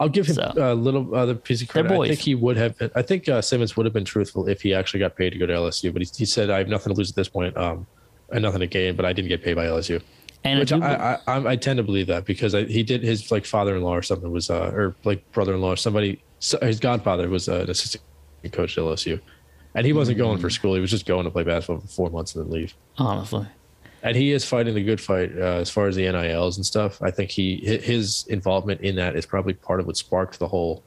I'll 0.00 0.08
give 0.08 0.26
him 0.26 0.34
So- 0.36 0.52
a 0.56 0.74
little 0.74 1.14
other 1.14 1.34
piece 1.34 1.60
of 1.62 1.68
credit. 1.68 1.92
I 1.92 2.08
think 2.08 2.20
he 2.20 2.34
would 2.34 2.56
have. 2.56 2.78
Been, 2.78 2.90
I 2.94 3.02
think 3.02 3.28
uh, 3.28 3.42
Simmons 3.42 3.76
would 3.76 3.84
have 3.86 3.92
been 3.92 4.04
truthful 4.06 4.48
if 4.48 4.62
he 4.62 4.72
actually 4.74 5.00
got 5.00 5.16
paid 5.16 5.30
to 5.30 5.38
go 5.38 5.44
to 5.46 5.52
LSU. 5.52 5.92
But 5.92 6.02
he, 6.02 6.08
he 6.16 6.24
said, 6.24 6.48
"I 6.50 6.58
have 6.58 6.68
nothing 6.68 6.92
to 6.92 6.96
lose 6.98 7.10
at 7.10 7.14
this 7.16 7.28
point, 7.28 7.56
um, 7.56 7.86
and 8.32 8.42
nothing 8.42 8.60
to 8.60 8.66
gain." 8.66 8.96
But 8.96 9.04
I 9.04 9.12
didn't 9.12 9.28
get 9.28 9.42
paid 9.44 9.54
by 9.54 9.66
LSU, 9.66 10.00
And 10.44 10.58
which 10.60 10.72
I 10.72 10.76
I, 10.76 10.78
do- 10.78 10.84
I, 10.86 11.18
I, 11.38 11.50
I 11.52 11.56
tend 11.56 11.78
to 11.78 11.82
believe 11.82 12.06
that 12.08 12.26
because 12.26 12.54
I, 12.54 12.64
he 12.64 12.82
did 12.82 13.02
his 13.02 13.30
like 13.32 13.46
father-in-law 13.46 13.96
or 13.96 14.02
something 14.02 14.30
was, 14.30 14.50
uh, 14.50 14.70
or 14.74 14.94
like 15.04 15.30
brother-in-law 15.32 15.72
or 15.72 15.76
somebody. 15.76 16.22
So 16.38 16.58
his 16.60 16.78
godfather 16.80 17.28
was 17.30 17.48
uh, 17.48 17.60
an 17.60 17.70
assistant 17.70 18.02
coach 18.52 18.76
at 18.76 18.84
LSU, 18.84 19.20
and 19.74 19.86
he 19.86 19.92
wasn't 19.94 20.18
going 20.18 20.38
Mm. 20.38 20.42
for 20.42 20.50
school. 20.50 20.74
He 20.74 20.80
was 20.80 20.90
just 20.90 21.06
going 21.06 21.24
to 21.24 21.30
play 21.30 21.44
basketball 21.44 21.80
for 21.80 21.88
four 21.88 22.10
months 22.10 22.34
and 22.34 22.44
then 22.44 22.52
leave. 22.52 22.74
honestly, 22.98 23.46
and 24.02 24.14
he 24.14 24.32
is 24.32 24.44
fighting 24.44 24.74
the 24.74 24.82
good 24.84 25.00
fight 25.00 25.32
uh, 25.34 25.40
as 25.64 25.70
far 25.70 25.86
as 25.86 25.96
the 25.96 26.02
NILs 26.02 26.58
and 26.58 26.66
stuff. 26.66 27.00
I 27.00 27.10
think 27.10 27.30
he 27.30 27.56
his 27.64 28.26
involvement 28.28 28.82
in 28.82 28.96
that 28.96 29.16
is 29.16 29.24
probably 29.24 29.54
part 29.54 29.80
of 29.80 29.86
what 29.86 29.96
sparked 29.96 30.38
the 30.38 30.48
whole 30.48 30.84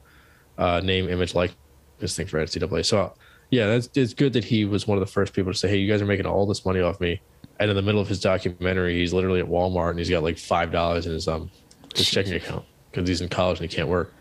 uh, 0.56 0.80
name, 0.84 1.08
image, 1.08 1.34
like 1.34 1.50
this 1.98 2.14
thing 2.16 2.28
for 2.28 2.38
NCAA. 2.40 2.86
So 2.86 3.12
yeah, 3.50 3.66
that's 3.66 3.88
it's 3.96 4.14
good 4.14 4.34
that 4.34 4.44
he 4.44 4.64
was 4.64 4.86
one 4.86 4.96
of 4.98 5.04
the 5.04 5.10
first 5.10 5.32
people 5.32 5.50
to 5.52 5.58
say, 5.58 5.68
"Hey, 5.68 5.78
you 5.78 5.90
guys 5.90 6.00
are 6.00 6.06
making 6.06 6.26
all 6.26 6.46
this 6.46 6.64
money 6.64 6.80
off 6.80 7.00
me." 7.00 7.20
And 7.60 7.70
in 7.70 7.76
the 7.76 7.82
middle 7.82 8.00
of 8.00 8.08
his 8.08 8.20
documentary, 8.20 8.98
he's 8.98 9.12
literally 9.12 9.40
at 9.40 9.46
Walmart 9.46 9.90
and 9.90 9.98
he's 9.98 10.10
got 10.10 10.22
like 10.22 10.38
five 10.38 10.70
dollars 10.70 11.06
in 11.06 11.12
his 11.12 11.26
um 11.26 11.50
his 11.94 12.08
checking 12.08 12.34
account 12.34 12.64
because 12.90 13.08
he's 13.08 13.20
in 13.20 13.28
college 13.28 13.60
and 13.60 13.70
he 13.70 13.74
can't 13.76 13.88
work. 13.88 14.12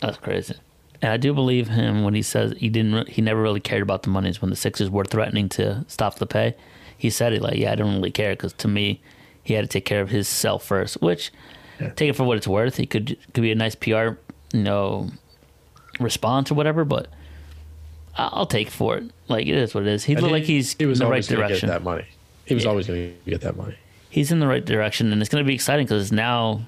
that's 0.00 0.16
crazy. 0.16 0.54
And 1.02 1.12
I 1.12 1.16
do 1.16 1.32
believe 1.32 1.68
him 1.68 2.02
when 2.04 2.14
he 2.14 2.22
says 2.22 2.52
he 2.58 2.68
didn't. 2.68 3.08
He 3.08 3.22
never 3.22 3.40
really 3.40 3.60
cared 3.60 3.82
about 3.82 4.02
the 4.02 4.10
monies 4.10 4.40
when 4.42 4.50
the 4.50 4.56
Sixers 4.56 4.90
were 4.90 5.04
threatening 5.04 5.48
to 5.50 5.84
stop 5.88 6.16
the 6.16 6.26
pay. 6.26 6.54
He 6.96 7.08
said 7.08 7.32
it 7.32 7.40
like, 7.40 7.56
"Yeah, 7.56 7.72
I 7.72 7.74
don't 7.74 7.94
really 7.94 8.10
care 8.10 8.32
because 8.32 8.52
to 8.54 8.68
me, 8.68 9.00
he 9.42 9.54
had 9.54 9.62
to 9.62 9.68
take 9.68 9.86
care 9.86 10.02
of 10.02 10.10
his 10.10 10.28
self 10.28 10.62
first. 10.64 11.00
Which, 11.00 11.32
take 11.96 12.10
it 12.10 12.16
for 12.16 12.24
what 12.24 12.36
it's 12.36 12.46
worth. 12.48 12.76
He 12.76 12.84
could 12.84 13.16
could 13.32 13.40
be 13.40 13.50
a 13.50 13.54
nice 13.54 13.74
PR, 13.74 13.88
you 14.52 14.62
know, 14.62 15.08
response 15.98 16.50
or 16.50 16.54
whatever. 16.54 16.84
But 16.84 17.08
I'll 18.16 18.44
take 18.46 18.68
for 18.68 18.98
it. 18.98 19.04
Like 19.28 19.46
it 19.46 19.56
is 19.56 19.74
what 19.74 19.84
it 19.86 19.88
is. 19.88 20.04
He 20.04 20.14
looked 20.16 20.26
he- 20.26 20.32
like 20.32 20.44
he's 20.44 20.74
he 20.74 20.84
was 20.84 21.00
in 21.00 21.06
the 21.06 21.10
right 21.10 21.24
direction. 21.24 21.68
that 21.70 21.82
money. 21.82 22.04
He 22.50 22.54
was 22.54 22.64
Yeah. 22.64 22.70
always 22.70 22.86
going 22.88 23.14
to 23.24 23.30
get 23.30 23.40
that 23.42 23.56
money. 23.56 23.76
He's 24.10 24.32
in 24.32 24.40
the 24.40 24.48
right 24.48 24.64
direction, 24.64 25.12
and 25.12 25.22
it's 25.22 25.30
going 25.30 25.44
to 25.44 25.46
be 25.48 25.54
exciting 25.54 25.86
because 25.86 26.10
now, 26.10 26.66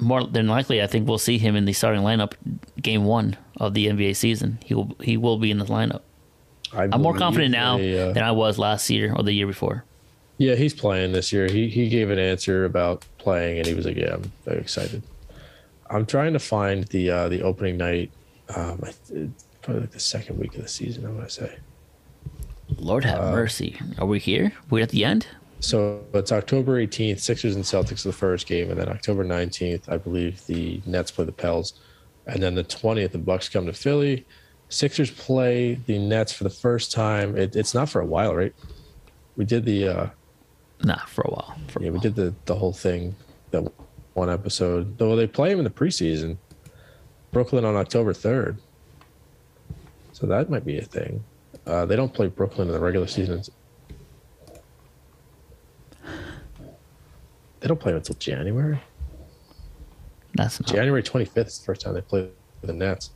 more 0.00 0.24
than 0.26 0.48
likely, 0.48 0.82
I 0.82 0.88
think 0.88 1.06
we'll 1.08 1.16
see 1.18 1.38
him 1.38 1.54
in 1.54 1.64
the 1.64 1.72
starting 1.72 2.02
lineup, 2.02 2.32
game 2.82 3.04
one 3.04 3.36
of 3.56 3.72
the 3.74 3.86
NBA 3.86 4.16
season. 4.16 4.58
He 4.64 4.74
will 4.74 4.96
he 5.00 5.16
will 5.16 5.38
be 5.38 5.50
in 5.52 5.58
the 5.58 5.64
lineup. 5.64 6.00
I 6.72 6.88
I'm 6.90 7.00
more 7.00 7.14
confident 7.14 7.52
now 7.52 7.76
they, 7.78 7.96
uh, 8.00 8.12
than 8.12 8.24
I 8.24 8.32
was 8.32 8.58
last 8.58 8.90
year 8.90 9.14
or 9.16 9.22
the 9.22 9.32
year 9.32 9.46
before. 9.46 9.84
Yeah, 10.38 10.56
he's 10.56 10.74
playing 10.74 11.12
this 11.12 11.32
year. 11.32 11.46
He 11.46 11.68
he 11.68 11.88
gave 11.88 12.10
an 12.10 12.18
answer 12.18 12.64
about 12.64 13.04
playing, 13.18 13.58
and 13.58 13.66
he 13.68 13.74
was 13.74 13.86
like, 13.86 13.96
"Yeah, 13.96 14.14
I'm 14.14 14.32
very 14.44 14.58
excited." 14.60 15.02
I'm 15.88 16.04
trying 16.04 16.32
to 16.32 16.40
find 16.40 16.82
the 16.88 17.10
uh, 17.10 17.28
the 17.28 17.42
opening 17.42 17.76
night. 17.76 18.10
Um, 18.56 18.82
probably 19.62 19.82
like 19.82 19.92
the 19.92 20.00
second 20.00 20.38
week 20.40 20.56
of 20.56 20.62
the 20.62 20.68
season. 20.68 21.06
I 21.06 21.10
want 21.10 21.28
to 21.28 21.30
say. 21.32 21.52
Lord 22.76 23.04
have 23.04 23.32
mercy. 23.32 23.78
Are 23.98 24.06
we 24.06 24.18
here? 24.18 24.52
We're 24.70 24.82
at 24.82 24.90
the 24.90 25.04
end. 25.04 25.26
So 25.60 26.04
it's 26.12 26.32
October 26.32 26.84
18th. 26.84 27.20
Sixers 27.20 27.54
and 27.54 27.64
Celtics 27.64 28.02
the 28.02 28.12
first 28.12 28.46
game, 28.46 28.70
and 28.70 28.80
then 28.80 28.88
October 28.88 29.24
19th, 29.24 29.88
I 29.88 29.96
believe 29.96 30.44
the 30.46 30.82
Nets 30.86 31.10
play 31.10 31.24
the 31.24 31.32
Pels, 31.32 31.74
and 32.26 32.42
then 32.42 32.54
the 32.54 32.64
20th 32.64 33.12
the 33.12 33.18
Bucks 33.18 33.48
come 33.48 33.66
to 33.66 33.72
Philly. 33.72 34.26
Sixers 34.70 35.10
play 35.10 35.74
the 35.86 35.98
Nets 35.98 36.32
for 36.32 36.44
the 36.44 36.50
first 36.50 36.90
time. 36.92 37.36
It, 37.36 37.54
it's 37.54 37.74
not 37.74 37.88
for 37.88 38.00
a 38.00 38.06
while, 38.06 38.34
right? 38.34 38.54
We 39.36 39.44
did 39.44 39.64
the. 39.64 39.88
Uh, 39.88 40.10
Nah, 40.84 41.04
for 41.06 41.22
a 41.22 41.30
while. 41.30 41.56
For 41.68 41.78
a 41.78 41.84
Yeah, 41.84 41.90
we 41.90 42.00
did 42.00 42.16
the 42.16 42.34
the 42.46 42.56
whole 42.56 42.72
thing 42.72 43.14
that 43.52 43.70
one 44.14 44.30
episode. 44.30 44.98
Though 44.98 45.14
they 45.14 45.26
play 45.26 45.50
them 45.50 45.58
in 45.58 45.64
the 45.64 45.70
preseason. 45.70 46.38
Brooklyn 47.30 47.64
on 47.64 47.76
October 47.76 48.12
third. 48.12 48.58
So 50.12 50.26
that 50.26 50.50
might 50.50 50.64
be 50.64 50.78
a 50.78 50.82
thing. 50.82 51.24
Uh, 51.66 51.86
they 51.86 51.96
don't 51.96 52.12
play 52.12 52.26
Brooklyn 52.26 52.68
in 52.68 52.74
the 52.74 52.80
regular 52.80 53.06
season. 53.06 53.42
They 57.60 57.68
don't 57.68 57.78
play 57.78 57.92
until 57.92 58.16
January. 58.16 58.80
That's 60.34 60.60
not. 60.60 60.68
January 60.68 61.02
twenty 61.02 61.24
fifth 61.26 61.48
is 61.48 61.58
the 61.58 61.64
first 61.66 61.82
time 61.82 61.94
they 61.94 62.00
play 62.00 62.28
the 62.62 62.72
Nets. 62.72 63.10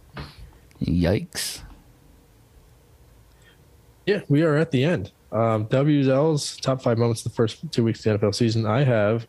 Yikes. 0.81 1.63
Yeah, 4.05 4.21
we 4.29 4.43
are 4.43 4.57
at 4.57 4.71
the 4.71 4.85
end. 4.85 5.11
Um, 5.33 5.65
W's, 5.65 6.09
L's, 6.09 6.57
top 6.59 6.81
five 6.81 6.97
moments 6.97 7.27
of 7.27 7.33
the 7.33 7.37
first 7.37 7.73
two 7.73 7.83
weeks 7.83 8.07
of 8.07 8.21
the 8.21 8.29
NFL 8.29 8.35
season. 8.35 8.65
I 8.65 8.85
have, 8.85 9.27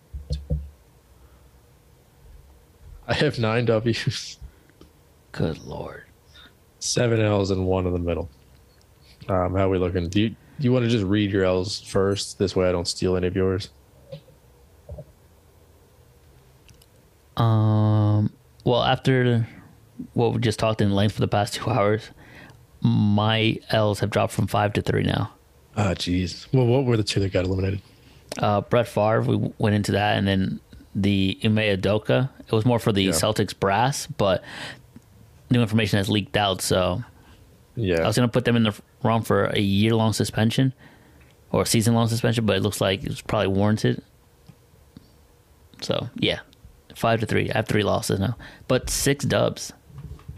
I 3.08 3.16
have 3.16 3.40
nine 3.40 3.66
W's. 3.66 4.38
Good 5.32 5.58
lord. 5.66 6.04
seven 6.80 7.20
L's 7.20 7.50
and 7.50 7.66
one 7.66 7.88
in 7.88 7.94
the 7.94 8.00
middle. 8.00 8.30
Um, 9.30 9.54
how 9.56 9.68
are 9.68 9.70
we 9.70 9.78
looking? 9.78 10.08
Do 10.10 10.22
you 10.22 10.30
do 10.30 10.36
you 10.60 10.72
want 10.72 10.86
to 10.86 10.90
just 10.90 11.04
read 11.06 11.32
your 11.32 11.44
L's 11.44 11.82
first? 11.82 12.40
This 12.40 12.56
way, 12.56 12.68
I 12.68 12.72
don't 12.72 12.88
steal 12.88 13.16
any 13.18 13.28
of 13.28 13.36
yours. 13.36 13.70
Um. 17.36 18.32
Well, 18.64 18.84
after 18.84 19.48
what 20.14 20.34
we 20.34 20.40
just 20.40 20.60
talked 20.60 20.82
in 20.82 20.92
length 20.92 21.14
for 21.16 21.22
the 21.22 21.28
past 21.28 21.54
two 21.54 21.70
hours, 21.70 22.10
my 22.82 23.60
L's 23.70 24.00
have 24.00 24.10
dropped 24.10 24.34
from 24.34 24.48
five 24.48 24.74
to 24.74 24.82
three 24.82 25.04
now. 25.04 25.32
Ah, 25.76 25.94
jeez. 25.94 26.48
Well, 26.54 26.66
what 26.66 26.86
were 26.86 26.98
the 26.98 27.04
two 27.04 27.20
that 27.20 27.32
got 27.32 27.46
eliminated? 27.46 27.82
Uh, 28.40 28.62
Brett 28.62 28.88
Favre, 28.88 29.22
we 29.22 29.52
went 29.60 29.76
into 29.76 29.92
that, 29.94 30.18
and 30.18 30.28
then 30.28 30.60
the 30.96 31.40
Ime 31.44 31.56
Udoka. 31.58 32.30
It 32.40 32.52
was 32.52 32.66
more 32.66 32.80
for 32.80 32.92
the 32.92 33.04
Yeah. 33.04 33.12
Celtics 33.12 33.58
brass, 33.58 34.08
but 34.08 34.44
new 35.52 35.62
information 35.62 35.98
has 35.98 36.10
leaked 36.10 36.36
out. 36.36 36.62
So 36.62 37.04
Yeah, 37.76 38.02
I 38.02 38.08
was 38.08 38.16
going 38.16 38.28
to 38.28 38.32
put 38.34 38.46
them 38.46 38.56
in 38.56 38.64
the 38.64 38.74
wrong 39.08 39.24
for 39.24 39.46
a 39.46 39.60
year 39.60 39.96
long 39.96 40.14
suspension 40.14 40.74
or 41.52 41.66
season 41.66 41.94
long 41.94 42.08
suspension, 42.08 42.46
but 42.46 42.58
it 42.58 42.62
looks 42.62 42.82
like 42.82 43.04
it 43.04 43.10
was 43.10 43.22
probably 43.22 43.48
warranted. 43.48 44.04
So 45.82 46.10
yeah, 46.16 46.40
five 46.96 47.20
to 47.22 47.26
three. 47.26 47.50
I 47.52 47.58
have 47.58 47.68
three 47.68 47.84
losses 47.84 48.20
now, 48.20 48.38
but 48.68 48.90
six 48.90 49.26
dubs. 49.26 49.74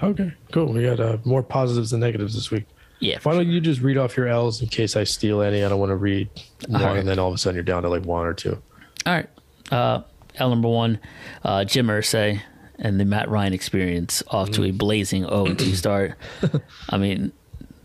okay, 0.02 0.34
cool. 0.52 0.74
We 0.74 0.84
got 0.84 1.00
uh, 1.00 1.18
more 1.24 1.44
positives 1.44 1.92
than 1.92 2.02
negatives 2.02 2.36
this 2.36 2.52
week. 2.52 2.66
Yeah, 3.02 3.18
Why 3.24 3.34
don't 3.34 3.48
you 3.48 3.62
just 3.62 3.80
read 3.80 3.98
off 3.98 4.18
your 4.18 4.28
L's 4.28 4.62
in 4.62 4.68
case 4.68 4.98
I 4.98 5.06
steal 5.06 5.42
any? 5.42 5.64
I 5.64 5.70
don't 5.70 5.80
want 5.80 5.92
to 5.92 5.96
read 5.96 6.30
one, 6.68 6.82
right. 6.82 6.98
and 6.98 7.08
then 7.08 7.18
all 7.18 7.30
of 7.30 7.34
a 7.36 7.38
sudden 7.38 7.56
you're 7.56 7.64
down 7.64 7.84
to 7.84 7.90
like 7.90 8.04
one 8.04 8.26
or 8.26 8.34
two. 8.34 8.62
All 9.06 9.14
right. 9.14 9.30
Uh, 9.72 10.02
L 10.36 10.50
number 10.50 10.68
one, 10.68 11.00
uh, 11.44 11.64
Jim 11.64 11.88
Irsay 11.88 12.42
and 12.78 13.00
the 13.00 13.06
Matt 13.06 13.30
Ryan 13.30 13.54
experience 13.54 14.22
off 14.28 14.52
to 14.52 14.64
a 14.64 14.72
blazing 14.72 15.24
0 15.24 15.54
2 15.54 15.76
start. 15.76 16.16
I 16.90 16.98
mean, 16.98 17.32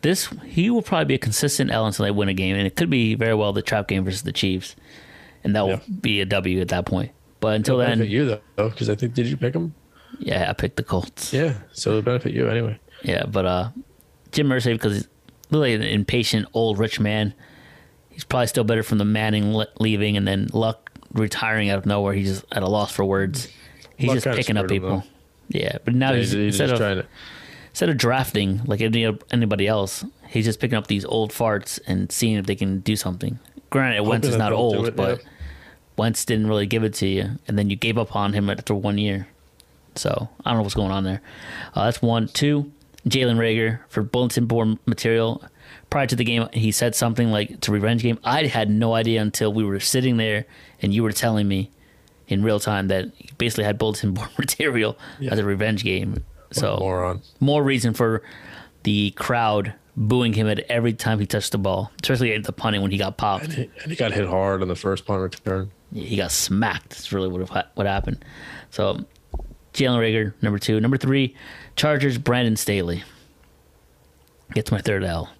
this 0.05 0.29
he 0.47 0.71
will 0.71 0.83
probably 0.83 1.07
be 1.07 1.15
a 1.15 1.19
consistent 1.19 1.73
L 1.73 1.85
until 1.87 2.05
they 2.05 2.13
win 2.13 2.29
a 2.29 2.35
game, 2.35 2.55
and 2.55 2.67
it 2.67 2.77
could 2.77 2.89
be 2.91 3.17
very 3.17 3.35
well 3.35 3.53
the 3.53 3.63
trap 3.63 3.89
game 3.89 4.05
versus 4.05 4.23
the 4.23 4.33
Chiefs, 4.33 4.77
and 5.43 5.57
that 5.57 5.63
will 5.63 5.71
Yeah. 5.71 5.81
be 6.01 6.21
a 6.21 6.25
W 6.27 6.61
at 6.61 6.69
that 6.69 6.87
point. 6.87 7.11
But 7.41 7.57
until 7.57 7.81
It'll 7.81 7.89
then, 7.91 7.99
benefit 7.99 8.13
you 8.13 8.25
though, 8.57 8.69
because 8.69 8.89
I 8.89 8.95
think 8.95 9.15
did 9.15 9.27
you 9.27 9.37
pick 9.37 9.53
them? 9.55 9.75
yeah, 10.21 10.49
I 10.49 10.53
picked 10.53 10.77
the 10.77 10.83
Colts. 10.85 11.33
Yeah, 11.33 11.55
so 11.73 11.91
it'll 11.91 12.03
benefit 12.03 12.33
you 12.33 12.49
anyway. 12.49 12.79
Yeah, 13.03 13.25
but 13.27 13.45
uh, 13.45 13.69
Jim 14.33 14.49
Irsay 14.49 14.73
because 14.75 14.95
he's 14.95 15.09
really 15.51 15.75
an 15.75 15.83
impatient 15.83 16.47
old 16.55 16.79
rich 16.79 17.01
man. 17.01 17.35
He's 18.11 18.25
probably 18.25 18.47
still 18.47 18.65
better 18.65 18.83
from 18.85 18.99
the 18.99 19.05
Manning 19.05 19.55
le- 19.55 19.67
leaving 19.81 20.17
and 20.17 20.27
then 20.29 20.49
Luck 20.53 20.91
retiring 21.13 21.69
out 21.71 21.79
of 21.79 21.87
nowhere. 21.87 22.13
He's 22.15 22.31
just 22.35 22.45
at 22.53 22.63
a 22.63 22.69
loss 22.69 22.93
for 22.93 23.05
words. 23.05 23.49
He's 23.97 24.09
Luck 24.09 24.17
just 24.23 24.37
picking 24.37 24.57
up 24.57 24.67
screwed 24.67 24.83
him, 24.83 24.83
people. 25.01 25.05
Yeah, 25.49 25.79
but 25.85 25.95
now 25.95 26.13
Yeah, 26.13 26.19
he's, 26.19 26.33
he's, 26.33 26.59
just 26.59 26.73
of 26.73 26.79
trying 26.79 26.97
to. 26.99 27.07
Instead 27.75 27.89
of 27.89 27.97
drafting 27.97 28.62
like 28.66 28.81
any, 28.81 29.18
anybody 29.33 29.66
else, 29.66 30.05
he's 30.29 30.45
just 30.45 30.61
picking 30.61 30.79
up 30.79 30.87
these 30.87 31.05
old 31.05 31.33
farts 31.33 31.81
and 31.89 32.12
seeing 32.12 32.37
if 32.37 32.47
they 32.47 32.55
can 32.55 32.79
do 32.79 32.95
something. 32.95 33.41
Granted, 33.70 34.03
Wentz 34.03 34.29
is 34.29 34.37
not 34.37 34.53
old, 34.53 34.87
it, 34.87 34.95
but 34.95 35.18
yeah. 35.18 35.29
Wentz 35.99 36.25
didn't 36.25 36.47
really 36.47 36.66
give 36.66 36.85
it 36.85 36.95
to 36.95 37.09
you, 37.09 37.31
and 37.49 37.59
then 37.59 37.70
you 37.70 37.75
gave 37.75 37.99
up 37.99 38.14
on 38.14 38.33
him 38.33 38.49
after 38.49 38.77
one 38.77 38.97
year. 38.97 39.27
So 39.97 40.29
I 40.45 40.51
don't 40.51 40.59
know 40.59 40.62
what's 40.62 40.77
going 40.77 40.93
on 40.93 41.03
there. 41.03 41.20
Uh, 41.75 41.87
that's 41.87 42.01
one. 42.01 42.29
Two, 42.29 42.70
Jalen 43.09 43.39
Reagor 43.39 43.81
for 43.89 44.05
bulletin 44.05 44.47
board 44.47 44.79
material. 44.87 45.43
Prior 45.91 46.07
to 46.07 46.14
the 46.14 46.22
game, 46.22 46.49
he 46.53 46.70
said 46.70 46.95
something 46.95 47.33
like 47.33 47.66
a 47.66 47.72
revenge 47.72 48.05
game. 48.05 48.20
I 48.22 48.47
had 48.47 48.70
no 48.70 48.95
idea 48.95 49.20
until 49.20 49.53
we 49.53 49.64
were 49.64 49.81
sitting 49.81 50.16
there 50.16 50.47
and 50.81 50.95
you 50.95 51.03
were 51.03 51.11
telling 51.11 51.49
me 51.49 51.72
in 52.29 52.45
real 52.45 52.61
time 52.61 52.87
that 52.87 53.07
he 53.16 53.31
basically 53.37 53.64
had 53.64 53.79
bulletin 53.79 54.14
board 54.14 54.31
material 54.39 54.97
as 55.29 55.41
a 55.41 55.45
revenge 55.45 55.83
game. 55.83 56.25
So 56.53 56.77
moron. 56.79 57.23
more 57.41 57.63
reason 57.63 57.95
for 57.95 58.23
the 58.85 59.11
crowd 59.13 59.75
booing 59.97 60.33
him 60.33 60.49
at 60.49 60.59
every 60.71 60.93
time 60.93 61.21
he 61.21 61.27
touched 61.27 61.53
the 61.53 61.59
ball, 61.59 61.91
especially 62.03 62.33
at 62.35 62.45
the 62.45 62.53
punting 62.53 62.83
when 62.83 62.91
he 62.91 62.99
got 62.99 63.17
popped. 63.17 63.45
And 63.45 63.53
he, 63.53 63.71
and 63.83 63.91
he 63.91 63.97
got 63.97 64.13
hit 64.13 64.27
hard 64.27 64.63
on 64.63 64.69
the 64.69 64.77
first 64.77 65.07
punt 65.07 65.21
return. 65.21 65.71
He 65.93 66.17
got 66.17 66.33
smacked. 66.33 66.91
That's 66.91 67.13
really 67.13 67.29
what 67.29 67.49
ha- 67.49 67.69
what 67.75 67.87
happened. 67.87 68.25
So 68.71 69.05
Jalen 69.73 69.99
Reagor, 69.99 70.35
number 70.43 70.59
two. 70.59 70.81
Number 70.81 70.97
three, 70.97 71.35
Chargers, 71.77 72.19
Brandon 72.19 72.57
Staley. 72.57 73.03
Gets 74.53 74.71
my 74.71 74.81
third 74.81 75.05
L. 75.05 75.31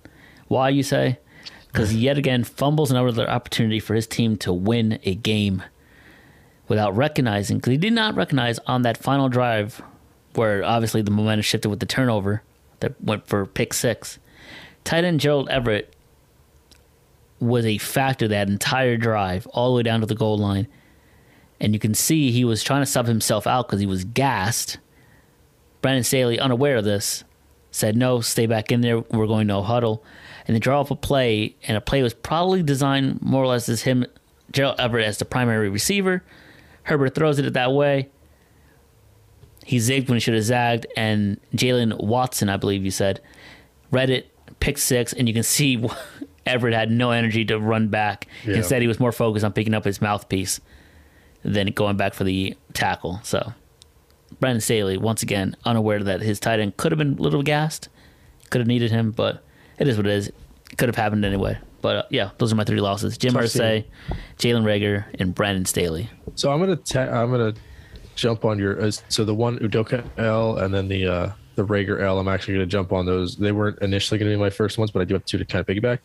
Why, 0.49 0.69
you 0.69 0.83
say? 0.83 1.19
Because 1.67 1.95
yet 1.95 2.19
again 2.19 2.45
fumbles 2.45 2.91
another 2.91 3.29
opportunity 3.29 3.81
for 3.81 3.95
his 3.95 4.07
team 4.07 4.37
to 4.39 4.53
win 4.53 4.99
a 5.05 5.15
game 5.15 5.63
without 6.69 6.97
recognizing, 6.97 7.59
because 7.59 7.73
he 7.73 7.77
did 7.77 7.93
not 7.93 8.15
recognize 8.15 8.59
on 8.61 8.83
that 8.83 8.97
final 8.97 9.29
drive 9.29 9.83
where 10.37 10.65
obviously 10.65 11.03
the 11.03 11.11
momentum 11.11 11.43
shifted 11.43 11.69
with 11.69 11.81
the 11.81 11.87
turnover 11.87 12.43
that 12.81 13.01
went 13.03 13.27
for 13.27 13.47
pick 13.47 13.73
six. 13.73 14.19
Tight 14.85 15.05
end 15.05 15.21
Gerald 15.21 15.49
Everett 15.49 15.95
was 17.41 17.67
a 17.67 17.79
factor 17.79 18.29
that 18.29 18.49
entire 18.49 18.97
drive 18.97 19.47
all 19.49 19.71
the 19.71 19.77
way 19.77 19.83
down 19.83 20.01
to 20.01 20.07
the 20.07 20.15
goal 20.15 20.39
line. 20.39 20.67
And 21.61 21.73
you 21.73 21.79
can 21.79 21.95
see 21.95 22.31
he 22.31 22.45
was 22.45 22.63
trying 22.63 22.83
to 22.83 22.87
sub 22.87 23.07
himself 23.07 23.47
out 23.47 23.67
because 23.67 23.81
he 23.81 23.87
was 23.87 24.05
gassed. 24.05 24.79
Brandon 25.81 26.05
Staley, 26.05 26.39
unaware 26.39 26.77
of 26.77 26.85
this, 26.85 27.25
said, 27.71 27.97
No, 27.97 28.21
stay 28.21 28.47
back 28.47 28.73
in 28.73 28.81
there. 28.81 29.01
We're 29.01 29.27
going 29.27 29.47
no 29.47 29.63
huddle. 29.63 30.05
And 30.47 30.55
they 30.55 30.61
draw 30.61 30.81
up 30.81 30.91
a 30.91 30.97
play, 30.97 31.57
and 31.67 31.77
a 31.77 31.81
play 31.81 32.03
was 32.03 32.13
probably 32.13 32.63
designed 32.63 33.23
more 33.23 33.43
or 33.43 33.47
less 33.47 33.69
as 33.69 33.83
him, 33.83 34.05
Gerald 34.53 34.79
Everett, 34.79 35.07
as 35.07 35.19
the 35.19 35.25
primary 35.25 35.69
receiver. 35.69 36.23
Herbert 36.85 37.15
throws 37.15 37.39
it 37.39 37.51
that 37.53 37.73
way. 37.73 38.09
He 39.65 39.79
zigged 39.79 40.09
when 40.09 40.17
he 40.17 40.21
should 40.21 40.35
have 40.35 40.45
zagged, 40.45 40.87
and 40.97 41.41
Jaylen 41.55 41.99
Watson, 42.03 42.49
I 42.49 42.57
believe 42.57 42.85
you 42.85 42.91
said, 42.91 43.21
read 43.91 44.11
it, 44.11 44.31
pick 44.61 44.79
six, 44.79 45.13
and 45.13 45.27
you 45.27 45.35
can 45.35 45.43
see 45.43 45.83
Everett 46.47 46.75
had 46.75 46.91
no 46.91 47.11
energy 47.11 47.45
to 47.47 47.59
run 47.59 47.89
back. 47.89 48.27
Yeah. 48.47 48.57
Instead, 48.57 48.83
he 48.83 48.89
was 48.89 49.01
more 49.01 49.13
focused 49.13 49.45
on 49.45 49.53
picking 49.53 49.75
up 49.75 49.85
his 49.85 50.03
mouthpiece 50.03 50.61
than 51.43 51.69
going 51.69 51.97
back 51.97 52.15
for 52.15 52.25
the 52.25 52.55
tackle. 52.75 53.21
So, 53.23 53.53
Brandon 54.41 54.61
Staley, 54.61 54.99
once 54.99 55.23
again, 55.23 55.57
unaware 55.65 56.03
that 56.03 56.21
his 56.21 56.39
tight 56.41 56.61
end 56.61 56.77
could 56.77 56.93
have 56.93 56.99
been 56.99 57.19
a 57.19 57.23
little 57.23 57.43
gassed, 57.43 57.89
could 58.51 58.61
have 58.61 58.69
needed 58.69 58.91
him, 58.91 59.11
but 59.11 59.43
it 59.79 59.89
is 59.89 59.97
what 59.97 60.07
it 60.07 60.13
is. 60.13 60.29
It 60.29 60.77
could 60.77 60.89
have 60.89 60.97
happened 60.97 61.25
anyway. 61.25 61.59
But 61.81 61.97
uh, 61.97 62.03
yeah, 62.11 62.31
those 62.39 62.53
are 62.53 62.57
my 62.57 62.65
three 62.65 62.81
losses: 62.81 63.19
Jim 63.19 63.35
Tough 63.35 63.45
Irsay, 63.45 63.85
Jalen 64.39 64.65
Reagor, 64.65 65.05
and 65.19 65.35
Brandon 65.35 65.67
Staley. 65.67 66.09
So 66.35 66.51
I'm 66.51 66.59
gonna 66.59 66.77
ta- 66.77 67.01
I'm 67.03 67.31
gonna 67.31 67.55
jump 68.15 68.45
on 68.45 68.59
your 68.59 68.81
uh, 68.83 68.91
so 69.09 69.25
the 69.25 69.35
one 69.35 69.59
Udoka 69.59 70.05
L 70.19 70.59
and 70.59 70.73
then 70.73 70.89
the 70.89 71.07
uh 71.07 71.33
the 71.57 71.65
Reagor 71.65 72.01
L. 72.03 72.19
I'm 72.19 72.29
actually 72.29 72.55
gonna 72.55 72.67
jump 72.67 72.93
on 72.93 73.07
those. 73.07 73.37
They 73.37 73.53
weren't 73.53 73.79
initially 73.81 74.19
gonna 74.19 74.31
be 74.33 74.37
my 74.37 74.51
first 74.51 74.77
ones, 74.79 74.91
but 74.91 75.01
I 75.03 75.05
do 75.05 75.15
have 75.15 75.25
two 75.25 75.39
to 75.39 75.45
kind 75.45 75.61
of 75.61 75.67
piggyback. 75.67 75.99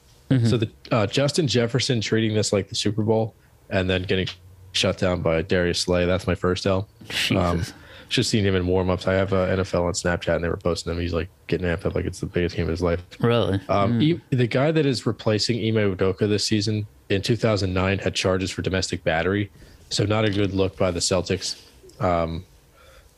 So 0.47 0.57
the 0.57 0.69
uh, 0.91 1.07
Justin 1.07 1.47
Jefferson 1.47 2.01
treating 2.01 2.35
this 2.35 2.53
like 2.53 2.69
the 2.69 2.75
Super 2.75 3.01
Bowl 3.01 3.33
and 3.71 3.89
then 3.89 4.03
getting 4.03 4.27
shut 4.73 4.99
down 4.99 5.23
by 5.23 5.41
Darius 5.41 5.79
Slay. 5.81 6.05
That's 6.05 6.27
my 6.27 6.35
first 6.35 6.67
L. 6.67 6.87
Um, 7.35 7.63
just 8.09 8.29
seeing 8.29 8.43
him 8.45 8.55
in 8.55 8.67
warm 8.67 8.91
ups. 8.91 9.07
I 9.07 9.13
have 9.13 9.33
uh, 9.33 9.47
NFL 9.47 9.85
on 9.85 9.93
Snapchat 9.93 10.35
and 10.35 10.43
they 10.43 10.49
were 10.49 10.57
posting 10.57 10.91
him. 10.93 10.99
He's 10.99 11.13
like 11.13 11.29
getting 11.47 11.65
amped 11.65 11.85
up 11.85 11.95
like 11.95 12.05
it's 12.05 12.19
the 12.19 12.27
biggest 12.27 12.55
game 12.55 12.65
of 12.65 12.69
his 12.69 12.81
life. 12.83 13.03
Really? 13.19 13.59
Um, 13.69 13.99
E- 14.01 14.21
the 14.29 14.45
guy 14.47 14.71
that 14.71 14.85
is 14.85 15.07
replacing 15.07 15.57
Ime 15.57 15.95
Udoka 15.95 16.29
this 16.29 16.45
season 16.45 16.85
in 17.09 17.23
2009 17.23 17.97
had 17.97 18.13
charges 18.13 18.51
for 18.51 18.61
domestic 18.61 19.03
battery, 19.03 19.51
so 19.89 20.05
not 20.05 20.25
a 20.25 20.29
good 20.29 20.53
look 20.53 20.77
by 20.77 20.91
the 20.91 20.99
Celtics. 20.99 21.59
Um, 21.99 22.45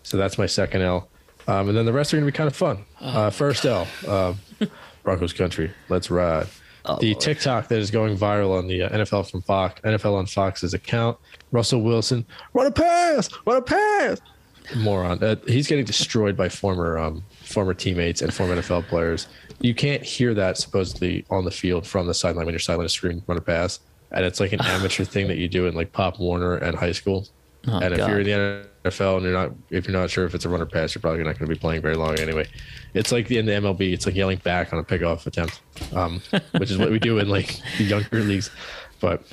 so 0.04 0.18
that's 0.18 0.38
my 0.38 0.46
second 0.46 0.82
L, 0.82 1.08
um, 1.48 1.70
and 1.70 1.78
then 1.78 1.86
the 1.86 1.94
rest 1.94 2.14
are 2.14 2.18
going 2.18 2.26
to 2.26 2.32
be 2.32 2.36
kind 2.36 2.48
of 2.48 2.56
fun. 2.56 2.84
Uh, 3.00 3.30
first 3.30 3.66
L, 3.66 3.88
uh, 4.08 4.34
Broncos 5.04 5.34
country, 5.34 5.72
let's 5.90 6.10
ride. 6.10 6.48
the 7.00 7.14
TikTok 7.16 7.68
that 7.68 7.78
is 7.78 7.92
going 7.92 8.18
viral 8.18 8.58
on 8.58 8.68
the 8.68 8.84
uh, 8.84 8.90
NFL 8.90 9.30
from 9.30 9.42
Fox, 9.44 9.80
NFL 9.82 10.16
on 10.16 10.26
Fox's 10.26 10.74
account. 10.74 11.18
Russell 11.52 11.82
Wilson, 11.82 12.26
run 12.54 12.68
a 12.68 12.72
pass, 12.72 13.30
run 13.46 13.58
a 13.58 13.62
pass. 13.62 14.20
Moron. 14.76 15.24
Uh, 15.24 15.36
he's 15.48 15.68
getting 15.68 15.86
destroyed 15.86 16.38
by 16.38 16.50
former 16.50 16.98
um, 16.98 17.24
former 17.32 17.74
teammates 17.74 18.22
and 18.22 18.34
former 18.34 18.56
NFL 18.56 18.88
players. 18.88 19.28
You 19.60 19.76
can't 19.76 20.02
hear 20.04 20.34
that 20.34 20.58
supposedly 20.58 21.26
on 21.30 21.46
the 21.46 21.52
field 21.52 21.86
from 21.86 22.08
the 22.08 22.14
sideline 22.14 22.46
when 22.46 22.54
you're 22.54 22.60
sideline 22.60 22.90
screen 22.90 23.22
run 23.28 23.38
a 23.38 23.42
pass, 23.42 23.80
and 24.12 24.26
it's 24.26 24.40
like 24.40 24.54
an 24.54 24.62
amateur 24.62 25.04
thing 25.04 25.28
that 25.28 25.38
you 25.38 25.48
do 25.48 25.68
in 25.68 25.76
like 25.76 25.92
Pop 25.92 26.20
Warner 26.20 26.56
and 26.56 26.76
high 26.76 26.92
school. 26.92 27.28
Oh, 27.68 27.80
and 27.80 27.94
if 27.94 28.00
God. 28.00 28.10
you're 28.10 28.20
in 28.22 28.26
the 28.26 28.66
NFL 28.84 29.18
and 29.18 29.26
you're 29.26 29.34
not, 29.34 29.52
if 29.70 29.88
you're 29.88 29.98
not 29.98 30.10
sure 30.10 30.26
if 30.26 30.34
it's 30.34 30.46
a 30.46 30.50
runner 30.50 30.66
pass, 30.66 30.96
you're 30.96 31.02
probably 31.02 31.20
not 31.24 31.38
going 31.38 31.50
to 31.50 31.56
be 31.56 31.60
playing 31.60 31.82
very 31.82 31.96
long 31.96 32.18
anyway. 32.20 32.48
It's 32.94 33.12
like 33.12 33.28
the 33.28 33.38
in 33.38 33.46
the 33.46 33.54
MLB, 33.54 33.94
it's 33.94 34.06
like 34.06 34.16
yelling 34.16 34.40
back 34.40 34.74
on 34.74 34.80
a 34.80 34.84
pickoff 34.84 35.26
attempt, 35.28 35.62
um, 35.94 36.22
which 36.58 36.72
is 36.72 36.78
what 36.78 36.90
we 36.90 37.00
do 37.00 37.20
in 37.20 37.30
like 37.30 37.62
the 37.78 37.84
younger 37.84 38.22
leagues. 38.22 38.50
But 39.00 39.24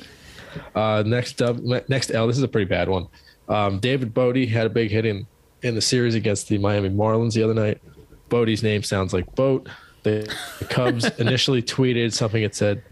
uh, 0.75 1.03
next 1.05 1.41
up, 1.41 1.57
next 1.59 2.11
L. 2.11 2.27
This 2.27 2.37
is 2.37 2.43
a 2.43 2.47
pretty 2.47 2.69
bad 2.69 2.89
one. 2.89 3.07
Um, 3.47 3.79
David 3.79 4.13
Bote 4.13 4.47
had 4.47 4.65
a 4.65 4.69
big 4.69 4.91
hit 4.91 5.05
in 5.05 5.25
in 5.61 5.75
the 5.75 5.81
series 5.81 6.15
against 6.15 6.47
the 6.47 6.57
Miami 6.57 6.89
Marlins 6.89 7.33
the 7.33 7.43
other 7.43 7.53
night. 7.53 7.81
Bote's 8.29 8.63
name 8.63 8.83
sounds 8.83 9.13
like 9.13 9.33
boat. 9.35 9.67
The, 10.03 10.33
the 10.59 10.65
Cubs 10.65 11.05
initially 11.19 11.61
tweeted 11.61 12.13
something 12.13 12.41
that 12.43 12.55
said 12.55 12.83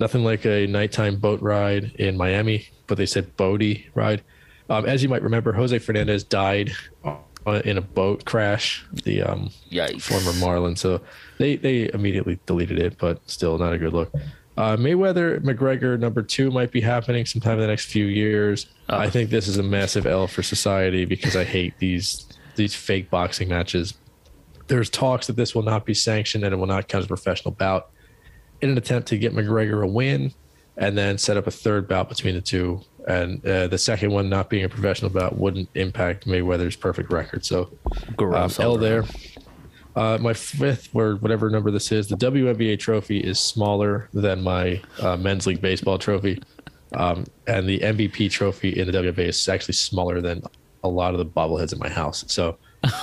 nothing 0.00 0.24
like 0.24 0.44
a 0.44 0.66
nighttime 0.66 1.16
boat 1.16 1.40
ride 1.40 1.92
in 1.96 2.16
Miami, 2.16 2.68
but 2.86 2.98
they 2.98 3.06
said 3.06 3.36
Bote 3.36 3.78
ride. 3.94 4.22
Um, 4.68 4.86
as 4.86 5.02
you 5.02 5.08
might 5.08 5.22
remember, 5.22 5.52
Jose 5.52 5.78
Fernandez 5.78 6.24
died 6.24 6.72
in 7.64 7.78
a 7.78 7.80
boat 7.80 8.24
crash. 8.24 8.84
The 9.04 9.22
um, 9.22 9.50
former 9.98 10.32
Marlin. 10.34 10.76
So 10.76 11.00
they 11.38 11.56
they 11.56 11.90
immediately 11.92 12.38
deleted 12.46 12.78
it, 12.78 12.98
but 12.98 13.20
still 13.28 13.58
not 13.58 13.72
a 13.72 13.78
good 13.78 13.92
look. 13.92 14.12
Uh, 14.56 14.76
Mayweather 14.76 15.38
McGregor 15.40 15.98
number 15.98 16.22
two 16.22 16.50
might 16.50 16.72
be 16.72 16.80
happening 16.80 17.26
sometime 17.26 17.54
in 17.54 17.60
the 17.60 17.66
next 17.66 17.86
few 17.86 18.06
years. 18.06 18.66
Oh. 18.88 18.96
I 18.96 19.10
think 19.10 19.28
this 19.28 19.48
is 19.48 19.58
a 19.58 19.62
massive 19.62 20.06
L 20.06 20.26
for 20.26 20.42
society 20.42 21.04
because 21.04 21.36
I 21.36 21.44
hate 21.44 21.78
these 21.78 22.26
these 22.56 22.74
fake 22.74 23.10
boxing 23.10 23.48
matches. 23.48 23.94
There's 24.66 24.90
talks 24.90 25.26
that 25.28 25.36
this 25.36 25.54
will 25.54 25.62
not 25.62 25.84
be 25.84 25.94
sanctioned 25.94 26.42
and 26.42 26.52
it 26.52 26.56
will 26.56 26.66
not 26.66 26.88
count 26.88 27.00
as 27.00 27.04
a 27.04 27.08
professional 27.08 27.52
bout 27.52 27.90
in 28.60 28.70
an 28.70 28.78
attempt 28.78 29.08
to 29.08 29.18
get 29.18 29.34
McGregor 29.34 29.84
a 29.84 29.86
win 29.86 30.32
and 30.76 30.96
then 30.96 31.18
set 31.18 31.36
up 31.36 31.46
a 31.46 31.50
third 31.50 31.86
bout 31.86 32.08
between 32.08 32.34
the 32.34 32.40
two. 32.40 32.80
And 33.06 33.44
uh, 33.46 33.68
the 33.68 33.78
second 33.78 34.10
one 34.10 34.28
not 34.28 34.50
being 34.50 34.64
a 34.64 34.68
professional 34.68 35.10
bout 35.10 35.38
wouldn't 35.38 35.68
impact 35.74 36.26
Mayweather's 36.26 36.76
perfect 36.76 37.12
record. 37.12 37.44
So 37.44 37.70
um. 38.18 38.50
L 38.58 38.76
there. 38.76 39.04
Uh, 39.94 40.18
my 40.20 40.34
fifth, 40.34 40.90
or 40.94 41.16
whatever 41.16 41.48
number 41.48 41.70
this 41.70 41.90
is, 41.90 42.06
the 42.06 42.16
WNBA 42.16 42.78
trophy 42.78 43.18
is 43.18 43.40
smaller 43.40 44.10
than 44.12 44.42
my 44.42 44.80
uh, 45.00 45.16
men's 45.16 45.46
league 45.46 45.62
baseball 45.62 45.96
trophy, 45.96 46.42
um, 46.94 47.24
and 47.46 47.66
the 47.66 47.78
MVP 47.80 48.30
trophy 48.30 48.78
in 48.78 48.86
the 48.86 48.92
WNBA 48.92 49.28
is 49.28 49.48
actually 49.48 49.72
smaller 49.72 50.20
than 50.20 50.42
a 50.84 50.88
lot 50.88 51.14
of 51.14 51.18
the 51.18 51.24
bobbleheads 51.24 51.72
in 51.72 51.78
my 51.78 51.88
house. 51.88 52.26
So, 52.28 52.58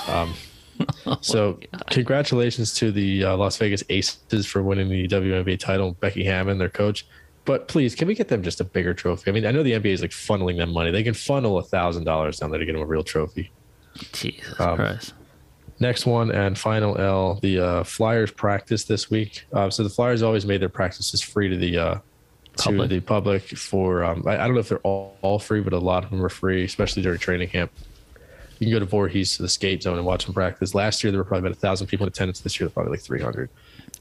um, 0.06 0.34
so 1.20 1.58
congratulations 1.90 2.72
to 2.74 2.92
the 2.92 3.24
uh, 3.24 3.36
Las 3.36 3.56
Vegas 3.56 3.82
Aces 3.88 4.46
for 4.46 4.62
winning 4.62 4.88
the 4.88 5.08
WNBA 5.08 5.58
title, 5.58 5.92
Becky 5.94 6.22
Hammon, 6.22 6.58
their 6.58 6.68
coach. 6.68 7.06
But 7.44 7.68
please, 7.68 7.94
can 7.94 8.08
we 8.08 8.14
get 8.14 8.28
them 8.28 8.42
just 8.42 8.60
a 8.60 8.64
bigger 8.64 8.94
trophy? 8.94 9.30
I 9.30 9.34
mean, 9.34 9.44
I 9.44 9.50
know 9.50 9.62
the 9.62 9.72
NBA 9.72 9.92
is 9.92 10.02
like 10.02 10.12
funneling 10.12 10.56
them 10.56 10.72
money. 10.72 10.90
They 10.90 11.02
can 11.02 11.14
funnel 11.14 11.58
a 11.58 11.62
thousand 11.62 12.04
dollars 12.04 12.38
down 12.38 12.50
there 12.50 12.58
to 12.58 12.64
get 12.64 12.72
them 12.72 12.82
a 12.82 12.86
real 12.86 13.04
trophy. 13.04 13.50
Jesus 14.12 14.58
um, 14.58 14.76
Christ. 14.76 15.14
Next 15.80 16.06
one 16.06 16.30
and 16.30 16.58
final 16.58 16.96
L. 16.98 17.38
The 17.42 17.58
uh, 17.58 17.84
Flyers 17.84 18.30
practice 18.30 18.84
this 18.84 19.10
week. 19.10 19.44
Uh, 19.52 19.68
so 19.68 19.82
the 19.82 19.90
Flyers 19.90 20.22
always 20.22 20.46
made 20.46 20.62
their 20.62 20.68
practices 20.68 21.20
free 21.20 21.48
to 21.48 21.56
the 21.56 21.78
uh, 21.78 21.98
Public. 22.56 22.88
to 22.88 22.94
the 22.94 23.00
public 23.00 23.42
for. 23.42 24.04
Um, 24.04 24.22
I, 24.26 24.34
I 24.34 24.46
don't 24.46 24.54
know 24.54 24.60
if 24.60 24.68
they're 24.68 24.78
all, 24.78 25.16
all 25.22 25.38
free, 25.38 25.60
but 25.60 25.72
a 25.72 25.78
lot 25.78 26.04
of 26.04 26.10
them 26.10 26.24
are 26.24 26.28
free, 26.28 26.64
especially 26.64 27.02
during 27.02 27.18
training 27.18 27.48
camp. 27.48 27.72
You 28.60 28.66
can 28.66 28.72
go 28.72 28.78
to 28.78 28.86
Voorhees 28.86 29.36
to 29.36 29.42
the 29.42 29.48
skate 29.48 29.82
zone 29.82 29.96
and 29.96 30.06
watch 30.06 30.24
them 30.24 30.34
practice. 30.34 30.74
Last 30.74 31.02
year 31.02 31.10
there 31.10 31.18
were 31.18 31.24
probably 31.24 31.48
about 31.48 31.56
a 31.56 31.60
thousand 31.60 31.88
people 31.88 32.06
in 32.06 32.08
attendance. 32.08 32.40
This 32.40 32.60
year, 32.60 32.68
probably 32.68 32.92
like 32.92 33.00
three 33.00 33.20
hundred. 33.20 33.50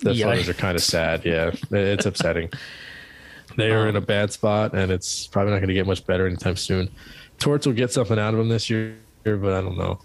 The 0.01 0.11
Yikes. 0.11 0.21
Flyers 0.21 0.49
are 0.49 0.53
kind 0.53 0.75
of 0.75 0.83
sad. 0.83 1.25
Yeah, 1.25 1.51
it's 1.71 2.05
upsetting. 2.05 2.51
They 3.55 3.71
are 3.71 3.87
in 3.87 3.95
a 3.95 4.01
bad 4.01 4.31
spot, 4.31 4.73
and 4.73 4.91
it's 4.91 5.27
probably 5.27 5.51
not 5.53 5.59
going 5.59 5.67
to 5.69 5.73
get 5.73 5.85
much 5.87 6.05
better 6.05 6.25
anytime 6.27 6.55
soon. 6.55 6.89
Torts 7.39 7.65
will 7.65 7.73
get 7.73 7.91
something 7.91 8.17
out 8.19 8.33
of 8.33 8.37
them 8.39 8.49
this 8.49 8.69
year, 8.69 8.95
but 9.25 9.53
I 9.53 9.61
don't 9.61 9.77
know. 9.77 9.99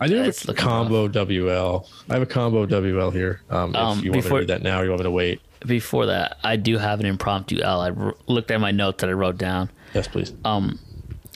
I 0.00 0.06
do 0.08 0.16
have 0.16 0.26
It's 0.28 0.48
a 0.48 0.54
combo 0.54 1.08
WL. 1.08 1.86
I 2.08 2.14
have 2.14 2.22
a 2.22 2.26
combo 2.26 2.64
WL 2.66 3.10
here. 3.12 3.42
Um, 3.50 3.74
Um, 3.74 3.98
if 3.98 4.04
you 4.04 4.10
want 4.12 4.22
before- 4.22 4.38
me 4.40 4.46
to 4.46 4.52
read 4.52 4.60
that 4.60 4.62
now, 4.62 4.80
or 4.80 4.84
you 4.84 4.90
want 4.90 5.00
me 5.00 5.04
to 5.04 5.10
wait? 5.10 5.40
Before 5.66 6.06
that, 6.06 6.38
I 6.42 6.56
do 6.56 6.78
have 6.78 7.00
an 7.00 7.06
impromptu 7.06 7.60
L. 7.60 7.80
I 7.80 7.90
r- 7.90 8.14
looked 8.28 8.50
at 8.50 8.60
my 8.60 8.70
notes 8.70 9.00
that 9.00 9.10
I 9.10 9.12
wrote 9.12 9.36
down. 9.36 9.68
Yes, 9.94 10.08
please. 10.08 10.32
Um, 10.44 10.78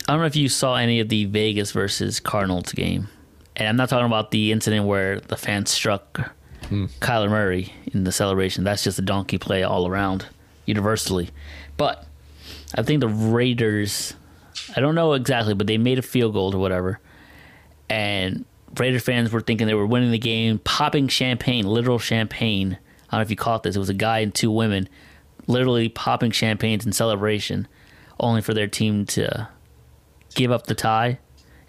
I 0.08 0.12
don't 0.12 0.20
know 0.20 0.26
if 0.26 0.36
you 0.36 0.48
saw 0.48 0.76
any 0.76 1.00
of 1.00 1.08
the 1.08 1.24
Vegas 1.26 1.72
versus 1.72 2.20
Cardinals 2.20 2.72
game, 2.72 3.08
and 3.56 3.68
I'm 3.68 3.76
not 3.76 3.88
talking 3.88 4.06
about 4.06 4.30
the 4.30 4.52
incident 4.52 4.86
where 4.86 5.20
the 5.20 5.36
fans 5.36 5.70
struck 5.70 6.30
Kyler 7.00 7.28
Murray 7.28 7.72
in 7.92 8.04
the 8.04 8.12
celebration. 8.12 8.64
That's 8.64 8.82
just 8.84 8.98
a 8.98 9.02
donkey 9.02 9.36
play 9.36 9.62
all 9.62 9.86
around, 9.86 10.26
universally. 10.66 11.30
But 11.76 12.06
I 12.74 12.82
think 12.82 13.00
the 13.00 13.08
Raiders, 13.08 14.14
I 14.76 14.80
don't 14.80 14.94
know 14.94 15.12
exactly, 15.12 15.54
but 15.54 15.66
they 15.66 15.78
made 15.78 15.98
a 15.98 16.02
field 16.02 16.32
goal 16.34 16.54
or 16.54 16.58
whatever, 16.58 17.00
and 17.88 18.44
Raider 18.78 18.98
fans 19.00 19.30
were 19.30 19.40
thinking 19.40 19.66
they 19.66 19.74
were 19.74 19.86
winning 19.86 20.10
the 20.10 20.18
game, 20.18 20.58
popping 20.58 21.08
champagne, 21.08 21.64
literal 21.66 21.98
champagne. 21.98 22.78
I 23.08 23.16
don't 23.16 23.18
know 23.20 23.22
if 23.22 23.30
you 23.30 23.36
caught 23.36 23.62
this. 23.62 23.76
It 23.76 23.78
was 23.78 23.88
a 23.90 23.94
guy 23.94 24.18
and 24.20 24.34
two 24.34 24.50
women, 24.50 24.88
literally 25.46 25.88
popping 25.88 26.32
champagnes 26.32 26.84
in 26.84 26.92
celebration, 26.92 27.68
only 28.18 28.40
for 28.40 28.52
their 28.54 28.66
team 28.66 29.06
to 29.06 29.48
give 30.34 30.50
up 30.50 30.66
the 30.66 30.74
tie 30.74 31.18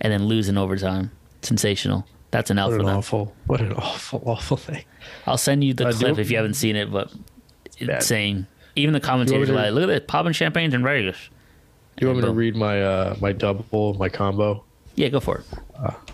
and 0.01 0.11
then 0.11 0.25
lose 0.25 0.49
in 0.49 0.57
overtime. 0.57 1.11
Sensational. 1.43 2.07
That's 2.31 2.49
an 2.49 2.57
L 2.57 2.69
What 2.69 2.73
for 2.75 2.79
an 2.79 2.85
them. 2.87 2.97
awful, 2.97 3.35
what 3.45 3.61
an 3.61 3.73
awful, 3.73 4.23
awful 4.25 4.57
thing. 4.57 4.83
I'll 5.27 5.37
send 5.37 5.63
you 5.63 5.73
the 5.75 5.87
Uh, 5.89 5.91
clip 5.93 6.15
do- 6.15 6.21
if 6.21 6.31
you 6.31 6.37
haven't 6.37 6.55
seen 6.55 6.75
it, 6.75 6.91
but 6.91 7.11
it's 7.77 7.77
insane. 8.09 8.47
Even 8.75 8.93
the 8.93 8.99
commentators 8.99 9.47
to- 9.47 9.53
are 9.53 9.57
like, 9.57 9.71
look 9.73 9.83
at 9.83 9.87
this, 9.87 10.01
popping 10.07 10.33
champagnes 10.33 10.73
in 10.73 10.83
Vegas. 10.83 11.17
Do 11.97 12.05
you 12.05 12.07
want 12.11 12.19
me 12.21 12.25
to 12.25 12.33
read 12.33 12.55
my 12.55 12.81
uh, 12.83 13.15
my 13.21 13.31
double, 13.31 13.93
my 13.93 14.09
combo? 14.09 14.63
Yeah, 14.95 15.09
go 15.09 15.19
for 15.19 15.37
it. 15.39 15.45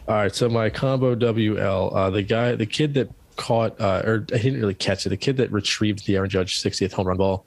All 0.08 0.16
right, 0.16 0.34
so 0.34 0.50
my 0.50 0.70
combo 0.70 1.16
WL, 1.16 1.96
uh, 1.96 2.10
the 2.10 2.22
guy, 2.24 2.56
the 2.56 2.66
kid 2.66 2.94
that 2.96 3.10
caught, 3.36 3.80
uh, 3.80 4.02
or 4.06 4.26
he 4.32 4.38
didn't 4.38 4.60
really 4.60 4.74
catch 4.76 5.06
it, 5.06 5.10
the 5.10 5.18
kid 5.18 5.38
that 5.38 5.52
retrieved 5.52 6.06
the 6.06 6.16
Aaron 6.18 6.30
Judge 6.30 6.62
60th 6.62 6.92
home 6.94 7.08
run 7.08 7.18
ball. 7.18 7.46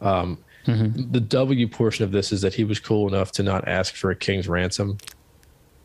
Um, 0.00 0.38
The 0.64 1.20
W 1.20 1.68
portion 1.68 2.04
of 2.04 2.10
this 2.10 2.32
is 2.32 2.40
that 2.40 2.54
he 2.54 2.64
was 2.64 2.80
cool 2.80 3.06
enough 3.06 3.30
to 3.32 3.42
not 3.44 3.68
ask 3.68 3.94
for 3.94 4.10
a 4.10 4.16
king's 4.16 4.48
ransom, 4.48 4.98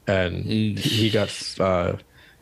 and 0.07 0.43
he 0.45 1.09
got 1.11 1.55
uh, 1.59 1.93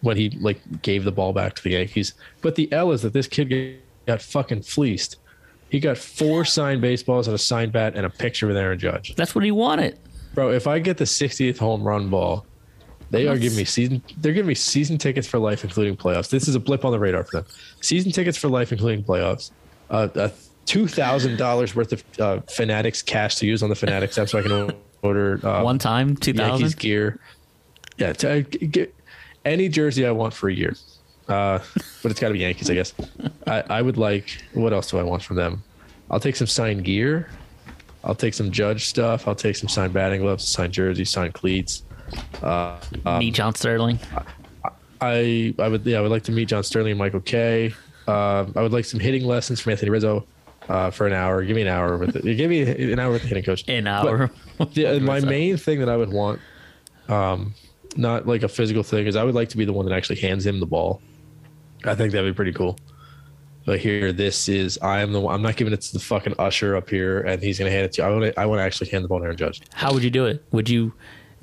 when 0.02 0.16
he 0.16 0.30
like 0.40 0.62
gave 0.82 1.04
the 1.04 1.12
ball 1.12 1.34
back 1.34 1.56
to 1.56 1.64
the 1.64 1.72
Yankees. 1.72 2.14
But 2.42 2.56
the 2.56 2.72
L 2.72 2.92
is 2.92 3.02
that 3.02 3.12
this 3.14 3.28
kid 3.28 3.80
got 4.06 4.22
fucking 4.22 4.62
fleeced. 4.62 5.18
He 5.70 5.80
got 5.80 5.98
four 5.98 6.46
signed 6.46 6.82
baseballs 6.82 7.28
and 7.28 7.36
a 7.36 7.38
signed 7.38 7.72
bat 7.72 7.94
and 7.96 8.06
a 8.06 8.10
picture 8.10 8.48
with 8.48 8.58
Aaron 8.58 8.80
Judge. 8.80 9.16
That's 9.16 9.36
what 9.36 9.44
he 9.44 9.52
wanted. 9.52 10.00
Bro, 10.34 10.52
if 10.52 10.68
I 10.68 10.80
get 10.80 10.98
the 10.98 11.06
60th 11.06 11.58
home 11.58 11.84
run 11.84 12.10
ball, 12.10 12.46
they 13.12 13.28
are 13.28 13.38
giving 13.38 13.58
me 13.58 13.66
season. 13.66 14.04
They're 14.18 14.34
giving 14.34 14.48
me 14.48 14.56
season 14.56 14.98
tickets 14.98 15.28
for 15.28 15.40
life, 15.40 15.64
including 15.64 15.98
playoffs. 15.98 16.30
This 16.30 16.48
is 16.48 16.56
a 16.56 16.60
blip 16.60 16.86
on 16.86 16.92
the 16.92 17.00
radar 17.00 17.24
for 17.24 17.42
them. 17.42 17.46
Season 17.82 18.12
tickets 18.12 18.38
for 18.38 18.48
life, 18.50 18.72
including 18.72 19.04
playoffs. 19.04 19.52
Uh, 19.90 20.08
uh, 20.16 20.30
two 20.66 20.88
thousand 20.88 21.38
dollars 21.38 21.76
worth 21.76 21.92
of 21.94 22.04
uh, 22.20 22.40
Fanatics 22.42 23.02
cash 23.02 23.36
to 23.38 23.48
use 23.48 23.64
on 23.64 23.70
the 23.70 23.76
Fanatics 23.76 24.18
app, 24.20 24.30
so 24.30 24.38
I 24.38 24.42
can 24.44 24.72
order 25.02 25.46
uh, 25.46 25.64
One 25.64 25.80
time, 25.80 26.10
Yankees 26.10 26.26
2000. 26.36 26.80
gear. 26.80 27.20
Yeah, 27.98 28.14
to, 28.14 28.40
uh, 28.40 28.42
get 28.42 28.94
any 29.46 29.68
jersey 29.70 30.06
I 30.06 30.12
want 30.12 30.34
for 30.36 30.48
a 30.48 30.54
year, 30.54 30.76
uh, 31.30 31.60
but 32.02 32.12
it's 32.12 32.20
got 32.20 32.28
to 32.28 32.34
be 32.34 32.40
Yankees, 32.40 32.70
I 32.70 32.74
guess. 32.74 32.94
I, 33.48 33.64
I 33.70 33.82
would 33.82 33.98
like. 33.98 34.44
What 34.54 34.74
else 34.74 34.92
do 34.92 34.98
I 34.98 35.04
want 35.04 35.24
from 35.24 35.36
them? 35.36 35.64
I'll 36.12 36.20
take 36.20 36.36
some 36.36 36.48
signed 36.48 36.84
gear. 36.84 37.30
I'll 38.04 38.16
take 38.16 38.34
some 38.34 38.52
Judge 38.52 38.86
stuff. 38.88 39.28
I'll 39.28 39.36
take 39.36 39.56
some 39.56 39.70
signed 39.70 39.94
batting 39.94 40.22
gloves, 40.22 40.48
signed 40.48 40.74
jerseys, 40.74 41.10
signed 41.10 41.34
cleats. 41.34 41.84
Uh, 42.42 42.80
um, 43.06 43.20
Meet 43.20 43.36
John 43.36 43.54
Sterling. 43.56 44.00
I 45.02 45.54
I 45.60 45.68
would 45.68 45.86
yeah 45.86 46.00
I 46.00 46.02
would 46.02 46.12
like 46.12 46.24
to 46.24 46.32
meet 46.32 46.48
John 46.48 46.64
Sterling 46.64 46.92
and 46.92 47.00
Michael 47.00 47.22
Kay. 47.22 47.74
Uh, 48.08 48.46
I 48.56 48.62
would 48.62 48.74
like 48.74 48.86
some 48.86 49.00
hitting 49.00 49.26
lessons 49.26 49.60
from 49.60 49.72
Anthony 49.72 49.92
Rizzo 49.92 50.26
uh, 50.68 50.90
for 50.92 51.08
an 51.08 51.14
hour. 51.14 51.44
Give 51.44 51.56
me 51.56 51.62
an 51.62 51.68
hour 51.68 51.98
with 51.98 52.16
it. 52.16 52.24
Give 52.24 52.50
me 52.50 52.62
an 52.92 53.00
hour 53.00 53.12
with 53.12 53.22
the 53.22 53.28
hitting 53.28 53.44
coach. 53.44 53.64
An 53.68 53.88
hour. 53.88 54.32
Yeah, 54.72 54.98
my 55.00 55.20
main 55.20 55.58
thing 55.58 55.80
that 55.80 55.90
I 55.90 55.96
would 55.96 56.12
want, 56.12 56.42
um, 57.08 57.54
not 57.96 58.28
like 58.28 58.44
a 58.44 58.50
physical 58.50 58.84
thing, 58.84 59.08
is 59.08 59.16
I 59.16 59.24
would 59.24 59.36
like 59.36 59.50
to 59.50 59.58
be 59.58 59.64
the 59.64 59.74
one 59.74 59.86
that 59.86 59.96
actually 59.96 60.18
hands 60.18 60.46
him 60.46 60.60
the 60.60 60.66
ball. 60.66 61.02
I 61.86 61.96
think 61.96 62.12
that'd 62.12 62.32
be 62.32 62.36
pretty 62.36 62.54
cool. 62.54 62.78
But 63.66 63.80
here, 63.80 64.12
this 64.12 64.50
is 64.50 64.80
I 64.82 65.02
am 65.02 65.12
the 65.12 65.20
one. 65.20 65.36
I'm 65.36 65.42
not 65.42 65.56
giving 65.56 65.74
it 65.74 65.82
to 65.82 65.94
the 65.94 66.00
fucking 66.00 66.36
usher 66.40 66.76
up 66.76 66.90
here, 66.90 67.22
and 67.22 67.42
he's 67.42 67.60
gonna 67.60 67.72
hand 67.72 67.86
it 67.86 67.94
to 67.94 68.02
you. 68.02 68.08
I 68.08 68.12
want 68.12 68.24
to. 68.24 68.40
I 68.40 68.46
want 68.46 68.60
to 68.60 68.64
actually 68.64 68.90
hand 68.90 69.04
the 69.04 69.08
ball 69.08 69.20
to 69.20 69.26
Aaron 69.26 69.38
Judge. 69.38 69.62
How 69.74 69.94
would 69.94 70.04
you 70.04 70.10
do 70.10 70.26
it? 70.26 70.44
Would 70.52 70.70
you 70.70 70.94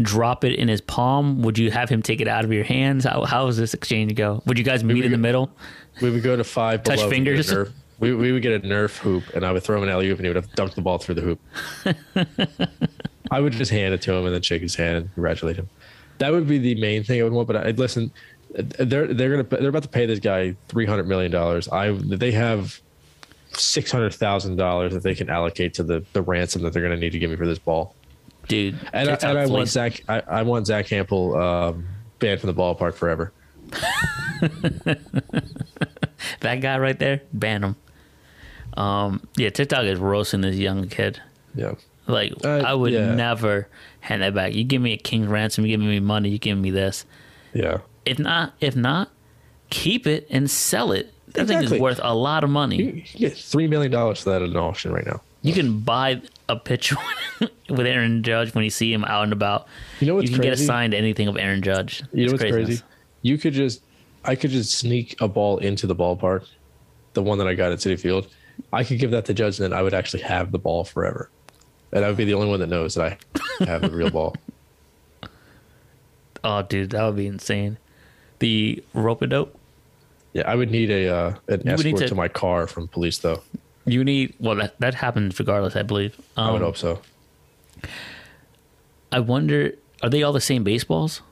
drop 0.01 0.45
it 0.45 0.55
in 0.59 0.69
his 0.69 0.81
palm? 0.81 1.43
Would 1.43 1.59
you 1.59 1.71
have 1.71 1.89
him 1.89 2.03
take 2.03 2.21
it 2.21 2.29
out 2.29 2.45
of 2.45 2.53
your 2.53 2.65
hands? 2.65 3.05
How 3.05 3.25
how 3.25 3.47
does 3.47 3.57
this 3.57 3.75
exchange 3.75 4.15
go? 4.15 4.43
Would 4.47 4.59
you 4.59 4.65
guys 4.65 4.83
meet 4.83 5.05
in 5.05 5.11
the 5.13 5.17
go- 5.17 5.23
middle? 5.23 5.51
We 6.03 6.11
would 6.11 6.23
go 6.23 6.37
to 6.37 6.45
five. 6.45 6.83
Touch 6.83 6.97
below, 6.97 7.09
we 7.11 7.19
would 7.19 7.25
get 7.25 7.39
a 7.39 7.45
fingers? 7.45 7.73
We, 7.99 8.15
we 8.15 8.33
would 8.33 8.43
get 8.43 8.63
a 8.63 8.67
Nerf 8.67 8.99
hoop, 8.99 9.25
and 9.35 9.45
I 9.45 9.53
would 9.53 9.63
throw 9.63 9.79
him 9.79 9.85
an 9.85 9.89
alley 9.89 10.09
oop, 10.09 10.19
and 10.19 10.27
he 10.27 10.29
would 10.29 10.37
have 10.37 10.51
dunked 10.53 10.75
the 10.75 10.83
ball 10.83 10.99
through 10.99 11.15
the 11.15 11.23
hoop. 11.23 11.41
I 13.31 13.41
would 13.41 13.55
just 13.55 13.71
hand 13.71 13.95
it 13.95 14.03
to 14.03 14.13
him 14.13 14.27
and 14.27 14.35
then 14.35 14.43
shake 14.43 14.63
his 14.63 14.75
hand 14.75 14.97
and 14.99 15.15
congratulate 15.15 15.57
him. 15.57 15.69
That 16.19 16.33
would 16.33 16.47
be 16.47 16.59
the 16.59 16.75
main 16.81 17.05
thing 17.05 17.21
I 17.21 17.25
would 17.25 17.33
want. 17.33 17.47
But 17.47 17.57
I'd 17.57 17.79
listen. 17.79 18.11
They're 18.57 19.13
they're 19.13 19.31
gonna 19.31 19.43
they're 19.61 19.69
about 19.69 19.83
to 19.83 19.89
pay 19.89 20.07
this 20.07 20.19
guy 20.19 20.57
three 20.69 20.87
hundred 20.87 21.07
million 21.07 21.31
dollars. 21.31 21.69
I 21.69 21.91
they 21.93 22.33
have 22.33 22.81
six 23.53 23.91
hundred 23.91 24.15
thousand 24.15 24.57
dollars 24.57 24.93
that 24.95 25.03
they 25.03 25.15
can 25.15 25.29
allocate 25.29 25.75
to 25.75 25.83
the 25.83 26.05
the 26.15 26.23
ransom 26.23 26.63
that 26.63 26.73
they're 26.73 26.83
gonna 26.83 26.97
need 26.97 27.11
to 27.13 27.19
give 27.19 27.31
me 27.31 27.37
for 27.37 27.47
this 27.47 27.59
ball. 27.59 27.95
Dude, 28.49 28.79
And 28.93 29.11
I, 29.11 29.15
and 29.23 29.39
I 29.39 29.47
want. 29.47 29.69
Zach 29.69 30.01
I, 30.09 30.21
I 30.21 30.43
want 30.43 30.67
Zach 30.69 30.87
Campbell 30.87 31.37
um, 31.37 31.87
banned 32.19 32.41
from 32.41 32.49
the 32.49 32.55
ballpark 32.55 32.95
forever. 32.95 33.33
that 36.41 36.61
guy 36.61 36.79
right 36.79 36.99
there, 36.99 37.23
ban 37.33 37.63
him. 37.65 37.77
Um, 38.77 39.27
yeah, 39.37 39.51
TikTok 39.51 39.85
is 39.85 39.99
roasting 39.99 40.43
this 40.43 40.57
young 40.57 40.89
kid. 40.89 41.21
Yeah. 41.55 41.75
Like 42.07 42.33
Uh, 42.45 42.59
I 42.65 42.75
would 42.75 42.93
yeah. 42.93 43.15
never 43.15 43.69
hand 44.01 44.23
that 44.23 44.35
back. 44.35 44.55
You 44.55 44.65
give 44.65 44.81
me 44.81 44.93
a 44.93 44.97
king's 44.97 45.27
ransom, 45.27 45.67
you 45.67 45.77
give 45.77 45.81
me 45.85 45.99
money, 46.01 46.29
you 46.31 46.39
give 46.39 46.57
me 46.59 46.71
this. 46.71 47.05
Yeah. 47.53 47.79
If 48.07 48.19
not, 48.19 48.55
if 48.61 48.77
not, 48.77 49.11
keep 49.71 50.07
it 50.07 50.27
and 50.31 50.51
sell 50.51 50.93
it. 50.93 51.13
That 51.29 51.49
thing 51.49 51.63
is 51.63 51.73
worth 51.73 52.01
a 52.03 52.15
lot 52.15 52.45
of 52.45 52.51
money. 52.51 52.77
You 52.77 52.93
can 52.93 53.19
get 53.19 53.37
three 53.37 53.67
million 53.67 53.91
dollars 53.93 54.23
for 54.23 54.31
that 54.31 54.43
at 54.43 54.49
an 54.49 54.57
auction 54.57 54.93
right 54.93 55.05
now. 55.05 55.21
You 55.43 55.53
can 55.53 55.81
buy 55.81 56.23
a 56.49 56.57
picture 56.57 56.97
with 57.69 57.87
Aaron 57.87 58.23
Judge 58.23 58.55
when 58.55 58.65
you 58.65 58.71
see 58.71 58.93
him 58.93 59.05
out 59.05 59.25
and 59.25 59.33
about. 59.33 59.67
You 60.01 60.07
know 60.07 60.15
what's 60.15 60.31
you 60.31 60.35
can 60.35 60.43
get 60.43 60.51
crazy? 60.51 60.65
a 60.65 60.67
signed 60.67 60.95
anything 60.95 61.29
of 61.29 61.37
Aaron 61.37 61.63
Judge. 61.63 62.03
You 62.13 62.27
know 62.27 62.33
what's 62.33 62.43
craziness. 62.43 62.67
crazy? 62.67 62.83
You 63.23 63.39
could 63.39 63.53
just, 63.53 63.83
I 64.25 64.35
could 64.35 64.51
just 64.51 64.73
sneak 64.73 65.21
a 65.21 65.29
ball 65.29 65.59
into 65.59 65.87
the 65.87 65.95
ballpark, 65.95 66.47
the 67.13 67.23
one 67.23 67.39
that 67.39 67.49
I 67.49 67.55
got 67.55 67.73
at 67.73 67.79
Citi 67.79 67.99
Field. 67.99 68.29
I 68.73 68.83
could 68.85 68.99
give 68.99 69.11
that 69.11 69.25
to 69.27 69.35
Judge, 69.35 69.61
and 69.61 69.71
then 69.71 69.79
I 69.79 69.83
would 69.83 69.95
actually 69.95 70.23
have 70.23 70.53
the 70.53 70.59
ball 70.59 70.85
forever, 70.85 71.31
and 71.93 72.05
I 72.05 72.09
would 72.09 72.17
be 72.17 72.25
the 72.25 72.35
only 72.35 72.49
one 72.49 72.61
that 72.61 72.69
knows 72.69 72.95
that 72.95 73.19
I 73.61 73.65
have 73.65 73.83
the 73.83 73.91
real 73.91 74.11
ball. 74.11 74.35
Oh, 76.45 76.63
dude, 76.63 76.91
that 76.91 77.05
would 77.05 77.17
be 77.17 77.27
insane. 77.27 77.77
The 78.39 78.83
rope 78.95 79.23
a 79.23 79.27
dope. 79.27 79.59
Yeah, 80.33 80.43
I 80.47 80.55
would 80.55 80.71
need 80.71 80.91
a 80.91 81.09
uh, 81.09 81.35
an 81.49 81.63
You 81.65 81.73
escort 81.73 81.97
to- 81.99 82.09
to 82.09 82.15
my 82.15 82.29
car 82.29 82.67
from 82.67 82.89
police, 82.89 83.19
though. 83.19 83.43
You 83.87 84.03
need 84.05 84.35
well 84.41 84.57
that 84.57 84.79
that 84.81 84.95
happens 84.95 85.39
regardless, 85.39 85.77
I 85.77 85.83
believe. 85.83 86.19
Um, 86.37 86.49
I 86.49 86.53
would 86.53 86.63
hope 86.63 86.77
so. 86.77 87.01
I 89.13 89.21
wonder, 89.21 89.73
are 90.03 90.11
they 90.11 90.23
all 90.23 90.33
the 90.33 90.41
same 90.41 90.65
baseballs? 90.65 91.23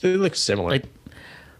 They 0.00 0.16
look 0.16 0.34
similar. 0.34 0.70
Like 0.70 0.84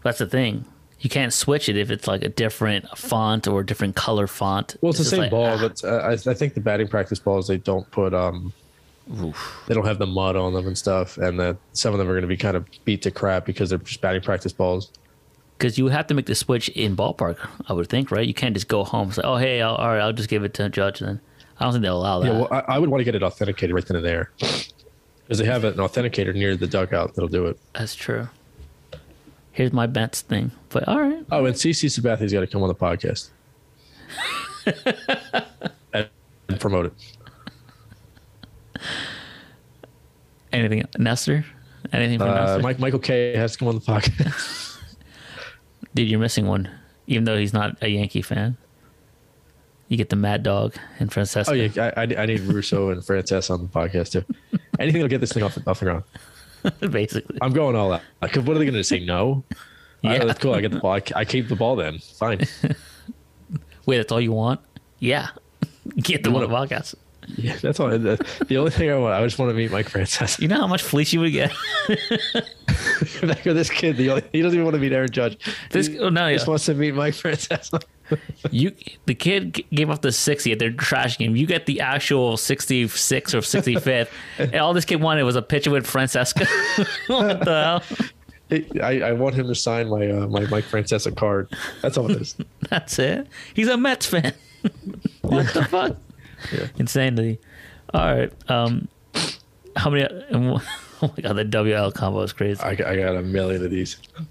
that's 0.03 0.19
the 0.19 0.27
thing. 0.27 0.65
You 1.01 1.09
can't 1.09 1.33
switch 1.33 1.69
it 1.69 1.77
if 1.77 1.91
it's 1.91 2.09
like 2.09 2.23
a 2.23 2.29
different 2.29 2.99
font 2.99 3.47
or 3.47 3.61
a 3.61 3.67
different 3.67 3.95
color 3.95 4.27
font. 4.27 4.77
well, 4.81 4.91
it's 4.91 4.99
the 4.99 5.05
same 5.05 5.21
like, 5.21 5.31
ball, 5.31 5.47
ah, 5.47 5.59
but 5.59 5.85
uh, 5.85 5.89
I, 5.99 6.13
I 6.13 6.35
think 6.35 6.55
the 6.55 6.61
batting 6.61 6.89
practice 6.89 7.21
balls 7.21 7.47
they 7.47 7.57
don't 7.57 7.89
put 7.93 8.13
um, 8.13 8.53
they 9.67 9.75
don't 9.75 9.87
have 9.87 9.99
the 9.99 10.07
mud 10.07 10.37
on 10.37 10.53
them 10.53 10.67
and 10.67 10.77
stuff, 10.77 11.17
and 11.19 11.39
that 11.41 11.57
some 11.73 11.93
of 11.95 11.99
them 11.99 12.09
are 12.09 12.13
going 12.13 12.23
to 12.23 12.29
be 12.29 12.37
kind 12.37 12.57
of 12.57 12.67
beat 12.85 13.03
to 13.03 13.11
crap 13.11 13.47
because 13.47 13.71
they're 13.71 13.79
just 13.79 14.01
batting 14.01 14.21
practice 14.23 14.53
balls. 14.53 14.91
because 15.57 15.79
you 15.79 15.89
have 15.89 16.07
to 16.09 16.15
make 16.15 16.27
the 16.27 16.35
switch 16.35 16.69
in 16.71 16.95
ballpark. 16.97 17.39
I 17.69 17.73
would 17.73 17.89
think, 17.89 18.11
right? 18.11 18.27
You 18.27 18.35
can't 18.35 18.55
just 18.55 18.69
go 18.69 18.85
home 18.85 19.09
and 19.09 19.15
say, 19.15 19.23
"Oh, 19.25 19.37
hey, 19.37 19.63
I'll, 19.63 19.75
all 19.77 19.89
right, 19.89 20.01
I'll 20.01 20.13
just 20.13 20.29
give 20.29 20.45
it 20.45 20.55
to 20.55 20.67
a 20.67 20.69
Judge." 20.69 20.99
Then 21.01 21.21
I 21.59 21.65
don't 21.65 21.73
think 21.73 21.83
they'll 21.83 21.97
allow 21.99 22.21
that. 22.21 22.27
Yeah, 22.27 22.39
well, 22.39 22.49
I, 22.51 22.75
I 22.75 22.79
would 22.79 22.89
want 22.91 23.01
to 23.01 23.05
get 23.05 23.15
it 23.15 23.23
authenticated 23.23 23.75
right 23.75 23.85
then 23.87 23.97
and 23.97 24.05
there, 24.05 24.31
because 24.39 25.39
they 25.39 25.45
have 25.47 25.65
an 25.65 25.75
authenticator 25.75 26.35
near 26.35 26.57
the 26.57 26.67
dugout 26.67 27.15
that'll 27.15 27.29
do 27.29 27.47
it. 27.47 27.59
That's 27.75 27.95
true. 27.97 28.29
here's 29.53 29.73
my 29.73 29.87
Mets 29.87 30.21
thing. 30.21 30.51
But 30.69 30.87
all 30.87 31.01
right, 31.01 31.25
Oh, 31.33 31.47
and 31.47 31.55
CC 31.57 31.91
Sabathia's 31.91 32.33
got 32.33 32.41
to 32.41 32.47
come 32.47 32.63
on 32.63 32.69
the 32.69 32.75
podcast 32.75 33.31
and 35.93 36.09
promote 36.61 36.87
it. 36.87 36.93
Anything, 40.53 40.85
Nestor? 40.99 41.45
Anything 41.93 42.19
from 42.19 42.29
Uh, 42.29 42.35
Nestor? 42.35 42.63
Mike 42.63 42.79
Michael 42.79 42.99
Kay 42.99 43.37
has 43.37 43.53
to 43.53 43.59
come 43.59 43.69
on 43.69 43.75
the 43.77 43.81
podcast. 43.81 44.79
Dude, 45.95 46.09
you're 46.09 46.21
missing 46.21 46.47
one. 46.47 46.69
Even 47.07 47.25
though 47.25 47.37
he's 47.39 47.53
not 47.53 47.77
a 47.83 47.89
Yankee 47.89 48.23
fan, 48.23 48.57
you 49.89 49.97
get 49.97 50.11
the 50.11 50.17
Mad 50.17 50.43
Dog 50.43 50.75
and 50.99 51.11
Francesa. 51.11 51.49
oh 51.49 51.53
yeah, 51.55 51.93
I, 51.97 52.03
I, 52.03 52.23
I 52.23 52.27
need 52.27 52.41
Russo 52.41 52.91
and 52.91 53.05
Frances 53.05 53.49
on 53.51 53.63
the 53.63 53.69
podcast 53.69 54.13
too. 54.13 54.25
Anything 54.79 55.01
will 55.03 55.09
get 55.09 55.21
this 55.21 55.33
thing 55.33 55.43
off, 55.43 55.57
off 55.67 55.81
the 55.81 55.87
ground. 55.87 56.05
basically. 56.93 57.39
I'm 57.41 57.53
going 57.53 57.75
all 57.77 57.93
out. 57.93 58.03
Like, 58.21 58.35
what 58.37 58.51
are 58.51 58.59
they 58.59 58.65
going 58.67 58.75
to 58.75 58.85
say? 58.85 59.01
No. 59.01 59.45
Yeah, 60.01 60.25
that's 60.25 60.39
cool. 60.39 60.55
I 60.55 60.61
get 60.61 60.71
the 60.71 60.79
ball. 60.79 60.93
I, 60.93 61.03
I 61.17 61.25
keep 61.25 61.49
the 61.49 61.57
ball. 61.57 61.75
Then 61.75 61.99
fine. 61.99 62.43
Wait, 63.85 63.97
that's 63.97 64.13
all 64.13 64.21
you 64.21 64.31
want? 64.31 64.61
Yeah, 65.01 65.31
get 65.97 66.23
the 66.23 66.31
one 66.31 66.47
podcast. 66.47 66.95
Yeah, 67.37 67.57
that's 67.57 67.79
all. 67.79 67.91
The, 67.91 68.25
the 68.47 68.59
only 68.59 68.71
thing 68.71 68.91
I 68.91 68.97
want, 68.97 69.15
I 69.15 69.23
just 69.25 69.39
want 69.39 69.51
to 69.51 69.55
meet 69.55 69.71
Mike 69.71 69.89
Frances. 69.89 70.39
You 70.39 70.49
know 70.49 70.57
how 70.57 70.67
much 70.67 70.83
fleece 70.83 71.13
you 71.13 71.21
would 71.21 71.33
get? 71.33 71.53
Back 73.23 73.45
with 73.45 73.57
this 73.57 73.71
kid, 73.71 73.97
the 73.97 74.11
only, 74.11 74.25
he 74.33 74.43
doesn't 74.43 74.57
even 74.57 74.65
want 74.65 74.75
to 74.75 74.81
meet 74.81 74.93
Aaron 74.93 75.11
Judge. 75.11 75.39
This- 75.71 75.89
he 75.89 75.99
oh, 75.99 76.09
no, 76.09 76.33
just 76.33 76.47
yeah. 76.47 76.51
wants 76.51 76.67
to 76.67 76.75
meet 76.75 76.95
Mike 76.95 77.15
Frances. 77.15 77.71
You, 78.51 78.75
the 79.05 79.15
kid 79.15 79.63
gave 79.71 79.91
up 79.91 80.01
the 80.01 80.13
sixty. 80.13 80.55
They're 80.55 80.71
trashing 80.71 81.27
him. 81.27 81.37
You 81.37 81.47
get 81.47 81.67
the 81.67 81.83
actual 81.83 82.39
sixty 82.39 82.89
six 82.89 83.35
or 83.35 83.43
sixty 83.43 83.77
fifth, 83.77 84.11
and 84.39 84.55
all 84.55 84.73
this 84.73 84.87
kid 84.87 85.03
wanted 85.03 85.25
was 85.25 85.37
a 85.37 85.43
picture 85.43 85.71
with 85.71 85.87
Francesa. 85.87 86.33
what 87.09 87.45
the 87.45 87.83
hell? 88.51 88.83
I, 88.83 89.09
I 89.09 89.13
want 89.13 89.35
him 89.35 89.47
to 89.49 89.55
sign 89.55 89.91
my 89.91 90.11
uh, 90.11 90.27
my 90.27 90.47
Mike 90.47 90.65
Francesa 90.65 91.15
card. 91.15 91.53
That's 91.83 91.99
all 91.99 92.11
it 92.11 92.19
is. 92.19 92.35
That's 92.71 92.99
it. 92.99 93.27
He's 93.53 93.69
a 93.69 93.77
Mets 93.77 94.07
fan. 94.07 94.33
what 95.21 95.53
the 95.53 95.67
fuck? 95.67 95.97
Yeah. 96.53 96.67
Insanity. 96.79 97.39
All 97.95 98.15
right. 98.15 98.33
Um, 98.51 98.89
how 99.77 99.91
many? 99.91 100.07
Oh 101.01 101.15
my 101.17 101.23
god, 101.23 101.35
the 101.35 101.45
WL 101.45 101.95
combo 101.95 102.23
is 102.23 102.33
crazy. 102.33 102.61
I, 102.61 102.75
got- 102.75 102.89
I 102.89 102.97
got 102.97 103.15
a 103.15 103.23
million 103.23 103.65
of 103.65 103.71
these. 103.71 103.99
All 104.19 104.25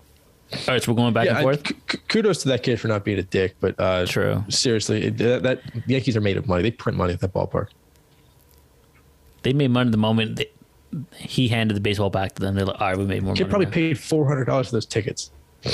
right, 0.67 0.83
so 0.83 0.91
we're 0.91 0.97
going 0.97 1.13
back 1.13 1.25
Yeah, 1.27 1.35
and 1.35 1.41
forth. 1.43 1.63
k- 1.63 1.75
k- 1.87 1.97
kudos 2.09 2.39
to 2.41 2.49
that 2.49 2.61
kid 2.61 2.77
for 2.81 2.89
not 2.89 3.05
being 3.05 3.19
a 3.19 3.23
dick, 3.23 3.55
but 3.61 3.73
uh, 3.79 4.05
True. 4.05 4.43
Seriously, 4.49 5.05
it, 5.05 5.17
that, 5.19 5.43
that 5.43 5.61
Yankees 5.87 6.17
are 6.17 6.21
made 6.21 6.35
of 6.35 6.45
money. 6.45 6.63
They 6.63 6.71
print 6.71 6.97
money 6.97 7.13
at 7.13 7.21
that 7.21 7.31
ballpark. 7.33 7.69
They 9.43 9.53
made 9.53 9.71
money 9.71 9.91
the 9.91 9.97
moment 9.97 10.35
they, 10.37 10.49
he 11.15 11.47
handed 11.47 11.75
the 11.75 11.79
baseball 11.81 12.09
back 12.09 12.35
to 12.35 12.41
them. 12.41 12.55
They're 12.55 12.65
like, 12.65 12.81
all 12.81 12.87
right, 12.89 12.97
we 12.97 13.05
made 13.05 13.23
more 13.23 13.33
Kid 13.33 13.43
money. 13.43 13.49
probably 13.49 13.65
now." 13.67 13.71
paid 13.71 13.99
four 13.99 14.27
hundred 14.27 14.45
dollars 14.45 14.67
for 14.67 14.73
those 14.73 14.85
tickets. 14.85 15.31
I 15.65 15.69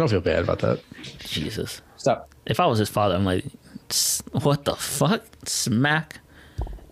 don't 0.00 0.08
feel 0.08 0.20
bad 0.20 0.40
about 0.42 0.58
that. 0.60 0.80
Jesus. 1.20 1.80
Stop. 1.96 2.28
If 2.46 2.60
I 2.60 2.66
was 2.66 2.78
his 2.78 2.88
father, 2.88 3.14
I'm 3.14 3.24
like, 3.24 3.44
"S- 3.46 3.52
what 4.32 4.64
the 4.64 4.74
fuck? 4.76 5.22
Smack. 5.46 6.20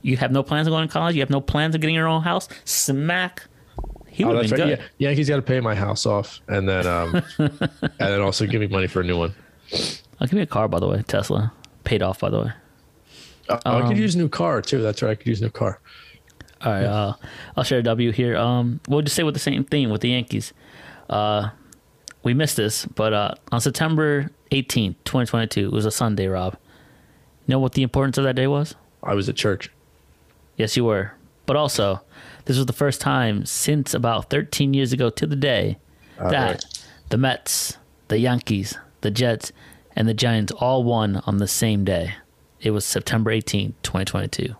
You 0.02 0.16
have 0.18 0.30
no 0.30 0.42
plans 0.42 0.66
of 0.68 0.72
going 0.72 0.86
to 0.86 0.92
college? 0.92 1.14
You 1.16 1.20
have 1.22 1.30
no 1.30 1.40
plans 1.40 1.74
of 1.74 1.80
getting 1.80 1.94
your 1.96 2.06
own 2.08 2.22
house? 2.22 2.48
Smack. 2.64 3.44
He 4.08 4.24
Oh, 4.24 4.28
would 4.28 4.36
have 4.36 4.50
been 4.50 4.60
right. 4.60 4.78
good. 4.78 4.88
Yeah, 4.98 5.08
Yankees 5.08 5.28
got 5.28 5.36
to 5.36 5.42
pay 5.42 5.60
my 5.60 5.74
house 5.74 6.06
off, 6.06 6.40
and 6.48 6.66
then 6.68 6.86
um, 6.86 7.22
and 7.38 7.50
then 7.98 8.20
also 8.20 8.46
give 8.46 8.60
me 8.60 8.66
money 8.66 8.86
for 8.86 9.00
a 9.00 9.04
new 9.04 9.18
one. 9.18 9.34
I'll 10.20 10.26
give 10.26 10.34
me 10.34 10.42
a 10.42 10.46
car, 10.46 10.68
by 10.68 10.78
the 10.80 10.86
way. 10.88 11.02
Tesla. 11.06 11.52
Paid 11.84 12.02
off, 12.02 12.20
by 12.20 12.30
the 12.30 12.40
way. 12.40 12.52
Uh, 13.48 13.58
I 13.66 13.80
Um, 13.80 13.88
could 13.88 13.98
use 13.98 14.14
a 14.14 14.18
new 14.18 14.28
car 14.28 14.62
too. 14.62 14.80
That's 14.80 15.02
right. 15.02 15.10
I 15.10 15.14
could 15.16 15.26
use 15.26 15.40
a 15.40 15.44
new 15.44 15.50
car. 15.50 15.80
All 16.62 16.72
right, 16.72 16.84
uh, 16.84 17.12
I'll 17.56 17.64
share 17.64 17.80
a 17.80 17.82
W 17.82 18.10
here. 18.12 18.36
Um, 18.36 18.80
we'll 18.88 19.02
just 19.02 19.14
stay 19.14 19.22
with 19.22 19.34
the 19.34 19.40
same 19.40 19.62
theme 19.64 19.90
with 19.90 20.00
the 20.00 20.08
Yankees. 20.08 20.54
Uh, 21.10 21.50
we 22.22 22.32
missed 22.32 22.56
this, 22.56 22.86
but 22.86 23.12
uh, 23.12 23.34
on 23.52 23.60
September 23.60 24.30
18th, 24.50 24.96
2022, 25.04 25.66
it 25.66 25.72
was 25.72 25.84
a 25.84 25.90
Sunday, 25.90 26.26
Rob. 26.26 26.56
You 27.46 27.52
know 27.52 27.58
what 27.60 27.72
the 27.72 27.82
importance 27.82 28.18
of 28.18 28.24
that 28.24 28.34
day 28.36 28.46
was? 28.46 28.74
I 29.02 29.14
was 29.14 29.28
at 29.28 29.36
church. 29.36 29.70
Yes, 30.56 30.76
you 30.76 30.84
were. 30.84 31.12
But 31.46 31.56
also, 31.56 32.00
this 32.46 32.56
was 32.56 32.66
the 32.66 32.72
first 32.72 33.00
time 33.00 33.46
since 33.46 33.94
about 33.94 34.30
13 34.30 34.74
years 34.74 34.92
ago 34.92 35.10
to 35.10 35.26
the 35.26 35.36
day 35.36 35.78
Uh, 36.18 36.30
that 36.30 36.50
right. 36.64 36.64
the 37.10 37.18
Mets, 37.18 37.76
the 38.08 38.18
Yankees, 38.18 38.76
the 39.02 39.10
Jets, 39.10 39.52
and 39.94 40.08
the 40.08 40.14
Giants 40.14 40.52
all 40.52 40.82
won 40.82 41.22
on 41.26 41.38
the 41.38 41.46
same 41.46 41.84
day. 41.84 42.14
It 42.60 42.70
was 42.72 42.84
September 42.84 43.30
18th, 43.30 43.74
2022, 43.82 44.56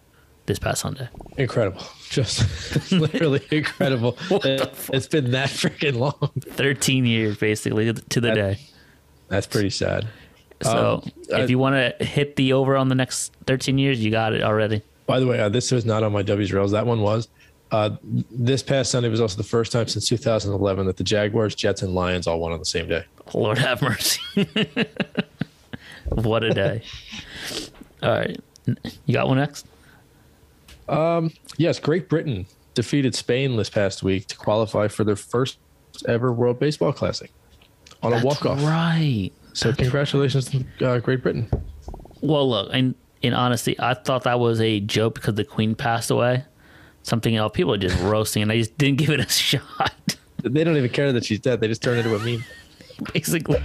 this 0.47 0.59
past 0.61 0.83
Sunday. 0.83 1.09
Incredible. 1.37 1.83
Just 2.11 2.93
literally 2.93 3.43
incredible. 3.51 4.17
It, 4.31 4.71
it's 4.93 5.09
been 5.09 5.33
that 5.33 5.49
freaking 5.49 5.97
long. 5.97 6.31
13 6.41 7.05
years, 7.05 7.37
basically, 7.37 7.93
to 7.93 8.21
the 8.21 8.29
That- 8.29 8.35
day. 8.35 8.59
That's 9.29 9.49
pretty 9.49 9.71
sad. 9.71 10.07
So 10.63 11.03
Um, 11.05 11.13
I- 11.35 11.43
if 11.43 11.51
you 11.51 11.59
want 11.59 11.75
to 11.99 12.05
hit 12.05 12.37
the 12.37 12.53
over 12.53 12.77
on 12.77 12.89
the 12.89 12.95
next 12.95 13.33
13 13.47 13.79
years, 13.79 14.03
you 14.03 14.11
got 14.11 14.33
it 14.33 14.43
already. 14.43 14.83
By 15.07 15.21
the 15.21 15.27
way, 15.27 15.39
uh, 15.39 15.49
this 15.49 15.71
was 15.71 15.85
not 15.85 16.03
on 16.03 16.13
my 16.13 16.23
W's 16.23 16.53
rails. 16.53 16.73
That 16.73 16.87
one 16.87 17.01
was. 17.03 17.29
Uh, 17.71 17.91
this 18.31 18.63
past 18.63 18.91
Sunday 18.91 19.09
was 19.09 19.21
also 19.21 19.37
the 19.37 19.43
first 19.43 19.73
time 19.73 19.87
since 19.89 20.09
2011 20.09 20.87
that 20.87 20.97
the 20.97 21.05
Jaguars, 21.05 21.55
Jets, 21.55 21.83
and 21.83 21.95
Lions 21.95 22.27
all 22.27 22.39
won 22.41 22.53
on 22.53 22.59
the 22.59 22.65
same 22.65 22.89
day. 22.89 23.05
Lord 23.35 23.59
have 23.59 23.83
mercy. 23.83 24.21
what 26.11 26.43
a 26.45 26.51
day. 26.55 26.83
All 28.03 28.11
right. 28.11 28.39
You 29.05 29.13
got 29.13 29.29
one 29.29 29.39
next? 29.39 29.67
Yes, 31.59 31.79
Great 31.81 32.09
Britain 32.09 32.47
defeated 32.75 33.15
Spain 33.15 33.57
this 33.57 33.71
past 33.71 34.03
week 34.03 34.27
to 34.29 34.37
qualify 34.37 34.89
for 34.89 35.03
their 35.05 35.17
first 35.17 35.59
ever 36.07 36.33
World 36.33 36.59
Baseball 36.61 36.93
Classic 36.93 37.31
on 38.03 38.13
a 38.13 38.23
walk 38.25 38.45
off. 38.47 38.63
Right. 38.63 39.31
So 39.57 39.73
congratulations 39.73 40.51
to 40.51 40.87
uh, 40.87 40.99
Great 40.99 41.23
Britain. 41.23 41.51
Well, 42.21 42.47
look, 42.51 42.75
in, 42.75 42.95
in 43.23 43.33
honesty, 43.33 43.75
I 43.81 43.95
thought 43.95 44.25
that 44.25 44.39
was 44.39 44.61
a 44.61 44.81
joke 44.81 45.15
because 45.15 45.35
the 45.35 45.45
queen 45.45 45.75
passed 45.75 46.11
away. 46.11 46.45
Something 47.03 47.37
else. 47.37 47.53
People 47.55 47.73
are 47.73 47.79
just 47.79 47.99
roasting, 48.03 48.43
and 48.43 48.53
I 48.53 48.59
just 48.59 48.77
didn't 48.77 48.99
give 48.99 49.09
it 49.09 49.21
a 49.21 49.29
shot, 49.31 50.19
They 50.43 50.63
don't 50.63 50.77
even 50.77 50.91
care 50.91 51.11
that 51.11 51.25
she's 51.25 51.41
dead. 51.41 51.63
They 51.63 51.69
just 51.69 51.83
turn 51.83 51.97
it 51.97 52.05
into 52.05 52.15
a 52.15 52.19
meme. 52.19 52.45
basically. 53.15 53.63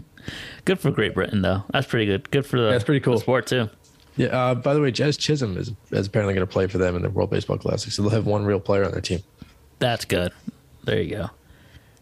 good 0.66 0.78
for 0.78 0.90
Great 0.90 1.14
Britain, 1.14 1.40
though. 1.40 1.64
That's 1.72 1.86
pretty 1.86 2.04
good. 2.04 2.30
Good 2.30 2.44
for 2.44 2.60
the, 2.60 2.68
That's 2.68 2.84
pretty 2.84 3.00
cool. 3.00 3.18
sport, 3.18 3.46
too. 3.46 3.70
Yeah. 4.18 4.26
Uh, 4.26 4.54
by 4.54 4.74
the 4.74 4.82
way, 4.82 4.90
Jazz 4.90 5.16
Chisholm 5.16 5.56
is, 5.56 5.72
is 5.92 6.08
apparently 6.08 6.34
going 6.34 6.46
to 6.46 6.52
play 6.52 6.66
for 6.66 6.76
them 6.76 6.94
in 6.94 7.00
the 7.00 7.08
World 7.08 7.30
Baseball 7.30 7.56
Classic. 7.56 7.90
So 7.90 8.02
they'll 8.02 8.10
have 8.10 8.26
one 8.26 8.44
real 8.44 8.60
player 8.60 8.84
on 8.84 8.92
their 8.92 9.00
team. 9.00 9.20
That's 9.78 10.04
good. 10.04 10.30
There 10.84 11.00
you 11.00 11.16
go. 11.16 11.30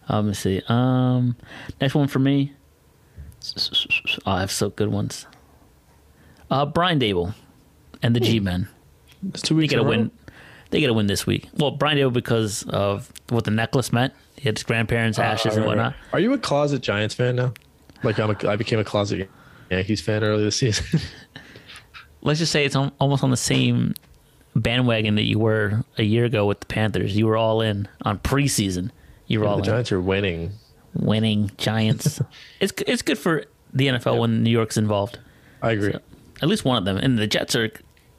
Um, 0.09 0.25
let 0.25 0.31
me 0.31 0.35
see. 0.35 0.63
Um, 0.67 1.37
next 1.81 1.95
one 1.95 2.09
for 2.09 2.19
me. 2.19 2.55
I 4.27 4.41
have 4.41 4.51
so 4.51 4.71
good 4.71 4.89
ones. 4.89 5.27
Uh, 6.51 6.67
Brian 6.67 6.99
Daboll 6.99 7.35
and 8.03 8.15
the 8.15 8.21
G 8.21 8.41
Men. 8.41 8.69
It's 9.29 9.43
two 9.43 9.59
They 9.61 9.67
get 9.67 9.79
a 9.79 9.83
win. 9.83 10.11
They 10.71 10.81
get 10.81 10.91
a 10.91 10.95
win 10.95 11.07
this 11.07 11.27
week. 11.27 11.49
Well, 11.57 11.73
Brian 11.73 11.99
Daboll 11.99 12.13
because 12.13 12.63
of 12.65 13.13
what 13.29 13.45
the 13.45 13.51
necklace 13.51 13.93
meant. 13.93 14.13
He 14.37 14.43
had 14.49 14.57
his 14.57 14.63
grandparents' 14.65 15.19
ashes 15.19 15.57
and 15.57 15.65
Uh, 15.65 15.69
whatnot. 15.69 15.95
Are 16.13 16.21
you 16.21 16.33
a 16.33 16.39
closet 16.39 16.81
Giants 16.83 17.15
fan 17.15 17.37
now? 17.37 17.53
Like 18.03 18.19
I'm 18.19 18.31
a, 18.31 18.49
I 18.49 18.57
became 18.57 18.79
a 18.79 18.85
closet 18.85 19.29
Yankees 19.71 20.01
fan 20.01 20.25
earlier 20.25 20.45
this 20.45 20.57
season. 20.57 21.01
Let's 22.23 22.39
just 22.39 22.53
say 22.53 22.65
it's 22.65 22.77
al- 22.77 22.93
almost 22.99 23.23
on 23.25 23.31
the 23.31 23.37
same 23.37 23.95
bandwagon 24.57 25.15
that 25.15 25.25
you 25.25 25.39
were 25.39 25.85
a 25.99 26.03
year 26.03 26.25
ago 26.25 26.47
with 26.47 26.61
the 26.61 26.67
Panthers. 26.67 27.17
You 27.17 27.27
were 27.27 27.37
all 27.37 27.61
in 27.61 27.89
on 28.03 28.19
preseason. 28.19 28.91
You 29.27 29.41
were 29.41 29.47
all 29.47 29.57
the 29.57 29.63
in. 29.63 29.67
Giants 29.67 29.93
are 29.93 30.01
winning. 30.01 30.53
Winning 30.95 31.51
Giants. 31.57 32.21
it's 32.61 32.73
it's 32.87 33.03
good 33.03 33.19
for 33.19 33.45
the 33.73 33.89
NFL 33.89 34.19
when 34.19 34.43
New 34.43 34.51
York's 34.51 34.77
involved. 34.77 35.19
I 35.63 35.73
agree. 35.73 35.95
At 36.43 36.49
least 36.49 36.65
one 36.65 36.77
of 36.77 36.85
them. 36.85 36.97
And 36.97 37.19
the 37.19 37.27
Jets 37.27 37.55
are 37.55 37.71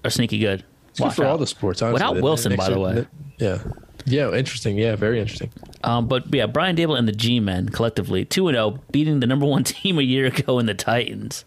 are 0.04 0.10
sneaky 0.10 0.40
good. 0.40 0.64
It's 0.90 1.00
good 1.00 1.14
for 1.14 1.26
all 1.26 1.38
the 1.38 1.48
sports. 1.48 1.82
Honestly. 1.82 1.94
Without 1.94 2.22
Wilson, 2.22 2.56
by 2.56 2.70
the 2.70 2.80
way. 2.80 3.08
Yeah. 3.38 3.60
Yeah. 4.06 4.34
Interesting. 4.34 4.78
Yeah. 4.78 4.96
Very 4.96 5.20
interesting. 5.20 5.52
Um, 5.84 6.08
but 6.08 6.34
yeah, 6.34 6.46
Brian 6.46 6.76
Daboll 6.76 6.98
and 6.98 7.08
the 7.08 7.14
G 7.14 7.40
Men 7.40 7.70
collectively 7.70 8.26
two 8.26 8.48
and 8.48 8.56
zero, 8.56 8.80
beating 8.92 9.20
the 9.20 9.28
number 9.28 9.46
one 9.46 9.64
team 9.66 9.98
a 9.98 10.04
year 10.04 10.28
ago 10.28 10.60
in 10.60 10.66
the 10.66 10.74
Titans 10.74 11.46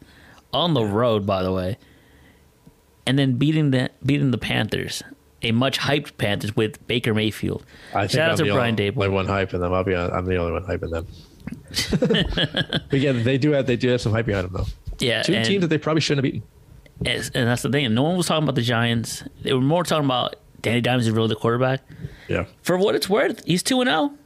on 0.53 0.75
the 0.75 0.85
road, 0.85 1.27
by 1.27 1.43
the 1.43 1.53
way, 1.53 1.77
and 3.07 3.19
then 3.19 3.35
beating 3.35 3.71
the 3.71 3.91
beating 4.05 4.31
the 4.31 4.39
Panthers, 4.39 5.03
a 5.45 5.53
much 5.53 5.79
hyped 5.79 6.17
Panthers 6.17 6.57
with 6.57 6.85
Baker 6.87 7.15
Mayfield. 7.15 7.65
I 7.95 8.01
think 8.03 8.13
Shout 8.13 8.21
out 8.23 8.31
I'm 8.33 8.37
to 8.39 8.45
the 8.45 8.53
Brian 8.53 8.73
only, 8.73 8.91
Daboll. 8.91 9.05
only 9.05 9.09
one 9.11 9.27
hyping 9.27 9.61
them. 9.61 9.73
I'll 9.73 9.85
be. 9.85 9.95
I'm 9.95 10.25
the 10.25 10.37
only 10.37 10.53
one 10.53 10.65
hyping 10.65 10.91
them. 10.91 11.07
but 12.91 13.01
yeah, 13.01 13.13
they 13.13 13.39
do 13.39 13.53
have. 13.53 13.67
They 13.67 13.77
do 13.77 13.89
have 13.89 14.01
some 14.01 14.13
hype 14.13 14.27
behind 14.27 14.47
them 14.47 14.65
though. 14.65 14.97
Yeah, 14.99 15.23
Two 15.23 15.35
and- 15.35 15.45
teams 15.45 15.61
that 15.63 15.69
they 15.69 15.79
probably 15.79 16.01
shouldn't 16.01 16.25
have 16.25 16.33
beaten. 16.33 16.49
And, 17.05 17.49
that's 17.49 17.63
the 17.63 17.71
thing. 17.71 17.93
No 17.93 18.05
one 18.05 18.17
was 18.17 18.27
talking 18.27 18.45
about 18.45 18.55
the 18.55 18.63
Giants. 18.63 19.25
They 19.43 19.53
were 19.53 19.61
more 19.61 19.83
talking 19.83 20.05
about 20.05 20.37
Danny 20.63 20.81
Dimes 20.81 21.07
is 21.07 21.13
really 21.13 21.29
the 21.29 21.35
quarterback. 21.35 21.81
Yeah. 22.29 22.47
For 22.63 22.79
what 22.79 22.95
it's 22.95 23.11
worth, 23.11 23.45
he's 23.45 23.63
two 23.63 23.81
and 23.81 23.91
oh. 23.91 24.09
zero. 24.09 24.19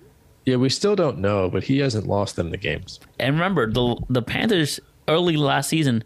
Yeah. 0.45 0.57
We 0.57 0.69
still 0.69 0.95
don't 0.95 1.19
know, 1.19 1.49
but 1.49 1.64
he 1.64 1.79
hasn't 1.79 2.07
lost 2.07 2.37
them 2.37 2.51
the 2.51 2.57
games. 2.59 3.01
And 3.19 3.35
remember, 3.35 3.71
the 3.71 3.97
the 4.11 4.23
Panthers 4.23 4.81
early 5.09 5.37
last 5.37 5.71
season 5.71 6.05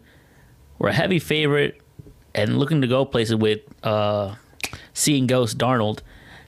were 0.79 0.89
a 0.89 0.93
heavy 0.93 1.19
favorite 1.19 1.81
and 2.33 2.57
looking 2.57 2.81
to 2.81 2.87
go 2.87 3.05
places 3.05 3.35
with 3.35 3.59
uh, 3.83 4.35
seeing 4.93 5.27
Ghost 5.27 5.57
Darnold 5.57 5.99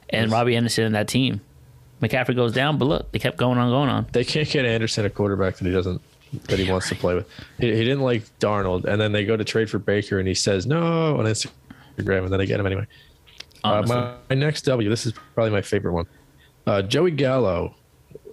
and 0.10 0.32
Robbie 0.32 0.56
Anderson 0.56 0.86
and 0.86 0.96
that 0.96 1.08
team. 1.08 1.42
McCaffrey 2.02 2.36
goes 2.36 2.54
down, 2.54 2.78
but 2.78 2.86
look, 2.86 3.12
they 3.12 3.20
kept 3.20 3.38
going 3.38 3.58
on, 3.58 3.70
going 3.70 3.90
on. 3.90 4.06
They 4.12 4.24
can't 4.26 4.48
get 4.50 4.66
Anderson 4.66 5.06
a 5.06 5.10
quarterback 5.10 5.56
that 5.58 5.66
he 5.66 5.72
doesn't 5.74 6.02
that 6.48 6.60
he 6.60 6.70
wants 6.70 6.90
to 6.90 6.96
play 6.96 7.16
with. 7.16 7.28
He, 7.58 7.68
he 7.68 7.84
didn't 7.86 8.02
like 8.02 8.24
Darnold, 8.40 8.84
and 8.86 9.00
then 9.00 9.12
they 9.14 9.24
go 9.26 9.38
to 9.38 9.44
trade 9.46 9.70
for 9.70 9.80
Baker, 9.80 10.20
and 10.20 10.28
he 10.28 10.34
says 10.34 10.66
no 10.66 11.18
on 11.18 11.26
Instagram, 11.26 12.24
and 12.24 12.28
then 12.32 12.40
they 12.40 12.46
get 12.46 12.60
him 12.60 12.66
anyway. 12.66 12.86
Uh, 13.64 13.82
my, 13.88 14.14
my 14.30 14.36
next 14.36 14.64
W. 14.64 14.90
This 14.90 15.06
is 15.06 15.14
probably 15.34 15.52
my 15.52 15.62
favorite 15.62 15.94
one. 15.94 16.06
Uh, 16.68 16.82
Joey 16.82 17.12
Gallo, 17.12 17.74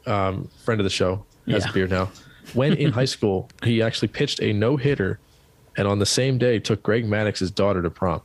um, 0.06 0.48
friend 0.64 0.80
of 0.80 0.84
the 0.84 0.90
show, 0.90 1.24
has 1.46 1.64
Yeah. 1.64 1.70
a 1.70 1.72
beard 1.72 1.90
now. 1.90 2.10
When 2.54 2.72
in 2.74 2.90
high 2.92 3.04
school, 3.16 3.48
he 3.62 3.80
actually 3.80 4.08
pitched 4.08 4.42
a 4.42 4.52
no 4.52 4.76
hitter, 4.76 5.20
and 5.76 5.86
on 5.86 5.98
the 6.00 6.06
same 6.06 6.36
day 6.38 6.58
took 6.58 6.82
Greg 6.82 7.06
Maddux's 7.06 7.50
daughter 7.52 7.80
to 7.82 7.90
prom. 7.90 8.20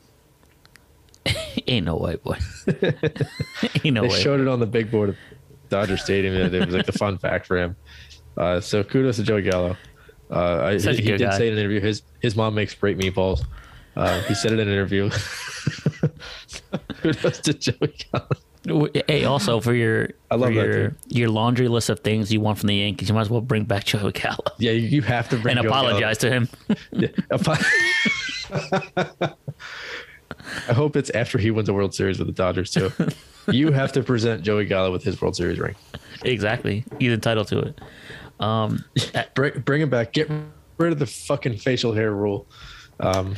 Ain't 1.68 1.86
no 1.86 1.96
white 1.96 2.24
boy. 2.24 2.38
Ain't 3.84 3.94
no 3.94 4.02
They 4.04 4.08
way. 4.10 4.20
showed 4.22 4.40
it 4.40 4.48
on 4.48 4.60
the 4.60 4.66
big 4.66 4.90
board 4.92 5.10
of 5.10 5.18
Dodger 5.70 5.98
Stadium. 5.98 6.34
it 6.36 6.66
was 6.66 6.76
like 6.76 6.86
the 6.86 6.92
fun 6.92 7.18
fact 7.18 7.46
for 7.46 7.58
him. 7.58 7.76
Uh, 8.38 8.60
so 8.62 8.84
kudos 8.84 9.16
to 9.18 9.24
Joey 9.24 9.42
Gallo. 9.42 9.76
Uh, 10.30 10.58
I, 10.64 10.78
he 10.78 10.96
he 10.96 11.02
did 11.02 11.22
guy. 11.22 11.38
say 11.38 11.48
in 11.48 11.54
an 11.54 11.60
interview 11.60 11.80
his 11.80 12.04
his 12.20 12.36
mom 12.36 12.54
makes 12.56 12.74
great 12.76 12.98
meatballs. 12.98 13.44
Uh, 13.96 14.22
he 14.24 14.36
said 14.36 14.52
it 14.52 14.60
in 14.60 14.68
an 14.68 14.74
interview. 14.74 15.10
kudos 17.02 17.40
to 17.40 17.54
Joey 17.54 17.96
Gallo. 18.12 18.28
Hey, 19.08 19.24
also 19.24 19.62
for 19.62 19.74
your 19.74 20.10
I 20.30 20.36
love 20.36 20.52
your, 20.52 20.90
dude. 20.90 20.96
your 21.08 21.30
laundry 21.30 21.70
list 21.70 21.90
of 21.90 22.02
things 22.02 22.34
you 22.34 22.42
want 22.42 22.60
from 22.60 22.68
the 22.68 22.76
Yankees, 22.76 23.08
you 23.08 23.16
might 23.16 23.22
as 23.22 23.30
well 23.30 23.40
bring 23.40 23.64
back 23.64 23.86
Joey 23.86 24.12
Gallo 24.12 24.40
Yeah, 24.60 24.72
you, 24.72 25.02
have 25.04 25.30
to 25.30 25.38
bring 25.38 25.58
and 25.58 25.64
Joey 25.64 25.72
Gallo. 25.74 25.88
apologize 25.88 26.18
to 26.20 26.30
him. 26.30 26.50
Yeah, 26.92 27.08
I 30.68 30.74
hope 30.74 30.96
it's 30.96 31.10
after 31.12 31.38
he 31.38 31.52
wins 31.52 31.70
a 31.70 31.74
World 31.74 31.94
Series 31.94 32.20
with 32.20 32.28
the 32.28 32.34
Dodgers 32.34 32.72
too. 32.72 32.92
You 33.50 33.72
have 33.72 33.94
to 33.94 34.04
present 34.04 34.44
Joey 34.44 34.66
Gallo 34.66 34.92
with 34.92 35.06
his 35.06 35.22
World 35.22 35.38
Series 35.38 35.58
ring. 35.58 35.76
exactly, 36.26 36.84
he's 37.00 37.14
entitled 37.14 37.48
to 37.48 37.60
it. 37.60 37.80
Um, 38.42 38.84
Bring, 39.36 39.62
bring 39.62 39.82
him 39.82 39.90
back. 39.90 40.12
Get 40.12 40.30
rid 40.78 40.92
of 40.92 41.00
the 41.00 41.06
fucking 41.06 41.58
facial 41.58 41.94
hair 41.94 42.12
rule. 42.12 42.46
Um, 43.00 43.36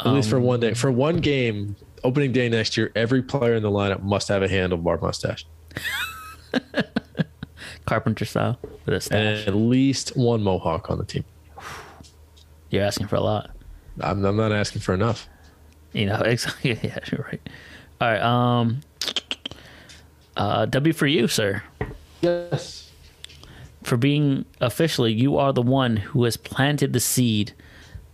at 0.00 0.08
least 0.08 0.28
for 0.28 0.40
one 0.40 0.58
day. 0.58 0.74
For 0.74 0.90
one 0.90 1.18
game, 1.18 1.76
opening 2.02 2.32
day 2.32 2.48
next 2.48 2.76
year, 2.76 2.90
every 2.96 3.22
player 3.22 3.54
in 3.54 3.62
the 3.62 3.70
lineup 3.70 4.02
must 4.02 4.26
have 4.26 4.42
a 4.42 4.48
handlebar 4.48 5.00
mustache. 5.00 5.46
Carpenter 7.86 8.24
style 8.24 8.58
with 8.86 9.12
a 9.12 9.14
And 9.14 9.48
at 9.48 9.54
least 9.54 10.16
one 10.16 10.42
mohawk 10.42 10.90
on 10.90 10.98
the 10.98 11.04
team. 11.04 11.24
You're 12.70 12.84
asking 12.84 13.06
for 13.06 13.16
a 13.16 13.20
lot. 13.20 13.50
I'm, 14.00 14.24
I'm 14.24 14.36
not 14.36 14.52
asking 14.52 14.82
for 14.82 14.94
enough. 14.94 15.28
You 15.92 16.06
know, 16.06 16.16
exactly. 16.24 16.78
Yeah, 16.82 16.98
you're 17.10 17.24
right. 17.30 17.48
All 18.00 18.08
right. 18.10 18.22
Um, 18.22 18.80
uh, 20.36 20.66
W 20.66 20.92
for 20.92 21.06
you, 21.06 21.28
sir. 21.28 21.62
Yes. 22.20 22.90
for 23.82 23.96
being 23.96 24.44
officially 24.60 25.12
you 25.12 25.36
are 25.38 25.52
the 25.52 25.60
one 25.62 25.96
who 25.96 26.22
has 26.22 26.36
planted 26.36 26.92
the 26.92 27.00
seed 27.00 27.52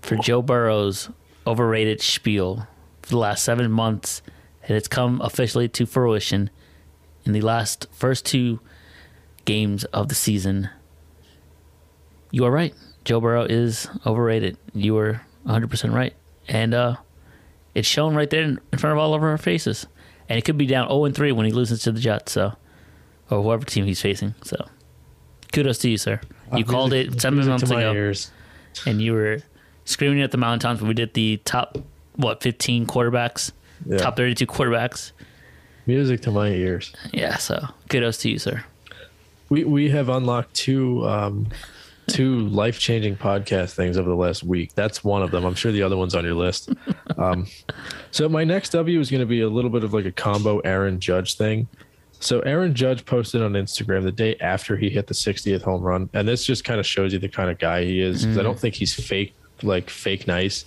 for 0.00 0.16
Joe 0.16 0.40
Burrow's 0.40 1.10
overrated 1.46 2.00
spiel 2.00 2.66
for 3.02 3.10
the 3.10 3.18
last 3.18 3.44
seven 3.44 3.70
months, 3.70 4.22
and 4.62 4.76
it's 4.76 4.88
come 4.88 5.20
officially 5.20 5.68
to 5.68 5.84
fruition 5.84 6.48
in 7.26 7.32
the 7.32 7.42
last 7.42 7.86
first 7.92 8.24
two 8.24 8.60
games 9.44 9.84
of 9.84 10.08
the 10.08 10.14
season. 10.14 10.70
You 12.30 12.44
are 12.46 12.50
right. 12.50 12.74
Joe 13.04 13.20
Burrow 13.20 13.44
is 13.44 13.88
overrated. 14.06 14.56
You 14.74 14.94
were 14.94 15.20
100% 15.46 15.92
right. 15.94 16.14
And 16.48 16.72
uh, 16.74 16.96
it's 17.78 17.88
shown 17.88 18.14
right 18.14 18.28
there 18.30 18.42
in 18.42 18.58
front 18.76 18.92
of 18.92 18.98
all 18.98 19.14
of 19.14 19.22
our 19.22 19.38
faces. 19.38 19.86
And 20.28 20.38
it 20.38 20.42
could 20.44 20.58
be 20.58 20.66
down 20.66 20.88
0 20.88 21.10
3 21.10 21.32
when 21.32 21.46
he 21.46 21.52
loses 21.52 21.82
to 21.84 21.92
the 21.92 22.00
Jets, 22.00 22.32
so 22.32 22.52
or 23.30 23.42
whoever 23.42 23.64
team 23.64 23.84
he's 23.86 24.00
facing. 24.00 24.34
So 24.42 24.56
kudos 25.52 25.78
to 25.78 25.90
you, 25.90 25.96
sir. 25.98 26.20
You 26.54 26.64
Uh, 26.64 26.66
called 26.68 26.92
it 26.92 27.20
seven 27.20 27.46
months 27.46 27.70
ago, 27.70 27.92
ears. 27.92 28.30
and 28.86 29.00
you 29.00 29.12
were 29.12 29.38
screaming 29.84 30.20
at 30.22 30.30
the 30.30 30.38
mountaintops 30.38 30.80
when 30.80 30.88
we 30.88 30.94
did 30.94 31.14
the 31.14 31.40
top 31.44 31.78
what 32.16 32.42
fifteen 32.42 32.86
quarterbacks, 32.86 33.52
Yeah. 33.86 33.98
top 33.98 34.16
thirty-two 34.16 34.46
quarterbacks. 34.46 35.12
Music 35.86 36.20
to 36.22 36.30
my 36.30 36.48
ears. 36.48 36.92
Yeah, 37.12 37.36
so 37.36 37.68
kudos 37.88 38.18
to 38.18 38.30
you, 38.30 38.38
sir. 38.38 38.64
We 39.48 39.64
we 39.64 39.88
have 39.90 40.08
unlocked 40.10 40.52
two 40.54 41.06
um, 41.08 41.46
two 42.08 42.40
life 42.48 42.78
changing 42.78 43.16
podcast 43.16 43.74
things 43.74 43.96
over 43.98 44.08
the 44.08 44.16
last 44.16 44.42
week. 44.42 44.74
That's 44.74 45.04
one 45.04 45.22
of 45.22 45.30
them. 45.30 45.44
I'm 45.44 45.54
sure 45.54 45.70
the 45.72 45.82
other 45.82 45.96
one's 45.96 46.14
on 46.14 46.24
your 46.24 46.34
list. 46.34 46.70
Um, 47.16 47.46
so 48.10 48.28
my 48.28 48.44
next 48.44 48.70
W 48.70 48.98
is 49.00 49.10
going 49.10 49.20
to 49.20 49.26
be 49.26 49.40
a 49.42 49.48
little 49.48 49.70
bit 49.70 49.84
of 49.84 49.92
like 49.92 50.04
a 50.06 50.12
combo 50.12 50.58
Aaron 50.60 50.98
Judge 51.00 51.34
thing. 51.36 51.68
So 52.20 52.40
Aaron 52.40 52.74
Judge 52.74 53.04
posted 53.04 53.42
on 53.42 53.52
Instagram 53.52 54.02
the 54.02 54.10
day 54.12 54.36
after 54.40 54.76
he 54.76 54.90
hit 54.90 55.06
the 55.06 55.14
60th 55.14 55.62
home 55.62 55.82
run, 55.82 56.08
and 56.14 56.26
this 56.26 56.44
just 56.44 56.64
kind 56.64 56.80
of 56.80 56.86
shows 56.86 57.12
you 57.12 57.18
the 57.18 57.28
kind 57.28 57.50
of 57.50 57.58
guy 57.58 57.84
he 57.84 58.00
is. 58.00 58.24
'cause 58.24 58.38
I 58.38 58.42
don't 58.42 58.58
think 58.58 58.74
he's 58.74 58.92
fake 58.94 59.34
like 59.62 59.88
fake 59.90 60.26
nice. 60.26 60.64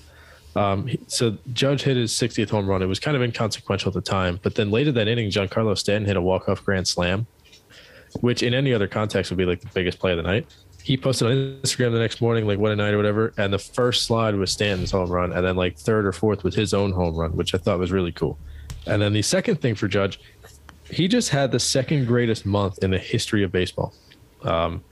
Um, 0.56 0.90
so 1.08 1.38
Judge 1.54 1.82
hit 1.84 1.98
his 1.98 2.12
60th 2.14 2.50
home 2.50 2.68
run. 2.68 2.82
It 2.82 2.86
was 2.88 3.00
kind 3.00 3.16
of 3.18 3.24
inconsequential 3.24 3.90
at 3.90 3.94
the 3.94 4.02
time, 4.02 4.40
but 4.44 4.56
then 4.56 4.70
later 4.72 4.92
that 4.94 5.08
inning, 5.08 5.30
Giancarlo 5.30 5.78
Stanton 5.78 6.06
hit 6.06 6.18
a 6.18 6.22
walk 6.22 6.48
off 6.50 6.64
grand 6.64 6.88
slam 6.88 7.26
which 8.20 8.44
in 8.44 8.54
any 8.54 8.74
other 8.74 8.90
context 8.90 9.32
would 9.32 9.38
be 9.38 9.46
like 9.46 9.62
the 9.62 9.70
biggest 9.74 9.98
play 9.98 10.12
of 10.12 10.18
the 10.18 10.24
night. 10.24 10.46
He 10.84 10.98
posted 10.98 11.28
on 11.28 11.34
Instagram 11.34 11.92
the 11.92 12.00
next 12.00 12.22
morning, 12.22 12.48
like 12.48 12.58
what 12.58 12.72
a 12.72 12.76
night 12.76 12.94
or 12.94 12.98
whatever. 12.98 13.34
And 13.38 13.54
the 13.54 13.60
first 13.60 14.04
slide 14.04 14.36
was 14.36 14.52
Stanton's 14.52 14.92
home 14.92 15.10
run, 15.10 15.32
and 15.32 15.46
then 15.46 15.56
like 15.56 15.78
third 15.78 16.06
or 16.06 16.12
fourth 16.12 16.44
was 16.44 16.56
his 16.56 16.74
own 16.74 16.92
home 16.92 17.16
run, 17.16 17.36
which 17.36 17.54
I 17.54 17.58
thought 17.58 17.80
was 17.80 17.92
really 17.92 18.12
cool. 18.12 18.38
And 18.88 19.02
then 19.02 19.14
the 19.14 19.22
second 19.22 19.62
thing 19.62 19.76
for 19.76 19.88
Judge, 19.88 20.20
he 20.90 21.08
just 21.08 21.30
had 21.30 21.52
the 21.52 21.60
second 21.60 22.08
greatest 22.08 22.46
month 22.46 22.84
in 22.84 22.92
the 22.92 22.98
history 22.98 23.44
of 23.44 23.52
baseball. 23.52 23.94
Um, 24.44 24.84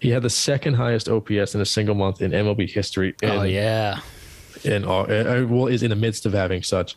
he 0.00 0.10
had 0.10 0.22
the 0.22 0.30
second 0.30 0.74
highest 0.74 1.08
OPS 1.08 1.54
in 1.54 1.60
a 1.60 1.66
single 1.66 1.94
month 1.94 2.22
in 2.22 2.30
MLB 2.30 2.70
history. 2.70 3.14
In, 3.22 3.30
oh 3.30 3.42
yeah, 3.42 4.00
in 4.64 4.84
all, 4.84 5.10
uh, 5.10 5.44
well, 5.46 5.66
is 5.66 5.82
in 5.82 5.90
the 5.90 5.96
midst 5.96 6.26
of 6.26 6.32
having 6.32 6.62
such 6.62 6.96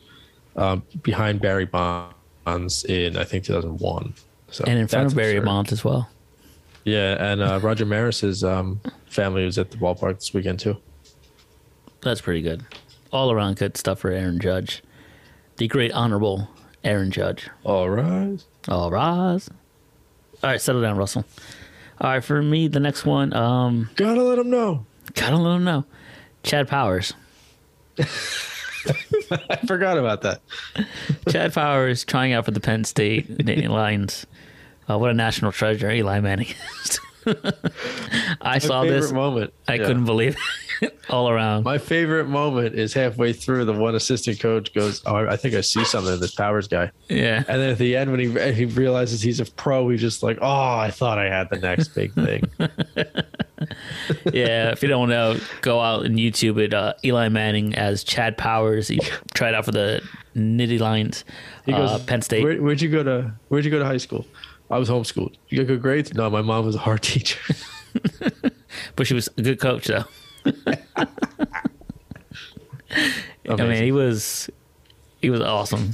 um, 0.55 0.83
behind 1.01 1.41
Barry 1.41 1.65
Bonds 1.65 2.83
in 2.85 3.17
I 3.17 3.23
think 3.23 3.45
2001. 3.45 4.13
So 4.51 4.65
and 4.67 4.79
in 4.79 4.87
front 4.87 5.07
of 5.07 5.15
Barry 5.15 5.37
absurd. 5.37 5.45
Bonds 5.45 5.71
as 5.71 5.83
well. 5.83 6.09
Yeah, 6.83 7.31
and 7.31 7.41
uh, 7.41 7.59
Roger 7.61 7.85
Maris's 7.85 8.43
um, 8.43 8.81
family 9.05 9.45
was 9.45 9.57
at 9.57 9.71
the 9.71 9.77
ballpark 9.77 10.15
this 10.15 10.33
weekend 10.33 10.59
too. 10.59 10.77
That's 12.01 12.21
pretty 12.21 12.41
good. 12.41 12.63
All 13.11 13.31
around 13.31 13.57
good 13.57 13.77
stuff 13.77 13.99
for 13.99 14.09
Aaron 14.11 14.39
Judge, 14.39 14.81
the 15.57 15.67
great 15.67 15.91
honorable 15.91 16.49
Aaron 16.83 17.11
Judge. 17.11 17.49
All 17.63 17.89
right. 17.89 18.37
All 18.67 18.89
rise. 18.89 19.49
All 20.43 20.49
right, 20.49 20.59
settle 20.61 20.81
down, 20.81 20.97
Russell. 20.97 21.23
All 21.99 22.09
right, 22.09 22.23
for 22.23 22.41
me, 22.41 22.67
the 22.67 22.79
next 22.79 23.05
one, 23.05 23.31
um, 23.33 23.89
Gotta 23.95 24.23
let 24.23 24.39
him 24.39 24.49
know. 24.49 24.85
gotta 25.13 25.37
let 25.37 25.55
him 25.57 25.63
know. 25.63 25.85
Chad 26.41 26.67
Powers. 26.67 27.13
I 27.99 29.57
forgot 29.67 29.97
about 29.99 30.21
that. 30.23 30.41
Chad 31.29 31.53
Powers 31.53 32.03
trying 32.03 32.33
out 32.33 32.45
for 32.45 32.51
the 32.51 32.59
Penn 32.59 32.83
State 32.83 33.45
Lions. 33.69 34.25
Uh, 34.89 34.97
what 34.97 35.11
a 35.11 35.13
national 35.13 35.51
treasure 35.51 35.89
Eli 35.91 36.19
Manning 36.19 36.47
is. 36.83 36.99
I 38.41 38.57
saw 38.57 38.83
this. 38.83 39.11
moment. 39.11 39.53
I 39.67 39.75
Yeah. 39.75 39.85
couldn't 39.85 40.05
believe 40.05 40.35
it 40.81 40.99
all 41.09 41.29
around. 41.29 41.63
My 41.63 41.77
favorite 41.77 42.27
moment 42.27 42.73
is 42.73 42.93
halfway 42.93 43.31
through. 43.31 43.65
The 43.65 43.73
one 43.73 43.93
assistant 43.93 44.39
coach 44.39 44.73
goes, 44.73 45.03
"Oh, 45.05 45.15
I 45.27 45.37
think 45.37 45.53
I 45.53 45.61
see 45.61 45.85
something 45.85 46.15
in 46.15 46.19
this 46.19 46.33
Powers 46.33 46.67
guy." 46.67 46.89
yeah. 47.09 47.43
And 47.47 47.61
then 47.61 47.69
at 47.69 47.77
the 47.77 47.95
end, 47.95 48.09
when 48.09 48.19
he 48.19 48.53
he 48.53 48.65
realizes 48.65 49.21
he's 49.21 49.39
a 49.39 49.45
pro, 49.45 49.87
he's 49.89 50.01
just 50.01 50.23
like, 50.23 50.39
"Oh, 50.41 50.75
I 50.77 50.89
thought 50.89 51.19
I 51.19 51.29
had 51.29 51.49
the 51.51 51.57
next 51.59 51.89
big 51.89 52.13
thing." 52.13 52.43
Yeah. 54.33 54.71
If 54.71 54.81
you 54.81 54.89
don't 54.89 55.07
know, 55.09 55.37
go 55.61 55.79
out 55.79 56.03
and 56.05 56.17
YouTube 56.17 56.57
it. 56.57 56.73
Uh, 56.73 56.93
Eli 57.05 57.29
Manning 57.29 57.75
as 57.75 58.03
Chad 58.03 58.35
Powers. 58.35 58.87
He 58.87 58.99
tried 59.35 59.53
out 59.53 59.65
for 59.65 59.71
the 59.71 60.01
Nitty 60.35 60.79
Lions, 60.79 61.23
He 61.67 61.71
goes, 61.71 61.91
uh, 61.91 61.99
Penn 62.07 62.23
State. 62.23 62.43
Where, 62.43 62.59
where'd 62.61 62.81
you 62.81 62.89
go 62.89 63.03
to? 63.03 63.31
Where'd 63.49 63.63
you 63.63 63.69
go 63.69 63.77
to 63.77 63.85
high 63.85 63.97
school? 63.97 64.25
I 64.71 64.77
was 64.79 64.89
homeschooled. 64.89 65.35
You 65.49 65.57
got 65.59 65.67
good 65.67 65.81
grades? 65.81 66.13
No, 66.13 66.29
my 66.29 66.41
mom 66.41 66.65
was 66.65 66.75
a 66.75 66.79
hard 66.79 67.01
teacher. 67.01 67.39
but 68.95 69.05
she 69.05 69.13
was 69.13 69.27
a 69.37 69.41
good 69.41 69.59
coach, 69.59 69.87
though. 69.87 70.05
I 73.49 73.55
mean, 73.55 73.83
he 73.83 73.91
was 73.91 74.49
he 75.21 75.29
was 75.29 75.41
awesome. 75.41 75.91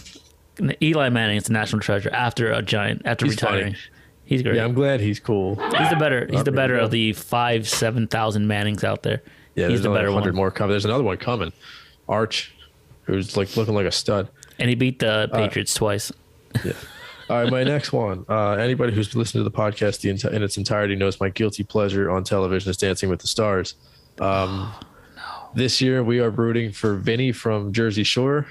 Eli 0.82 1.10
Manning 1.10 1.38
is 1.38 1.50
a 1.50 1.54
national 1.54 1.82
treasure 1.82 2.10
after 2.12 2.52
a 2.52 2.62
giant 2.62 3.02
after 3.06 3.26
He's 3.26 3.36
retiring. 3.36 3.74
funny. 3.74 3.78
He's 4.26 4.42
great. 4.44 4.56
yeah, 4.56 4.66
I'm 4.66 4.74
glad 4.74 5.00
he's 5.00 5.20
cool. 5.20 5.56
he's 5.78 5.90
the 5.90 5.96
better. 5.98 6.28
He's 6.30 6.44
the 6.44 6.52
better 6.52 6.78
of 6.78 6.92
the 6.92 7.14
five 7.14 7.68
seven 7.68 8.08
thousand 8.08 8.48
Mannings 8.48 8.84
out 8.84 9.04
there. 9.04 9.22
Yeah, 9.56 9.70
he's 9.70 9.80
there's 9.80 9.84
the 9.84 9.90
better 9.90 10.08
100 10.12 10.30
one. 10.32 10.36
more 10.36 10.52
coming. 10.52 10.72
There's 10.72 10.86
another 10.86 11.04
one 11.04 11.18
coming. 11.18 11.52
Arch, 12.08 12.54
who's 13.04 13.36
like 13.38 13.56
looking 13.58 13.74
like 13.74 13.86
a 13.88 13.92
stud. 13.92 14.30
And 14.60 14.70
he 14.70 14.76
beat 14.76 15.02
Uh, 15.04 15.28
the 15.28 15.34
Patriots 15.38 15.74
twice. 15.74 16.12
All 17.30 17.42
right, 17.44 17.52
my 17.52 17.64
next 17.64 17.92
one. 17.92 18.26
Uh, 18.30 18.52
anybody 18.54 18.94
who's 18.94 19.14
listened 19.16 19.44
to 19.44 19.44
the 19.50 19.56
podcast 19.56 20.00
the 20.02 20.10
enti- 20.10 20.32
in 20.32 20.44
its 20.44 20.58
entirety 20.58 20.96
knows 20.96 21.20
my 21.20 21.30
guilty 21.30 21.64
pleasure 21.64 22.10
on 22.10 22.24
television 22.24 22.70
is 22.70 22.78
Dancing 22.78 23.10
with 23.10 23.20
the 23.20 23.28
Stars. 23.28 23.76
Um, 24.20 24.72
This 25.54 25.82
year 25.82 26.04
we 26.04 26.20
are 26.20 26.30
rooting 26.30 26.72
for 26.72 26.96
Vinny 26.96 27.32
from 27.32 27.74
Jersey 27.74 28.04
Shore 28.04 28.48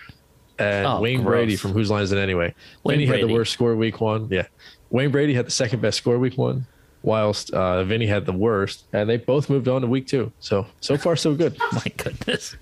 and 0.58 0.86
Oh, 0.86 1.00
Wayne 1.00 1.18
gross. 1.22 1.26
Brady 1.26 1.56
from 1.56 1.72
Whose 1.72 1.90
Line 1.90 2.02
Is 2.02 2.12
It 2.12 2.18
Anyway? 2.18 2.54
Wayne 2.84 2.98
Vinny 2.98 3.06
had 3.20 3.28
the 3.28 3.32
worst 3.32 3.52
score 3.52 3.74
week 3.76 4.00
one. 4.00 4.28
Yeah, 4.30 4.46
Wayne 4.90 5.10
Brady 5.10 5.32
had 5.34 5.46
the 5.46 5.50
second 5.50 5.80
best 5.80 5.96
score 5.98 6.18
week 6.18 6.36
one, 6.36 6.66
whilst 7.02 7.50
uh, 7.52 7.84
Vinny 7.84 8.06
had 8.06 8.26
the 8.26 8.32
worst, 8.32 8.84
and 8.92 9.08
they 9.08 9.16
both 9.16 9.48
moved 9.48 9.68
on 9.68 9.80
to 9.82 9.86
week 9.86 10.06
two. 10.06 10.32
So 10.40 10.66
so 10.80 10.96
far 10.98 11.16
so 11.16 11.34
good. 11.34 11.56
My 11.72 11.84
goodness. 11.96 12.56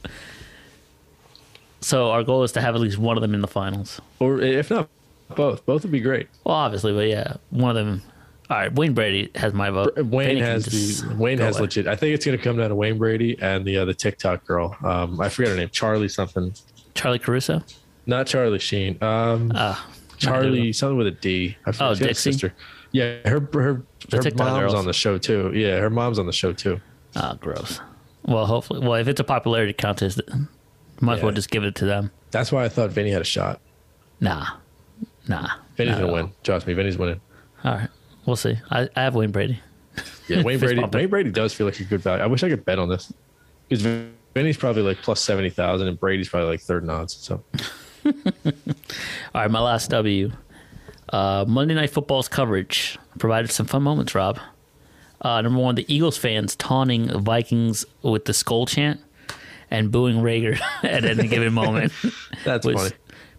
So 1.80 2.10
our 2.10 2.22
goal 2.22 2.44
is 2.44 2.52
to 2.52 2.60
have 2.60 2.74
at 2.76 2.80
least 2.80 2.98
one 2.98 3.16
of 3.16 3.20
them 3.22 3.34
in 3.34 3.40
the 3.40 3.48
finals. 3.48 4.00
Or 4.20 4.40
if 4.40 4.70
not 4.70 4.88
both, 5.36 5.64
both 5.66 5.82
would 5.82 5.92
be 5.92 6.00
great. 6.00 6.28
Well, 6.44 6.56
obviously, 6.56 6.92
but 6.92 7.08
yeah, 7.08 7.36
one 7.50 7.76
of 7.76 7.86
them. 7.86 8.02
All 8.50 8.58
right, 8.58 8.72
Wayne 8.74 8.92
Brady 8.92 9.30
has 9.36 9.54
my 9.54 9.70
vote. 9.70 9.96
Wayne 9.98 10.36
has 10.36 10.66
the 10.66 11.14
Wayne 11.16 11.38
has 11.38 11.56
away. 11.56 11.62
legit. 11.62 11.86
I 11.86 11.96
think 11.96 12.14
it's 12.14 12.26
going 12.26 12.36
to 12.36 12.44
come 12.44 12.58
down 12.58 12.68
to 12.68 12.74
Wayne 12.74 12.98
Brady 12.98 13.38
and 13.40 13.64
the 13.64 13.78
uh, 13.78 13.84
the 13.86 13.94
TikTok 13.94 14.44
girl. 14.46 14.76
Um, 14.84 15.18
I 15.20 15.30
forget 15.30 15.52
her 15.52 15.56
name. 15.56 15.70
Charlie 15.72 16.08
something. 16.08 16.52
Charlie 16.94 17.18
Caruso. 17.18 17.62
Not 18.06 18.26
Charlie 18.26 18.58
Sheen. 18.58 19.02
Um, 19.02 19.50
Ah, 19.54 19.88
Charlie 20.18 20.72
something 20.74 20.98
with 20.98 21.06
a 21.06 21.10
D. 21.12 21.56
I 21.64 21.72
forget. 21.72 21.80
Oh, 21.80 21.94
She 21.94 21.98
has 22.00 22.00
a 22.00 22.04
Dixie? 22.08 22.32
sister. 22.32 22.54
Yeah, 22.92 23.16
her 23.28 23.40
her 23.54 23.82
her 24.12 24.18
TikTok 24.18 24.36
mom's 24.36 24.60
girls. 24.60 24.74
on 24.74 24.84
the 24.84 24.92
show 24.92 25.16
too. 25.16 25.50
Yeah, 25.54 25.78
her 25.78 25.88
mom's 25.90 26.18
on 26.18 26.26
the 26.26 26.32
show 26.32 26.52
too. 26.52 26.80
ah, 27.16 27.36
gross. 27.40 27.80
Well, 28.26 28.44
hopefully, 28.46 28.80
well, 28.80 28.94
if 28.94 29.08
it's 29.08 29.20
a 29.20 29.24
popularity 29.24 29.72
contest, 29.72 30.20
might 31.00 31.16
as 31.16 31.22
well 31.22 31.32
just 31.32 31.50
give 31.50 31.64
it 31.64 31.74
to 31.76 31.86
them. 31.86 32.10
That's 32.30 32.52
why 32.52 32.64
I 32.64 32.68
thought 32.68 32.90
Vinny 32.90 33.10
had 33.10 33.22
a 33.22 33.24
shot. 33.24 33.60
Nah, 34.20 34.46
nah. 35.28 35.48
Vinny's 35.76 35.94
gonna 35.96 36.12
win. 36.12 36.32
Trust 36.42 36.66
me, 36.66 36.74
Vinny's 36.74 36.98
winning. 36.98 37.20
All 37.64 37.74
right, 37.74 37.88
we'll 38.26 38.36
see. 38.36 38.56
I, 38.70 38.88
I 38.96 39.02
have 39.02 39.14
Wayne 39.14 39.30
Brady. 39.32 39.60
Yeah, 40.28 40.42
Wayne 40.42 40.58
Brady. 40.60 40.80
bumping. 40.80 41.00
Wayne 41.00 41.10
Brady 41.10 41.30
does 41.30 41.52
feel 41.54 41.66
like 41.66 41.78
a 41.80 41.84
good 41.84 42.00
value. 42.00 42.22
I 42.22 42.26
wish 42.26 42.42
I 42.42 42.48
could 42.48 42.64
bet 42.64 42.78
on 42.78 42.88
this 42.88 43.12
because 43.68 43.84
Vinny's 44.34 44.56
probably 44.56 44.82
like 44.82 44.98
plus 44.98 45.20
seventy 45.20 45.50
thousand, 45.50 45.88
and 45.88 45.98
Brady's 45.98 46.28
probably 46.28 46.48
like 46.50 46.60
third 46.60 46.82
and 46.82 46.90
odds. 46.90 47.14
So 47.14 47.42
All 48.06 48.12
right, 49.34 49.50
my 49.50 49.60
last 49.60 49.90
W. 49.90 50.30
Uh, 51.08 51.44
Monday 51.46 51.74
Night 51.74 51.90
Football's 51.90 52.28
coverage 52.28 52.98
provided 53.18 53.50
some 53.50 53.66
fun 53.66 53.82
moments, 53.82 54.14
Rob. 54.14 54.38
Uh, 55.20 55.40
number 55.40 55.58
one, 55.60 55.74
the 55.74 55.86
Eagles 55.92 56.16
fans 56.18 56.54
taunting 56.56 57.08
Vikings 57.20 57.84
with 58.02 58.26
the 58.26 58.34
skull 58.34 58.66
chant 58.66 59.00
and 59.70 59.90
booing 59.90 60.16
Reagor 60.16 60.60
at 60.82 61.04
any 61.04 61.28
given 61.28 61.52
moment. 61.52 61.92
that's 62.44 62.66
was 62.66 62.76
funny. 62.76 62.94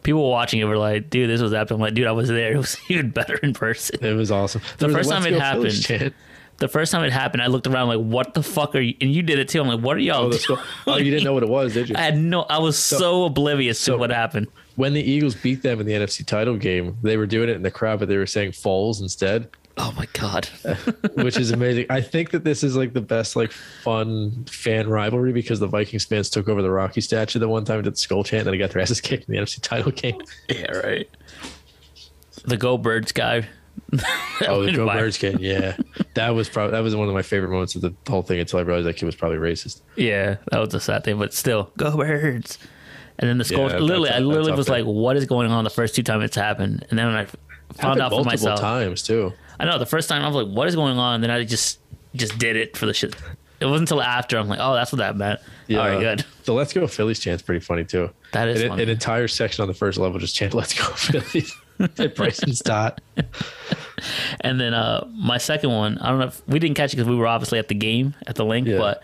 People 0.05 0.29
watching 0.29 0.61
it 0.61 0.63
were 0.63 0.77
like, 0.77 1.09
"Dude, 1.09 1.29
this 1.29 1.41
was 1.41 1.53
epic." 1.53 1.71
I'm 1.71 1.81
like, 1.81 1.93
"Dude, 1.93 2.07
I 2.07 2.13
was 2.13 2.29
there. 2.29 2.51
It 2.53 2.57
was 2.57 2.77
even 2.87 3.09
better 3.09 3.35
in 3.35 3.53
person." 3.53 4.03
It 4.03 4.13
was 4.13 4.31
awesome. 4.31 4.61
The 4.77 4.87
There 4.87 4.95
first 4.97 5.09
time 5.09 5.25
it 5.25 5.33
happened- 5.33 6.13
The 6.57 6.69
first 6.69 6.93
time 6.93 7.03
it 7.03 7.11
happened, 7.11 7.41
I 7.43 7.47
looked 7.47 7.67
around 7.67 7.89
like, 7.89 7.99
"What 7.99 8.33
the 8.33 8.41
fuck 8.41 8.75
are 8.75 8.79
you?" 8.79 8.95
And 9.01 9.11
you 9.13 9.21
did 9.23 9.39
it 9.39 9.49
too. 9.49 9.59
I'm 9.59 9.67
like, 9.67 9.81
"What 9.81 9.97
are 9.97 9.99
y'all?" 9.99 10.27
Oh, 10.27 10.31
doing?" 10.31 10.59
oh, 10.87 10.97
you 10.97 11.11
didn't 11.11 11.25
know 11.25 11.33
what 11.33 11.43
it 11.43 11.49
was, 11.49 11.73
did 11.73 11.89
you? 11.89 11.95
I 11.97 12.01
had 12.01 12.17
no. 12.17 12.43
I 12.43 12.59
was 12.59 12.77
so, 12.79 13.25
oblivious 13.25 13.77
so- 13.77 13.93
to 13.93 13.97
what 13.97 14.09
happened. 14.11 14.47
when 14.77 14.93
the 14.93 15.01
Eagles 15.01 15.35
beat 15.35 15.63
them 15.63 15.81
in 15.81 15.85
the 15.85 15.91
NFC 15.93 16.25
title 16.25 16.55
game, 16.55 16.95
they 17.01 17.17
were 17.17 17.25
doing 17.25 17.49
it 17.49 17.55
in 17.57 17.63
the 17.63 17.71
crowd, 17.71 17.99
but 17.99 18.07
they 18.07 18.15
were 18.17 18.25
saying 18.25 18.51
Foles 18.51 19.01
instead, 19.01 19.49
Oh 19.77 19.93
my 19.97 20.07
god. 20.13 20.45
which 21.15 21.37
is 21.37 21.51
amazing. 21.51 21.87
I 21.89 21.99
think 22.01 22.31
that 22.31 22.43
this 22.45 22.63
is 22.63 22.75
like 22.77 22.93
the 22.93 23.01
best, 23.01 23.35
like, 23.35 23.51
fun 23.51 24.45
fan 24.45 24.87
rivalry 24.89 25.33
because 25.33 25.59
the 25.59 25.67
Vikings 25.67 26.05
fans 26.05 26.29
took 26.29 26.47
over 26.47 26.61
the 26.61 26.71
Rocky 26.71 27.01
statue 27.01 27.39
the 27.39 27.49
one 27.49 27.65
time 27.65 27.77
and 27.77 27.83
did 27.83 27.93
the 27.93 27.97
skull 27.97 28.23
chant, 28.23 28.41
and 28.41 28.47
then 28.47 28.51
they 28.53 28.57
got 28.57 28.71
their 28.71 28.81
asses 28.81 29.01
kicked 29.01 29.27
in 29.27 29.35
the 29.35 29.41
NFC 29.41 29.59
title 29.61 29.91
game. 29.91 30.21
yeah, 30.49 30.71
right. 30.71 31.09
The 32.45 32.57
Go 32.57 32.77
Birds 32.77 33.11
guy. 33.11 33.47
Oh, 34.47 34.63
the 34.65 34.71
Go 34.73 34.85
viral. 34.85 34.99
Birds 34.99 35.17
kid, 35.17 35.39
yeah, 35.39 35.75
that 36.15 36.29
was 36.29 36.49
probably 36.49 36.71
that 36.71 36.79
was 36.81 36.93
one 36.95 37.07
of 37.07 37.13
my 37.13 37.21
favorite 37.21 37.49
moments 37.51 37.75
of 37.75 37.81
the 37.81 37.93
whole 38.09 38.21
thing 38.21 38.39
until 38.39 38.59
I 38.59 38.63
realized 38.63 38.85
that 38.87 38.95
kid 38.97 39.05
was 39.05 39.15
probably 39.15 39.37
racist. 39.37 39.81
Yeah, 39.95 40.37
that 40.51 40.59
was 40.59 40.73
a 40.73 40.79
sad 40.79 41.03
thing, 41.05 41.17
but 41.17 41.33
still, 41.33 41.71
Go 41.77 41.95
Birds. 41.95 42.57
And 43.19 43.29
then 43.29 43.37
the 43.37 43.45
skull. 43.45 43.69
Yeah, 43.69 43.77
literally, 43.79 44.09
that's- 44.09 44.21
I 44.21 44.23
literally 44.25 44.51
was 44.53 44.67
up 44.67 44.71
like, 44.73 44.85
"What 44.85 45.15
is 45.15 45.25
going 45.25 45.49
on?" 45.51 45.63
The 45.63 45.69
first 45.69 45.95
two 45.95 46.03
times 46.03 46.23
it's 46.25 46.35
happened, 46.35 46.85
and 46.89 46.99
then 46.99 47.07
when 47.07 47.15
I 47.15 47.25
found 47.25 47.37
Happened 47.79 48.01
out 48.01 48.09
for 48.11 48.15
multiple 48.23 48.25
myself, 48.49 48.59
times 48.59 49.03
too. 49.03 49.31
I 49.59 49.65
know 49.65 49.77
the 49.79 49.85
first 49.85 50.09
time 50.09 50.21
I 50.23 50.27
was 50.27 50.35
like, 50.35 50.53
"What 50.55 50.67
is 50.67 50.75
going 50.75 50.97
on?" 50.97 51.15
And 51.15 51.23
then 51.23 51.31
I 51.31 51.43
just 51.43 51.79
just 52.15 52.37
did 52.37 52.55
it 52.55 52.75
for 52.77 52.85
the 52.85 52.93
shit. 52.93 53.15
It 53.59 53.65
wasn't 53.65 53.89
until 53.89 54.01
after 54.01 54.37
I'm 54.37 54.47
like, 54.47 54.59
"Oh, 54.61 54.73
that's 54.73 54.91
what 54.91 54.97
that 54.99 55.15
meant." 55.15 55.39
All 55.71 55.77
right, 55.77 55.99
good. 55.99 56.25
The 56.43 56.53
Let's 56.53 56.73
Go 56.73 56.85
Phillies 56.87 57.19
chant's 57.19 57.41
pretty 57.41 57.61
funny 57.61 57.83
too. 57.85 58.09
That 58.33 58.47
is 58.49 58.61
an, 58.61 58.69
funny. 58.69 58.83
an 58.83 58.89
entire 58.89 59.27
section 59.27 59.61
on 59.61 59.67
the 59.67 59.73
first 59.73 59.97
level 59.97 60.19
just 60.19 60.35
chant 60.35 60.53
"Let's 60.53 60.73
Go 60.73 60.83
Phillies" 60.93 61.55
at 61.97 62.15
Bryson 62.15 62.53
Stott. 62.53 63.01
And 64.41 64.59
then 64.59 64.73
uh, 64.73 65.07
my 65.15 65.37
second 65.37 65.71
one, 65.71 65.97
I 65.99 66.09
don't 66.09 66.19
know 66.19 66.25
if 66.27 66.45
we 66.47 66.59
didn't 66.59 66.75
catch 66.75 66.93
it 66.93 66.97
because 66.97 67.07
we 67.09 67.15
were 67.15 67.27
obviously 67.27 67.59
at 67.59 67.69
the 67.69 67.75
game 67.75 68.13
at 68.27 68.35
the 68.35 68.45
Linc, 68.45 68.67
Yeah. 68.67 68.77
but 68.77 69.03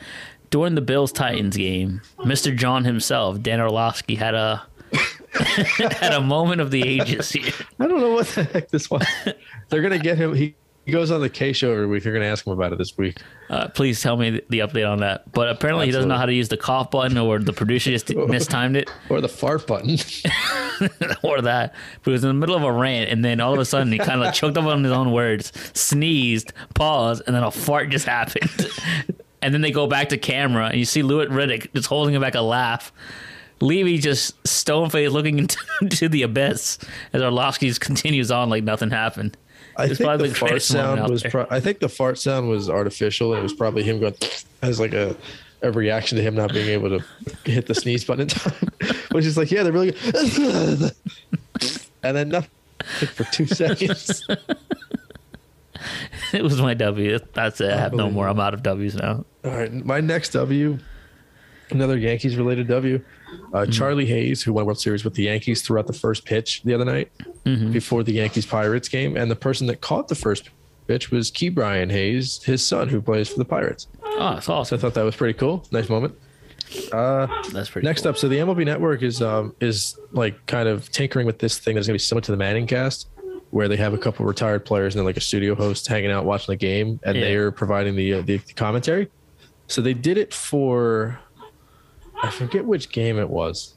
during 0.49 0.75
the 0.75 0.81
Bills 0.81 1.11
Titans 1.13 1.55
game, 1.55 2.01
Mr. 2.19 2.55
John 2.55 2.83
himself, 2.83 3.41
Dan 3.41 3.61
Orlovsky, 3.61 4.15
had 4.15 4.35
a 4.35 4.61
had 5.33 6.13
a 6.13 6.21
moment 6.21 6.61
of 6.61 6.71
the 6.71 6.81
ages 6.83 7.31
here. 7.31 7.51
I 7.79 7.87
don't 7.87 8.01
know 8.01 8.11
what 8.11 8.27
the 8.27 8.43
heck 8.43 8.69
this 8.69 8.89
was. 8.89 9.05
They're 9.69 9.81
gonna 9.81 9.99
get 9.99 10.17
him. 10.17 10.33
He, 10.33 10.55
he 10.85 10.91
goes 10.91 11.11
on 11.11 11.21
the 11.21 11.29
K 11.29 11.53
show 11.53 11.71
every 11.71 11.87
week. 11.87 12.03
They're 12.03 12.13
gonna 12.13 12.25
ask 12.25 12.45
him 12.45 12.53
about 12.53 12.73
it 12.73 12.77
this 12.77 12.97
week. 12.97 13.19
Uh, 13.49 13.67
please 13.69 14.01
tell 14.01 14.17
me 14.17 14.41
the 14.49 14.59
update 14.59 14.89
on 14.89 14.99
that. 14.99 15.31
But 15.31 15.49
apparently, 15.49 15.85
he 15.85 15.91
doesn't 15.91 16.09
know 16.09 16.17
how 16.17 16.25
to 16.25 16.33
use 16.33 16.49
the 16.49 16.57
cough 16.57 16.91
button, 16.91 17.17
or 17.17 17.39
the 17.39 17.53
producer 17.53 17.91
just 17.91 18.13
mistimed 18.15 18.75
it, 18.75 18.89
Or 19.09 19.21
the 19.21 19.29
fart 19.29 19.67
button. 19.67 19.91
or 21.23 21.41
that. 21.41 21.73
But 22.03 22.05
he 22.05 22.11
was 22.11 22.23
in 22.23 22.29
the 22.29 22.33
middle 22.33 22.55
of 22.55 22.63
a 22.63 22.71
rant, 22.71 23.09
and 23.09 23.23
then 23.23 23.39
all 23.39 23.53
of 23.53 23.59
a 23.59 23.65
sudden, 23.65 23.91
he 23.91 23.99
kind 23.99 24.19
of 24.19 24.25
like 24.25 24.33
choked 24.33 24.57
up 24.57 24.65
on 24.65 24.83
his 24.83 24.93
own 24.93 25.11
words, 25.11 25.51
sneezed, 25.77 26.51
paused, 26.73 27.21
and 27.27 27.35
then 27.35 27.43
a 27.43 27.51
fart 27.51 27.89
just 27.89 28.05
happened. 28.05 28.67
and 29.41 29.53
then 29.53 29.61
they 29.61 29.71
go 29.71 29.87
back 29.87 30.09
to 30.09 30.17
camera, 30.17 30.67
and 30.67 30.77
you 30.77 30.85
see 30.85 31.03
Louis 31.03 31.27
Riddick 31.27 31.73
just 31.73 31.87
holding 31.87 32.19
back 32.19 32.35
a 32.35 32.41
laugh. 32.41 32.91
Levy 33.61 33.97
just 33.97 34.35
stone 34.47 34.89
faced 34.89 35.13
looking 35.13 35.39
into, 35.39 35.57
into 35.81 36.09
the 36.09 36.23
abyss 36.23 36.79
as 37.13 37.21
Orlovsky 37.21 37.71
continues 37.73 38.31
on 38.31 38.49
like 38.49 38.63
nothing 38.63 38.89
happened. 38.89 39.37
I 39.77 39.87
think 39.87 39.99
the 39.99 40.27
the 40.27 40.35
fart 40.35 40.61
sound 40.61 41.09
was. 41.09 41.23
Pro- 41.23 41.47
I 41.49 41.59
think 41.59 41.79
the 41.79 41.89
fart 41.89 42.17
sound 42.17 42.49
was 42.49 42.69
artificial, 42.69 43.33
it 43.33 43.41
was 43.41 43.53
probably 43.53 43.83
him 43.83 43.99
going 43.99 44.15
as 44.61 44.79
like 44.79 44.93
a 44.93 45.15
a 45.61 45.71
reaction 45.71 46.17
to 46.17 46.23
him 46.23 46.35
not 46.35 46.51
being 46.51 46.69
able 46.69 46.89
to 46.89 47.05
hit 47.49 47.67
the 47.67 47.75
sneeze 47.75 48.03
button 48.03 48.23
in 48.23 48.27
time. 48.27 48.69
Which 49.11 49.25
is 49.25 49.37
like, 49.37 49.51
yeah, 49.51 49.63
they're 49.63 49.71
really 49.71 49.91
good. 49.91 50.91
and 52.03 52.17
then 52.17 52.29
nothing 52.29 52.49
for 53.13 53.23
two 53.25 53.45
seconds. 53.45 54.25
It 56.33 56.43
was 56.43 56.61
my 56.61 56.73
W. 56.73 57.19
That's 57.33 57.61
it. 57.61 57.71
I 57.71 57.77
have 57.77 57.93
no 57.93 58.09
more. 58.09 58.27
I'm 58.27 58.39
out 58.39 58.53
of 58.53 58.63
W's 58.63 58.95
now. 58.95 59.25
All 59.43 59.51
right, 59.51 59.71
my 59.73 59.99
next 59.99 60.29
W, 60.29 60.79
another 61.69 61.97
Yankees 61.97 62.37
related 62.37 62.67
W. 62.67 63.03
Uh, 63.53 63.65
Charlie 63.65 64.05
Hayes, 64.05 64.41
who 64.43 64.53
won 64.53 64.65
World 64.65 64.79
Series 64.79 65.03
with 65.03 65.13
the 65.13 65.23
Yankees, 65.23 65.61
threw 65.61 65.77
out 65.79 65.87
the 65.87 65.93
first 65.93 66.25
pitch 66.25 66.61
the 66.63 66.73
other 66.73 66.85
night 66.85 67.11
before 67.71 68.03
the 68.03 68.13
Yankees 68.13 68.45
Pirates 68.45 68.87
game, 68.89 69.17
and 69.17 69.29
the 69.29 69.35
person 69.35 69.67
that 69.67 69.81
caught 69.81 70.07
the 70.07 70.15
first 70.15 70.49
pitch 70.87 71.11
was 71.11 71.29
Ke'Bryan 71.31 71.91
Hayes, 71.91 72.41
his 72.43 72.65
son, 72.65 72.87
who 72.89 73.01
plays 73.01 73.29
for 73.29 73.37
the 73.37 73.45
Pirates. 73.45 73.87
Oh, 74.03 74.35
it's 74.37 74.45
So 74.45 74.53
I 74.55 74.63
thought 74.63 74.93
that 74.93 75.03
was 75.03 75.15
pretty 75.15 75.37
cool. 75.37 75.65
Nice 75.71 75.89
moment. 75.89 76.15
That's 76.91 77.69
pretty 77.69 77.85
Next 77.85 78.01
cool. 78.03 78.11
up, 78.11 78.17
so 78.17 78.27
the 78.27 78.37
MLB 78.37 78.65
Network 78.65 79.01
is 79.03 79.21
um, 79.21 79.55
is 79.59 79.97
like 80.11 80.45
kind 80.45 80.67
of 80.69 80.89
tinkering 80.91 81.25
with 81.25 81.39
this 81.39 81.59
thing 81.59 81.75
that's 81.75 81.87
gonna 81.87 81.95
be 81.95 81.99
similar 81.99 82.21
to 82.21 82.31
the 82.31 82.37
Manning 82.37 82.67
Cast, 82.67 83.09
where 83.49 83.67
they 83.67 83.75
have 83.77 83.93
a 83.93 83.97
couple 83.97 84.25
retired 84.25 84.65
players 84.65 84.95
and 84.95 84.99
then 84.99 85.05
like 85.05 85.17
a 85.17 85.21
studio 85.21 85.55
host 85.55 85.87
hanging 85.87 86.11
out 86.11 86.25
watching 86.25 86.53
the 86.53 86.57
game, 86.57 86.99
and 87.03 87.17
Yeah. 87.17 87.23
they're 87.25 87.51
providing 87.51 87.95
the, 87.95 88.13
uh, 88.15 88.21
the 88.21 88.37
the 88.37 88.53
commentary. 88.53 89.09
So 89.67 89.81
they 89.81 89.93
did 89.93 90.17
it 90.17 90.33
for, 90.33 91.19
I 92.21 92.29
forget 92.29 92.65
which 92.65 92.89
game 92.91 93.17
it 93.17 93.29
was. 93.29 93.75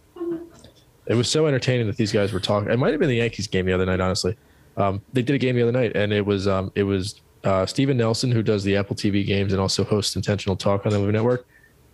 It 1.07 1.15
was 1.15 1.29
so 1.29 1.47
entertaining 1.47 1.87
that 1.87 1.97
these 1.97 2.13
guys 2.13 2.33
were 2.33 2.41
talking. 2.41 2.71
It 2.71 2.79
might 2.79 2.91
have 2.91 3.01
been 3.01 3.09
the 3.09 3.17
Yankees 3.17 3.47
game 3.47 3.67
the 3.67 3.73
other 3.73 3.87
night, 3.87 4.01
honestly. 4.01 4.37
Um, 4.77 5.03
they 5.13 5.23
did 5.23 5.35
a 5.35 5.39
game 5.39 5.57
the 5.57 5.63
other 5.63 5.73
night, 5.73 5.95
and 5.95 6.13
it 6.13 6.25
was 6.25 6.49
um, 6.49 6.73
it 6.75 6.83
was 6.83 7.21
uh, 7.45 7.67
Stephen 7.67 7.97
Nelson 7.97 8.31
who 8.31 8.43
does 8.43 8.65
the 8.65 8.77
Apple 8.77 8.97
TV 8.97 9.27
games 9.27 9.53
and 9.53 9.61
also 9.61 9.85
hosts 9.85 10.17
Intentional 10.17 10.57
Talk 10.57 10.87
on 10.87 10.93
the 10.93 10.99
Movie 10.99 11.13
Network. 11.13 11.47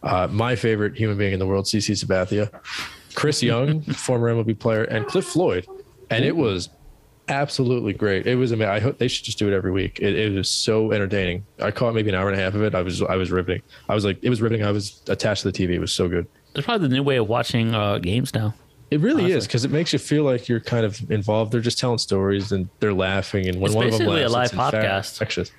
Uh, 0.03 0.29
my 0.31 0.57
favorite 0.57 0.97
human 0.97 1.19
being 1.19 1.33
in 1.33 1.39
the 1.39 1.47
world, 1.47 1.67
CC 1.67 1.93
Sabathia, 1.93 2.51
Chris 3.15 3.43
Young, 3.43 3.83
former 3.93 4.33
MLB 4.33 4.59
player, 4.59 4.85
and 4.85 5.07
Cliff 5.07 5.27
Floyd, 5.27 5.67
and 6.09 6.25
it 6.25 6.35
was 6.35 6.71
absolutely 7.29 7.93
great. 7.93 8.27
It 8.27 8.37
was 8.37 8.53
amazing. 8.53 8.71
I 8.73 8.81
hope 8.81 8.99
they 8.99 9.09
should 9.09 9.25
just 9.25 9.39
do 9.39 9.47
it 9.49 9.55
every 9.55 9.71
week. 9.71 9.99
It, 10.01 10.15
it 10.17 10.33
was 10.33 10.51
so 10.51 10.93
entertaining. 10.93 11.45
I 11.61 11.71
caught 11.71 11.95
maybe 11.95 12.09
an 12.09 12.15
hour 12.15 12.29
and 12.29 12.39
a 12.39 12.43
half 12.43 12.55
of 12.55 12.63
it. 12.63 12.75
I 12.75 12.83
was 12.83 13.03
I 13.03 13.17
was 13.17 13.31
riveting. 13.31 13.63
I 13.89 13.95
was 13.95 14.05
like 14.05 14.19
it 14.23 14.31
was 14.31 14.41
riveting. 14.41 14.65
I 14.65 14.71
was 14.71 15.03
attached 15.09 15.43
to 15.43 15.51
the 15.51 15.59
TV. 15.59 15.75
It 15.75 15.81
was 15.81 15.93
so 15.93 16.09
good. 16.09 16.27
It's 16.55 16.65
probably 16.65 16.89
the 16.89 16.95
new 16.95 17.03
way 17.03 17.17
of 17.17 17.29
watching 17.29 17.75
uh, 17.75 17.99
games 17.99 18.35
now. 18.35 18.55
It 18.91 19.01
really 19.01 19.31
is 19.31 19.47
because 19.47 19.65
it 19.65 19.71
makes 19.71 19.93
you 19.93 20.01
feel 20.01 20.25
like 20.25 20.49
you're 20.49 20.59
kind 20.61 20.85
of 20.85 21.11
involved. 21.13 21.53
They're 21.53 21.61
just 21.61 21.79
telling 21.79 21.99
stories 21.99 22.51
and 22.51 22.69
they're 22.81 22.93
laughing. 22.93 23.47
And 23.49 23.61
when 23.61 23.71
It's 23.71 23.77
one 23.77 23.87
of 23.87 23.93
them 23.93 23.99
basically 24.01 24.23
a 24.23 24.29
laughs, 24.29 24.53
live 24.55 24.75
it's 24.75 24.77
podcast. 24.77 25.13
infectious. 25.15 25.53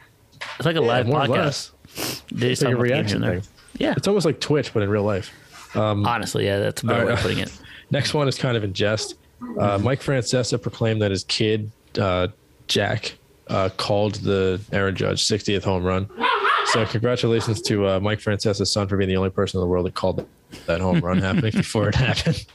It's 0.57 0.65
like 0.65 0.75
a 0.75 0.81
Yeah, 0.81 0.87
live 0.87 1.07
more 1.07 1.21
or 1.21 1.27
podcast. 1.27 1.71
less. 1.95 2.23
They 2.31 2.49
just 2.49 2.63
like 2.63 2.73
a 2.73 2.77
reaction 2.77 3.21
thing. 3.21 3.41
Yeah, 3.77 3.93
It's 3.95 4.07
almost 4.07 4.25
like 4.25 4.41
Twitch, 4.41 4.73
but 4.73 4.83
in 4.83 4.89
real 4.89 5.03
life. 5.03 5.33
honestly, 5.75 6.45
yeah, 6.45 6.59
that's 6.59 6.83
a 6.83 6.85
better 6.85 7.01
All 7.01 7.07
way 7.07 7.13
of 7.13 7.19
putting 7.19 7.39
it. 7.39 7.57
Next 7.91 8.13
one 8.13 8.27
is 8.27 8.37
kind 8.37 8.57
of 8.57 8.63
in 8.65 8.73
jest. 8.73 9.15
Uh, 9.57 9.77
Mike 9.81 10.01
Francesa 10.01 10.61
proclaimed 10.61 11.01
that 11.01 11.11
his 11.11 11.23
kid, 11.23 11.71
uh, 11.97 12.27
Jack, 12.67 13.15
uh, 13.47 13.69
called 13.77 14.15
the 14.15 14.59
Aaron 14.73 14.95
Judge 14.95 15.23
60th 15.25 15.63
home 15.63 15.83
run. 15.83 16.09
So 16.65 16.85
congratulations 16.85 17.61
to 17.63 17.87
uh, 17.87 17.99
Mike 18.01 18.19
Francesa's 18.19 18.71
son 18.71 18.87
for 18.87 18.97
being 18.97 19.09
the 19.09 19.17
only 19.17 19.29
person 19.29 19.57
in 19.57 19.61
the 19.61 19.67
world 19.67 19.85
that 19.85 19.93
called 19.93 20.25
that 20.65 20.81
home 20.81 20.99
run 20.99 21.19
happening 21.19 21.51
before 21.55 21.89
it 21.89 21.95
happened. 21.95 22.45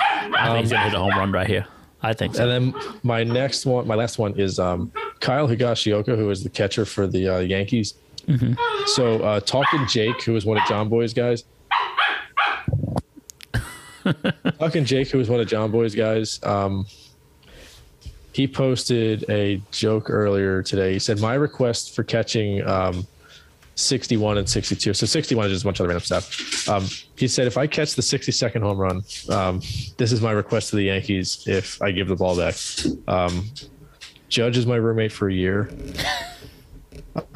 I 0.00 0.48
think 0.48 0.60
he's 0.60 0.72
gonna 0.72 0.84
hit 0.84 0.94
a 0.94 0.98
home 0.98 1.10
run 1.10 1.32
right 1.32 1.46
here. 1.46 1.66
I 2.02 2.12
think 2.12 2.34
so. 2.34 2.42
And 2.42 2.74
then 2.74 2.82
my 3.02 3.24
next 3.24 3.64
one, 3.64 3.86
my 3.86 3.94
last 3.94 4.18
one 4.18 4.38
is 4.38 4.58
um, 4.58 4.92
Kyle 5.20 5.48
Higashioka, 5.48 6.16
who 6.16 6.26
was 6.26 6.42
the 6.42 6.50
catcher 6.50 6.84
for 6.84 7.06
the 7.06 7.28
uh, 7.28 7.38
Yankees. 7.38 7.94
So 8.86 9.22
uh, 9.22 9.40
talking 9.40 9.86
Jake, 9.88 10.22
who 10.22 10.32
was 10.32 10.46
one 10.46 10.56
of 10.56 10.62
Jomboy's 10.64 11.12
guys. 11.14 11.44
talking 14.58 14.84
Jake, 14.84 15.08
who 15.08 15.18
was 15.18 15.28
one 15.28 15.40
of 15.40 15.46
Jomboy's 15.46 15.94
guys. 15.94 16.40
Um, 16.42 16.86
he 18.32 18.46
posted 18.48 19.28
a 19.30 19.62
joke 19.70 20.10
earlier 20.10 20.62
today. 20.62 20.94
He 20.94 20.98
said, 20.98 21.20
"My 21.20 21.34
request 21.34 21.94
for 21.94 22.02
catching 22.02 22.66
um, 22.66 23.06
61 23.76 24.38
and 24.38 24.48
62. 24.48 24.94
So 24.94 25.06
61 25.06 25.46
is 25.46 25.52
just 25.52 25.64
a 25.64 25.66
bunch 25.66 25.80
of 25.80 25.84
other 25.84 25.94
random 25.94 26.04
stuff. 26.04 26.68
Um, 26.68 26.86
he 27.16 27.28
said, 27.28 27.46
if 27.46 27.56
I 27.58 27.66
catch 27.66 27.94
the 27.94 28.02
62nd 28.02 28.62
home 28.62 28.78
run, 28.78 29.02
um, 29.30 29.60
this 29.96 30.12
is 30.12 30.20
my 30.20 30.32
request 30.32 30.70
to 30.70 30.76
the 30.76 30.84
Yankees 30.84 31.44
if 31.46 31.80
I 31.82 31.90
give 31.90 32.08
the 32.08 32.16
ball 32.16 32.36
back. 32.36 32.54
Um, 33.08 33.50
Judge 34.28 34.56
is 34.56 34.66
my 34.66 34.76
roommate 34.76 35.12
for 35.12 35.28
a 35.28 35.34
year. 35.34 35.70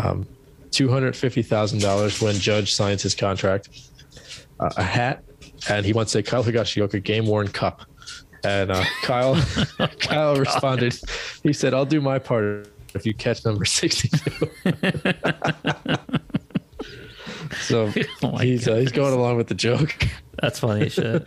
Um, 0.01 0.27
$250,000 0.71 2.23
when 2.23 2.35
Judge 2.35 2.75
signs 2.75 3.03
his 3.03 3.15
contract. 3.15 3.69
Uh, 4.59 4.71
a 4.77 4.83
hat. 4.83 5.23
And 5.69 5.85
he 5.87 5.93
wants 5.93 6.15
a 6.15 6.23
Kyle 6.23 6.43
Higashioka 6.43 7.03
game 7.03 7.27
worn 7.27 7.49
cup. 7.49 7.83
And 8.45 8.71
uh, 8.71 8.85
Kyle 9.03 9.37
Kyle 10.01 10.37
responded, 10.37 10.99
he 11.43 11.53
said, 11.53 11.75
I'll 11.75 11.87
do 11.87 12.01
my 12.01 12.19
part 12.19 12.69
if 12.95 13.07
you 13.07 13.15
catch 13.15 13.45
number 13.45 13.65
62. 13.65 14.49
So 17.69 17.93
Oh 18.23 18.37
he's 18.39 18.67
uh, 18.67 18.77
he's 18.77 18.93
going 18.93 19.13
along 19.15 19.37
with 19.37 19.47
the 19.49 19.55
joke. 19.55 19.95
That's 20.43 20.59
funny 20.59 20.89
shit. 20.89 21.27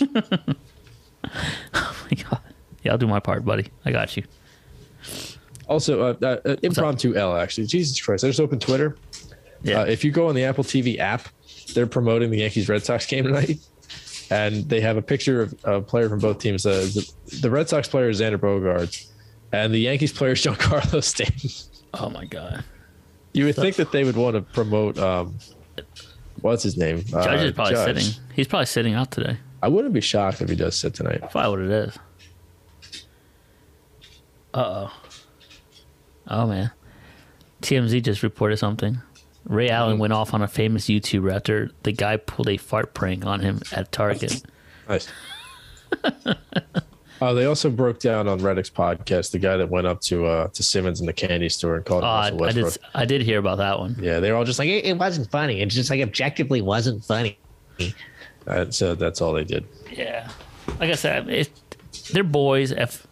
oh 0.00 1.96
my 2.10 2.22
god. 2.28 2.40
Yeah, 2.82 2.92
I'll 2.92 2.98
do 2.98 3.06
my 3.06 3.20
part, 3.20 3.44
buddy. 3.44 3.68
I 3.84 3.92
got 3.92 4.16
you. 4.16 4.24
Also, 5.68 6.02
uh, 6.02 6.14
uh, 6.22 6.36
uh, 6.48 6.56
impromptu 6.62 7.14
L 7.16 7.36
actually. 7.36 7.66
Jesus 7.66 8.00
Christ! 8.00 8.24
I 8.24 8.28
just 8.28 8.40
opened 8.40 8.60
Twitter. 8.60 8.96
Yeah. 9.62 9.80
Uh, 9.80 9.84
if 9.86 10.04
you 10.04 10.12
go 10.12 10.28
on 10.28 10.34
the 10.34 10.44
Apple 10.44 10.62
TV 10.64 10.98
app, 10.98 11.28
they're 11.74 11.86
promoting 11.86 12.30
the 12.30 12.38
Yankees 12.38 12.68
Red 12.68 12.84
Sox 12.84 13.06
game 13.06 13.24
tonight, 13.24 13.58
and 14.30 14.68
they 14.68 14.80
have 14.80 14.96
a 14.96 15.02
picture 15.02 15.42
of 15.42 15.54
a 15.64 15.80
player 15.80 16.08
from 16.08 16.20
both 16.20 16.38
teams. 16.38 16.64
Uh, 16.64 16.86
the, 16.94 17.12
the 17.40 17.50
Red 17.50 17.68
Sox 17.68 17.88
player 17.88 18.08
is 18.08 18.20
Xander 18.20 18.38
Bogaerts, 18.38 19.08
and 19.52 19.74
the 19.74 19.80
Yankees 19.80 20.12
player 20.12 20.32
is 20.32 20.42
Giancarlo 20.42 21.02
Stanton. 21.02 21.50
oh 21.94 22.10
my 22.10 22.24
god. 22.26 22.62
You 23.36 23.44
would 23.44 23.54
think 23.56 23.76
that 23.76 23.92
they 23.92 24.02
would 24.04 24.16
want 24.16 24.34
to 24.34 24.40
promote. 24.40 24.98
Um, 24.98 25.36
what's 26.40 26.62
his 26.62 26.76
name? 26.78 27.02
Judge 27.04 27.26
Uh, 27.26 27.44
is 27.44 27.52
probably 27.52 27.74
Judge. 27.74 28.02
sitting. 28.02 28.24
He's 28.34 28.48
probably 28.48 28.64
sitting 28.66 28.94
out 28.94 29.10
today. 29.10 29.36
I 29.62 29.68
wouldn't 29.68 29.92
be 29.92 30.00
shocked 30.00 30.40
if 30.40 30.48
he 30.48 30.56
does 30.56 30.74
sit 30.74 30.94
tonight. 30.94 31.20
Probably 31.30 31.50
what 31.50 31.60
it 31.60 31.70
is. 31.88 31.98
Uh 34.54 34.86
oh. 34.88 34.92
Oh 36.28 36.46
man. 36.46 36.70
TMZ 37.60 38.02
just 38.02 38.22
reported 38.22 38.56
something. 38.56 39.00
Ray 39.44 39.68
Allen 39.68 39.98
went 39.98 40.12
off 40.14 40.32
on 40.32 40.40
a 40.42 40.48
famous 40.48 40.86
YouTuber 40.86 41.30
after 41.32 41.70
the 41.82 41.92
guy 41.92 42.16
pulled 42.16 42.48
a 42.48 42.56
fart 42.56 42.94
prank 42.94 43.26
on 43.26 43.40
him 43.40 43.60
at 43.70 43.92
Target. 43.92 44.42
Nice. 44.88 45.08
Oh, 47.20 47.34
they 47.34 47.46
also 47.46 47.70
broke 47.70 47.98
down 47.98 48.28
on 48.28 48.40
Redick's 48.40 48.68
podcast 48.70 49.30
the 49.30 49.38
guy 49.38 49.56
that 49.56 49.68
went 49.70 49.86
up 49.86 50.00
to 50.02 50.26
uh, 50.26 50.48
to 50.48 50.62
Simmons 50.62 51.00
in 51.00 51.06
the 51.06 51.12
candy 51.12 51.48
store 51.48 51.76
and 51.76 51.84
called 51.84 52.02
him 52.04 52.08
I, 52.10 52.30
Russell 52.30 52.36
I 52.36 52.40
Westbrook. 52.46 52.72
did. 52.74 52.82
I 52.94 53.04
did 53.06 53.22
hear 53.22 53.38
about 53.38 53.58
that 53.58 53.78
one. 53.78 53.96
Yeah, 54.00 54.20
they 54.20 54.30
were 54.30 54.36
all 54.36 54.44
just 54.44 54.58
like, 54.58 54.68
Like 54.68 54.84
it, 54.84 54.88
it 54.88 54.98
wasn't 54.98 55.30
funny. 55.30 55.60
It's 55.62 55.74
just 55.74 55.88
like 55.90 56.02
objectively 56.02 56.60
wasn't 56.60 57.04
funny. 57.04 57.38
uh, 58.46 58.70
so 58.70 58.94
that's 58.94 59.20
all 59.20 59.32
they 59.32 59.44
did. 59.44 59.66
Yeah, 59.90 60.28
like 60.78 60.90
I 60.90 60.94
said, 60.94 61.28
it, 61.30 61.50
they're 62.12 62.22
boys. 62.24 62.70
If 62.70 63.06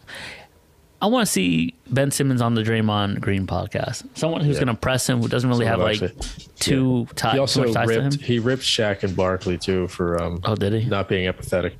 I 1.01 1.07
want 1.07 1.25
to 1.25 1.31
see 1.31 1.73
Ben 1.89 2.11
Simmons 2.11 2.41
on 2.41 2.53
the 2.55 2.61
Draymond 2.63 3.19
Green 3.21 3.45
podcast, 3.47 4.07
someone 4.17 4.41
who's 4.41 4.57
Yeah. 4.57 4.65
going 4.65 4.75
to 4.75 4.79
press 4.81 5.07
him, 5.09 5.21
who 5.21 5.27
doesn't 5.27 5.49
really 5.49 5.65
have 5.65 5.75
Someone 5.79 5.91
like 5.93 6.03
actually- 6.03 6.45
too, 6.59 7.07
ti- 7.15 7.27
He 7.29 7.33
too 7.35 7.39
also 7.41 7.63
much 7.65 7.73
ties 7.73 7.87
to 7.89 8.01
him. 8.01 8.11
he 8.19 8.39
ripped 8.39 8.63
Shaq 8.63 9.03
and 9.03 9.15
Barkley 9.15 9.57
too 9.57 9.87
for 9.89 10.21
um 10.21 10.39
Oh, 10.45 10.55
did 10.55 10.73
he? 10.73 10.85
not 10.89 11.09
being 11.09 11.31
empathetic. 11.31 11.73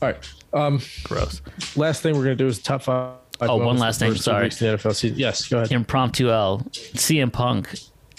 All 0.00 0.08
right. 0.08 0.32
Um 0.52 0.80
Gross. 1.04 1.42
last 1.76 2.02
thing 2.02 2.14
we're 2.16 2.24
gonna 2.24 2.34
do 2.36 2.46
is 2.46 2.60
top 2.60 2.82
five. 2.82 3.16
Oh, 3.42 3.56
one 3.56 3.78
last 3.78 3.98
thing, 4.00 4.14
sorry. 4.16 4.48
the 4.50 4.54
NFL 4.76 4.94
season. 4.94 5.18
Yes, 5.18 5.48
go 5.48 5.58
ahead. 5.58 5.72
Impromptu 5.72 6.30
L. 6.30 6.60
CM 6.72 7.32
Punk. 7.32 7.72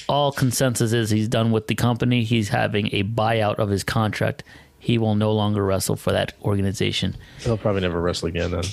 All 0.10 0.32
consensus 0.32 0.94
is 0.94 1.12
he's 1.12 1.28
done 1.28 1.52
with 1.52 1.68
the 1.68 1.76
company. 1.76 2.24
He's 2.24 2.50
having 2.50 2.88
a 2.92 3.04
buyout 3.04 3.56
of 3.60 3.70
his 3.70 3.84
contract. 3.84 4.44
He 4.80 4.98
will 4.98 5.14
no 5.14 5.32
longer 5.32 5.64
wrestle 5.64 5.96
for 5.96 6.12
that 6.12 6.34
organization. 6.42 7.16
He'll 7.40 7.58
probably 7.58 7.82
never 7.82 8.02
wrestle 8.02 8.30
again 8.30 8.50
then. 8.50 8.64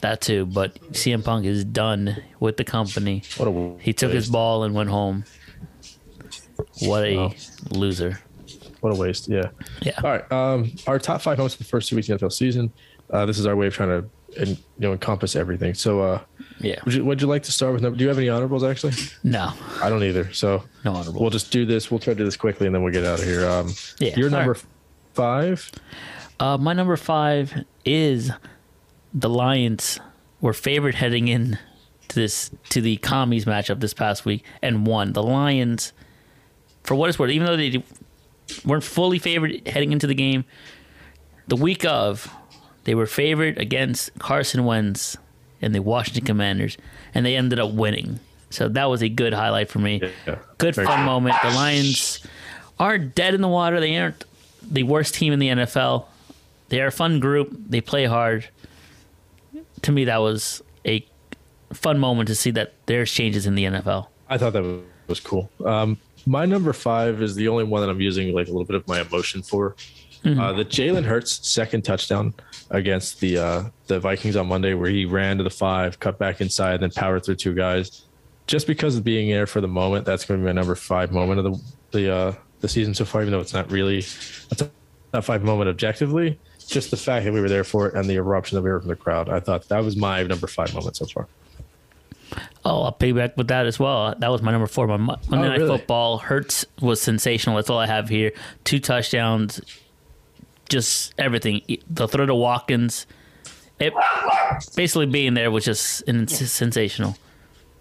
That 0.00 0.20
too, 0.20 0.46
but 0.46 0.74
CM 0.92 1.24
Punk 1.24 1.44
is 1.44 1.64
done 1.64 2.22
with 2.38 2.56
the 2.56 2.64
company. 2.64 3.22
What 3.36 3.48
a 3.48 3.74
He 3.82 3.92
took 3.92 4.12
his 4.12 4.28
ball 4.30 4.62
and 4.62 4.74
went 4.76 4.90
home. 4.90 5.24
What 6.80 7.04
a 7.04 7.16
Wow. 7.16 7.34
loser. 7.72 8.20
What 8.80 8.92
a 8.92 8.96
waste. 8.96 9.28
Yeah. 9.28 9.50
Yeah. 9.82 9.92
All 10.04 10.10
right. 10.10 10.32
Um, 10.32 10.70
our 10.86 10.98
top 10.98 11.20
five 11.22 11.38
moments 11.38 11.54
of 11.54 11.58
the 11.58 11.64
first 11.64 11.88
two 11.88 11.96
weeks 11.96 12.08
of 12.08 12.20
the 12.20 12.26
NFL 12.26 12.32
season. 12.32 12.72
Uh, 13.10 13.24
this 13.26 13.38
is 13.38 13.46
our 13.46 13.54
way 13.56 13.66
of 13.68 13.74
trying 13.74 13.88
to, 13.88 14.08
and, 14.40 14.48
you 14.50 14.56
know, 14.78 14.92
encompass 14.92 15.36
everything. 15.36 15.74
So, 15.74 16.00
uh, 16.00 16.20
Yeah. 16.60 16.76
would 16.84 16.94
you, 16.94 17.04
would 17.04 17.20
you 17.20 17.26
like 17.28 17.42
to 17.44 17.52
start 17.52 17.72
with? 17.72 17.82
number- 17.82 17.96
Do 17.96 18.02
you 18.04 18.08
have 18.08 18.18
any 18.18 18.28
honorables? 18.28 18.64
Actually, 18.64 18.94
No. 19.22 19.52
I 19.82 19.88
don't 19.88 20.02
either. 20.02 20.32
So 20.32 20.64
No 20.84 20.92
honorable. 20.94 21.20
we'll 21.20 21.30
just 21.30 21.50
do 21.52 21.64
this. 21.64 21.90
We'll 21.90 22.00
try 22.00 22.14
to 22.14 22.18
do 22.18 22.24
this 22.24 22.36
quickly, 22.36 22.66
and 22.66 22.74
then 22.74 22.82
we'll 22.82 22.92
get 22.92 23.04
out 23.04 23.18
of 23.20 23.24
here. 23.24 23.48
Um, 23.48 23.72
Yeah, 24.00 24.16
Your 24.16 24.30
number 24.30 24.52
right. 24.52 24.64
five. 25.14 25.70
Uh, 26.40 26.58
my 26.58 26.72
number 26.72 26.96
five 26.96 27.64
is 27.84 28.30
the 29.14 29.28
Lions 29.30 29.98
were 30.40 30.52
favored 30.52 30.96
heading 30.96 31.28
in 31.28 31.58
to 32.08 32.14
this 32.16 32.50
to 32.70 32.80
the 32.80 32.96
commies 32.98 33.44
matchup 33.46 33.80
this 33.80 33.94
past 33.94 34.24
week 34.24 34.44
and 34.62 34.86
won. 34.86 35.12
The 35.14 35.22
Lions, 35.22 35.92
for 36.84 36.94
what 36.94 37.08
it's 37.08 37.18
worth, 37.18 37.30
even 37.30 37.46
though 37.46 37.56
they 37.56 37.82
weren't 38.64 38.84
fully 38.84 39.18
favored 39.18 39.66
heading 39.66 39.92
into 39.92 40.06
the 40.06 40.14
game, 40.14 40.44
the 41.48 41.56
week 41.56 41.84
of 41.86 42.30
they 42.86 42.94
were 42.94 43.06
favored 43.06 43.58
against 43.58 44.16
Carson 44.20 44.64
Wentz 44.64 45.16
and 45.60 45.74
the 45.74 45.82
Washington 45.82 46.24
Commanders, 46.24 46.78
and 47.12 47.26
they 47.26 47.36
ended 47.36 47.58
up 47.58 47.72
winning. 47.72 48.20
So 48.50 48.68
that 48.68 48.84
was 48.84 49.02
a 49.02 49.08
good 49.08 49.34
highlight 49.34 49.68
for 49.68 49.80
me. 49.80 50.00
Yeah. 50.24 50.38
Good 50.58 50.76
Very 50.76 50.86
fun 50.86 50.98
true. 50.98 51.06
moment. 51.06 51.34
The 51.42 51.50
Lions 51.50 52.24
aren't 52.78 53.16
dead 53.16 53.34
in 53.34 53.40
the 53.40 53.48
water. 53.48 53.80
They 53.80 53.96
aren't 53.96 54.24
the 54.62 54.84
worst 54.84 55.14
team 55.14 55.32
in 55.32 55.40
the 55.40 55.48
NFL. 55.48 56.04
They 56.68 56.80
are 56.80 56.86
a 56.86 56.92
fun 56.92 57.18
group. 57.18 57.50
They 57.68 57.80
play 57.80 58.04
hard. 58.04 58.48
To 59.82 59.90
me, 59.90 60.04
that 60.04 60.18
was 60.18 60.62
a 60.86 61.04
fun 61.72 61.98
moment 61.98 62.28
to 62.28 62.36
see 62.36 62.52
that 62.52 62.72
there's 62.86 63.10
changes 63.10 63.46
in 63.46 63.56
the 63.56 63.64
NFL. 63.64 64.06
I 64.28 64.38
thought 64.38 64.52
that 64.52 64.62
was, 64.62 64.80
was 65.08 65.20
cool. 65.20 65.50
Um, 65.64 65.98
my 66.24 66.46
number 66.46 66.72
five 66.72 67.20
is 67.20 67.34
the 67.34 67.48
only 67.48 67.64
one 67.64 67.82
that 67.82 67.90
I'm 67.90 68.00
using 68.00 68.32
like 68.32 68.46
a 68.46 68.50
little 68.52 68.64
bit 68.64 68.76
of 68.76 68.86
my 68.86 69.00
emotion 69.00 69.42
for. 69.42 69.74
Uh, 70.26 70.52
the 70.52 70.64
Jalen 70.64 71.04
Hurts 71.04 71.48
second 71.48 71.82
touchdown 71.82 72.34
against 72.70 73.20
the 73.20 73.38
uh, 73.38 73.62
the 73.86 74.00
Vikings 74.00 74.36
on 74.36 74.46
Monday, 74.48 74.74
where 74.74 74.90
he 74.90 75.04
ran 75.04 75.38
to 75.38 75.44
the 75.44 75.50
five, 75.50 75.98
cut 76.00 76.18
back 76.18 76.40
inside, 76.40 76.80
then 76.80 76.90
powered 76.90 77.24
through 77.24 77.36
two 77.36 77.54
guys. 77.54 78.04
Just 78.46 78.66
because 78.66 78.96
of 78.96 79.04
being 79.04 79.28
there 79.28 79.46
for 79.46 79.60
the 79.60 79.68
moment, 79.68 80.04
that's 80.04 80.24
going 80.24 80.40
to 80.40 80.42
be 80.42 80.46
my 80.46 80.52
number 80.52 80.74
five 80.74 81.12
moment 81.12 81.40
of 81.40 81.44
the 81.44 81.62
the 81.98 82.14
uh, 82.14 82.32
the 82.60 82.68
season 82.68 82.94
so 82.94 83.04
far. 83.04 83.22
Even 83.22 83.32
though 83.32 83.40
it's 83.40 83.54
not 83.54 83.70
really 83.70 84.04
a 84.50 84.54
top 84.54 84.70
five 85.24 85.42
moment 85.42 85.68
objectively, 85.68 86.38
just 86.66 86.90
the 86.90 86.96
fact 86.96 87.24
that 87.24 87.32
we 87.32 87.40
were 87.40 87.48
there 87.48 87.64
for 87.64 87.88
it 87.88 87.94
and 87.94 88.08
the 88.08 88.14
eruption 88.14 88.56
that 88.56 88.62
we 88.62 88.70
heard 88.70 88.82
from 88.82 88.88
the 88.88 88.96
crowd, 88.96 89.28
I 89.28 89.40
thought 89.40 89.68
that 89.68 89.82
was 89.84 89.96
my 89.96 90.22
number 90.22 90.46
five 90.46 90.72
moment 90.74 90.96
so 90.96 91.06
far. 91.06 91.26
Oh, 92.64 92.82
I'll 92.82 92.92
piggyback 92.92 93.36
with 93.36 93.48
that 93.48 93.66
as 93.66 93.78
well. 93.78 94.12
That 94.18 94.28
was 94.28 94.42
my 94.42 94.50
number 94.50 94.66
four. 94.66 94.88
My 94.88 94.96
Monday 94.96 95.26
Oh, 95.30 95.36
Night 95.36 95.58
really? 95.60 95.78
Football 95.78 96.18
Hurts 96.18 96.64
was 96.80 97.00
sensational. 97.00 97.54
That's 97.56 97.70
all 97.70 97.78
I 97.78 97.86
have 97.86 98.08
here. 98.08 98.32
Two 98.64 98.80
touchdowns, 98.80 99.60
just 100.68 101.14
everything. 101.18 101.60
The 101.88 102.08
throw 102.08 102.26
to 102.26 102.34
Watkins, 102.34 103.06
it 103.78 103.92
basically 104.74 105.06
being 105.06 105.34
there 105.34 105.50
was 105.50 105.64
just 105.64 106.02
in- 106.02 106.28
sensational. 106.28 107.16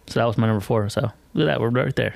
So 0.07 0.19
that 0.19 0.25
was 0.25 0.37
my 0.37 0.47
number 0.47 0.61
four. 0.61 0.89
So 0.89 1.01
look 1.33 1.47
at 1.47 1.53
that, 1.53 1.61
we're 1.61 1.69
right 1.69 1.95
there. 1.95 2.15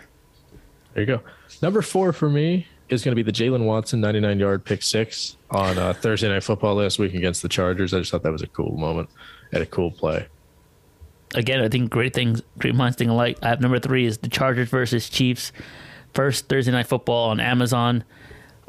There 0.94 1.04
you 1.04 1.08
go. 1.08 1.22
Number 1.62 1.82
four 1.82 2.14
for 2.14 2.30
me 2.30 2.68
is 2.90 3.04
going 3.04 3.16
to 3.16 3.24
be 3.24 3.30
the 3.30 3.32
Jaylen 3.32 3.66
Watson 3.66 4.02
99 4.02 4.40
yard 4.40 4.66
pick 4.66 4.82
six 4.82 5.38
on 5.52 5.78
uh, 5.78 5.94
Thursday 5.94 6.28
Night 6.28 6.44
Football 6.44 6.76
last 6.76 7.00
week 7.00 7.14
against 7.14 7.42
the 7.42 7.50
Chargers. 7.50 7.94
I 7.94 8.00
just 8.00 8.12
thought 8.12 8.24
that 8.24 8.32
was 8.32 8.42
a 8.42 8.48
cool 8.48 8.76
moment 8.78 9.10
and 9.52 9.62
a 9.62 9.66
cool 9.66 9.92
play. 9.92 10.28
Again, 11.36 11.62
I 11.62 11.70
think 11.70 11.92
great 11.92 12.14
things, 12.14 12.42
great 12.58 12.74
minds 12.74 12.98
think 12.98 13.12
alike. 13.12 13.38
I 13.44 13.50
have 13.50 13.62
number 13.62 13.80
three 13.80 14.06
is 14.06 14.18
the 14.18 14.30
Chargers 14.30 14.70
versus 14.70 15.10
Chiefs. 15.10 15.52
First 16.14 16.50
Thursday 16.50 16.72
Night 16.72 16.88
Football 16.88 17.30
on 17.30 17.40
Amazon 17.40 18.04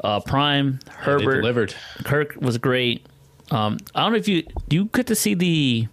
uh, 0.03 0.19
Prime. 0.19 0.79
They 0.85 0.91
Herbert 0.91 1.35
delivered. 1.41 1.75
Kirk 2.03 2.35
was 2.39 2.57
great. 2.57 3.05
Um, 3.51 3.77
I 3.93 4.03
don't 4.03 4.13
know 4.13 4.17
if 4.17 4.27
you 4.27 4.43
do 4.67 4.75
you 4.75 4.85
get 4.85 5.07
to 5.07 5.15
see 5.15 5.33
the 5.33 5.87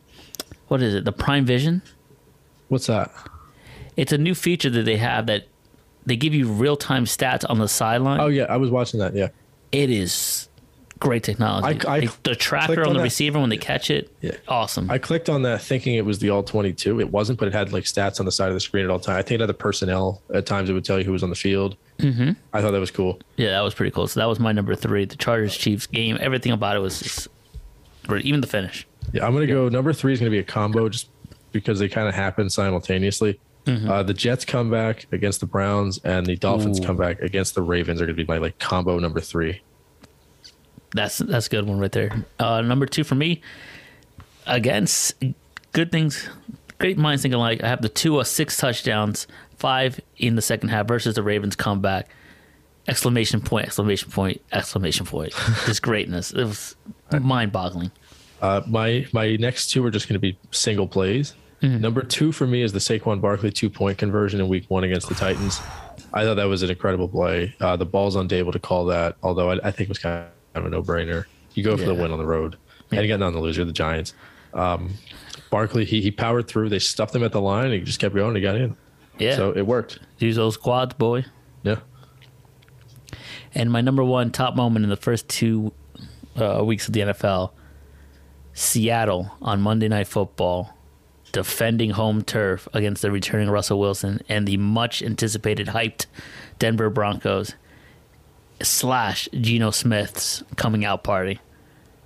what 0.68 0.82
is 0.82 0.94
it 0.94 1.04
the 1.04 1.12
Prime 1.12 1.44
Vision? 1.44 1.82
What's 2.68 2.86
that? 2.86 3.10
It's 3.96 4.12
a 4.12 4.18
new 4.18 4.34
feature 4.34 4.70
that 4.70 4.84
they 4.84 4.96
have 4.96 5.26
that 5.26 5.48
they 6.06 6.16
give 6.16 6.34
you 6.34 6.48
real 6.48 6.76
time 6.76 7.04
stats 7.04 7.44
on 7.48 7.58
the 7.58 7.68
sideline. 7.68 8.20
Oh, 8.20 8.28
yeah. 8.28 8.44
I 8.44 8.56
was 8.56 8.70
watching 8.70 9.00
that. 9.00 9.14
Yeah. 9.14 9.28
It 9.72 9.90
is 9.90 10.47
Great 11.00 11.22
technology. 11.22 11.86
I- 11.86 11.94
I 11.96 11.98
Like, 12.00 12.22
the 12.24 12.34
tracker 12.34 12.80
on 12.82 12.88
on 12.88 12.92
the 12.94 12.98
that. 12.98 13.02
receiver 13.04 13.38
when 13.38 13.50
they 13.50 13.56
catch 13.56 13.90
it, 13.90 14.10
Yeah. 14.20 14.32
awesome. 14.48 14.90
I 14.90 14.98
clicked 14.98 15.28
on 15.28 15.42
that 15.42 15.62
thinking 15.62 15.94
it 15.94 16.04
was 16.04 16.18
the 16.18 16.30
all 16.30 16.42
22. 16.42 17.00
It 17.00 17.10
wasn't, 17.12 17.38
but 17.38 17.46
it 17.48 17.54
had 17.54 17.72
like 17.72 17.84
stats 17.84 18.18
on 18.18 18.26
the 18.26 18.32
side 18.32 18.48
of 18.48 18.54
the 18.54 18.60
screen 18.60 18.84
at 18.84 18.90
all 18.90 18.98
times. 18.98 19.18
I 19.18 19.22
think 19.22 19.36
it 19.38 19.40
had 19.42 19.48
the 19.48 19.54
personnel 19.54 20.22
at 20.34 20.44
times. 20.46 20.68
It 20.70 20.72
would 20.72 20.84
tell 20.84 20.98
you 20.98 21.04
who 21.04 21.12
was 21.12 21.22
on 21.22 21.30
the 21.30 21.36
field. 21.36 21.76
Mm-hmm. 22.00 22.30
I 22.52 22.60
thought 22.60 22.72
that 22.72 22.80
was 22.80 22.90
cool. 22.90 23.20
yeah, 23.36 23.50
that 23.50 23.60
was 23.60 23.74
pretty 23.74 23.90
cool. 23.92 24.06
So 24.08 24.18
that 24.20 24.26
was 24.26 24.40
my 24.40 24.52
number 24.52 24.74
three. 24.74 25.04
The 25.04 25.16
Chargers 25.16 25.56
Chiefs 25.56 25.86
game. 25.86 26.16
Everything 26.20 26.52
about 26.52 26.74
it 26.76 26.80
was 26.80 27.00
just 27.00 27.28
great. 28.06 28.24
Even 28.24 28.40
the 28.40 28.46
finish. 28.46 28.86
Yeah, 29.12 29.24
I'm 29.26 29.32
gonna 29.34 29.46
go. 29.46 29.68
Number 29.68 29.92
three 29.92 30.12
is 30.12 30.18
gonna 30.18 30.30
be 30.30 30.38
a 30.38 30.44
combo, 30.44 30.88
just 30.88 31.08
because 31.52 31.78
they 31.78 31.88
kind 31.88 32.08
of 32.08 32.14
happen 32.14 32.50
simultaneously. 32.50 33.38
Uh, 33.66 34.02
the 34.02 34.14
Jets 34.14 34.46
come 34.46 34.70
back 34.70 35.06
against 35.12 35.40
the 35.40 35.46
Browns, 35.46 35.98
and 36.02 36.24
the 36.24 36.36
Dolphins 36.36 36.80
Ooh. 36.80 36.84
come 36.84 36.96
back 36.96 37.20
against 37.20 37.54
the 37.54 37.60
Ravens. 37.60 38.00
Are 38.00 38.06
gonna 38.06 38.16
be 38.16 38.24
my 38.24 38.38
like 38.38 38.58
combo 38.58 38.98
number 38.98 39.20
three. 39.20 39.60
That's 40.94 41.18
that's 41.18 41.46
a 41.46 41.50
good 41.50 41.66
one 41.66 41.78
right 41.78 41.92
there. 41.92 42.24
Uh, 42.38 42.62
number 42.62 42.86
two 42.86 43.04
for 43.04 43.14
me. 43.14 43.42
Against 44.46 45.22
good 45.72 45.92
things, 45.92 46.28
great 46.78 46.96
minds 46.96 47.22
think 47.22 47.34
alike. 47.34 47.62
I 47.62 47.68
have 47.68 47.82
the 47.82 47.90
two 47.90 48.18
uh, 48.18 48.24
six 48.24 48.56
touchdowns, 48.56 49.26
five 49.56 50.00
in 50.16 50.36
the 50.36 50.42
second 50.42 50.70
half 50.70 50.88
versus 50.88 51.14
the 51.14 51.22
Ravens 51.22 51.56
comeback. 51.56 52.08
Exclamation 52.86 53.42
point! 53.42 53.66
Exclamation 53.66 54.10
point! 54.10 54.40
Exclamation 54.50 55.04
point! 55.04 55.34
Just 55.66 55.82
greatness. 55.82 56.32
It 56.32 56.44
was 56.44 56.76
mind 57.20 57.52
boggling. 57.52 57.90
Uh, 58.40 58.62
my 58.66 59.06
my 59.12 59.36
next 59.36 59.70
two 59.70 59.84
are 59.84 59.90
just 59.90 60.08
gonna 60.08 60.18
be 60.18 60.38
single 60.52 60.86
plays. 60.86 61.34
Number 61.60 62.02
two 62.02 62.30
for 62.30 62.46
me 62.46 62.62
is 62.62 62.72
the 62.72 62.78
Saquon 62.78 63.20
Barkley 63.20 63.50
two 63.50 63.68
point 63.68 63.98
conversion 63.98 64.40
in 64.40 64.48
Week 64.48 64.64
One 64.68 64.84
against 64.84 65.08
the 65.08 65.14
Titans. 65.14 65.60
I 66.14 66.24
thought 66.24 66.36
that 66.36 66.44
was 66.44 66.62
an 66.62 66.70
incredible 66.70 67.08
play. 67.08 67.54
Uh, 67.60 67.76
the 67.76 67.84
ball's 67.84 68.16
on 68.16 68.28
Daboll 68.28 68.52
to 68.52 68.58
call 68.58 68.86
that, 68.86 69.16
although 69.22 69.50
I, 69.50 69.56
I 69.56 69.70
think 69.72 69.80
it 69.80 69.88
was 69.88 69.98
kind 69.98 70.20
of 70.20 70.30
a 70.66 70.68
no 70.70 70.82
brainer. 70.82 71.24
You 71.54 71.62
go 71.64 71.76
for 71.76 71.84
the 71.84 71.94
win 71.94 72.12
on 72.12 72.18
the 72.18 72.26
road, 72.26 72.56
and 72.90 73.02
you 73.02 73.08
got 73.08 73.20
none 73.20 73.32
to 73.32 73.40
lose. 73.40 73.56
You're 73.56 73.66
the 73.66 73.72
Giants. 73.72 74.14
Um, 74.54 74.94
Barkley 75.50 75.84
he 75.84 76.00
he 76.00 76.10
powered 76.10 76.46
through. 76.48 76.68
They 76.68 76.78
stuffed 76.78 77.14
him 77.14 77.24
at 77.24 77.32
the 77.32 77.40
line. 77.40 77.66
And 77.66 77.74
he 77.74 77.80
just 77.80 77.98
kept 78.00 78.14
going. 78.14 78.34
He 78.34 78.40
got 78.40 78.56
in. 78.56 78.76
Yeah, 79.18 79.34
So 79.36 79.50
it 79.52 79.66
worked. 79.66 79.98
use 80.18 80.36
those 80.36 80.56
quads, 80.56 80.94
boy. 80.94 81.24
Yeah. 81.62 81.80
And 83.54 83.72
my 83.72 83.80
number 83.80 84.04
one 84.04 84.30
top 84.30 84.54
moment 84.54 84.84
in 84.84 84.90
the 84.90 84.96
first 84.96 85.28
two 85.28 85.72
uh, 86.36 86.62
weeks 86.64 86.86
of 86.86 86.92
the 86.94 87.00
NFL 87.00 87.50
Seattle 88.52 89.32
on 89.40 89.60
Monday 89.60 89.88
Night 89.88 90.06
Football, 90.06 90.76
defending 91.32 91.90
home 91.90 92.22
turf 92.22 92.68
against 92.72 93.02
the 93.02 93.10
returning 93.10 93.48
Russell 93.50 93.80
Wilson 93.80 94.20
and 94.28 94.46
the 94.46 94.56
much 94.56 95.02
anticipated, 95.02 95.68
hyped 95.68 96.06
Denver 96.58 96.90
Broncos 96.90 97.54
slash 98.62 99.28
Geno 99.40 99.70
Smith's 99.70 100.42
coming 100.56 100.84
out 100.84 101.04
party. 101.04 101.40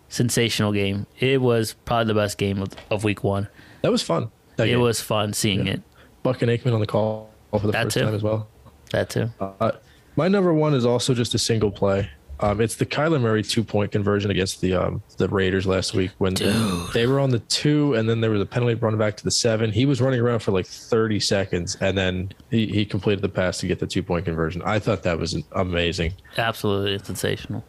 Sensational 0.09 0.73
game. 0.73 1.07
It 1.19 1.41
was 1.41 1.75
probably 1.85 2.13
the 2.13 2.21
best 2.21 2.37
game 2.39 2.61
of, 2.61 2.71
of 2.91 3.03
week 3.05 3.25
one. 3.25 3.49
That 3.83 3.91
was 3.91 4.03
fun. 4.03 4.31
That 4.57 4.69
It 4.69 4.73
game. 4.73 4.81
was 4.81 5.01
fun 5.01 5.33
seeing 5.33 5.67
Yeah. 5.67 5.75
it. 5.75 5.83
Buck 6.23 6.43
and 6.43 6.51
Aikman 6.51 6.75
on 6.75 6.81
the 6.81 6.87
call 6.87 7.31
for 7.51 7.61
the 7.61 7.73
That 7.73 7.85
first 7.85 7.95
too. 7.95 8.03
time 8.05 8.15
as 8.15 8.23
well. 8.23 8.47
That 8.91 9.09
too. 9.11 9.31
Uh, 9.41 9.73
my 10.17 10.29
number 10.29 10.53
one 10.53 10.75
is 10.75 10.85
also 10.85 11.15
just 11.15 11.35
a 11.35 11.39
single 11.39 11.71
play. 11.71 12.11
Um, 12.43 12.61
it's 12.61 12.75
the 12.75 12.85
Kyler 12.85 13.21
Murray 13.21 13.45
two 13.45 13.63
point 13.63 13.93
conversion 13.93 14.31
against 14.31 14.61
the 14.61 14.75
um, 14.75 15.03
the 15.17 15.29
Raiders 15.29 15.65
last 15.65 15.95
week 15.95 16.11
when 16.19 16.35
Dude. 16.35 16.93
they 16.93 17.07
were 17.07 17.21
on 17.21 17.31
the 17.31 17.39
two, 17.39 17.95
and 17.95 18.09
then 18.09 18.21
there 18.21 18.31
was 18.31 18.41
a 18.41 18.47
penalty 18.47 18.75
run 18.75 18.99
back 18.99 19.17
to 19.19 19.25
the 19.25 19.31
seven. 19.31 19.71
He 19.71 19.87
was 19.87 20.01
running 20.01 20.21
around 20.21 20.41
for 20.41 20.51
like 20.51 20.67
30 20.67 21.21
seconds, 21.21 21.77
and 21.81 21.97
then 21.97 22.33
he, 22.51 22.67
he 22.67 22.85
completed 22.85 23.23
the 23.23 23.29
pass 23.29 23.59
to 23.59 23.69
get 23.69 23.79
the 23.79 23.87
two 23.87 24.03
point 24.03 24.25
conversion. 24.25 24.61
I 24.65 24.81
thought 24.81 25.05
that 25.05 25.19
was 25.21 25.41
amazing. 25.53 26.15
Absolutely 26.37 26.99
sensational. 26.99 27.65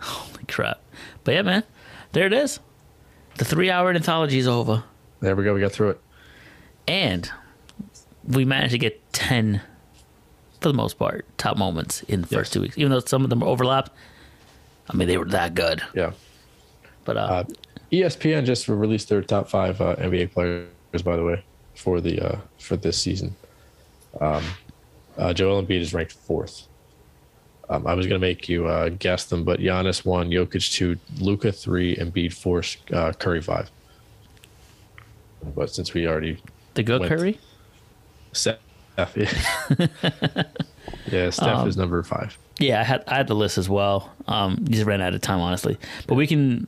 Holy 0.00 0.44
crap. 0.46 0.80
But 1.22 1.34
yeah, 1.34 1.42
man, 1.42 1.62
there 2.10 2.26
it 2.26 2.32
is. 2.32 2.58
The 3.36 3.44
three 3.44 3.70
hour 3.70 3.90
anthology 3.90 4.38
is 4.38 4.48
over. 4.48 4.82
There 5.20 5.36
we 5.36 5.44
go. 5.44 5.54
We 5.54 5.60
got 5.60 5.72
through 5.72 5.90
it. 5.90 6.00
And 6.88 7.30
we 8.26 8.44
managed 8.44 8.72
to 8.72 8.78
get 8.78 9.12
10, 9.12 9.60
for 10.60 10.68
the 10.68 10.74
most 10.74 10.98
part, 10.98 11.24
top 11.38 11.56
moments 11.56 12.02
in 12.04 12.20
the 12.22 12.26
first 12.26 12.48
Yes. 12.48 12.50
two 12.50 12.60
weeks. 12.62 12.78
Even 12.78 12.90
though 12.90 13.00
some 13.00 13.24
of 13.24 13.30
them 13.30 13.42
overlapped, 13.42 13.92
I 14.90 14.96
mean, 14.96 15.08
they 15.08 15.18
were 15.18 15.24
that 15.26 15.54
good. 15.54 15.82
Yeah. 15.94 16.12
But 17.04 17.16
uh, 17.16 17.20
Uh, 17.20 17.44
ESPN 17.92 18.44
just 18.44 18.68
released 18.68 19.08
their 19.08 19.22
top 19.22 19.48
five 19.48 19.80
uh, 19.80 19.96
NBA 19.96 20.32
players, 20.32 20.66
by 21.04 21.16
the 21.16 21.24
way, 21.24 21.44
for 21.74 22.00
the 22.00 22.20
uh, 22.20 22.38
for 22.58 22.76
this 22.76 22.98
season. 23.00 23.34
Um, 24.20 24.44
uh, 25.18 25.32
Joel 25.32 25.62
Embiid 25.62 25.80
is 25.80 25.94
ranked 25.94 26.12
fourth. 26.12 26.66
Um, 27.68 27.86
I 27.86 27.94
was 27.94 28.06
gonna 28.06 28.18
make 28.20 28.48
you 28.48 28.66
uh, 28.66 28.88
guess 28.90 29.24
them, 29.26 29.44
but 29.44 29.60
Giannis 29.60 30.04
one, 30.04 30.30
Jokic 30.30 30.72
two, 30.72 30.96
Luka 31.20 31.52
three, 31.52 31.96
Embiid 31.96 32.32
four, 32.32 32.62
uh, 32.92 33.12
Curry 33.12 33.40
five. 33.42 33.70
But 35.54 35.70
since 35.70 35.92
we 35.94 36.06
already 36.06 36.38
the 36.74 36.82
good 36.82 37.02
Curry? 37.02 37.38
Steph, 38.96 39.16
yeah, 39.78 40.42
yeah 41.10 41.30
Steph 41.30 41.48
Um, 41.48 41.68
is 41.68 41.76
number 41.76 42.02
five. 42.02 42.38
Yeah, 42.58 42.80
I 42.80 42.84
had 42.84 43.04
I 43.06 43.16
had 43.16 43.26
the 43.26 43.34
list 43.34 43.58
as 43.58 43.68
well. 43.68 44.12
Um, 44.26 44.64
just 44.68 44.84
ran 44.86 45.02
out 45.02 45.14
of 45.14 45.20
time, 45.20 45.40
honestly. 45.40 45.76
But 46.06 46.14
we 46.14 46.26
can 46.26 46.66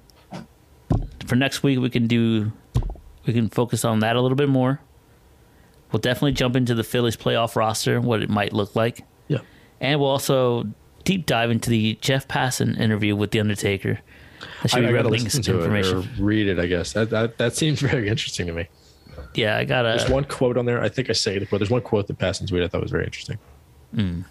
for 1.26 1.36
next 1.36 1.62
week 1.62 1.78
we 1.78 1.90
can 1.90 2.06
do 2.06 2.52
we 3.26 3.32
can 3.32 3.48
focus 3.48 3.84
on 3.84 4.00
that 4.00 4.16
a 4.16 4.20
little 4.20 4.36
bit 4.36 4.48
more. 4.48 4.80
We'll 5.90 6.00
definitely 6.00 6.32
jump 6.32 6.54
into 6.56 6.74
the 6.74 6.84
Phillies 6.84 7.16
playoff 7.16 7.56
roster, 7.56 8.00
what 8.00 8.22
it 8.22 8.28
might 8.28 8.52
look 8.52 8.76
like, 8.76 9.04
Yeah, 9.28 9.38
and 9.80 9.98
we'll 9.98 10.10
also 10.10 10.66
deep 11.04 11.24
dive 11.24 11.50
into 11.50 11.70
the 11.70 11.96
Jeff 12.02 12.28
Passan 12.28 12.78
interview 12.78 13.16
with 13.16 13.30
the 13.30 13.40
Undertaker. 13.40 14.00
I 14.62 14.66
should 14.66 14.78
I, 14.84 14.92
be 14.92 14.98
I 14.98 15.02
gotta 15.02 15.16
to 15.18 15.54
information. 15.54 15.98
it 16.00 16.06
or 16.20 16.22
read 16.22 16.46
it. 16.48 16.58
I 16.58 16.66
guess 16.66 16.92
that, 16.92 17.08
that 17.10 17.38
that 17.38 17.56
seems 17.56 17.80
very 17.90 18.08
interesting 18.08 18.46
to 18.48 18.52
me. 18.52 18.68
Yeah, 19.34 19.56
I 19.56 19.64
gotta. 19.64 19.96
There's 19.96 20.10
one 20.10 20.24
quote 20.24 20.56
on 20.56 20.66
there. 20.66 20.82
I 20.82 20.88
think 20.88 21.10
I 21.10 21.12
say 21.12 21.38
the 21.38 21.46
quote. 21.46 21.60
There's 21.60 21.70
one 21.70 21.82
quote 21.82 22.06
that 22.08 22.18
Passan 22.18 22.48
tweet 22.48 22.62
I 22.62 22.68
thought 22.68 22.82
was 22.82 22.90
very 22.90 23.04
interesting. 23.04 23.38
Mm. 23.94 24.24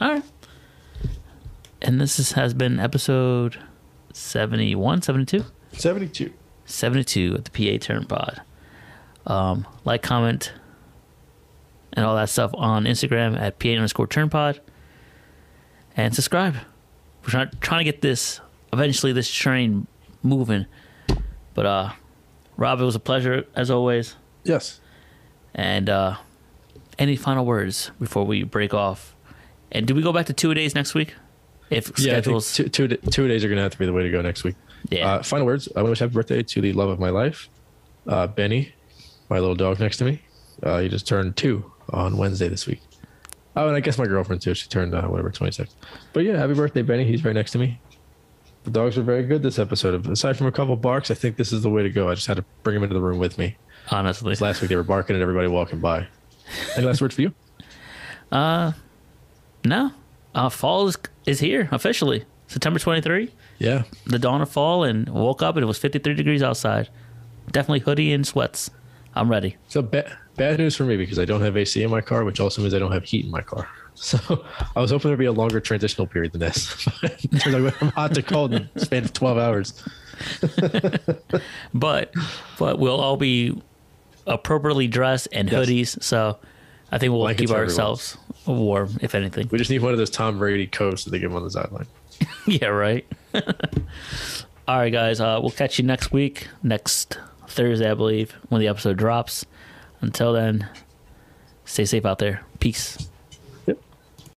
All 0.00 0.10
right. 0.12 0.24
And 1.82 2.00
this 2.00 2.18
is, 2.18 2.32
has 2.32 2.52
been 2.52 2.78
episode 2.78 3.58
71, 4.12 5.02
72? 5.02 5.44
72. 5.72 6.32
72 6.66 7.34
at 7.38 7.44
the 7.46 7.50
PA 7.78 7.84
Turn 7.84 8.06
Pod. 8.06 8.42
Um, 9.26 9.66
like, 9.84 10.02
comment, 10.02 10.52
and 11.92 12.04
all 12.04 12.16
that 12.16 12.28
stuff 12.28 12.50
on 12.54 12.84
Instagram 12.84 13.38
at 13.38 13.58
PA 13.58 13.68
underscore 13.68 14.06
Turn 14.06 14.28
Pod. 14.28 14.60
And 15.96 16.14
subscribe. 16.14 16.54
We're 17.22 17.30
trying, 17.30 17.50
trying 17.60 17.80
to 17.80 17.84
get 17.84 18.02
this, 18.02 18.40
eventually, 18.72 19.12
this 19.12 19.30
train 19.30 19.86
moving. 20.22 20.66
But, 21.54 21.66
uh, 21.66 21.90
Rob, 22.56 22.80
it 22.80 22.84
was 22.84 22.94
a 22.94 23.00
pleasure 23.00 23.46
as 23.54 23.70
always. 23.70 24.16
Yes. 24.44 24.80
And, 25.54 25.88
uh, 25.88 26.16
any 26.98 27.16
final 27.16 27.46
words 27.46 27.90
before 27.98 28.24
we 28.26 28.42
break 28.42 28.74
off? 28.74 29.14
And 29.72 29.86
do 29.86 29.94
we 29.94 30.02
go 30.02 30.12
back 30.12 30.26
to 30.26 30.32
two 30.32 30.52
days 30.54 30.74
next 30.74 30.94
week? 30.94 31.14
If 31.70 31.88
Yeah, 31.98 32.12
schedules. 32.14 32.52
two, 32.52 32.68
two, 32.68 32.88
two 32.88 33.28
days 33.28 33.44
are 33.44 33.48
going 33.48 33.56
to 33.56 33.62
have 33.62 33.72
to 33.72 33.78
be 33.78 33.86
the 33.86 33.92
way 33.92 34.02
to 34.02 34.10
go 34.10 34.20
next 34.20 34.44
week. 34.44 34.56
yeah. 34.90 35.14
Uh, 35.14 35.22
final 35.22 35.46
words. 35.46 35.68
I 35.74 35.80
want 35.80 35.86
to 35.86 35.90
wish 35.90 35.98
happy 36.00 36.12
birthday 36.14 36.42
to 36.42 36.60
the 36.60 36.72
love 36.72 36.88
of 36.88 36.98
my 36.98 37.10
life, 37.10 37.48
uh, 38.06 38.26
Benny, 38.26 38.74
my 39.28 39.38
little 39.38 39.54
dog 39.54 39.78
next 39.80 39.96
to 39.98 40.04
me. 40.04 40.20
Uh, 40.62 40.80
he 40.80 40.88
just 40.88 41.06
turned 41.06 41.36
two 41.36 41.70
on 41.90 42.16
Wednesday 42.16 42.48
this 42.48 42.66
week. 42.66 42.80
Oh, 43.56 43.66
and 43.66 43.76
I 43.76 43.80
guess 43.80 43.98
my 43.98 44.06
girlfriend 44.06 44.42
too. 44.42 44.54
She 44.54 44.68
turned 44.68 44.94
uh, 44.94 45.02
whatever 45.02 45.30
26. 45.30 45.74
But 46.12 46.24
yeah, 46.24 46.36
happy 46.36 46.54
birthday, 46.54 46.82
Benny. 46.82 47.04
He's 47.04 47.24
right 47.24 47.34
next 47.34 47.52
to 47.52 47.58
me. 47.58 47.80
The 48.64 48.70
dogs 48.70 48.96
were 48.96 49.02
very 49.02 49.22
good 49.22 49.42
this 49.42 49.58
episode. 49.58 50.06
Aside 50.08 50.36
from 50.36 50.46
a 50.48 50.52
couple 50.52 50.76
barks, 50.76 51.10
I 51.10 51.14
think 51.14 51.36
this 51.36 51.50
is 51.52 51.62
the 51.62 51.70
way 51.70 51.82
to 51.82 51.90
go. 51.90 52.08
I 52.10 52.14
just 52.14 52.26
had 52.26 52.36
to 52.36 52.44
bring 52.62 52.76
him 52.76 52.82
into 52.82 52.94
the 52.94 53.00
room 53.00 53.18
with 53.18 53.38
me. 53.38 53.56
Honestly. 53.90 54.34
Last 54.36 54.60
week 54.60 54.68
they 54.68 54.76
were 54.76 54.82
barking 54.82 55.16
at 55.16 55.22
everybody 55.22 55.48
walking 55.48 55.80
by. 55.80 56.06
Any 56.76 56.86
last 56.86 57.00
words 57.00 57.14
for 57.14 57.22
you? 57.22 57.34
Uh, 58.32 58.72
No. 59.64 59.92
Uh, 60.34 60.48
fall 60.48 60.86
is, 60.88 60.96
is 61.26 61.40
here 61.40 61.68
officially. 61.72 62.24
September 62.46 62.78
23, 62.78 63.30
Yeah. 63.58 63.82
the 64.06 64.18
dawn 64.18 64.40
of 64.42 64.48
fall, 64.50 64.84
and 64.84 65.08
woke 65.08 65.42
up 65.42 65.56
and 65.56 65.62
it 65.62 65.66
was 65.66 65.78
53 65.78 66.14
degrees 66.14 66.42
outside. 66.42 66.88
Definitely 67.52 67.80
hoodie 67.80 68.12
and 68.12 68.26
sweats. 68.26 68.70
I'm 69.14 69.28
ready. 69.30 69.56
So 69.68 69.82
ba- 69.82 70.16
bad 70.36 70.58
news 70.58 70.76
for 70.76 70.84
me 70.84 70.96
because 70.96 71.18
I 71.18 71.24
don't 71.24 71.40
have 71.40 71.56
AC 71.56 71.82
in 71.82 71.90
my 71.90 72.00
car, 72.00 72.24
which 72.24 72.38
also 72.40 72.62
means 72.62 72.74
I 72.74 72.78
don't 72.78 72.92
have 72.92 73.04
heat 73.04 73.24
in 73.24 73.30
my 73.30 73.42
car. 73.42 73.68
So 73.96 74.18
I 74.76 74.80
was 74.80 74.92
hoping 74.92 75.10
there'd 75.10 75.18
be 75.18 75.26
a 75.26 75.32
longer 75.32 75.60
transitional 75.60 76.06
period 76.06 76.32
than 76.32 76.40
this. 76.40 76.88
It 77.02 77.20
Turns 77.40 77.46
out 77.54 77.56
we 77.56 77.62
went 77.64 77.76
hot 77.94 78.14
to 78.14 78.22
cold 78.22 78.54
in 78.54 78.68
the 78.72 78.80
span 78.80 79.04
of 79.04 79.12
12 79.12 79.36
hours. 79.36 79.82
But 81.74 82.14
but 82.58 82.78
we'll 82.78 83.00
all 83.00 83.16
be 83.16 83.60
appropriately 84.26 84.86
dressed 84.88 85.28
and 85.32 85.50
Yes. 85.50 85.66
hoodies. 85.66 86.02
So 86.02 86.38
I 86.92 86.98
think 86.98 87.12
we'll 87.12 87.20
Blankets 87.22 87.40
keep 87.42 87.48
for 87.50 87.54
everyone. 87.56 87.70
ourselves 87.70 88.16
warm, 88.46 88.98
if 89.00 89.14
anything. 89.14 89.48
We 89.50 89.58
just 89.58 89.70
need 89.70 89.82
one 89.82 89.92
of 89.92 89.98
those 89.98 90.10
Tom 90.10 90.38
Brady 90.38 90.66
coats 90.66 91.04
that 91.04 91.10
they 91.10 91.18
give 91.18 91.34
on 91.34 91.42
the 91.44 91.50
sideline. 91.50 91.86
yeah, 92.46 92.66
right. 92.68 93.06
all 93.34 94.78
right, 94.78 94.90
guys. 94.92 95.20
Uh, 95.20 95.38
we'll 95.40 95.50
catch 95.50 95.78
you 95.78 95.84
next 95.84 96.12
week, 96.12 96.48
next 96.62 97.18
Thursday, 97.48 97.90
I 97.90 97.94
believe, 97.94 98.32
when 98.48 98.60
the 98.60 98.68
episode 98.68 98.96
drops. 98.96 99.44
Until 100.00 100.32
then, 100.32 100.68
stay 101.64 101.84
safe 101.84 102.04
out 102.06 102.18
there. 102.18 102.42
Peace. 102.58 103.09